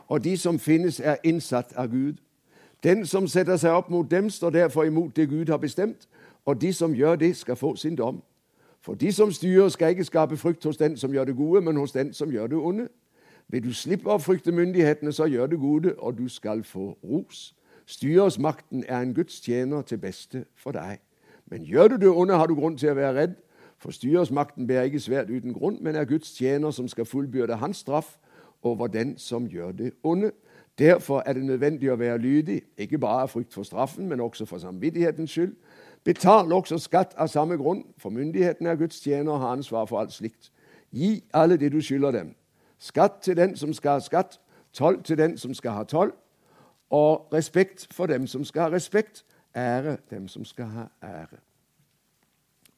og 0.07 0.23
de 0.23 0.37
som 0.37 0.59
finnes, 0.59 0.99
er 0.99 1.15
innsatt 1.23 1.73
av 1.75 1.87
Gud. 1.87 2.13
Den 2.83 3.05
som 3.05 3.27
setter 3.27 3.57
seg 3.57 3.71
opp 3.71 3.89
mot 3.89 4.11
dem, 4.11 4.29
står 4.29 4.49
derfor 4.49 4.83
imot 4.83 5.15
det 5.15 5.29
Gud 5.29 5.49
har 5.49 5.57
bestemt, 5.57 6.07
og 6.45 6.61
de 6.61 6.73
som 6.73 6.93
gjør 6.93 7.15
det, 7.15 7.35
skal 7.37 7.55
få 7.55 7.75
sin 7.75 7.95
dom. 7.95 8.21
For 8.81 8.93
de 8.93 9.11
som 9.11 9.31
styrer, 9.31 9.69
skal 9.69 9.89
ikke 9.89 10.03
skape 10.03 10.37
frykt 10.37 10.63
hos 10.63 10.77
den 10.77 10.97
som 10.97 11.13
gjør 11.13 11.25
det 11.25 11.35
gode, 11.35 11.61
men 11.61 11.77
hos 11.77 11.91
den 11.91 12.13
som 12.13 12.31
gjør 12.31 12.47
det 12.47 12.57
onde. 12.57 12.87
Vil 13.47 13.63
du 13.63 13.73
slippe 13.73 14.11
å 14.11 14.19
frykte 14.19 14.51
myndighetene, 14.51 15.13
så 15.13 15.25
gjør 15.25 15.47
det 15.47 15.59
gode, 15.59 15.95
og 15.97 16.17
du 16.17 16.27
skal 16.29 16.63
få 16.63 16.97
ros. 17.03 17.55
Styresmakten 17.85 18.83
er 18.87 18.99
en 18.99 19.13
Guds 19.13 19.39
tjener 19.41 19.81
til 19.81 19.97
beste 19.97 20.45
for 20.57 20.71
deg. 20.71 20.99
Men 21.45 21.63
gjør 21.63 21.87
du 21.87 21.97
det 21.97 22.09
onde, 22.09 22.37
har 22.37 22.47
du 22.47 22.55
grunn 22.55 22.77
til 22.77 22.91
å 22.91 22.97
være 22.97 23.15
redd, 23.15 23.35
for 23.77 23.91
styresmakten 23.91 24.69
ikke 24.69 24.99
svært 24.99 25.29
uten 25.29 25.53
grunn, 25.53 25.77
men 25.81 25.95
er 25.95 26.05
Guds 26.05 26.31
tjener 26.31 26.71
som 26.71 26.87
skal 26.87 27.05
fullbyrde 27.05 27.55
hans 27.55 27.77
straff 27.77 28.17
over 28.63 28.87
den 28.87 29.17
som 29.17 29.47
gjør 29.47 29.71
det 29.71 29.91
onde. 30.03 30.31
Derfor 30.79 31.23
er 31.25 31.33
det 31.33 31.43
nødvendig 31.43 31.91
å 31.91 31.95
være 31.95 32.17
lydig, 32.17 32.61
ikke 32.77 32.97
bare 32.99 33.21
av 33.21 33.27
frykt 33.31 33.53
for 33.53 33.63
straffen, 33.63 34.07
men 34.07 34.19
også 34.19 34.45
for 34.45 34.57
samvittighetens 34.57 35.31
skyld. 35.31 35.53
Betal 36.03 36.53
også 36.53 36.77
skatt 36.77 37.15
av 37.17 37.27
samme 37.27 37.57
grunn, 37.57 37.85
for 37.97 38.09
myndighetene 38.09 38.69
er 38.69 38.75
Guds 38.75 38.99
tjener 38.99 39.31
og 39.31 39.39
har 39.39 39.55
ansvar 39.55 39.85
for 39.85 39.99
alt 39.99 40.13
slikt. 40.13 40.51
Gi 40.91 41.23
alle 41.33 41.57
det 41.57 41.71
du 41.71 41.81
skylder 41.81 42.11
dem. 42.11 42.35
Skatt 42.79 43.21
til 43.21 43.37
den 43.37 43.55
som 43.55 43.73
skal 43.73 43.97
ha 43.97 44.03
skatt, 44.03 44.39
toll 44.73 44.99
til 45.03 45.17
den 45.17 45.37
som 45.37 45.53
skal 45.53 45.71
ha 45.71 45.83
toll, 45.83 46.11
og 46.89 47.33
respekt 47.33 47.87
for 47.91 48.05
dem 48.05 48.27
som 48.27 48.43
skal 48.43 48.67
ha 48.67 48.75
respekt, 48.75 49.25
ære 49.55 49.97
dem 50.09 50.27
som 50.27 50.45
skal 50.45 50.65
ha 50.65 50.87
ære. 51.03 51.39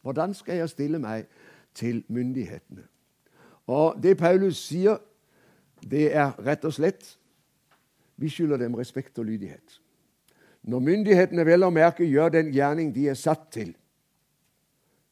Hvordan 0.08 0.34
skal 0.34 0.56
jeg 0.56 0.70
stille 0.70 1.00
meg 1.00 1.26
til 1.76 2.04
myndighetene? 2.08 2.84
Og 3.68 4.04
Det 4.04 4.18
Paulus 4.18 4.58
sier, 4.58 4.98
det 5.84 6.16
er 6.16 6.32
rett 6.40 6.64
og 6.66 6.72
slett 6.74 7.18
vi 8.16 8.30
skylder 8.30 8.58
dem 8.58 8.76
respekt 8.80 9.20
og 9.20 9.26
lydighet. 9.26 9.82
Når 10.64 10.80
myndighetene 10.80 11.46
vel 11.46 11.66
å 11.68 11.70
merke 11.76 12.08
gjør 12.08 12.32
den 12.38 12.54
gjerning 12.56 12.94
de 12.96 13.10
er 13.12 13.20
satt 13.20 13.50
til, 13.52 13.74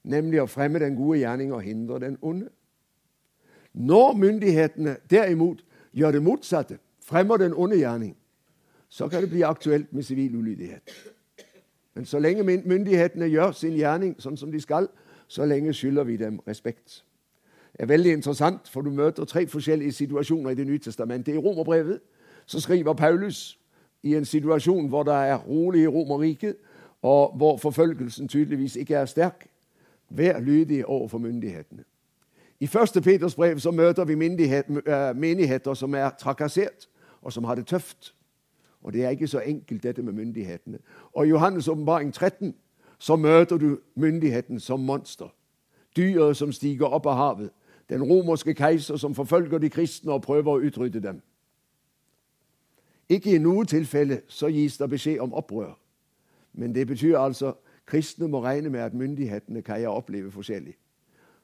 nemlig 0.03 0.39
å 0.41 0.47
fremme 0.47 0.79
den 0.79 0.95
gode 0.95 1.19
gjerning 1.19 1.51
og 1.51 1.61
hindre 1.67 1.99
den 1.99 2.15
onde. 2.21 2.47
Når 3.73 4.15
myndighetene 4.15 4.95
derimot 5.11 5.65
gjør 5.91 6.15
det 6.15 6.23
motsatte, 6.23 6.79
fremmer 7.03 7.43
den 7.43 7.53
onde 7.53 7.81
gjerning, 7.83 8.15
så 8.87 9.11
kan 9.11 9.27
det 9.27 9.33
bli 9.35 9.43
aktuelt 9.43 9.91
med 9.93 10.07
sivil 10.07 10.39
ulydighet. 10.39 10.95
Men 11.95 12.05
så 12.05 12.19
lenge 12.19 12.43
myndighetene 12.43 13.25
gjør 13.25 13.51
sin 13.51 13.73
gjerning 13.73 14.15
sånn 14.19 14.37
som 14.37 14.51
de 14.51 14.59
skal, 14.61 14.87
så 15.27 15.45
lenge 15.45 15.73
skylder 15.73 16.03
vi 16.03 16.17
dem 16.17 16.39
respekt. 16.47 17.03
Det 17.75 17.83
er 17.83 17.87
veldig 17.87 18.11
interessant, 18.13 18.69
for 18.69 18.81
du 18.81 18.91
møter 18.91 19.25
tre 19.25 19.47
forskjellige 19.47 19.91
situasjoner 19.91 20.49
i 20.49 20.55
Det 20.55 20.67
nye 20.67 20.79
testamentet. 20.79 21.35
I 21.35 21.37
Romerbrevet 21.37 21.99
så 22.45 22.59
skriver 22.61 22.93
Paulus 22.93 23.59
i 24.03 24.15
en 24.15 24.25
situasjon 24.25 24.87
hvor 24.87 25.03
det 25.03 25.13
er 25.13 25.35
rolig 25.35 25.81
i 25.81 25.87
Romerriket, 25.87 26.55
og 27.01 27.37
hvor 27.37 27.57
forfølgelsen 27.57 28.27
tydeligvis 28.27 28.75
ikke 28.75 28.95
er 28.95 29.05
sterk. 29.05 29.47
Vær 30.09 30.39
lydig 30.39 30.85
overfor 30.85 31.17
myndighetene. 31.17 31.83
I 32.59 32.65
1. 32.65 33.03
Peters 33.03 33.35
brev 33.35 33.59
så 33.59 33.71
møter 33.71 34.05
vi 34.05 34.13
øh, 34.13 35.15
menigheter 35.15 35.73
som 35.73 35.95
er 35.95 36.09
trakassert, 36.09 36.87
og 37.21 37.33
som 37.33 37.43
har 37.43 37.55
det 37.55 37.67
tøft. 37.67 38.14
Og 38.85 38.93
det 38.93 39.05
er 39.05 39.09
ikke 39.09 39.27
så 39.27 39.39
enkelt, 39.39 39.83
dette 39.83 40.01
med 40.01 40.13
myndighetene. 40.13 40.79
Og 41.13 41.27
i 41.27 41.31
Johannes' 41.31 41.71
åpenbaring 41.71 42.13
13 42.13 42.55
så 42.99 43.15
møter 43.15 43.57
du 43.57 43.79
myndigheten 43.95 44.59
som 44.59 44.79
monster. 44.79 45.33
Dyret 45.97 46.37
som 46.37 46.51
stiger 46.51 46.85
opp 46.85 47.05
av 47.05 47.15
havet. 47.15 47.49
Den 47.89 48.03
romerske 48.03 48.53
keiser 48.53 48.97
som 48.97 49.15
forfølger 49.15 49.57
de 49.57 49.69
kristne 49.69 50.11
og 50.11 50.21
prøver 50.21 50.51
å 50.51 50.61
utrydde 50.67 51.01
dem. 51.01 51.21
Ikke 53.09 53.35
i 53.35 53.41
noe 53.41 53.65
tilfelle 53.65 54.21
så 54.27 54.47
gis 54.53 54.77
det 54.77 54.89
beskjed 54.89 55.19
om 55.19 55.33
opprør. 55.33 55.73
Men 56.53 56.75
det 56.75 56.87
betyr 56.87 57.17
altså 57.17 57.55
kristne 57.87 58.27
må 58.27 58.43
regne 58.43 58.69
med 58.69 58.79
at 58.79 58.93
myndighetene 58.93 59.61
kan 59.61 59.81
jeg 59.81 59.89
oppleve 59.89 60.31
forskjellig. 60.31 60.77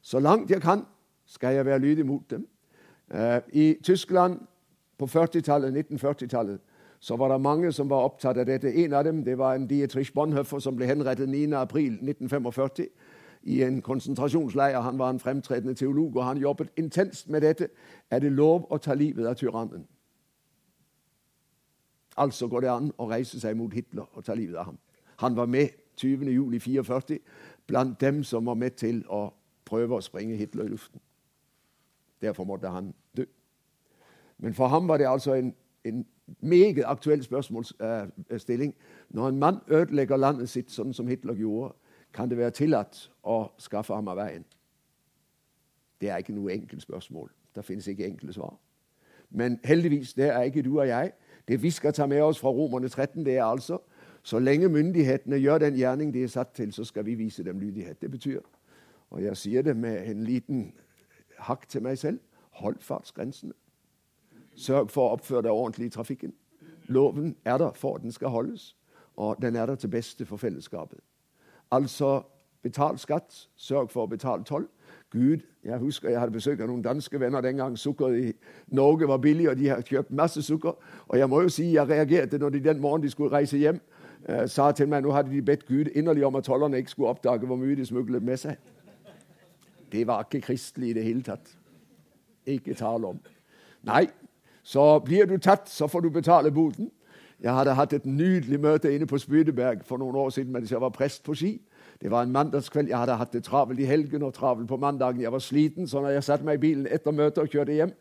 Så 0.02 0.20
langt 0.20 0.52
jeg 0.52 0.62
kan, 0.62 0.86
skal 1.26 1.56
jeg 1.56 1.66
være 1.66 1.80
lydig 1.80 2.06
mot 2.06 2.30
dem. 2.30 2.48
Eh, 3.14 3.42
I 3.54 3.78
Tyskland 3.84 4.40
på 4.98 5.06
40-tallet, 5.06 5.90
1940-tallet 5.92 6.60
så 7.02 7.16
var 7.18 7.32
det 7.32 7.42
mange 7.42 7.72
som 7.72 7.90
var 7.90 8.04
opptatt 8.06 8.38
av 8.38 8.46
dette. 8.46 8.70
En 8.84 8.94
av 8.94 9.04
dem 9.04 9.24
det 9.24 9.38
var 9.38 9.56
en 9.56 9.68
Dietrich 9.68 10.14
Bonhoeffer 10.14 10.60
som 10.60 10.76
ble 10.78 10.86
henrettet 10.86 11.30
9.4.1945 11.30 12.90
i 13.44 13.64
en 13.64 13.82
konsentrasjonsleir. 13.82 14.80
Han 14.80 15.00
var 15.00 15.10
en 15.10 15.20
fremtredende 15.20 15.74
teolog, 15.74 16.16
og 16.16 16.26
han 16.26 16.38
jobbet 16.38 16.70
intenst 16.78 17.30
med 17.30 17.42
dette. 17.42 17.70
Er 18.12 18.20
det 18.20 18.32
lov 18.32 18.68
å 18.70 18.78
ta 18.78 18.94
livet 18.94 19.26
av 19.26 19.34
tyrannen? 19.36 19.88
Altså 22.18 22.48
går 22.48 22.62
det 22.62 22.70
an 22.70 22.94
å 22.98 23.10
reise 23.10 23.40
seg 23.40 23.58
mot 23.58 23.74
Hitler 23.74 24.06
og 24.14 24.24
ta 24.24 24.38
livet 24.38 24.60
av 24.62 24.66
ham. 24.66 24.78
Han 25.18 25.36
var 25.36 25.46
med 25.46 25.74
20.07.44 25.98 27.18
blant 27.68 28.02
dem 28.02 28.24
som 28.24 28.46
var 28.46 28.54
med 28.54 28.78
til 28.78 29.02
å 29.10 29.32
prøve 29.66 29.98
å 29.98 30.06
sprenge 30.06 30.38
Hitler 30.38 30.70
i 30.70 30.76
luften. 30.76 31.02
Derfor 32.22 32.44
måtte 32.44 32.70
han 32.70 32.94
dø. 33.18 33.26
Men 34.38 34.54
for 34.54 34.68
ham 34.68 34.88
var 34.88 34.98
det 34.98 35.10
altså 35.10 35.34
en, 35.34 35.56
en 35.86 36.06
meget 36.40 36.84
aktuell 36.86 37.24
spørsmålsstilling. 37.24 38.76
Når 39.10 39.28
en 39.28 39.40
mann 39.40 39.60
ødelegger 39.68 40.18
landet 40.18 40.50
sitt 40.50 40.72
sånn 40.72 40.94
som 40.94 41.08
Hitler 41.08 41.34
gjorde, 41.34 41.74
kan 42.14 42.30
det 42.30 42.38
være 42.38 42.52
tillatt 42.52 43.10
å 43.24 43.52
skaffe 43.58 43.96
ham 43.96 44.08
av 44.12 44.20
veien? 44.20 44.46
Det 46.02 46.10
er 46.10 46.18
ikke 46.18 46.36
noe 46.36 46.54
enkelt 46.54 46.82
spørsmål. 46.82 47.30
Det 47.56 47.66
finnes 47.66 47.88
ikke 47.88 48.08
enkle 48.08 48.34
svar. 48.34 48.56
Men 49.30 49.60
heldigvis, 49.64 50.14
det 50.14 50.30
er 50.30 50.42
ikke 50.44 50.62
du 50.62 50.80
og 50.80 50.88
jeg. 50.88 51.12
Det 51.48 51.62
vi 51.64 51.72
skal 51.72 51.94
ta 51.94 52.06
med 52.06 52.22
oss 52.22 52.40
fra 52.40 52.50
Romerne 52.50 52.90
13, 52.90 53.26
det 53.26 53.38
er 53.38 53.44
altså 53.44 53.78
så 54.24 54.40
lenge 54.40 54.70
myndighetene 54.70 55.36
gjør 55.36 55.58
den 55.58 55.76
gjerning 55.76 56.14
de 56.14 56.24
er 56.24 56.28
satt 56.28 56.54
til, 56.54 56.74
så 56.74 56.84
skal 56.84 57.06
vi 57.06 57.16
vise 57.16 57.44
dem 57.44 57.60
lydighet. 57.60 58.02
Det 58.02 58.12
betyr, 58.12 58.42
og 59.10 59.24
jeg 59.24 59.38
sier 59.38 59.62
det 59.62 59.78
med 59.78 60.10
en 60.10 60.24
liten 60.24 60.74
hakk 61.40 61.68
til 61.70 61.82
meg 61.82 61.98
selv, 61.98 62.20
hold 62.52 62.78
fartsgrensene. 62.80 63.54
Sørg 64.62 64.92
for 64.94 65.08
å 65.08 65.18
oppføre 65.18 65.48
deg 65.48 65.52
ordentlig 65.56 65.90
i 65.90 65.94
trafikken. 65.96 66.34
Loven 66.92 67.36
er 67.46 67.58
der 67.58 67.74
for 67.74 67.98
at 67.98 68.04
den 68.04 68.12
skal 68.12 68.30
holdes, 68.30 68.76
og 69.18 69.42
den 69.42 69.56
er 69.56 69.66
der 69.66 69.76
til 69.76 69.90
beste 69.90 70.26
for 70.26 70.38
fellesskapet. 70.38 71.00
Altså 71.72 72.22
betal 72.64 73.00
skatt, 73.00 73.48
sørg 73.58 73.90
for 73.90 74.06
å 74.06 74.12
betale 74.12 74.44
toll. 74.44 74.68
Gud, 75.12 75.48
Jeg 75.64 75.78
husker 75.78 76.10
jeg 76.10 76.20
hadde 76.20 76.34
besøk 76.34 76.60
av 76.60 76.68
noen 76.72 76.82
danske 76.82 77.20
venner 77.20 77.42
den 77.42 77.58
gang 77.58 77.76
sukkeret 77.78 78.24
i 78.24 78.32
Norge 78.74 79.08
var 79.08 79.18
billig, 79.22 79.50
og 79.50 79.58
de 79.58 79.68
hadde 79.70 79.86
kjøpt 79.86 80.12
masse 80.12 80.42
sukker. 80.42 80.74
Og 81.08 81.18
jeg 81.20 81.30
må 81.30 81.42
jo 81.42 81.50
si 81.50 81.68
jeg 81.76 81.90
reagerte 81.90 82.38
når 82.38 82.50
de 82.50 82.60
den 82.60 82.82
morgenen 82.82 83.04
de 83.06 83.12
skulle 83.12 83.32
reise 83.32 83.58
hjem, 83.58 83.80
eh, 84.26 84.48
sa 84.48 84.72
til 84.72 84.90
meg 84.90 85.04
nå 85.04 85.12
hadde 85.14 85.30
de 85.30 85.42
bedt 85.42 85.68
Gud 85.68 85.92
inderlig 85.94 86.26
om 86.26 86.36
at 86.36 86.44
tollerne 86.44 86.78
ikke 86.78 86.90
skulle 86.90 87.10
oppdage 87.10 87.46
hvor 87.46 87.56
mye 87.62 87.76
de 87.76 87.86
smuglet 87.86 88.24
med 88.24 88.38
seg. 88.38 88.58
Det 89.92 90.08
var 90.08 90.24
ikke 90.24 90.42
kristelig 90.42 90.90
i 90.90 90.94
det 90.94 91.04
hele 91.04 91.22
tatt. 91.22 91.54
Ikke 92.46 92.74
tale 92.74 93.08
om. 93.08 93.20
Nei, 93.84 94.08
så 94.64 95.00
blir 95.00 95.26
du 95.26 95.38
tatt, 95.38 95.70
så 95.70 95.88
får 95.88 96.02
du 96.02 96.10
betale 96.10 96.52
boten. 96.52 96.92
Jeg 97.42 97.54
hadde 97.54 97.74
hatt 97.74 97.94
et 97.94 98.06
nydelig 98.06 98.60
møte 98.62 98.92
inne 98.94 99.08
på 99.10 99.18
Spydeberg 99.18 99.82
for 99.86 99.98
noen 99.98 100.16
år 100.16 100.30
siden 100.30 100.54
mens 100.54 100.72
jeg 100.72 100.82
var 100.82 100.94
prest 100.94 101.24
på 101.26 101.34
Ski. 101.34 101.56
Det 102.02 102.12
var 102.12 102.26
en 102.26 102.32
mandagskveld. 102.32 102.90
Jeg 102.90 102.98
hadde 102.98 103.18
hatt 103.18 103.34
det 103.34 103.44
travelt 103.44 103.80
i 103.80 103.86
helgen 103.90 104.24
og 104.24 104.34
travelt 104.34 104.68
på 104.70 104.78
mandagen. 104.78 105.22
Jeg 105.22 105.32
var 105.32 105.42
sliten, 105.42 105.88
så 105.88 106.02
når 106.02 106.10
jeg 106.10 106.24
satte 106.24 106.46
meg 106.46 106.60
i 106.60 106.62
bilen 106.62 106.88
etter 106.90 107.12
møtet 107.12 107.44
og 107.44 107.50
kjørte 107.50 107.74
hjem, 107.74 107.94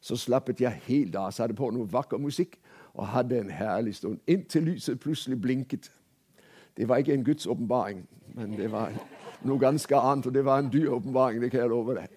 så 0.00 0.16
slappet 0.16 0.60
jeg 0.60 0.82
helt 0.86 1.16
av. 1.16 1.30
Satte 1.34 1.54
på 1.58 1.70
noe 1.74 1.90
vakker 1.90 2.18
musikk 2.22 2.58
og 2.94 3.06
hadde 3.14 3.38
en 3.38 3.50
herlig 3.50 3.94
stund. 3.98 4.18
Inntil 4.26 4.66
lyset 4.72 5.00
plutselig 5.00 5.40
blinket. 5.42 5.90
Det 6.76 6.88
var 6.88 7.02
ikke 7.02 7.14
en 7.14 7.24
Guds 7.26 7.46
åpenbaring, 7.46 8.04
men 8.34 8.54
det 8.58 8.70
var 8.72 8.94
noe 9.42 9.58
ganske 9.58 9.96
annet. 9.96 10.26
Og 10.26 10.34
det 10.34 10.44
var 10.44 10.58
en 10.58 10.70
dyr 10.70 10.90
åpenbaring, 10.94 11.42
det 11.42 11.50
kan 11.50 11.60
jeg 11.60 11.70
love 11.70 11.94
deg. 11.98 12.10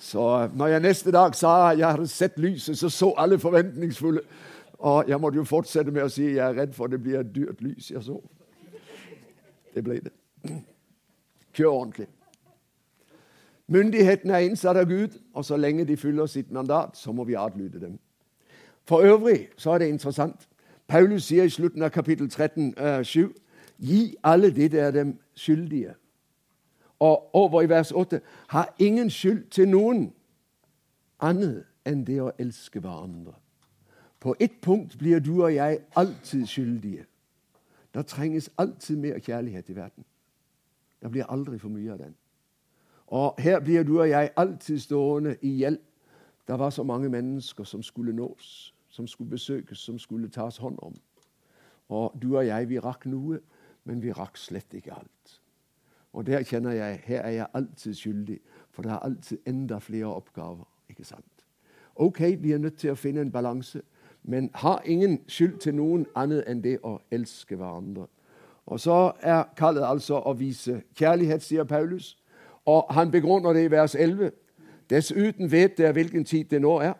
Så 0.00 0.48
når 0.56 0.66
jeg 0.66 0.80
neste 0.80 1.12
dag 1.12 1.34
sa 1.36 1.70
jeg 1.76 1.90
hadde 1.90 2.08
sett 2.08 2.38
lyset, 2.38 2.78
så 2.78 2.88
så 2.88 3.14
alle 3.18 3.38
forventningsfulle. 3.38 4.20
Og 4.78 5.04
jeg 5.08 5.20
måtte 5.20 5.36
jo 5.36 5.44
fortsette 5.44 5.92
med 5.92 6.06
å 6.06 6.08
si 6.08 6.22
jeg 6.24 6.40
er 6.40 6.56
redd 6.56 6.72
for 6.72 6.88
det 6.88 7.02
blir 7.02 7.20
et 7.20 7.34
dyrt 7.34 7.60
lys 7.60 7.90
jeg 7.90 8.02
så. 8.02 8.16
Det 9.74 9.84
ble 9.84 10.00
det. 10.00 10.14
Kjør 11.52 11.68
ordentlig. 11.68 12.06
Myndighetene 13.68 14.34
er 14.34 14.48
innsatt 14.48 14.76
av 14.80 14.88
Gud, 14.88 15.18
og 15.34 15.44
så 15.44 15.56
lenge 15.56 15.84
de 15.84 15.96
fyller 15.96 16.26
sitt 16.26 16.50
mandat, 16.50 16.96
så 16.96 17.12
må 17.12 17.24
vi 17.24 17.36
adlyde 17.38 17.80
dem. 17.80 17.98
For 18.88 19.04
øvrig 19.04 19.48
så 19.56 19.70
er 19.74 19.78
det 19.78 19.88
interessant. 19.88 20.48
Paulus 20.88 21.28
sier 21.28 21.44
i 21.44 21.52
slutten 21.52 21.82
av 21.82 21.92
kapittel 21.94 22.30
13, 22.30 22.74
uh, 22.80 23.04
7, 23.04 23.28
Gi 23.80 24.16
alle 24.24 24.50
de 24.50 24.68
der 24.68 24.90
dem 24.90 25.18
skyldige. 25.34 25.94
Og 27.00 27.34
over 27.34 27.62
i 27.62 27.68
vers 27.68 27.92
8 27.92 28.20
har 28.48 28.74
ingen 28.78 29.10
skyld 29.10 29.44
til 29.50 29.68
noen 29.68 30.10
annet 31.20 31.64
enn 31.88 32.04
det 32.04 32.18
å 32.20 32.32
elske 32.38 32.80
hverandre. 32.80 33.34
På 34.20 34.34
ett 34.40 34.60
punkt 34.60 34.98
blir 34.98 35.20
du 35.20 35.42
og 35.42 35.54
jeg 35.54 35.80
alltid 35.96 36.46
skyldige. 36.46 37.06
Det 37.94 38.06
trenges 38.06 38.50
alltid 38.58 38.96
mer 38.96 39.18
kjærlighet 39.18 39.68
i 39.68 39.76
verden. 39.76 40.04
Det 41.02 41.10
blir 41.10 41.24
aldri 41.24 41.58
for 41.58 41.72
mye 41.72 41.92
av 41.92 41.98
den. 41.98 42.14
Og 43.06 43.34
her 43.38 43.60
blir 43.60 43.82
du 43.82 43.98
og 44.00 44.08
jeg 44.08 44.30
alltid 44.36 44.78
stående 44.78 45.36
i 45.42 45.56
gjeld. 45.62 45.78
Det 46.46 46.58
var 46.58 46.70
så 46.70 46.82
mange 46.82 47.08
mennesker 47.08 47.64
som 47.64 47.82
skulle 47.82 48.12
nås, 48.12 48.74
som 48.88 49.06
skulle 49.06 49.30
besøkes, 49.30 49.78
som 49.78 49.98
skulle 49.98 50.28
tas 50.28 50.56
hånd 50.56 50.78
om. 50.82 50.94
Og 51.88 52.14
du 52.22 52.36
og 52.36 52.46
jeg, 52.46 52.68
vi 52.68 52.78
rakk 52.78 53.06
noe, 53.06 53.40
men 53.84 54.02
vi 54.02 54.12
rakk 54.12 54.38
slett 54.38 54.74
ikke 54.74 54.94
alt. 54.94 55.39
Og 56.12 56.26
der 56.26 56.42
kjenner 56.42 56.72
jeg 56.72 57.00
her 57.04 57.20
er 57.20 57.30
jeg 57.30 57.46
alltid 57.54 57.94
skyldig, 57.94 58.38
for 58.70 58.82
det 58.82 58.92
er 58.92 58.98
alltid 58.98 59.38
enda 59.46 59.78
flere 59.78 60.14
oppgaver. 60.14 60.64
ikke 60.88 61.04
sant? 61.04 61.24
Ok, 61.96 62.20
vi 62.38 62.52
er 62.52 62.58
nødt 62.58 62.78
til 62.78 62.90
å 62.90 62.94
finne 62.94 63.20
en 63.20 63.32
balanse, 63.32 63.82
men 64.22 64.50
har 64.54 64.82
ingen 64.84 65.20
skyld 65.28 65.58
til 65.58 65.74
noen 65.74 66.06
annet 66.14 66.44
enn 66.46 66.62
det 66.64 66.78
å 66.82 66.98
elske 67.10 67.56
hverandre. 67.56 68.06
Og 68.66 68.80
Så 68.80 69.12
er 69.20 69.44
kallet 69.56 69.84
altså 69.84 70.14
å 70.14 70.32
vise 70.32 70.82
kjærlighet, 70.94 71.42
sier 71.42 71.64
Paulus. 71.64 72.16
Og 72.66 72.86
han 72.90 73.10
begrunner 73.10 73.52
det 73.52 73.64
i 73.64 73.70
vers 73.70 73.94
11. 73.94 74.30
Dessuten 74.90 75.52
vet 75.52 75.78
dere 75.78 75.92
hvilken 75.92 76.24
tid 76.24 76.44
det 76.44 76.60
nå 76.60 76.78
er. 76.80 76.94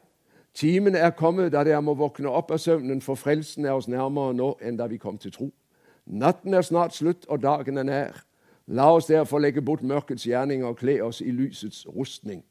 Timen 0.54 0.94
er 0.94 1.10
kommet 1.10 1.52
da 1.52 1.64
dere 1.64 1.82
må 1.82 1.94
våkne 1.94 2.28
opp 2.28 2.50
av 2.50 2.58
søvnen, 2.58 3.00
for 3.00 3.14
frelsen 3.14 3.64
er 3.64 3.76
oss 3.78 3.88
nærmere 3.88 4.34
nå 4.34 4.56
enn 4.62 4.76
da 4.76 4.86
vi 4.86 4.98
kom 4.98 5.18
til 5.18 5.32
tro. 5.32 5.50
Natten 6.06 6.54
er 6.54 6.62
snart 6.62 6.94
slutt, 6.94 7.26
og 7.28 7.42
dagen 7.42 7.78
er 7.78 7.82
nær. 7.82 8.24
La 8.72 8.94
oss 8.94 9.06
derfor 9.06 9.38
legge 9.38 9.62
bort 9.62 9.82
mørkets 9.82 10.22
gjerninger 10.22 10.66
og 10.66 10.76
kle 10.76 11.01
oss 11.02 11.20
i 11.20 11.30
lysets 11.30 11.88
rustning. 11.88 12.44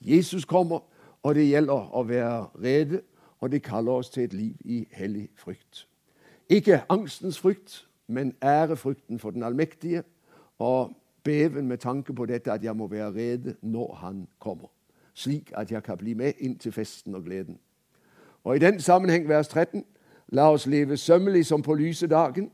Jesus 0.00 0.44
kommer, 0.44 0.80
og 1.22 1.34
det 1.34 1.44
gjelder 1.44 1.90
å 1.92 2.02
være 2.08 2.46
rede, 2.62 3.00
og 3.40 3.52
det 3.52 3.62
kaller 3.62 4.00
oss 4.00 4.08
til 4.10 4.24
et 4.24 4.32
liv 4.32 4.54
i 4.64 4.86
hellig 4.96 5.28
frykt. 5.36 5.84
Ikke 6.48 6.80
angstens 6.88 7.38
frykt, 7.38 7.84
men 8.06 8.32
ærefrykten 8.42 9.18
for 9.18 9.30
den 9.30 9.42
allmektige, 9.42 10.02
og 10.58 10.96
beven 11.24 11.68
med 11.68 11.78
tanke 11.78 12.14
på 12.14 12.26
dette 12.26 12.52
at 12.52 12.64
jeg 12.64 12.76
må 12.76 12.86
være 12.86 13.12
rede 13.12 13.54
når 13.62 13.94
han 13.94 14.28
kommer, 14.38 14.72
slik 15.14 15.52
at 15.56 15.72
jeg 15.72 15.82
kan 15.82 15.98
bli 15.98 16.14
med 16.14 16.32
inn 16.38 16.56
til 16.58 16.72
festen 16.72 17.14
og 17.14 17.24
gleden. 17.24 17.58
Og 18.44 18.56
I 18.56 18.58
den 18.58 18.80
sammenheng, 18.80 19.28
vers 19.28 19.48
13, 19.48 19.84
la 20.28 20.48
oss 20.52 20.66
leve 20.66 20.96
sømmelig 20.96 21.46
som 21.46 21.62
på 21.62 21.74
lyse 21.74 22.06
dagen, 22.06 22.50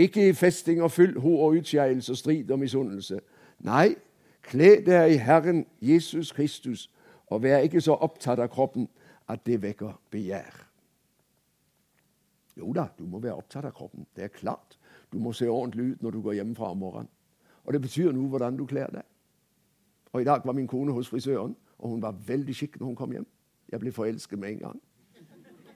ikke 0.00 0.28
i 0.28 0.32
festing 0.32 0.82
og 0.82 0.92
full 0.92 1.18
ho 1.20 1.34
og 1.44 1.58
utskeielse 1.60 2.12
og 2.12 2.18
strid 2.18 2.50
og 2.50 2.58
misunnelse. 2.58 3.20
Nei, 3.66 3.94
kle 4.42 4.72
dere 4.86 5.10
i 5.12 5.18
Herren 5.20 5.64
Jesus 5.82 6.32
Kristus, 6.32 6.88
og 7.26 7.42
vær 7.42 7.64
ikke 7.64 7.80
så 7.80 7.94
opptatt 7.94 8.40
av 8.42 8.50
kroppen 8.50 8.88
at 9.30 9.44
det 9.46 9.60
vekker 9.62 9.94
begjær. 10.10 10.66
Jo 12.58 12.72
da, 12.76 12.88
du 12.98 13.06
må 13.06 13.20
være 13.22 13.38
opptatt 13.38 13.64
av 13.64 13.74
kroppen. 13.76 14.06
Det 14.16 14.24
er 14.26 14.34
klart. 14.34 14.76
Du 15.12 15.18
må 15.18 15.32
se 15.32 15.48
ordentlig 15.48 15.92
ut 15.92 16.02
når 16.02 16.10
du 16.10 16.20
går 16.22 16.38
hjemmefra 16.40 16.70
om 16.74 16.78
morgenen. 16.82 17.10
Og 17.64 17.72
det 17.72 17.82
betyr 17.82 18.12
noe 18.12 18.28
hvordan 18.32 18.56
du 18.58 18.66
kler 18.66 18.90
deg. 18.92 19.06
Og 20.12 20.22
I 20.22 20.26
dag 20.26 20.42
var 20.44 20.56
min 20.56 20.66
kone 20.66 20.92
hos 20.92 21.08
frisøren, 21.08 21.54
og 21.78 21.90
hun 21.94 22.02
var 22.02 22.16
veldig 22.26 22.54
skikk 22.56 22.80
når 22.80 22.86
hun 22.86 22.96
kom 22.98 23.12
hjem. 23.14 23.26
Jeg 23.70 23.80
ble 23.80 23.92
forelsket 23.94 24.38
med 24.38 24.52
en 24.52 24.58
gang. 24.64 24.80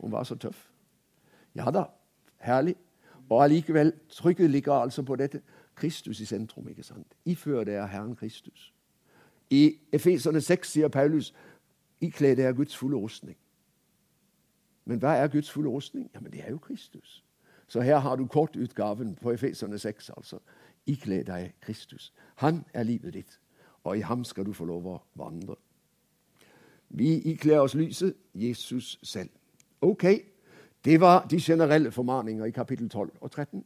Hun 0.01 0.12
var 0.12 0.26
så 0.26 0.34
tøff. 0.34 0.66
Ja 1.55 1.70
da, 1.70 1.86
herlig. 2.42 2.74
Og 3.30 3.44
allikevel, 3.44 3.92
trykket 4.09 4.51
ligger 4.51 4.72
altså 4.72 5.02
på 5.02 5.16
dette. 5.16 5.40
Kristus 5.74 6.20
i 6.20 6.24
sentrum. 6.24 6.68
ikke 6.68 6.82
sant? 6.82 7.06
Ifør 7.24 7.64
er 7.64 7.86
Herren 7.86 8.16
Kristus. 8.16 8.74
I 9.51 9.76
Efeserne 9.92 10.40
6 10.40 10.70
sier 10.70 10.88
Paulus 10.88 11.34
ikle 12.01 12.36
dere 12.36 12.55
Guds 12.55 12.76
fulle 12.76 12.96
rustning. 12.96 13.36
Men 14.84 14.98
hva 14.98 15.16
er 15.16 15.28
Guds 15.28 15.51
fulle 15.51 15.70
rustning? 15.70 16.10
Ja, 16.14 16.20
men 16.20 16.32
Det 16.32 16.44
er 16.44 16.51
jo 16.51 16.59
Kristus. 16.59 17.24
Så 17.66 17.80
her 17.80 17.98
har 17.98 18.16
du 18.16 18.26
kortutgaven 18.26 19.14
på 19.14 19.32
Efeserne 19.32 19.78
6. 19.78 20.10
altså. 20.16 20.38
Ikle 20.86 21.22
deg 21.22 21.55
Kristus. 21.60 22.12
Han 22.34 22.64
er 22.74 22.82
livet 22.82 23.14
ditt, 23.14 23.40
og 23.84 23.98
i 23.98 24.01
ham 24.01 24.24
skal 24.24 24.44
du 24.46 24.52
få 24.52 24.64
lov 24.64 24.86
å 24.86 25.02
vandre. 25.14 25.56
Vi 26.88 27.18
ikler 27.18 27.59
oss 27.59 27.74
lyset 27.74 28.14
Jesus 28.34 28.98
selv. 29.02 29.30
Ok, 29.80 30.05
det 30.85 31.01
var 31.01 31.27
de 31.31 31.40
generelle 31.40 31.90
formaninger 31.90 32.44
i 32.44 32.51
kapittel 32.51 32.89
12 32.89 33.11
og 33.20 33.31
13. 33.31 33.65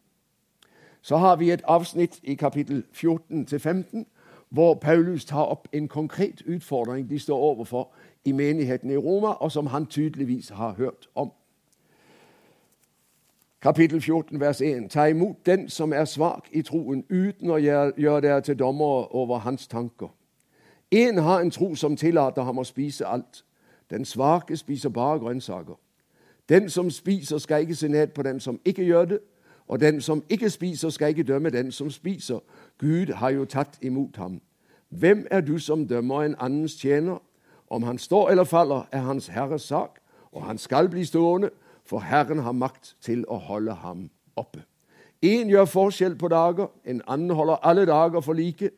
Så 1.03 1.16
har 1.16 1.36
vi 1.36 1.51
et 1.51 1.62
avsnitt 1.65 2.20
i 2.23 2.35
kapittel 2.35 2.85
14-15 2.95 4.05
hvor 4.49 4.74
Paulus 4.74 5.24
tar 5.24 5.45
opp 5.45 5.69
en 5.73 5.89
konkret 5.89 6.43
utfordring 6.47 7.11
de 7.11 7.19
står 7.19 7.39
overfor 7.39 7.90
i 8.24 8.32
menigheten 8.32 8.90
i 8.90 8.97
Roma, 8.97 9.28
og 9.28 9.53
som 9.53 9.66
han 9.66 9.86
tydeligvis 9.86 10.49
har 10.49 10.73
hørt 10.73 11.09
om. 11.15 11.32
Kapittel 13.61 14.01
14, 14.01 14.40
vers 14.40 14.61
1. 14.61 14.90
Ta 14.90 15.05
imot 15.05 15.47
den 15.47 15.69
som 15.69 15.93
er 15.93 16.05
svak 16.05 16.49
i 16.53 16.62
troen, 16.62 17.05
uten 17.11 17.51
å 17.51 17.57
gjøre 17.57 18.20
dere 18.20 18.40
til 18.40 18.59
dommere 18.59 19.09
over 19.09 19.39
hans 19.39 19.66
tanker. 19.66 20.09
En 20.90 21.19
har 21.19 21.40
en 21.40 21.51
tro 21.51 21.74
som 21.74 21.97
tillater 21.97 22.43
ham 22.43 22.59
å 22.59 22.65
spise 22.65 23.07
alt. 23.07 23.45
Den 23.90 24.05
svake 24.05 24.57
spiser 24.57 24.89
bare 24.89 25.19
grønnsaker. 25.19 25.74
Den 26.49 26.70
som 26.70 26.91
spiser, 26.91 27.39
skal 27.39 27.61
ikke 27.61 27.75
se 27.75 27.89
ned 27.89 28.07
på 28.07 28.23
den 28.23 28.41
som 28.41 28.61
ikke 28.65 28.85
gjør 28.85 29.05
det, 29.05 29.19
og 29.69 29.81
den 29.81 30.01
som 30.01 30.25
ikke 30.29 30.51
spiser, 30.51 30.91
skal 30.91 31.09
ikke 31.09 31.23
dømme 31.23 31.51
den 31.51 31.73
som 31.73 31.91
spiser. 31.91 32.39
Gud 32.79 33.12
har 33.12 33.31
jo 33.31 33.45
tatt 33.45 33.79
imot 33.83 34.16
ham. 34.16 34.41
Hvem 34.89 35.27
er 35.31 35.41
du 35.41 35.59
som 35.59 35.89
dømmer 35.89 36.23
en 36.23 36.35
annens 36.39 36.75
tjener? 36.75 37.19
Om 37.70 37.83
han 37.83 37.99
står 37.99 38.31
eller 38.31 38.45
faller, 38.45 38.89
er 38.93 39.01
hans 39.01 39.27
Herres 39.27 39.62
sak, 39.62 40.01
og 40.33 40.43
han 40.43 40.59
skal 40.59 40.89
bli 40.89 41.05
stående, 41.05 41.51
for 41.85 41.99
Herren 41.99 42.39
har 42.39 42.53
makt 42.53 42.97
til 43.01 43.25
å 43.29 43.37
holde 43.37 43.75
ham 43.75 44.11
oppe. 44.37 44.62
En 45.23 45.49
gjør 45.49 45.65
forskjell 45.65 46.16
på 46.16 46.29
dager, 46.29 46.69
en 46.85 47.03
annen 47.07 47.31
holder 47.31 47.57
alle 47.62 47.87
dager 47.87 48.20
for 48.20 48.33
like. 48.33 48.70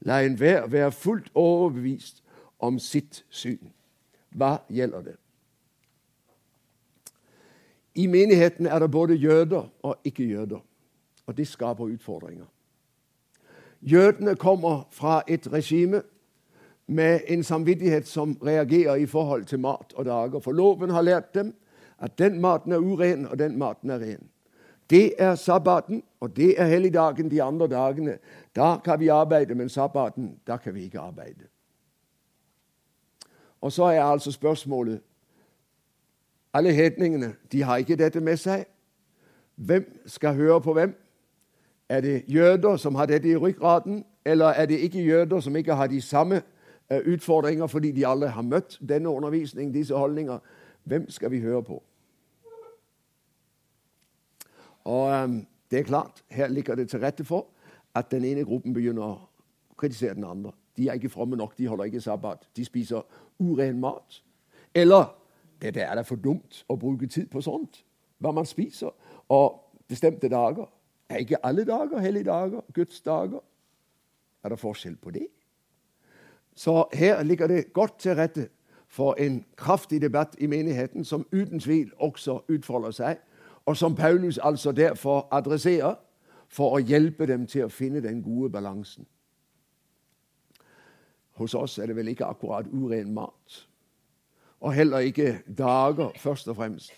La 0.00 0.20
enhver 0.22 0.66
være 0.66 0.92
fullt 0.92 1.30
overbevist 1.34 2.22
om 2.58 2.78
sitt 2.78 3.24
syn. 3.30 3.72
Hva 4.30 4.58
gjelder 4.70 5.02
det? 5.02 5.16
I 7.96 8.06
menigheten 8.06 8.66
er 8.66 8.78
det 8.78 8.90
både 8.90 9.14
jøder 9.14 9.68
og 9.82 9.96
ikke-jøder, 10.04 10.58
og 11.26 11.36
det 11.36 11.46
skaper 11.48 11.84
utfordringer. 11.84 12.44
Jødene 13.82 14.36
kommer 14.36 14.88
fra 14.90 15.22
et 15.28 15.52
regime 15.52 16.02
med 16.86 17.20
en 17.28 17.42
samvittighet 17.42 18.06
som 18.06 18.38
reagerer 18.46 18.94
i 18.94 19.06
forhold 19.06 19.44
til 19.44 19.60
mat 19.60 19.92
og 19.94 20.04
dager, 20.04 20.40
for 20.40 20.52
loven 20.52 20.90
har 20.90 21.02
lært 21.02 21.34
dem 21.34 21.54
at 21.98 22.18
den 22.18 22.40
maten 22.40 22.72
er 22.72 22.78
uren, 22.78 23.26
og 23.26 23.38
den 23.38 23.58
maten 23.58 23.90
er 23.90 23.98
ren. 23.98 24.28
Det 24.90 25.12
er 25.18 25.34
sabbaten, 25.34 26.02
og 26.20 26.36
det 26.36 26.60
er 26.60 26.64
helligdagen 26.64 27.30
de 27.30 27.42
andre 27.42 27.66
dagene. 27.68 28.18
Da 28.56 28.76
kan 28.84 29.00
vi 29.00 29.08
arbeide, 29.08 29.54
men 29.54 29.68
sabbaten, 29.68 30.38
da 30.46 30.56
kan 30.56 30.74
vi 30.74 30.82
ikke 30.82 31.00
arbeide. 31.00 31.48
Og 33.60 33.72
så 33.72 33.84
er 33.84 34.02
altså 34.02 34.32
spørsmålet 34.32 35.00
Alle 36.56 36.72
hedningene 36.72 37.34
de 37.52 37.62
har 37.62 37.76
ikke 37.76 37.96
dette 37.96 38.20
med 38.20 38.36
seg. 38.40 38.64
Hvem 39.56 40.02
skal 40.06 40.34
høre 40.34 40.60
på 40.60 40.72
hvem? 40.72 40.94
Er 41.88 42.00
det 42.00 42.24
jøder 42.28 42.76
som 42.76 42.94
har 42.94 43.06
dette 43.06 43.28
i 43.28 43.36
ryggraden, 43.36 44.04
eller 44.24 44.46
er 44.46 44.66
det 44.66 44.78
ikke 44.78 45.04
jøder 45.04 45.40
som 45.40 45.56
ikke 45.56 45.74
har 45.74 45.86
de 45.86 46.00
samme 46.00 46.42
eh, 46.90 47.02
utfordringer 47.12 47.66
fordi 47.66 47.90
de 47.92 48.06
alle 48.06 48.28
har 48.28 48.42
møtt 48.42 48.78
denne 48.88 49.08
undervisningen, 49.08 49.74
disse 49.74 49.94
holdninger? 49.94 50.38
Hvem 50.84 51.10
skal 51.10 51.30
vi 51.30 51.40
høre 51.40 51.62
på? 51.62 51.82
Og 54.84 55.22
um, 55.24 55.46
det 55.70 55.78
er 55.78 55.82
klart, 55.82 56.24
Her 56.28 56.48
ligger 56.48 56.74
det 56.74 56.88
til 56.88 57.00
rette 57.00 57.24
for 57.24 57.46
at 57.94 58.10
den 58.10 58.24
ene 58.24 58.44
gruppen 58.44 58.74
begynner 58.74 59.02
å 59.02 59.18
kritisere 59.76 60.14
den 60.14 60.24
andre. 60.24 60.52
De 60.76 60.88
er 60.88 60.92
ikke 60.92 61.08
fromme 61.08 61.36
nok, 61.36 61.58
de 61.58 61.68
holder 61.68 61.84
ikke 61.84 62.00
sabbat. 62.00 62.48
De 62.56 62.64
spiser 62.64 63.04
uren 63.38 63.80
mat. 63.80 64.22
Eller 64.74 65.25
dette 65.62 65.80
er 65.80 65.94
da 65.94 66.02
for 66.04 66.20
dumt 66.20 66.64
å 66.68 66.76
bruke 66.76 67.06
tid 67.06 67.30
på 67.32 67.40
sånt. 67.40 67.82
Hva 68.18 68.32
man 68.32 68.46
spiser. 68.46 68.92
Og 69.28 69.60
bestemte 69.88 70.28
dager. 70.28 70.68
Er 71.08 71.22
ikke 71.22 71.44
alle 71.46 71.64
dager 71.64 72.02
hellige 72.02 72.24
dager? 72.24 72.60
Guds 72.74 73.00
dager? 73.00 73.40
Er 74.44 74.48
det 74.48 74.58
forskjell 74.58 74.96
på 74.96 75.10
det? 75.10 75.26
Så 76.54 76.84
her 76.92 77.22
ligger 77.22 77.46
det 77.46 77.72
godt 77.72 77.98
til 77.98 78.14
rette 78.14 78.48
for 78.88 79.14
en 79.18 79.44
kraftig 79.56 80.02
debatt 80.02 80.36
i 80.38 80.46
menigheten, 80.46 81.04
som 81.04 81.26
uten 81.32 81.60
tvil 81.60 81.90
også 81.98 82.40
utfolder 82.48 82.90
seg, 82.90 83.18
og 83.66 83.76
som 83.76 83.94
Paulus 83.94 84.38
altså 84.38 84.72
derfor 84.72 85.28
adresserer 85.30 85.94
for 86.48 86.76
å 86.76 86.80
hjelpe 86.80 87.26
dem 87.26 87.46
til 87.46 87.66
å 87.66 87.72
finne 87.72 88.00
den 88.00 88.22
gode 88.22 88.50
balansen. 88.50 89.06
Hos 91.36 91.54
oss 91.54 91.78
er 91.78 91.90
det 91.90 91.96
vel 91.96 92.08
ikke 92.08 92.24
akkurat 92.24 92.68
uren 92.72 93.12
mat, 93.14 93.66
og 94.60 94.74
heller 94.74 94.98
ikke 94.98 95.38
dager, 95.58 96.10
først 96.16 96.48
og 96.48 96.56
fremst. 96.56 96.92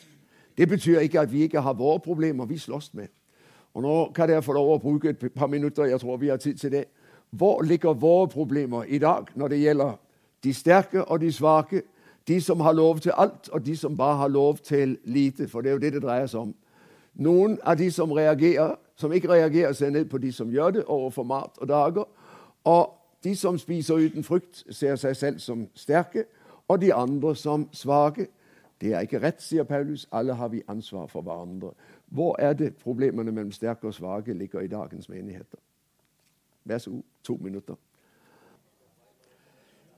Det 0.59 0.69
betyr 0.69 0.99
ikke 0.99 1.21
at 1.21 1.33
vi 1.33 1.43
ikke 1.43 1.61
har 1.61 1.73
våre 1.73 2.01
problemer 2.01 2.47
vi 2.47 2.59
slåss 2.59 2.95
med. 2.95 3.07
Og 3.75 3.83
Nå 3.83 4.13
kan 4.15 4.29
dere 4.29 4.43
få 4.43 4.53
lov 4.53 4.73
å 4.75 4.79
bruke 4.83 5.09
et 5.09 5.33
par 5.35 5.47
minutter. 5.47 5.85
jeg 5.85 6.01
tror 6.01 6.17
vi 6.17 6.29
har 6.29 6.37
tid 6.37 6.55
til 6.55 6.73
det. 6.73 6.85
Hvor 7.31 7.63
ligger 7.63 7.93
våre 7.93 8.29
problemer 8.29 8.83
i 8.83 8.99
dag 8.99 9.25
når 9.35 9.49
det 9.49 9.61
gjelder 9.61 9.93
de 10.45 10.55
sterke 10.55 11.05
og 11.05 11.21
de 11.21 11.33
svake, 11.33 11.83
de 12.29 12.41
som 12.41 12.61
har 12.61 12.73
lov 12.73 13.01
til 13.01 13.13
alt, 13.17 13.49
og 13.49 13.67
de 13.67 13.77
som 13.77 13.97
bare 13.97 14.17
har 14.17 14.29
lov 14.29 14.57
til 14.57 14.99
lite. 15.05 15.49
For 15.49 15.61
det 15.61 15.69
er 15.69 15.73
jo 15.73 15.79
det 15.79 15.93
det 15.93 16.03
dreier 16.03 16.27
seg 16.27 16.41
om. 16.41 16.55
Noen 17.15 17.59
av 17.65 17.77
de 17.77 17.91
som, 17.91 18.13
reagerer, 18.13 18.75
som 18.97 19.13
ikke 19.13 19.33
reagerer, 19.33 19.73
ser 19.73 19.91
ned 19.91 20.05
på 20.05 20.19
de 20.19 20.33
som 20.33 20.51
gjør 20.51 20.71
det, 20.71 20.85
overfor 20.85 21.23
mat 21.23 21.59
og 21.59 21.69
dager. 21.69 22.05
Og 22.65 22.95
de 23.25 23.37
som 23.37 23.59
spiser 23.59 23.95
uten 23.95 24.25
frukt, 24.25 24.65
ser 24.71 24.97
seg 24.97 25.17
selv 25.17 25.39
som 25.39 25.67
sterke, 25.75 26.25
og 26.69 26.81
de 26.81 26.95
andre 26.95 27.37
som 27.37 27.69
svake. 27.73 28.29
Det 28.81 28.95
er 28.95 29.01
ikke 29.01 29.23
rett, 29.23 29.43
sier 29.43 29.67
Paulus. 29.67 30.07
Alle 30.13 30.35
har 30.35 30.49
vi 30.49 30.63
ansvar 30.69 31.07
for 31.07 31.23
hverandre. 31.23 31.73
Hvor 32.07 32.37
er 32.39 32.53
det 32.53 32.77
problemene 32.77 33.33
mellom 33.33 33.53
sterke 33.53 33.87
og 33.87 33.95
svake 33.95 34.33
ligger 34.33 34.61
i 34.61 34.71
dagens 34.71 35.09
menigheter? 35.09 35.59
Vær 36.65 36.79
så 36.79 36.91
god, 36.91 37.03
to 37.25 37.39
minutter. 37.43 37.75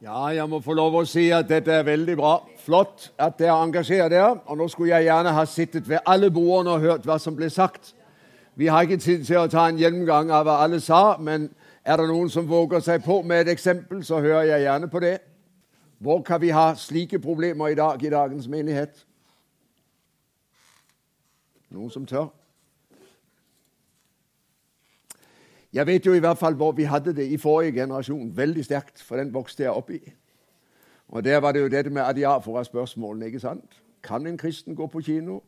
Ja, 0.02 0.26
jeg 0.26 0.48
må 0.48 0.62
få 0.64 0.72
lov 0.72 0.94
å 0.96 1.04
si 1.04 1.26
at 1.28 1.48
dette 1.50 1.74
er 1.76 1.82
veldig 1.84 2.14
bra. 2.16 2.38
Flott 2.64 3.10
at 3.20 3.36
dere 3.38 3.58
engasjerer 3.60 4.08
dere. 4.08 4.30
Og 4.46 4.56
nå 4.56 4.68
skulle 4.72 4.94
jeg 4.94 5.10
gjerne 5.10 5.34
ha 5.36 5.44
sittet 5.44 5.88
ved 5.88 6.00
alle 6.08 6.30
bordene 6.32 6.72
og 6.72 6.80
hørt 6.86 7.08
hva 7.08 7.18
som 7.20 7.36
ble 7.36 7.50
sagt. 7.52 7.92
Vi 8.56 8.70
har 8.72 8.86
ikke 8.86 8.96
tid 8.96 9.26
til 9.28 9.42
å 9.42 9.48
ta 9.50 9.66
en 9.68 9.78
gjennomgang 9.78 10.32
av 10.32 10.46
hva 10.48 10.56
alle 10.64 10.80
sa, 10.80 11.18
men 11.20 11.50
er 11.84 12.00
det 12.00 12.08
noen 12.08 12.32
som 12.32 12.48
våger 12.48 12.80
seg 12.84 13.04
på 13.04 13.20
med 13.22 13.44
et 13.44 13.52
eksempel, 13.54 14.00
så 14.04 14.22
hører 14.24 14.48
jeg 14.48 14.64
gjerne 14.66 14.88
på 14.88 15.04
det. 15.04 15.18
Hvor 16.00 16.22
kan 16.22 16.40
vi 16.40 16.48
ha 16.48 16.74
slike 16.74 17.18
problemer 17.18 17.68
i 17.68 17.74
dag 17.74 18.02
i 18.02 18.10
dagens 18.10 18.48
menighet? 18.48 19.06
Noen 21.68 21.90
som 21.90 22.06
tør? 22.06 22.30
Jeg 25.72 25.86
vet 25.86 26.06
jo 26.06 26.14
i 26.16 26.22
hvert 26.24 26.38
fall 26.38 26.54
hvor 26.56 26.72
vi 26.72 26.88
hadde 26.88 27.12
det 27.16 27.26
i 27.28 27.36
forrige 27.36 27.72
generasjon. 27.72 28.36
Veldig 28.36 28.64
sterkt, 28.64 29.02
for 29.02 29.16
den 29.16 29.34
vokste 29.34 29.62
jeg 29.62 29.72
opp 29.72 29.90
i. 29.90 30.00
Og 31.08 31.24
Der 31.24 31.36
var 31.36 31.52
det 31.52 31.60
jo 31.60 31.68
dette 31.68 31.90
med 31.90 32.02
adiafora-spørsmålene. 32.02 33.26
ikke 33.26 33.40
sant? 33.40 33.82
Kan 34.02 34.26
en 34.26 34.38
kristen 34.38 34.74
gå 34.76 34.86
på 34.86 35.00
kino? 35.00 35.40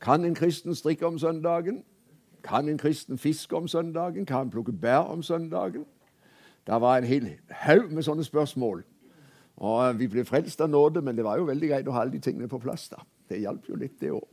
Kan 0.00 0.24
en 0.24 0.34
kristen 0.34 0.74
strikke 0.74 1.06
om 1.06 1.18
søndagen? 1.18 1.84
Kan 2.44 2.68
en 2.68 2.78
kristen 2.78 3.18
fiske 3.18 3.56
om 3.56 3.68
søndagen? 3.68 4.26
Kan 4.26 4.36
han 4.36 4.50
plukke 4.50 4.72
bær 4.72 4.98
om 4.98 5.22
søndagen? 5.22 5.86
Det 6.66 6.80
var 6.80 6.96
en 6.98 7.04
hel 7.04 7.30
haug 7.50 7.92
med 7.92 8.02
sånne 8.02 8.24
spørsmål. 8.24 8.84
Og 9.56 9.98
Vi 9.98 10.06
ble 10.06 10.24
frelst 10.24 10.60
av 10.60 10.68
nåde, 10.70 11.02
men 11.02 11.16
det 11.16 11.24
var 11.24 11.38
jo 11.38 11.48
veldig 11.48 11.68
greit 11.68 11.88
å 11.88 11.92
ha 11.92 12.00
alle 12.00 12.12
de 12.12 12.20
tingene 12.20 12.48
på 12.48 12.58
plass. 12.58 12.88
da. 12.88 12.96
Det 13.28 13.40
hjalp 13.40 13.68
jo 13.68 13.76
litt, 13.76 14.00
det 14.00 14.12
òg. 14.12 14.26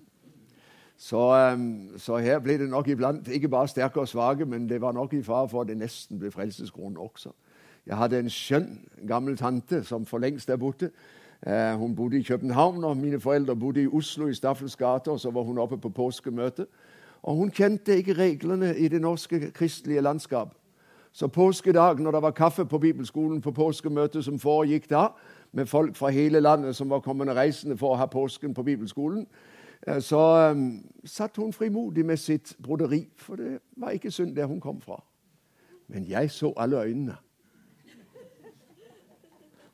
Så, 0.98 1.20
um, 1.54 1.98
så, 1.98 2.18
her 2.18 2.40
ble 2.40 2.58
det 2.58 2.70
nok 2.70 2.88
iblant 2.88 3.28
ikke 3.28 3.50
bare 3.50 3.68
sterke 3.68 4.00
og 4.00 4.08
svake, 4.08 4.46
men 4.46 4.70
det 4.70 4.82
var 4.82 4.94
nok 4.94 5.14
i 5.14 5.24
fare 5.24 5.50
for 5.50 5.62
at 5.62 5.68
det 5.68 5.78
nesten 5.78 6.20
ble 6.20 6.32
frelseskronen 6.32 6.98
også. 6.98 7.34
Jeg 7.88 7.98
hadde 7.98 8.20
en 8.20 8.30
skjønn 8.30 8.70
gammel 9.08 9.38
tante 9.38 9.82
som 9.84 10.06
for 10.06 10.24
lengst 10.24 10.50
er 10.50 10.58
borte. 10.62 10.92
Uh, 11.48 11.76
hun 11.80 11.96
bodde 11.96 12.20
i 12.20 12.24
København, 12.24 12.84
og 12.84 12.98
mine 12.98 13.20
foreldre 13.20 13.56
bodde 13.56 13.84
i 13.84 13.88
Oslo, 13.88 14.28
i 14.28 14.34
Staffels 14.34 14.76
gate. 14.76 15.12
Og 15.12 15.20
så 15.20 15.32
var 15.32 15.44
hun 15.44 15.58
oppe 15.58 15.78
på 15.78 15.90
påskemøte. 15.90 16.68
Og 17.24 17.36
hun 17.36 17.52
kjente 17.52 17.98
ikke 17.98 18.14
reglene 18.14 18.78
i 18.78 18.88
det 18.88 19.02
norske 19.02 19.52
kristelige 19.52 20.02
landskap. 20.02 20.56
Så 21.14 21.28
påskedag, 21.28 22.00
når 22.00 22.12
det 22.12 22.22
var 22.22 22.32
kaffe 22.32 22.66
på 22.66 22.78
bibelskolen 22.78 23.42
på 23.42 23.52
påskemøtet 23.52 24.26
som 24.26 24.40
foregikk 24.40 24.90
da, 24.90 25.08
med 25.52 25.66
folk 25.66 25.96
fra 25.96 26.10
hele 26.10 26.40
landet 26.40 26.76
som 26.76 26.90
var 26.90 27.04
kommende 27.06 27.36
reisende 27.38 27.78
for 27.78 27.94
å 27.94 28.00
ha 28.02 28.08
påsken 28.10 28.54
på 28.54 28.64
bibelskolen, 28.64 29.28
eh, 29.88 30.00
så 30.02 30.50
um, 30.52 30.82
satt 31.06 31.38
hun 31.38 31.54
frimodig 31.54 32.06
med 32.06 32.18
sitt 32.18 32.56
broderi, 32.58 33.06
for 33.16 33.36
det 33.36 33.60
var 33.78 33.94
ikke 33.94 34.12
synd 34.12 34.34
der 34.36 34.50
hun 34.50 34.60
kom 34.62 34.82
fra. 34.82 35.04
Men 35.88 36.10
jeg 36.10 36.32
så 36.32 36.54
alle 36.58 36.82
øynene. 36.82 37.16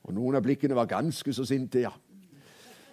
Og 0.03 0.13
noen 0.13 0.35
av 0.35 0.43
blikkene 0.43 0.75
var 0.75 0.91
ganske 0.91 1.33
så 1.33 1.45
sinte, 1.45 1.79
ja. 1.79 1.93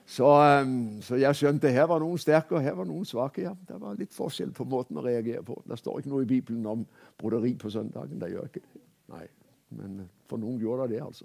Så, 0.06 0.60
um, 0.62 1.02
så, 1.02 1.16
jeg 1.16 1.34
skjønte 1.34 1.70
her 1.74 1.88
var 1.90 1.98
noen 1.98 2.18
sterke, 2.18 2.54
og 2.54 2.62
her 2.62 2.76
var 2.78 2.86
noen 2.86 3.04
svake. 3.04 3.42
ja. 3.42 3.54
Det 3.68 3.80
var 3.80 3.94
litt 3.98 4.14
forskjell 4.14 4.52
på 4.54 4.64
måten 4.64 4.96
å 4.96 5.02
reagere 5.02 5.42
på. 5.42 5.58
Det 5.66 5.78
står 5.78 5.98
ikke 5.98 6.08
noe 6.08 6.22
i 6.22 6.28
Bibelen 6.30 6.66
om 6.66 6.84
broderi 7.18 7.54
på 7.58 7.70
søndagen. 7.70 8.20
Det 8.20 8.30
gjør 8.30 8.44
ikke 8.46 8.62
det. 8.62 8.82
Nei, 9.10 9.26
Men 9.70 10.00
uh, 10.00 10.06
for 10.30 10.38
noen 10.38 10.60
gjorde 10.60 10.86
det 10.86 10.96
det, 10.96 11.04
altså. 11.04 11.24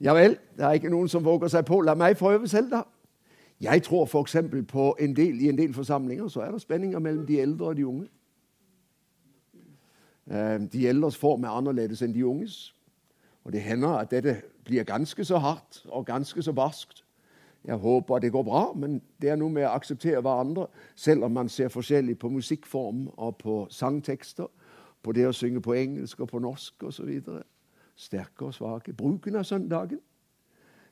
Ja 0.00 0.14
vel, 0.14 0.38
det 0.56 0.64
er 0.64 0.78
ikke 0.78 0.90
noen 0.90 1.08
som 1.08 1.24
våger 1.24 1.48
seg 1.52 1.66
på. 1.66 1.80
La 1.84 1.94
meg 1.94 2.16
prøve 2.16 2.48
selv, 2.48 2.70
da. 2.70 2.82
Jeg 3.60 3.82
tror 3.82 4.06
f.eks. 4.06 4.36
på 4.68 4.96
en 5.00 5.16
del, 5.16 5.40
i 5.40 5.48
en 5.48 5.58
del 5.58 5.74
forsamlinger 5.74 6.28
så 6.28 6.40
er 6.40 6.52
det 6.54 6.62
spenninger 6.62 6.98
mellom 6.98 7.26
de 7.26 7.40
eldre 7.40 7.66
og 7.66 7.76
de 7.76 7.86
unge. 7.86 8.06
Uh, 10.30 10.64
de 10.72 10.88
eldres 10.88 11.16
form 11.16 11.44
er 11.44 11.52
annerledes 11.52 12.00
enn 12.02 12.14
de 12.14 12.24
unges. 12.24 12.72
Og 13.44 13.52
det 13.52 13.60
hender 13.60 13.98
at 13.98 14.10
dette 14.10 14.38
blir 14.64 14.88
ganske 14.88 15.24
så 15.24 15.36
hardt 15.38 15.82
og 15.88 16.06
ganske 16.06 16.42
så 16.42 16.52
barskt. 16.52 17.04
Jeg 17.64 17.76
håper 17.76 18.16
at 18.16 18.22
det 18.22 18.32
går 18.32 18.42
bra, 18.42 18.72
men 18.72 19.02
det 19.22 19.30
er 19.30 19.36
noe 19.36 19.52
med 19.52 19.66
å 19.66 19.74
akseptere 19.74 20.22
hverandre, 20.22 20.66
selv 20.96 21.26
om 21.26 21.32
man 21.32 21.48
ser 21.48 21.68
forskjellig 21.68 22.18
på 22.18 22.30
musikkform 22.32 23.08
og 23.16 23.36
på 23.42 23.66
sangtekster, 23.70 24.46
på 25.02 25.12
det 25.12 25.26
å 25.28 25.32
synge 25.32 25.60
på 25.62 25.74
engelsk 25.74 26.20
og 26.20 26.28
på 26.28 26.40
norsk 26.42 26.84
osv. 26.88 27.10
Sterke 27.96 28.46
og 28.46 28.54
svake. 28.54 28.92
Bruken 28.92 29.36
av 29.36 29.44
søndagen. 29.44 30.00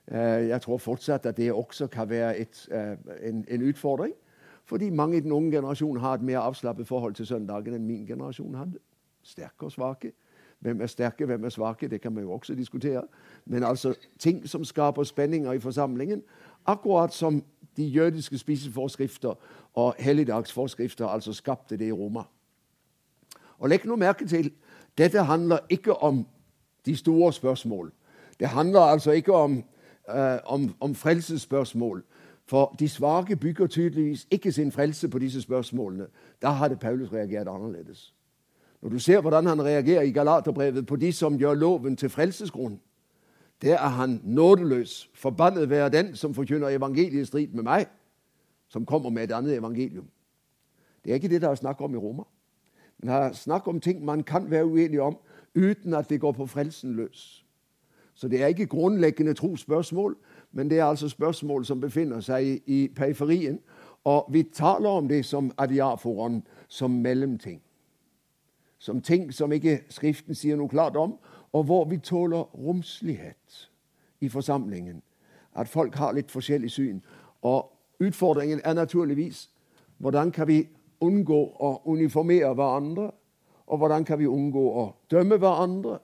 Eh, 0.07 0.49
jeg 0.49 0.61
tror 0.63 0.79
fortsatt 0.79 1.27
at 1.27 1.37
det 1.37 1.53
også 1.53 1.87
kan 1.87 2.11
være 2.11 2.37
et, 2.37 2.69
eh, 2.71 3.29
en, 3.29 3.45
en, 3.49 3.63
utfordring. 3.63 4.13
Fordi 4.65 4.91
mange 4.91 5.17
i 5.17 5.21
den 5.21 5.33
unge 5.33 5.51
generasjonen 5.51 6.01
har 6.01 6.15
et 6.15 6.23
mer 6.23 6.39
avslappet 6.39 6.87
forhold 6.87 7.15
til 7.15 7.27
søndagen 7.27 7.75
enn 7.75 7.87
min 7.87 8.07
generasjon 8.07 8.55
hadde. 8.55 8.79
Sterke 9.23 9.67
og 9.67 9.73
svake. 9.73 10.13
Hvem 10.61 10.81
er 10.81 10.87
sterke, 10.87 11.27
hvem 11.27 11.45
er 11.45 11.49
svake? 11.49 11.89
Det 11.89 12.01
kan 12.01 12.13
man 12.13 12.23
jo 12.23 12.33
også 12.33 12.55
diskutere. 12.55 13.03
Men 13.45 13.65
altså 13.65 13.95
ting 14.19 14.49
som 14.49 14.65
skaper 14.65 15.03
spenninger 15.03 15.53
i 15.53 15.59
forsamlingen, 15.59 16.23
Akkurat 16.67 17.15
som 17.15 17.43
de 17.77 17.85
jødiske 17.85 18.39
spiseforskrifter 18.39 19.35
og 19.75 19.95
helligdagsforskrifter 19.99 21.07
altså 21.07 21.33
skapte 21.33 21.77
det 21.77 21.87
i 21.87 21.93
Roma. 21.93 22.23
Og 23.59 23.69
Legg 23.69 23.87
noe 23.87 23.97
merke 23.97 24.27
til 24.29 24.51
dette 24.99 25.23
handler 25.25 25.59
ikke 25.71 25.97
om 25.97 26.27
de 26.87 26.97
store 26.97 27.33
spørsmål. 27.33 27.93
Det 28.41 28.49
handler 28.49 28.81
altså 28.81 29.11
ikke 29.11 29.33
om, 29.33 29.65
uh, 30.09 30.37
om, 30.45 30.75
om 30.81 30.95
frelsesspørsmål. 30.95 32.05
For 32.47 32.77
de 32.79 32.89
svake 32.89 33.37
bygger 33.37 33.67
tydeligvis 33.67 34.27
ikke 34.31 34.53
sin 34.53 34.73
frelse 34.73 35.09
på 35.09 35.19
disse 35.19 35.43
spørsmålene. 35.43 36.07
Da 36.43 36.49
hadde 36.49 36.77
Paulus 36.77 37.13
reagert 37.13 37.49
annerledes. 37.49 38.15
Når 38.83 38.91
du 38.91 38.99
ser 38.99 39.21
hvordan 39.21 39.47
han 39.47 39.65
reagerer 39.65 40.03
i 40.03 40.11
Galaterbrevet 40.11 40.87
på 40.87 40.97
de 40.97 41.13
som 41.13 41.39
gjør 41.39 41.55
loven 41.55 41.97
til 41.97 42.09
frelsesgrunn, 42.09 42.81
der 43.63 43.75
er 43.75 43.89
han 43.89 44.21
nådeløs. 44.25 45.11
Forbannet 45.15 45.71
være 45.71 45.89
den 45.89 46.17
som 46.17 46.35
forkynner 46.35 46.69
evangeliet 46.69 47.23
i 47.23 47.25
strid 47.25 47.49
med 47.49 47.63
meg, 47.63 47.87
som 48.69 48.87
kommer 48.87 49.11
med 49.11 49.25
et 49.25 49.33
annet 49.33 49.59
evangelium. 49.59 50.09
Det 51.05 51.11
er 51.11 51.15
ikke 51.15 51.29
det 51.29 51.41
det 51.41 51.51
er 51.51 51.55
snakk 51.55 51.81
om 51.81 51.95
i 51.95 51.97
Roma. 51.97 52.23
Men 52.99 53.09
det 53.09 53.17
er 53.17 53.33
snakk 53.33 53.69
om 53.69 53.81
ting 53.81 54.05
man 54.05 54.23
kan 54.23 54.51
være 54.51 54.67
uenig 54.67 55.01
om 55.01 55.17
uten 55.55 55.95
at 55.95 56.11
det 56.11 56.21
går 56.21 56.33
på 56.33 56.47
frelsen 56.47 56.93
løs. 56.93 57.47
Så 58.15 58.29
det 58.29 58.43
er 58.43 58.47
ikke 58.47 58.67
grunnleggende 58.67 59.35
trosspørsmål, 59.35 60.17
men 60.53 60.71
det 60.71 60.79
er 60.79 60.85
altså 60.85 61.09
spørsmål 61.09 61.65
som 61.65 61.81
befinner 61.81 62.21
seg 62.21 62.63
i 62.67 62.89
periferien. 62.97 63.59
Og 64.05 64.29
vi 64.33 64.43
taler 64.43 64.89
om 64.89 65.09
det 65.09 65.25
som 65.25 65.53
adiaforon, 65.59 66.43
som 66.69 66.91
mellomting. 66.91 67.63
Som 68.79 69.01
ting 69.01 69.35
som 69.35 69.53
ikke 69.53 69.81
Skriften 69.89 70.35
sier 70.35 70.57
noe 70.57 70.69
klart 70.69 70.97
om, 70.97 71.19
og 71.53 71.65
hvor 71.65 71.85
vi 71.85 71.99
tåler 71.99 72.43
romslighet 72.55 73.71
i 74.21 74.29
forsamlingen. 74.29 75.03
At 75.55 75.69
folk 75.69 75.95
har 75.95 76.13
litt 76.13 76.31
forskjellig 76.31 76.71
syn. 76.71 77.03
Og 77.43 77.73
utfordringen 78.01 78.61
er 78.65 78.75
naturligvis 78.75 79.51
hvordan 79.99 80.31
kan 80.31 80.49
vi 80.49 80.69
unngå 81.01 81.39
å 81.61 81.81
uniformere 81.85 82.55
hverandre? 82.55 83.11
Og 83.67 83.79
hvordan 83.79 84.05
kan 84.05 84.19
vi 84.19 84.27
unngå 84.27 84.67
å 84.83 84.85
dømme 85.11 85.37
hverandre? 85.37 85.99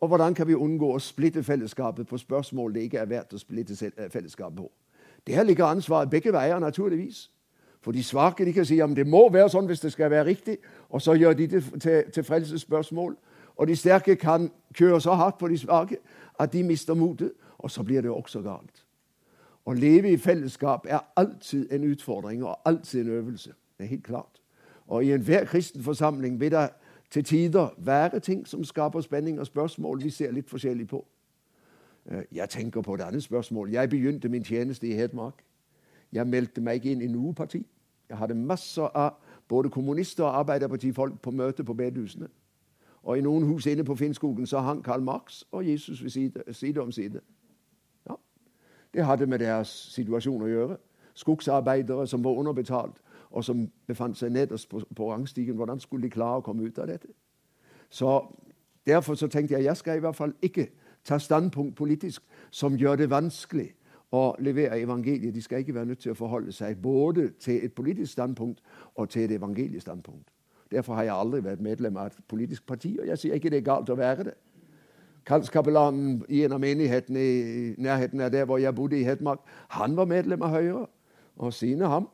Og 0.00 0.08
hvordan 0.08 0.34
kan 0.34 0.46
vi 0.46 0.54
unngå 0.54 0.92
å 0.94 0.98
splitte 0.98 1.42
fellesskapet 1.42 2.06
på 2.06 2.18
spørsmål 2.18 2.74
det 2.74 2.82
ikke 2.86 2.98
er 2.98 3.10
verdt 3.10 3.34
å 3.34 3.38
splitte 3.38 3.74
eh, 3.86 4.10
fellesskapet 4.10 4.56
på? 4.56 4.70
Der 5.26 5.42
ligger 5.42 5.64
ansvaret 5.64 6.10
begge 6.10 6.32
veier, 6.32 6.58
naturligvis. 6.58 7.30
For 7.80 7.92
de 7.92 8.02
svake 8.02 8.44
de 8.44 8.52
kan 8.52 8.66
si 8.66 8.80
at 8.80 8.94
det 8.96 9.06
må 9.06 9.28
være 9.32 9.50
sånn 9.50 9.66
hvis 9.66 9.80
det 9.80 9.92
skal 9.92 10.10
være 10.10 10.26
riktig, 10.26 10.58
og 10.90 11.02
så 11.02 11.14
gjør 11.14 11.34
de 11.38 11.46
det 11.46 11.64
til, 11.82 12.04
til 12.12 12.24
frelsesspørsmål. 12.24 13.16
Og 13.58 13.66
de 13.66 13.76
sterke 13.76 14.16
kan 14.16 14.50
kjøre 14.74 15.00
så 15.00 15.14
hardt 15.18 15.38
på 15.38 15.48
de 15.48 15.58
svake 15.58 15.98
at 16.38 16.52
de 16.52 16.62
mister 16.62 16.94
motet, 16.94 17.32
og 17.58 17.70
så 17.70 17.82
blir 17.82 18.00
det 18.00 18.10
også 18.10 18.42
galt. 18.42 18.84
Å 19.66 19.72
leve 19.72 20.12
i 20.12 20.16
fellesskap 20.16 20.86
er 20.88 21.02
alltid 21.16 21.72
en 21.72 21.84
utfordring 21.90 22.44
og 22.44 22.56
alltid 22.64 23.00
en 23.00 23.10
øvelse. 23.10 23.52
Det 23.78 23.84
er 23.84 23.88
helt 23.88 24.04
klart. 24.04 24.40
Og 24.86 25.04
i 25.04 25.12
enhver 25.12 25.44
kristen 25.44 25.82
forsamling 25.82 26.40
vil 26.40 26.50
det 26.50 26.70
til 27.10 27.24
tider 27.24 27.74
være 27.76 28.20
ting 28.20 28.46
som 28.46 28.64
skaper 28.64 29.00
spenning 29.00 29.40
og 29.40 29.46
spørsmål 29.46 30.02
vi 30.02 30.10
ser 30.10 30.30
litt 30.32 30.50
forskjellig 30.50 30.88
på. 30.88 31.06
Eh, 32.06 32.22
jeg 32.32 32.48
tenker 32.48 32.80
på 32.80 32.94
et 32.94 33.00
annet 33.00 33.22
spørsmål. 33.22 33.70
Jeg 33.70 33.90
begynte 33.90 34.28
min 34.28 34.44
tjeneste 34.44 34.88
i 34.88 34.92
Hedmark. 34.92 35.44
Jeg 36.12 36.26
meldte 36.26 36.60
meg 36.60 36.74
ikke 36.74 36.92
inn 36.92 37.02
i 37.02 37.12
noe 37.12 37.34
parti. 37.34 37.66
Jeg 38.08 38.16
hadde 38.16 38.34
masser 38.34 38.88
av 38.96 39.18
både 39.48 39.70
kommunister 39.70 40.24
og 40.24 40.38
arbeiderpartifolk 40.38 41.20
på 41.22 41.30
møte 41.30 41.64
på 41.64 41.74
bedehusene. 41.74 42.28
Og 43.08 43.18
i 43.18 43.24
noen 43.24 43.46
hus 43.48 43.66
inne 43.66 43.84
på 43.88 43.96
Finnskogen 43.96 44.46
så 44.46 44.60
hang 44.60 44.82
Karl 44.84 45.02
Marx 45.02 45.42
og 45.52 45.64
Jesus 45.64 46.02
ved 46.02 46.10
side, 46.10 46.42
side 46.52 46.80
om 46.80 46.92
side. 46.92 47.20
Ja, 48.08 48.14
Det 48.94 49.04
hadde 49.04 49.26
med 49.26 49.38
deres 49.38 49.68
situasjon 49.68 50.42
å 50.44 50.50
gjøre. 50.50 50.76
Skogsarbeidere 51.14 52.06
som 52.06 52.24
var 52.24 52.36
underbetalt, 52.36 53.00
og 53.30 53.44
som 53.44 53.70
befant 53.86 54.18
seg 54.18 54.32
nederst 54.32 54.68
på, 54.68 54.82
på 54.96 55.08
rangstigen. 55.12 55.56
Hvordan 55.56 55.80
skulle 55.80 56.02
de 56.02 56.10
klare 56.10 56.42
å 56.42 56.44
komme 56.44 56.68
ut 56.68 56.78
av 56.78 56.86
dette? 56.92 57.08
Så 57.90 58.20
Derfor 58.88 59.14
så 59.14 59.28
tenkte 59.28 59.54
jeg 59.54 59.64
jeg 59.64 59.76
skal 59.76 59.96
i 59.96 60.00
hvert 60.00 60.16
fall 60.16 60.32
ikke 60.42 60.68
ta 61.04 61.18
standpunkt 61.18 61.76
politisk 61.76 62.22
som 62.50 62.76
gjør 62.76 62.96
det 62.96 63.10
vanskelig 63.10 63.66
å 64.12 64.36
levere 64.40 64.80
evangeliet. 64.80 65.34
De 65.34 65.42
skal 65.42 65.58
ikke 65.58 65.74
være 65.74 65.86
nødt 65.86 65.98
til 65.98 66.12
å 66.12 66.16
forholde 66.16 66.52
seg 66.52 66.80
både 66.82 67.30
til 67.40 67.64
et 67.64 67.72
politisk 67.72 68.12
standpunkt 68.12 68.62
og 68.94 69.08
til 69.08 69.22
et 69.22 69.34
evangeliestandpunkt. 69.36 70.30
Derfor 70.70 70.94
har 70.94 71.02
jeg 71.02 71.14
aldri 71.14 71.40
vært 71.44 71.64
medlem 71.64 71.96
av 71.96 72.10
et 72.10 72.20
politisk 72.28 72.66
parti, 72.66 72.96
og 73.00 73.06
jeg 73.08 73.18
sier 73.18 73.38
ikke 73.38 73.50
det 73.50 73.62
er 73.62 73.70
galt 73.70 73.90
å 73.90 73.96
være 73.96 74.28
det. 74.30 74.34
Kallskapellanen 75.28 76.22
i 76.28 76.42
en 76.44 76.54
av 76.56 76.60
menighetene 76.60 77.20
i 77.20 77.74
nærheten 77.80 78.20
av 78.24 78.32
der 78.32 78.46
hvor 78.48 78.60
jeg 78.60 78.74
bodde 78.74 78.96
i 78.98 79.04
Hedmark, 79.04 79.40
han 79.76 79.96
var 79.96 80.08
medlem 80.08 80.42
av 80.42 80.54
Høyre, 80.56 80.86
og 81.36 81.54
sine 81.54 81.88
ham. 81.88 82.08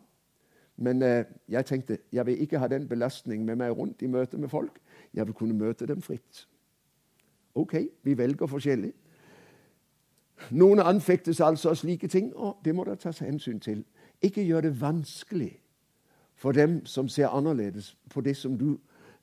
Men 0.77 1.03
eh, 1.03 1.25
jeg 1.49 1.67
tenkte 1.67 1.99
jeg 2.13 2.27
vil 2.27 2.41
ikke 2.43 2.59
ha 2.59 2.69
den 2.69 2.89
belastningen 2.89 3.47
med 3.47 3.57
meg 3.57 3.71
rundt 3.79 4.03
i 4.03 4.11
møte 4.11 4.39
med 4.39 4.49
folk. 4.49 4.81
Jeg 5.15 5.27
vil 5.27 5.35
kunne 5.35 5.55
møte 5.55 5.87
dem 5.87 6.03
fritt. 6.03 6.47
OK, 7.55 7.75
vi 8.03 8.19
velger 8.19 8.47
forskjellig. 8.51 8.93
Noen 10.51 10.83
anfektes 10.83 11.41
altså 11.41 11.71
av 11.71 11.79
slike 11.79 12.09
ting, 12.09 12.33
og 12.35 12.59
det 12.65 12.75
må 12.75 12.85
det 12.85 12.99
tas 12.99 13.23
hensyn 13.23 13.61
til. 13.63 13.85
Ikke 14.23 14.43
gjør 14.43 14.67
det 14.67 14.81
vanskelig 14.81 15.53
for 16.35 16.53
dem 16.53 16.87
som 16.87 17.09
ser 17.09 17.29
annerledes 17.29 17.97
på, 18.11 18.21
du, 18.21 18.79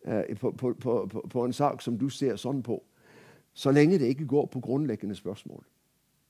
eh, 0.05 0.37
på, 0.37 0.51
på, 0.79 1.21
på 1.29 1.45
en 1.45 1.53
sak 1.53 1.81
som 1.81 1.97
du 1.97 2.09
ser 2.09 2.35
sånn 2.35 2.63
på, 2.63 2.83
så 3.53 3.71
lenge 3.71 3.99
det 3.99 4.07
ikke 4.07 4.25
går 4.25 4.45
på 4.45 4.59
grunnleggende 4.59 5.15
spørsmål. 5.15 5.63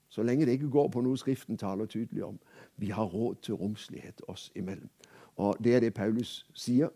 Så 0.10 0.24
lenge 0.24 0.46
det 0.46 0.52
ikke 0.52 0.70
går 0.70 0.88
på 0.88 1.02
noe 1.02 1.18
Skriften 1.18 1.58
taler 1.58 1.86
tydelig 1.86 2.24
om. 2.24 2.40
Vi 2.78 2.90
har 2.90 3.06
råd 3.06 3.36
til 3.42 3.54
romslighet 3.54 4.22
oss 4.28 4.52
imellom. 4.56 4.90
Og 5.36 5.58
Det 5.64 5.76
er 5.76 5.80
det 5.80 5.94
Paulus 5.94 6.46
sier. 6.54 6.90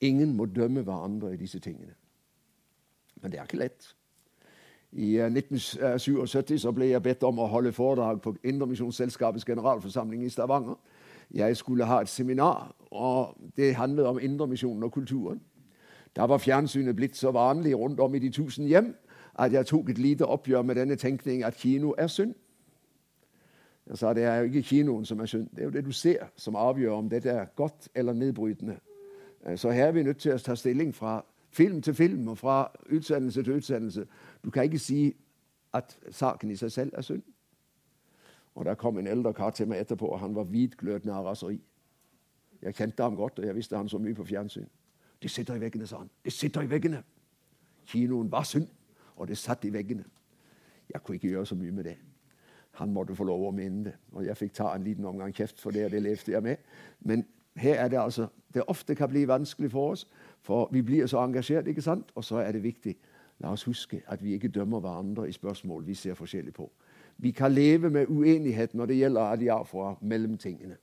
Ingen 0.00 0.36
må 0.36 0.46
dømme 0.46 0.82
hverandre 0.82 1.34
i 1.34 1.36
disse 1.36 1.58
tingene. 1.58 1.94
Men 3.22 3.32
det 3.32 3.40
er 3.40 3.42
ikke 3.42 3.58
lett. 3.58 3.96
I 4.92 5.18
1977 5.18 6.58
så 6.58 6.72
ble 6.72 6.88
jeg 6.90 7.02
bedt 7.02 7.22
om 7.22 7.38
å 7.38 7.46
holde 7.46 7.72
foredrag 7.72 8.22
på 8.22 8.36
Indremisjonsselskapets 8.42 9.44
generalforsamling 9.44 10.24
i 10.24 10.28
Stavanger. 10.28 10.74
Jeg 11.34 11.56
skulle 11.56 11.84
ha 11.84 12.00
et 12.00 12.08
seminar, 12.08 12.74
og 12.90 13.36
det 13.56 13.74
handlet 13.74 14.06
om 14.06 14.18
Indremisjonen 14.22 14.82
og 14.82 14.92
kulturen. 14.92 15.40
Da 16.16 16.22
var 16.22 16.38
fjernsynet 16.38 16.96
blitt 16.96 17.16
så 17.16 17.30
vanlig 17.30 17.78
rundt 17.78 18.00
om 18.00 18.14
i 18.14 18.18
de 18.18 18.30
tusen 18.30 18.66
hjem 18.66 18.94
at 19.38 19.52
jeg 19.52 19.66
tok 19.66 19.88
et 19.90 19.98
lite 19.98 20.26
oppgjør 20.26 20.62
med 20.62 20.74
denne 20.74 20.96
tenkning 20.96 21.44
at 21.44 21.54
kino 21.54 21.94
er 21.98 22.06
synd. 22.06 22.34
Jeg 23.86 23.98
sa 23.98 24.12
det 24.14 24.24
er 24.24 24.36
jo 24.36 24.44
ikke 24.44 24.62
kinoen 24.62 25.04
som 25.04 25.20
er 25.20 25.26
synd, 25.26 25.48
det 25.50 25.58
er 25.58 25.64
jo 25.64 25.70
det 25.70 25.84
du 25.84 25.92
ser, 25.92 26.26
som 26.36 26.56
avgjør 26.56 26.92
om 26.92 27.08
dette 27.08 27.30
er 27.30 27.44
godt 27.44 27.88
eller 27.94 28.12
nedbrytende. 28.12 28.76
Så 29.56 29.70
her 29.70 29.86
er 29.86 29.92
vi 29.92 30.02
nødt 30.02 30.18
til 30.18 30.32
å 30.32 30.38
ta 30.38 30.54
stilling 30.54 30.94
fra 30.94 31.24
film 31.50 31.82
til 31.82 31.94
film 31.94 32.28
og 32.28 32.38
fra 32.38 32.70
utsendelse 32.90 33.42
til 33.42 33.56
utsendelse. 33.56 34.06
Du 34.44 34.50
kan 34.50 34.64
ikke 34.64 34.78
si 34.78 35.16
at 35.72 35.98
saken 36.10 36.50
i 36.50 36.56
seg 36.56 36.72
selv 36.72 36.92
er 36.94 37.02
synd. 37.02 37.22
Og 38.54 38.64
Der 38.64 38.74
kom 38.74 38.98
en 38.98 39.06
eldre 39.06 39.32
kar 39.32 39.50
til 39.50 39.68
meg 39.68 39.80
etterpå, 39.80 40.06
og 40.06 40.20
han 40.20 40.34
var 40.34 40.44
hvitglødende 40.44 41.14
av 41.14 41.24
raseri. 41.24 41.60
Jeg 42.62 42.74
kjente 42.74 43.02
ham 43.02 43.16
godt, 43.16 43.38
og 43.38 43.46
jeg 43.46 43.54
visste 43.54 43.76
han 43.76 43.88
så 43.88 43.98
mye 43.98 44.14
på 44.14 44.24
fjernsyn. 44.24 44.66
Det 45.22 45.30
sitter 45.30 45.54
i 45.54 45.60
veggene, 45.60 45.86
sa 45.86 45.98
han. 45.98 46.10
Det 46.24 46.32
sitter 46.32 46.60
i 46.60 46.70
veggene. 46.70 47.02
Kinoen 47.86 48.32
var 48.32 48.42
synd, 48.42 48.66
og 49.16 49.28
det 49.28 49.38
satt 49.38 49.64
i 49.64 49.72
veggene. 49.72 50.04
Jeg 50.92 51.02
kunne 51.02 51.14
ikke 51.14 51.28
gjøre 51.28 51.46
så 51.46 51.54
mye 51.54 51.72
med 51.72 51.84
det. 51.84 51.96
Han 52.70 52.92
måtte 52.92 53.16
få 53.16 53.24
lov 53.24 53.48
å 53.48 53.50
mene 53.50 53.84
det. 53.84 53.94
Og 54.12 54.26
jeg 54.26 54.36
fikk 54.36 54.52
ta 54.54 54.74
en 54.74 54.84
liten 54.84 55.04
omgang 55.04 55.34
kjeft 55.34 55.60
for 55.60 55.70
det, 55.70 55.84
og 55.84 55.90
det 55.90 56.02
levde 56.02 56.32
jeg 56.32 56.42
med. 56.42 56.56
Men 57.00 57.24
her 57.56 57.74
er 57.74 57.88
det 57.88 57.98
altså 57.98 58.28
Det 58.54 58.62
ofte 58.66 58.94
kan 58.94 59.08
bli 59.08 59.28
vanskelig 59.28 59.70
for 59.70 59.90
oss, 59.90 60.08
for 60.42 60.68
vi 60.72 60.82
blir 60.82 61.06
så 61.06 61.18
engasjert, 61.22 61.66
ikke 61.66 61.82
sant? 61.82 62.10
Og 62.14 62.24
så 62.24 62.36
er 62.36 62.52
det 62.52 62.62
viktig 62.62 62.96
La 63.40 63.52
oss 63.52 63.64
huske 63.64 64.02
at 64.06 64.22
vi 64.24 64.34
ikke 64.36 64.48
dømmer 64.48 64.80
hverandre 64.80 65.28
i 65.28 65.32
spørsmål 65.32 65.86
vi 65.86 65.94
ser 65.94 66.14
forskjellig 66.14 66.52
på. 66.54 66.70
Vi 67.22 67.30
kan 67.30 67.52
leve 67.52 67.90
med 67.90 68.06
uenighet 68.08 68.74
når 68.74 68.86
det 68.86 68.96
gjelder 68.96 69.20
adiafra, 69.20 69.96
mellom 70.00 70.38
tingene. 70.38 70.76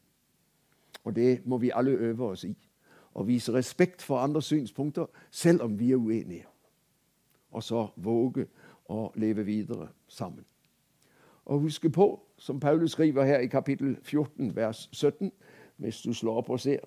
Og 1.04 1.16
det 1.16 1.42
må 1.46 1.58
vi 1.58 1.72
alle 1.74 1.92
øve 1.92 2.26
oss 2.26 2.44
i. 2.44 2.54
Å 3.16 3.24
vise 3.24 3.54
respekt 3.54 4.02
for 4.02 4.22
andres 4.22 4.46
synspunkter 4.46 5.06
selv 5.32 5.62
om 5.66 5.80
vi 5.80 5.92
er 5.92 5.98
uenige. 5.98 6.46
Og 7.52 7.64
så 7.64 7.88
våge 7.96 8.46
å 8.90 9.12
leve 9.16 9.46
videre 9.46 9.88
sammen. 10.08 10.46
Og 11.46 11.60
huske 11.60 11.90
på, 11.90 12.20
som 12.38 12.60
Paulus 12.60 12.92
skriver 12.92 13.24
her 13.24 13.40
i 13.40 13.48
kapittel 13.48 13.98
14, 14.04 14.56
vers 14.56 14.90
17, 14.92 15.32
hvis 15.78 16.02
du 16.02 16.14
slår 16.14 16.38
opp 16.38 16.50
og 16.50 16.60
ser 16.60 16.86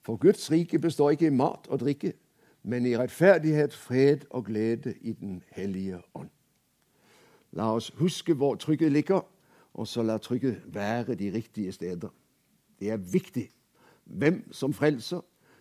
For 0.00 0.16
Guds 0.16 0.50
rike 0.50 0.78
består 0.78 1.10
ikke 1.10 1.26
i 1.26 1.30
mat 1.34 1.68
og 1.68 1.80
drikke, 1.80 2.12
men 2.62 2.86
i 2.86 2.96
rettferdighet, 2.96 3.74
fred 3.74 4.24
og 4.30 4.44
glede 4.44 4.94
i 5.00 5.12
Den 5.12 5.42
hellige 5.52 6.00
ånd. 6.14 6.30
La 7.54 7.74
oss 7.74 7.92
huske 7.98 8.34
hvor 8.34 8.54
trykket 8.54 8.92
ligger, 8.92 9.20
og 9.74 9.86
så 9.86 10.02
la 10.02 10.18
trykket 10.18 10.62
være 10.66 11.14
de 11.14 11.32
riktige 11.34 11.72
steder. 11.72 12.08
Det 12.80 12.90
er 12.90 12.96
viktig 12.96 13.50
hvem 14.04 14.52
som 14.52 14.72
frelser. 14.72 15.20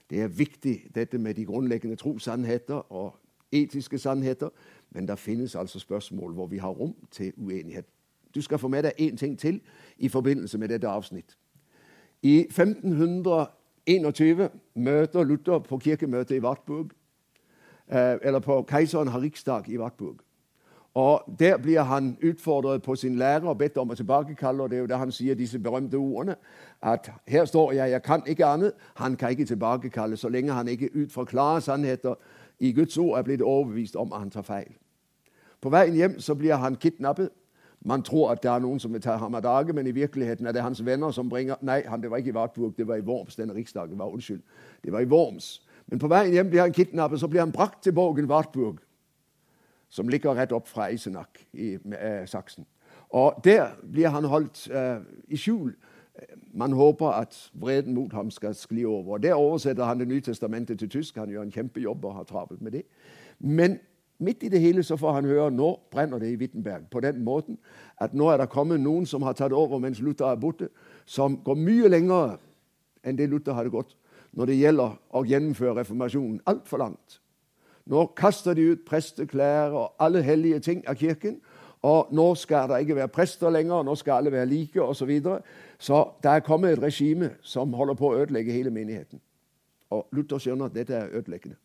Det 0.09 0.21
er 0.21 0.27
viktig 0.27 0.83
dette 0.95 1.17
med 1.17 1.33
de 1.33 1.45
grunnleggende 1.45 1.95
trossannheter 1.95 2.91
og 2.91 3.15
etiske 3.51 3.97
sannheter. 3.97 4.49
Men 4.91 5.07
det 5.07 5.19
finnes 5.19 5.55
altså 5.55 5.79
spørsmål 5.79 6.33
hvor 6.33 6.47
vi 6.47 6.57
har 6.57 6.69
rom 6.69 6.95
til 7.11 7.33
uenighet. 7.37 7.85
Du 8.35 8.41
skal 8.41 8.57
få 8.57 8.67
med 8.67 8.83
deg 8.83 8.91
én 8.99 9.17
ting 9.17 9.39
til 9.39 9.61
i 9.97 10.09
forbindelse 10.09 10.57
med 10.57 10.69
dette 10.69 10.87
avsnitt. 10.87 11.37
I 12.21 12.39
1521 12.39 14.49
møter 14.75 15.23
Luther 15.23 15.59
på 15.59 15.77
kirkemøtet 15.77 16.35
i 16.35 16.39
Wartburg, 16.39 16.89
eh, 17.87 18.17
eller 18.21 18.39
på 18.39 18.65
keiseren 18.69 19.07
har 19.07 19.21
riksdag 19.21 19.69
i 19.69 19.77
Wartburg. 19.77 20.15
Og 20.93 21.21
Der 21.39 21.57
blir 21.57 21.81
han 21.81 22.17
utfordret 22.23 22.81
på 22.81 22.95
sin 22.95 23.15
lære 23.15 23.49
og 23.49 23.57
bedt 23.57 23.77
om 23.77 23.89
å 23.89 23.95
tilbakekalle. 23.95 24.63
og 24.63 24.69
Det 24.69 24.75
er 24.75 24.81
jo 24.81 24.87
da 24.87 24.97
han 24.97 25.11
sier 25.11 25.35
disse 25.35 25.59
berømte 25.59 25.97
ordene. 25.97 26.35
At 26.81 27.11
her 27.27 27.45
står 27.45 27.71
jeg, 27.71 27.91
jeg 27.91 28.03
kan 28.03 28.21
ikke 28.27 28.45
annet. 28.45 28.73
Han 28.95 29.15
kan 29.15 29.29
ikke 29.29 29.45
tilbakekalle 29.45 30.17
så 30.17 30.29
lenge 30.29 30.53
han 30.53 30.67
ikke 30.67 30.89
ut 30.95 31.11
fra 31.11 31.25
klare 31.25 31.61
sannheter 31.61 32.15
i 32.59 32.71
Guds 32.71 32.97
ord 32.97 33.17
er 33.17 33.23
blitt 33.23 33.41
overbevist 33.41 33.95
om 33.95 34.13
at 34.13 34.19
han 34.19 34.29
tar 34.29 34.41
feil. 34.41 34.75
På 35.61 35.69
veien 35.69 35.95
hjem 35.95 36.19
så 36.19 36.35
blir 36.35 36.55
han 36.55 36.75
kidnappet. 36.75 37.29
Man 37.85 38.03
tror 38.03 38.31
at 38.31 38.43
det 38.43 38.51
er 38.51 38.59
noen 38.59 38.79
som 38.79 38.93
vil 38.93 39.01
ta 39.01 39.17
ham 39.17 39.35
av 39.35 39.41
dage, 39.43 39.73
men 39.73 39.87
i 39.87 39.91
virkeligheten 39.91 40.47
er 40.47 40.51
det 40.51 40.61
hans 40.61 40.85
venner 40.85 41.11
som 41.11 41.29
bringer 41.29 41.55
Nei, 41.61 41.81
han, 41.87 42.01
det 42.01 42.11
var 42.11 42.17
ikke 42.17 42.29
i 42.29 42.35
Wartburg, 42.35 42.77
det 42.77 42.87
var 42.87 42.95
i 42.95 43.01
Worms. 43.01 43.35
Denne 43.35 43.53
riksdagen 43.53 43.99
var 43.99 44.13
unnskyld. 44.13 44.41
Det 44.83 44.93
var 44.93 44.99
i 44.99 45.09
Worms. 45.09 45.61
Men 45.87 45.99
på 45.99 46.07
veien 46.07 46.33
hjem 46.33 46.49
blir 46.49 46.61
han 46.61 46.73
kidnappet, 46.73 47.19
så 47.19 47.27
blir 47.27 47.41
han 47.41 47.51
brakt 47.51 47.83
til 47.83 47.93
borgen 47.93 48.29
Wartburg 48.29 48.79
som 49.93 50.09
ligger 50.09 50.33
rett 50.33 50.51
opp 50.51 50.67
fra 50.67 50.89
Eisenach 50.89 51.43
i 51.53 51.75
eh, 51.75 52.25
Saksen. 52.25 52.65
Og 53.13 53.41
Der 53.45 53.75
blir 53.91 54.09
han 54.09 54.25
holdt 54.25 54.67
eh, 54.73 55.01
i 55.29 55.37
skjul. 55.37 55.75
Man 56.53 56.73
håper 56.73 57.07
at 57.07 57.51
vreden 57.53 57.93
mot 57.93 58.13
ham 58.13 58.31
skal 58.31 58.55
skli 58.55 58.85
over. 58.85 59.17
Der 59.17 59.33
oversetter 59.33 59.85
han 59.85 59.99
Det 59.99 60.07
nye 60.07 60.21
testamentet 60.21 60.79
til 60.79 60.89
tysk. 60.89 61.17
Han 61.17 61.29
gjør 61.29 61.41
en 61.41 61.51
kjempejobb 61.51 62.05
og 62.05 62.13
har 62.13 62.23
travelt 62.23 62.61
med 62.61 62.71
det. 62.71 62.83
Men 63.39 63.79
midt 64.19 64.43
i 64.43 64.49
det 64.49 64.61
hele 64.61 64.83
så 64.83 64.97
får 64.97 65.13
han 65.13 65.25
høre 65.25 65.51
nå 65.51 65.79
brenner 65.91 66.19
det 66.19 66.31
i 66.31 66.35
Wittenberg. 66.35 66.89
På 66.91 66.99
den 66.99 67.23
måten 67.23 67.57
at 68.01 68.13
nå 68.13 68.29
er 68.29 68.37
det 68.37 68.49
kommet 68.49 68.81
noen 68.81 69.05
som 69.05 69.21
har 69.21 69.33
tatt 69.33 69.53
over 69.53 69.79
mens 69.79 70.01
Luther 70.01 70.25
er 70.25 70.35
borte, 70.35 70.69
som 71.05 71.37
går 71.37 71.55
mye 71.55 71.89
lenger 71.89 72.37
enn 73.03 73.17
det 73.17 73.29
Luther 73.29 73.53
hadde 73.53 73.69
gått 73.69 73.97
når 74.33 74.45
det 74.45 74.57
gjelder 74.57 74.95
å 75.13 75.25
gjennomføre 75.25 75.75
reformasjonen. 75.81 76.39
Altfor 76.45 76.81
langt. 76.81 77.19
Nå 77.85 78.05
kaster 78.15 78.53
de 78.53 78.71
ut 78.71 78.85
presteklær 78.87 79.75
og 79.75 79.95
alle 79.99 80.21
hellige 80.21 80.59
ting 80.59 80.87
av 80.87 80.95
kirken. 80.95 81.41
Og 81.83 82.07
nå 82.11 82.35
skal 82.35 82.69
det 82.69 82.79
ikke 82.79 82.95
være 82.95 83.07
prester 83.07 83.49
lenger, 83.49 83.83
nå 83.83 83.95
skal 83.95 84.13
alle 84.13 84.31
være 84.31 84.45
like 84.45 84.81
osv. 84.81 84.93
Så, 84.97 85.05
videre. 85.05 85.41
så 85.79 86.09
det 86.23 86.31
er 86.31 86.39
kommet 86.39 86.71
et 86.71 86.81
regime 86.81 87.29
som 87.41 87.73
holder 87.73 87.93
på 87.93 88.07
å 88.07 88.21
ødelegge 88.21 88.51
hele 88.51 88.71
menigheten. 88.71 89.19
Og 89.89 90.07
Luther 90.11 90.39
skjønner 90.39 90.65
at 90.65 90.75
dette 90.75 90.95
er 90.95 91.11
ødeleggende. 91.11 91.57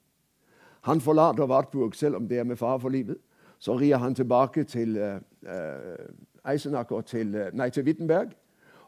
Han 0.80 1.00
forlater 1.00 1.46
Wartburg 1.46 1.94
selv 1.94 2.16
om 2.16 2.28
det 2.28 2.38
er 2.38 2.44
med 2.44 2.56
fare 2.56 2.80
for 2.80 2.88
livet. 2.88 3.16
Så 3.58 3.76
rir 3.78 3.96
han 3.96 4.14
tilbake 4.14 4.64
til 4.64 4.98
uh, 4.98 6.50
Eisenach 6.50 6.92
og 6.92 7.06
til, 7.06 7.34
uh, 7.34 7.48
nei, 7.52 7.70
til 7.70 7.84
Wittenberg. 7.84 8.34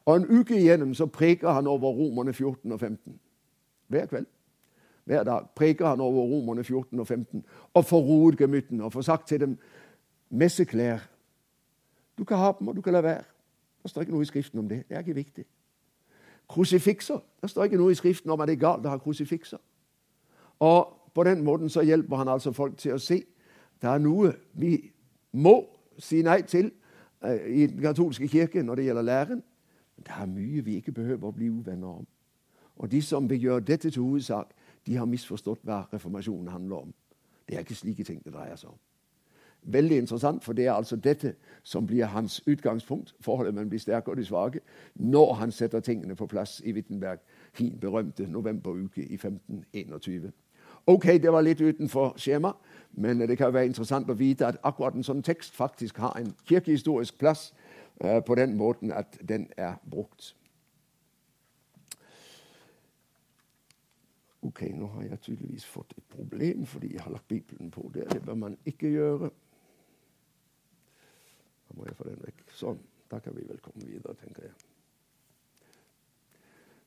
Og 0.06 0.16
en 0.16 0.40
uke 0.40 0.58
igjennom 0.58 0.94
så 0.94 1.06
preker 1.06 1.50
han 1.50 1.66
over 1.66 1.90
Romerne 1.90 2.32
14 2.32 2.72
og 2.72 2.80
15. 2.80 3.20
Hver 3.88 4.06
kveld. 4.06 4.26
Hver 5.10 5.24
dag 5.24 5.46
preker 5.54 5.86
han 5.86 6.00
over 6.00 6.22
Romerne 6.22 6.64
14 6.64 7.00
og 7.00 7.06
15 7.06 7.44
og 7.74 7.84
får 7.84 8.00
roet 8.00 8.38
gemyttene 8.38 8.84
og 8.84 8.92
får 8.92 9.02
sagt 9.02 9.28
til 9.28 9.40
dem 9.40 9.58
messeklær. 10.30 10.98
Du 12.18 12.24
kan 12.24 12.36
ha 12.36 12.52
dem, 12.58 12.68
og 12.68 12.76
du 12.76 12.80
kan 12.80 12.92
la 12.92 13.00
være. 13.00 13.22
Det 13.82 13.90
står 13.90 14.00
ikke 14.00 14.12
noe 14.12 14.22
i 14.22 14.24
Skriften 14.24 14.58
om 14.58 14.68
det. 14.68 14.84
Det 14.88 14.94
er 14.94 14.98
ikke 14.98 15.14
viktig. 15.14 15.44
Krusifikser. 16.48 17.18
Det 17.42 17.50
står 17.50 17.64
ikke 17.64 17.76
noe 17.76 17.90
i 17.90 17.94
Skriften 17.94 18.30
om 18.30 18.40
at 18.40 18.48
det 18.48 18.54
er 18.54 18.60
galt 18.60 18.86
å 18.86 18.92
ha 18.92 18.98
krusifikser. 18.98 19.58
Og 20.58 20.94
på 21.14 21.24
den 21.24 21.42
måten 21.42 21.68
så 21.68 21.82
hjelper 21.82 22.16
han 22.16 22.28
altså 22.28 22.52
folk 22.52 22.78
til 22.78 22.94
å 22.94 23.02
se 23.02 23.24
det 23.82 23.90
er 23.90 23.98
noe 23.98 24.30
vi 24.52 24.92
må 25.32 25.56
si 25.98 26.22
nei 26.22 26.42
til 26.42 26.70
uh, 27.24 27.34
i 27.34 27.66
den 27.66 27.82
katolske 27.82 28.28
kirke 28.28 28.62
når 28.62 28.74
det 28.74 28.84
gjelder 28.84 29.02
læren. 29.02 29.42
Men 29.96 30.06
det 30.06 30.14
er 30.20 30.26
mye 30.26 30.64
vi 30.64 30.78
ikke 30.78 30.92
behøver 30.92 31.28
å 31.28 31.34
bli 31.34 31.50
uvenner 31.50 31.98
om. 31.98 32.06
Og 32.76 32.90
de 32.90 33.02
som 33.02 33.30
vil 33.30 33.42
gjøre 33.42 33.60
dette 33.60 33.90
til 33.90 34.02
hovedsak, 34.02 34.54
de 34.90 34.96
har 34.98 35.06
misforstått 35.06 35.62
hva 35.62 35.84
reformasjonen 35.92 36.48
handler 36.50 36.76
om. 36.76 36.94
Det 37.46 37.54
er 37.54 37.62
ikke 37.62 37.74
slike 37.78 38.04
ting 38.04 38.24
det 38.24 38.32
dreier 38.34 38.58
seg 38.58 38.72
om. 38.72 38.78
Veldig 39.62 39.98
interessant, 39.98 40.44
for 40.44 40.52
det 40.52 40.66
er 40.66 40.72
altså 40.72 40.96
dette 40.96 41.34
som 41.62 41.86
blir 41.86 42.04
hans 42.10 42.40
utgangspunkt. 42.46 43.14
Forholdet 43.20 43.54
mellom 43.54 43.70
de 43.70 43.78
sterke 43.78 44.10
og 44.10 44.16
de 44.16 44.24
svake. 44.24 44.60
Når 44.94 45.34
han 45.34 45.52
setter 45.52 45.80
tingene 45.80 46.16
på 46.16 46.26
plass 46.26 46.62
i 46.64 46.72
Wittenberg, 46.72 47.18
hin 47.58 47.78
berømte 47.80 48.26
novemberuke 48.26 49.06
i 49.06 49.14
1521. 49.14 50.32
Ok, 50.86 51.04
det 51.04 51.32
var 51.32 51.40
litt 51.40 51.60
utenfor 51.60 52.14
skjema, 52.16 52.52
men 52.92 53.20
det 53.20 53.38
kan 53.38 53.54
være 53.54 53.66
interessant 53.66 54.10
å 54.10 54.18
vite 54.18 54.46
at 54.46 54.58
akkurat 54.64 54.94
en 54.98 55.06
sånn 55.06 55.22
tekst 55.22 55.54
faktisk 55.54 56.00
har 56.02 56.16
en 56.18 56.32
kirkehistorisk 56.48 57.18
plass 57.18 57.52
uh, 58.04 58.18
på 58.26 58.34
den 58.34 58.56
måten 58.56 58.90
at 58.92 59.20
den 59.28 59.46
er 59.56 59.76
brukt. 59.90 60.34
Ok, 64.42 64.62
nå 64.72 64.86
har 64.86 65.02
jeg 65.02 65.20
tydeligvis 65.20 65.66
fått 65.66 65.92
et 65.98 66.04
problem 66.08 66.66
fordi 66.66 66.94
jeg 66.94 67.02
har 67.02 67.12
lagt 67.12 67.28
Bibelen 67.28 67.70
på 67.70 67.90
der. 67.94 68.08
Det 68.08 68.22
bør 68.22 68.34
man 68.34 68.58
ikke 68.66 68.88
gjøre. 68.88 69.30
må 71.74 71.84
jeg 71.86 71.96
få 71.96 72.04
den 72.04 72.18
vekk. 72.24 72.44
Sånn. 72.54 72.80
Da 73.10 73.18
kan 73.18 73.34
vi 73.36 73.44
vel 73.48 73.58
komme 73.58 73.86
videre, 73.86 74.14
tenker 74.14 74.42
jeg. 74.42 74.52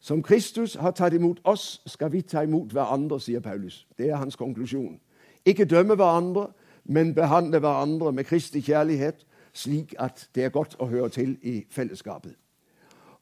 Som 0.03 0.23
Kristus 0.23 0.75
har 0.75 0.91
tatt 0.91 1.13
imot 1.13 1.39
oss, 1.43 1.81
skal 1.87 2.11
vi 2.11 2.21
ta 2.21 2.43
imot 2.43 2.71
hverandre, 2.71 3.19
sier 3.19 3.39
Paulus. 3.39 3.87
Det 3.97 4.09
er 4.09 4.19
hans 4.19 4.35
konklusjon. 4.35 4.99
Ikke 5.45 5.65
dømme 5.65 5.95
hverandre, 5.95 6.49
men 6.83 7.13
behandle 7.15 7.59
hverandre 7.59 8.11
med 8.11 8.23
Kristi 8.27 8.61
kjærlighet, 8.61 9.25
slik 9.53 9.95
at 9.99 10.29
det 10.35 10.43
er 10.43 10.49
godt 10.49 10.75
å 10.79 10.87
høre 10.91 11.09
til 11.09 11.37
i 11.41 11.65
fellesskapet. 11.69 12.35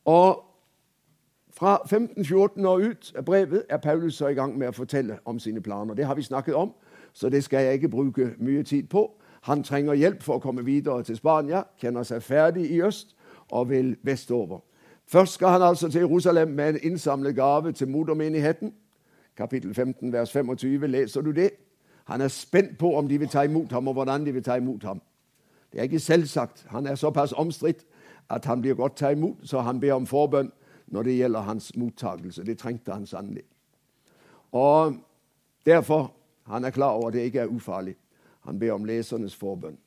Og 0.06 0.41
Fra 1.62 1.76
15-14 1.86 2.66
år 2.66 2.78
ut 2.78 3.14
brevet 3.26 3.64
er 3.70 3.78
Paulus 3.78 4.16
så 4.16 4.28
i 4.28 4.34
gang 4.34 4.58
med 4.58 4.68
å 4.68 4.74
fortelle 4.74 5.20
om 5.26 5.40
sine 5.40 5.62
planer. 5.62 5.94
Det 5.94 6.06
har 6.10 6.16
vi 6.18 6.24
snakket 6.26 6.56
om, 6.58 6.72
så 7.14 7.30
det 7.30 7.44
skal 7.44 7.64
jeg 7.64 7.74
ikke 7.74 7.90
bruke 7.90 8.32
mye 8.40 8.64
tid 8.64 8.88
på. 8.90 9.04
Han 9.42 9.62
trenger 9.64 9.94
hjelp 9.94 10.24
for 10.26 10.40
å 10.40 10.42
komme 10.42 10.66
videre 10.66 11.04
til 11.06 11.20
Spania, 11.20 11.62
kjenner 11.78 12.02
seg 12.04 12.24
ferdig 12.26 12.64
i 12.66 12.80
øst 12.82 13.14
og 13.52 13.70
vil 13.70 13.94
vestover. 14.02 14.64
Først 15.06 15.38
skal 15.38 15.54
han 15.54 15.62
altså 15.62 15.90
til 15.90 16.02
Jerusalem 16.02 16.48
med 16.48 16.70
en 16.70 16.80
innsamlet 16.82 17.36
gave 17.36 17.72
til 17.72 17.88
modermenigheten. 17.88 18.74
Kapittel 19.38 19.74
15, 19.74 20.14
vers 20.14 20.32
25. 20.32 20.88
Leser 20.88 21.22
du 21.22 21.32
det? 21.32 21.52
Han 22.10 22.22
er 22.22 22.28
spent 22.28 22.78
på 22.78 22.96
om 22.98 23.08
de 23.08 23.20
vil 23.20 23.30
ta 23.30 23.42
imot 23.42 23.72
ham, 23.72 23.88
og 23.88 23.94
hvordan 23.94 24.26
de 24.26 24.34
vil 24.34 24.44
ta 24.44 24.56
imot 24.56 24.84
ham. 24.84 25.02
Det 25.74 25.80
er 25.80 25.84
ikke 25.84 26.00
selvsagt. 26.00 26.66
Han 26.70 26.88
er 26.88 26.96
såpass 26.96 27.34
omstridt 27.38 27.86
at 28.30 28.46
han 28.46 28.62
blir 28.62 28.74
godt 28.74 28.96
tatt 28.96 29.14
imot, 29.18 29.38
så 29.44 29.60
han 29.60 29.80
ber 29.80 29.94
om 29.94 30.08
forbønn 30.08 30.52
når 30.92 31.04
det 31.04 31.16
gjelder 31.18 31.40
hans 31.48 31.72
mottakelse. 31.76 32.44
Det 32.44 32.58
trengte 32.58 32.92
han 32.92 33.06
sannelig. 33.06 33.44
Og 34.52 34.96
Derfor 35.66 36.14
han 36.44 36.66
er 36.66 36.70
klar 36.70 36.90
over 36.90 37.08
at 37.08 37.14
det 37.14 37.20
ikke 37.20 37.40
er 37.40 37.46
ufarlig. 37.46 37.96
Han 38.42 38.60
ber 38.60 38.72
om 38.72 38.86
lesernes 38.86 39.36
forbønn. 39.36 39.78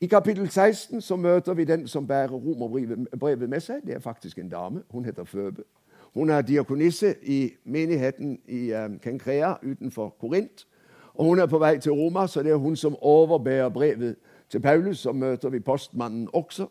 I 0.00 0.06
kapittel 0.06 0.50
16 0.50 1.00
så 1.00 1.16
møter 1.16 1.54
vi 1.54 1.64
den 1.64 1.88
som 1.88 2.06
bærer 2.06 2.28
romerbrevet 2.28 3.50
med 3.50 3.60
seg. 3.60 3.80
Det 3.86 3.94
er 3.94 3.98
faktisk 3.98 4.38
en 4.38 4.48
dame. 4.48 4.82
Hun 4.90 5.04
heter 5.04 5.24
Føbe. 5.24 5.62
Hun 6.14 6.30
er 6.30 6.40
diakonisse 6.40 7.14
i 7.22 7.52
menigheten 7.64 8.38
i 8.48 8.66
Kankrea 8.68 8.98
Kenkrea 8.98 9.54
utenfor 9.62 10.08
Korint. 10.08 10.66
Og 11.14 11.24
Hun 11.24 11.38
er 11.38 11.46
på 11.46 11.58
vei 11.58 11.78
til 11.78 11.92
Roma, 11.92 12.26
så 12.26 12.42
det 12.42 12.52
er 12.52 12.56
hun 12.56 12.76
som 12.76 12.96
overbærer 12.96 13.68
brevet 13.68 14.16
til 14.48 14.60
Paulus. 14.60 14.98
Så 14.98 15.12
møter 15.12 15.48
vi 15.48 15.60
postmannen 15.60 16.28
også. 16.32 16.66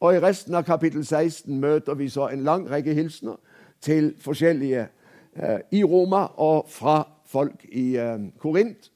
Og 0.00 0.14
I 0.14 0.20
resten 0.20 0.54
av 0.54 0.62
kapittel 0.62 1.04
16 1.04 1.60
møter 1.60 1.94
vi 1.94 2.08
så 2.08 2.28
en 2.28 2.44
lang 2.44 2.70
rekke 2.70 2.94
hilsener 2.94 3.36
til 3.80 4.14
forskjellige 4.20 4.88
eh, 5.36 5.58
i 5.72 5.84
Roma 5.84 6.26
og 6.36 6.66
fra 6.68 7.08
folk 7.24 7.64
i 7.68 7.96
eh, 7.96 8.18
Korint. 8.38 8.92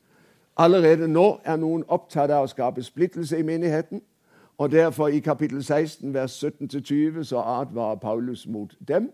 Allerede 0.57 1.09
nå 1.09 1.41
er 1.45 1.57
noen 1.57 1.85
opptatt 1.89 2.31
av 2.31 2.45
å 2.45 2.51
skape 2.53 2.83
splittelse 2.83 3.39
i 3.39 3.47
menigheten. 3.47 4.03
Og 4.61 4.73
derfor 4.73 5.09
i 5.09 5.19
kapittel 5.25 5.65
16, 5.65 6.15
vers 6.15 6.45
17-20, 6.45 7.23
så 7.25 7.41
advarer 7.41 7.97
Paulus 7.97 8.47
mot 8.47 8.75
dem. 8.89 9.09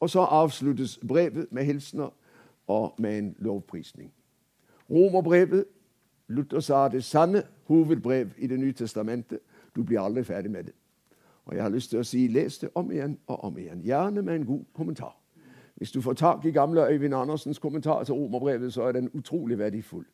Og 0.00 0.10
så 0.10 0.20
avsluttes 0.20 1.00
brevet 1.08 1.46
med 1.50 1.64
hilsener 1.64 2.12
og 2.66 2.94
med 2.98 3.18
en 3.18 3.34
lovprisning. 3.38 4.12
Romerbrevet 4.90 5.64
Luther 6.28 6.60
sa 6.60 6.88
det 6.88 7.04
sanne 7.04 7.42
hovedbrev 7.64 8.28
i 8.38 8.46
Det 8.46 8.60
nye 8.60 8.72
testamentet. 8.72 9.38
Du 9.76 9.82
blir 9.82 10.00
aldri 10.00 10.24
ferdig 10.24 10.50
med 10.50 10.64
det. 10.64 10.74
Og 11.44 11.54
jeg 11.54 11.62
har 11.62 11.70
lyst 11.70 11.90
til 11.90 12.00
å 12.00 12.06
si 12.06 12.26
les 12.26 12.58
det 12.58 12.72
om 12.74 12.90
igjen 12.90 13.18
og 13.26 13.44
om 13.44 13.58
igjen, 13.58 13.84
gjerne 13.84 14.22
med 14.22 14.34
en 14.34 14.46
god 14.46 14.64
kommentar. 14.74 15.14
Hvis 15.76 15.92
du 15.92 16.00
får 16.00 16.12
tak 16.12 16.44
i 16.44 16.50
gamle 16.50 16.88
Øyvind 16.88 17.14
Andersens 17.14 17.58
kommentar 17.58 18.04
til 18.04 18.14
romerbrevet, 18.14 18.72
så 18.72 18.82
er 18.82 18.92
den 18.92 19.10
utrolig 19.14 19.58
verdifull. 19.58 20.04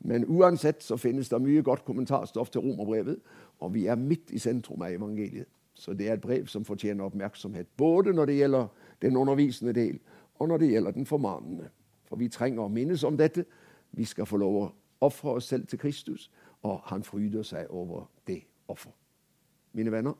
Men 0.00 0.24
uansett 0.24 0.82
så 0.82 0.96
finnes 0.96 1.28
det 1.28 1.42
mye 1.42 1.62
godt 1.62 1.84
kommentarstoff 1.84 2.50
til 2.50 2.60
romerbrevet, 2.60 3.18
og 3.58 3.74
vi 3.74 3.86
er 3.86 3.94
midt 3.94 4.30
i 4.30 4.38
sentrum 4.38 4.82
av 4.82 4.92
evangeliet. 4.92 5.48
Så 5.74 5.94
det 5.94 6.08
er 6.08 6.12
et 6.12 6.20
brev 6.20 6.46
som 6.46 6.64
fortjener 6.64 7.04
oppmerksomhet, 7.04 7.66
både 7.76 8.12
når 8.12 8.26
det 8.26 8.36
gjelder 8.36 8.66
den 9.02 9.16
undervisende 9.16 9.72
del, 9.72 9.98
og 10.38 10.48
når 10.48 10.56
det 10.56 10.70
gjelder 10.70 10.90
den 10.90 11.06
formanende. 11.06 11.68
For 12.08 12.16
vi 12.16 12.28
trenger 12.28 12.62
å 12.62 12.68
minnes 12.68 13.04
om 13.04 13.16
dette. 13.16 13.44
Vi 13.92 14.04
skal 14.04 14.26
få 14.26 14.36
lov 14.36 14.56
å 14.62 14.70
ofre 15.00 15.30
oss 15.30 15.44
selv 15.44 15.66
til 15.66 15.78
Kristus, 15.78 16.30
og 16.62 16.80
han 16.84 17.02
fryder 17.02 17.42
seg 17.42 17.66
over 17.70 18.08
det 18.26 18.42
offer. 18.68 18.99
Mine 19.72 19.92
venner, 19.92 20.12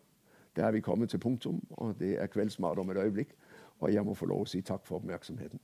der 0.57 0.65
er 0.67 0.71
vi 0.71 0.81
kommet 0.81 1.11
til 1.11 1.19
punktum, 1.19 1.63
og 1.71 1.95
det 1.99 2.23
er 2.23 2.27
kveldsmat 2.27 2.79
om 2.79 2.91
et 2.91 2.97
øyeblikk. 2.97 3.35
Og 3.81 3.95
jeg 3.95 4.05
må 4.05 4.15
få 4.15 4.27
lov 4.27 4.45
å 4.45 4.51
si 4.51 4.61
takk 4.61 4.87
for 4.87 5.01
oppmerksomheten. 5.01 5.61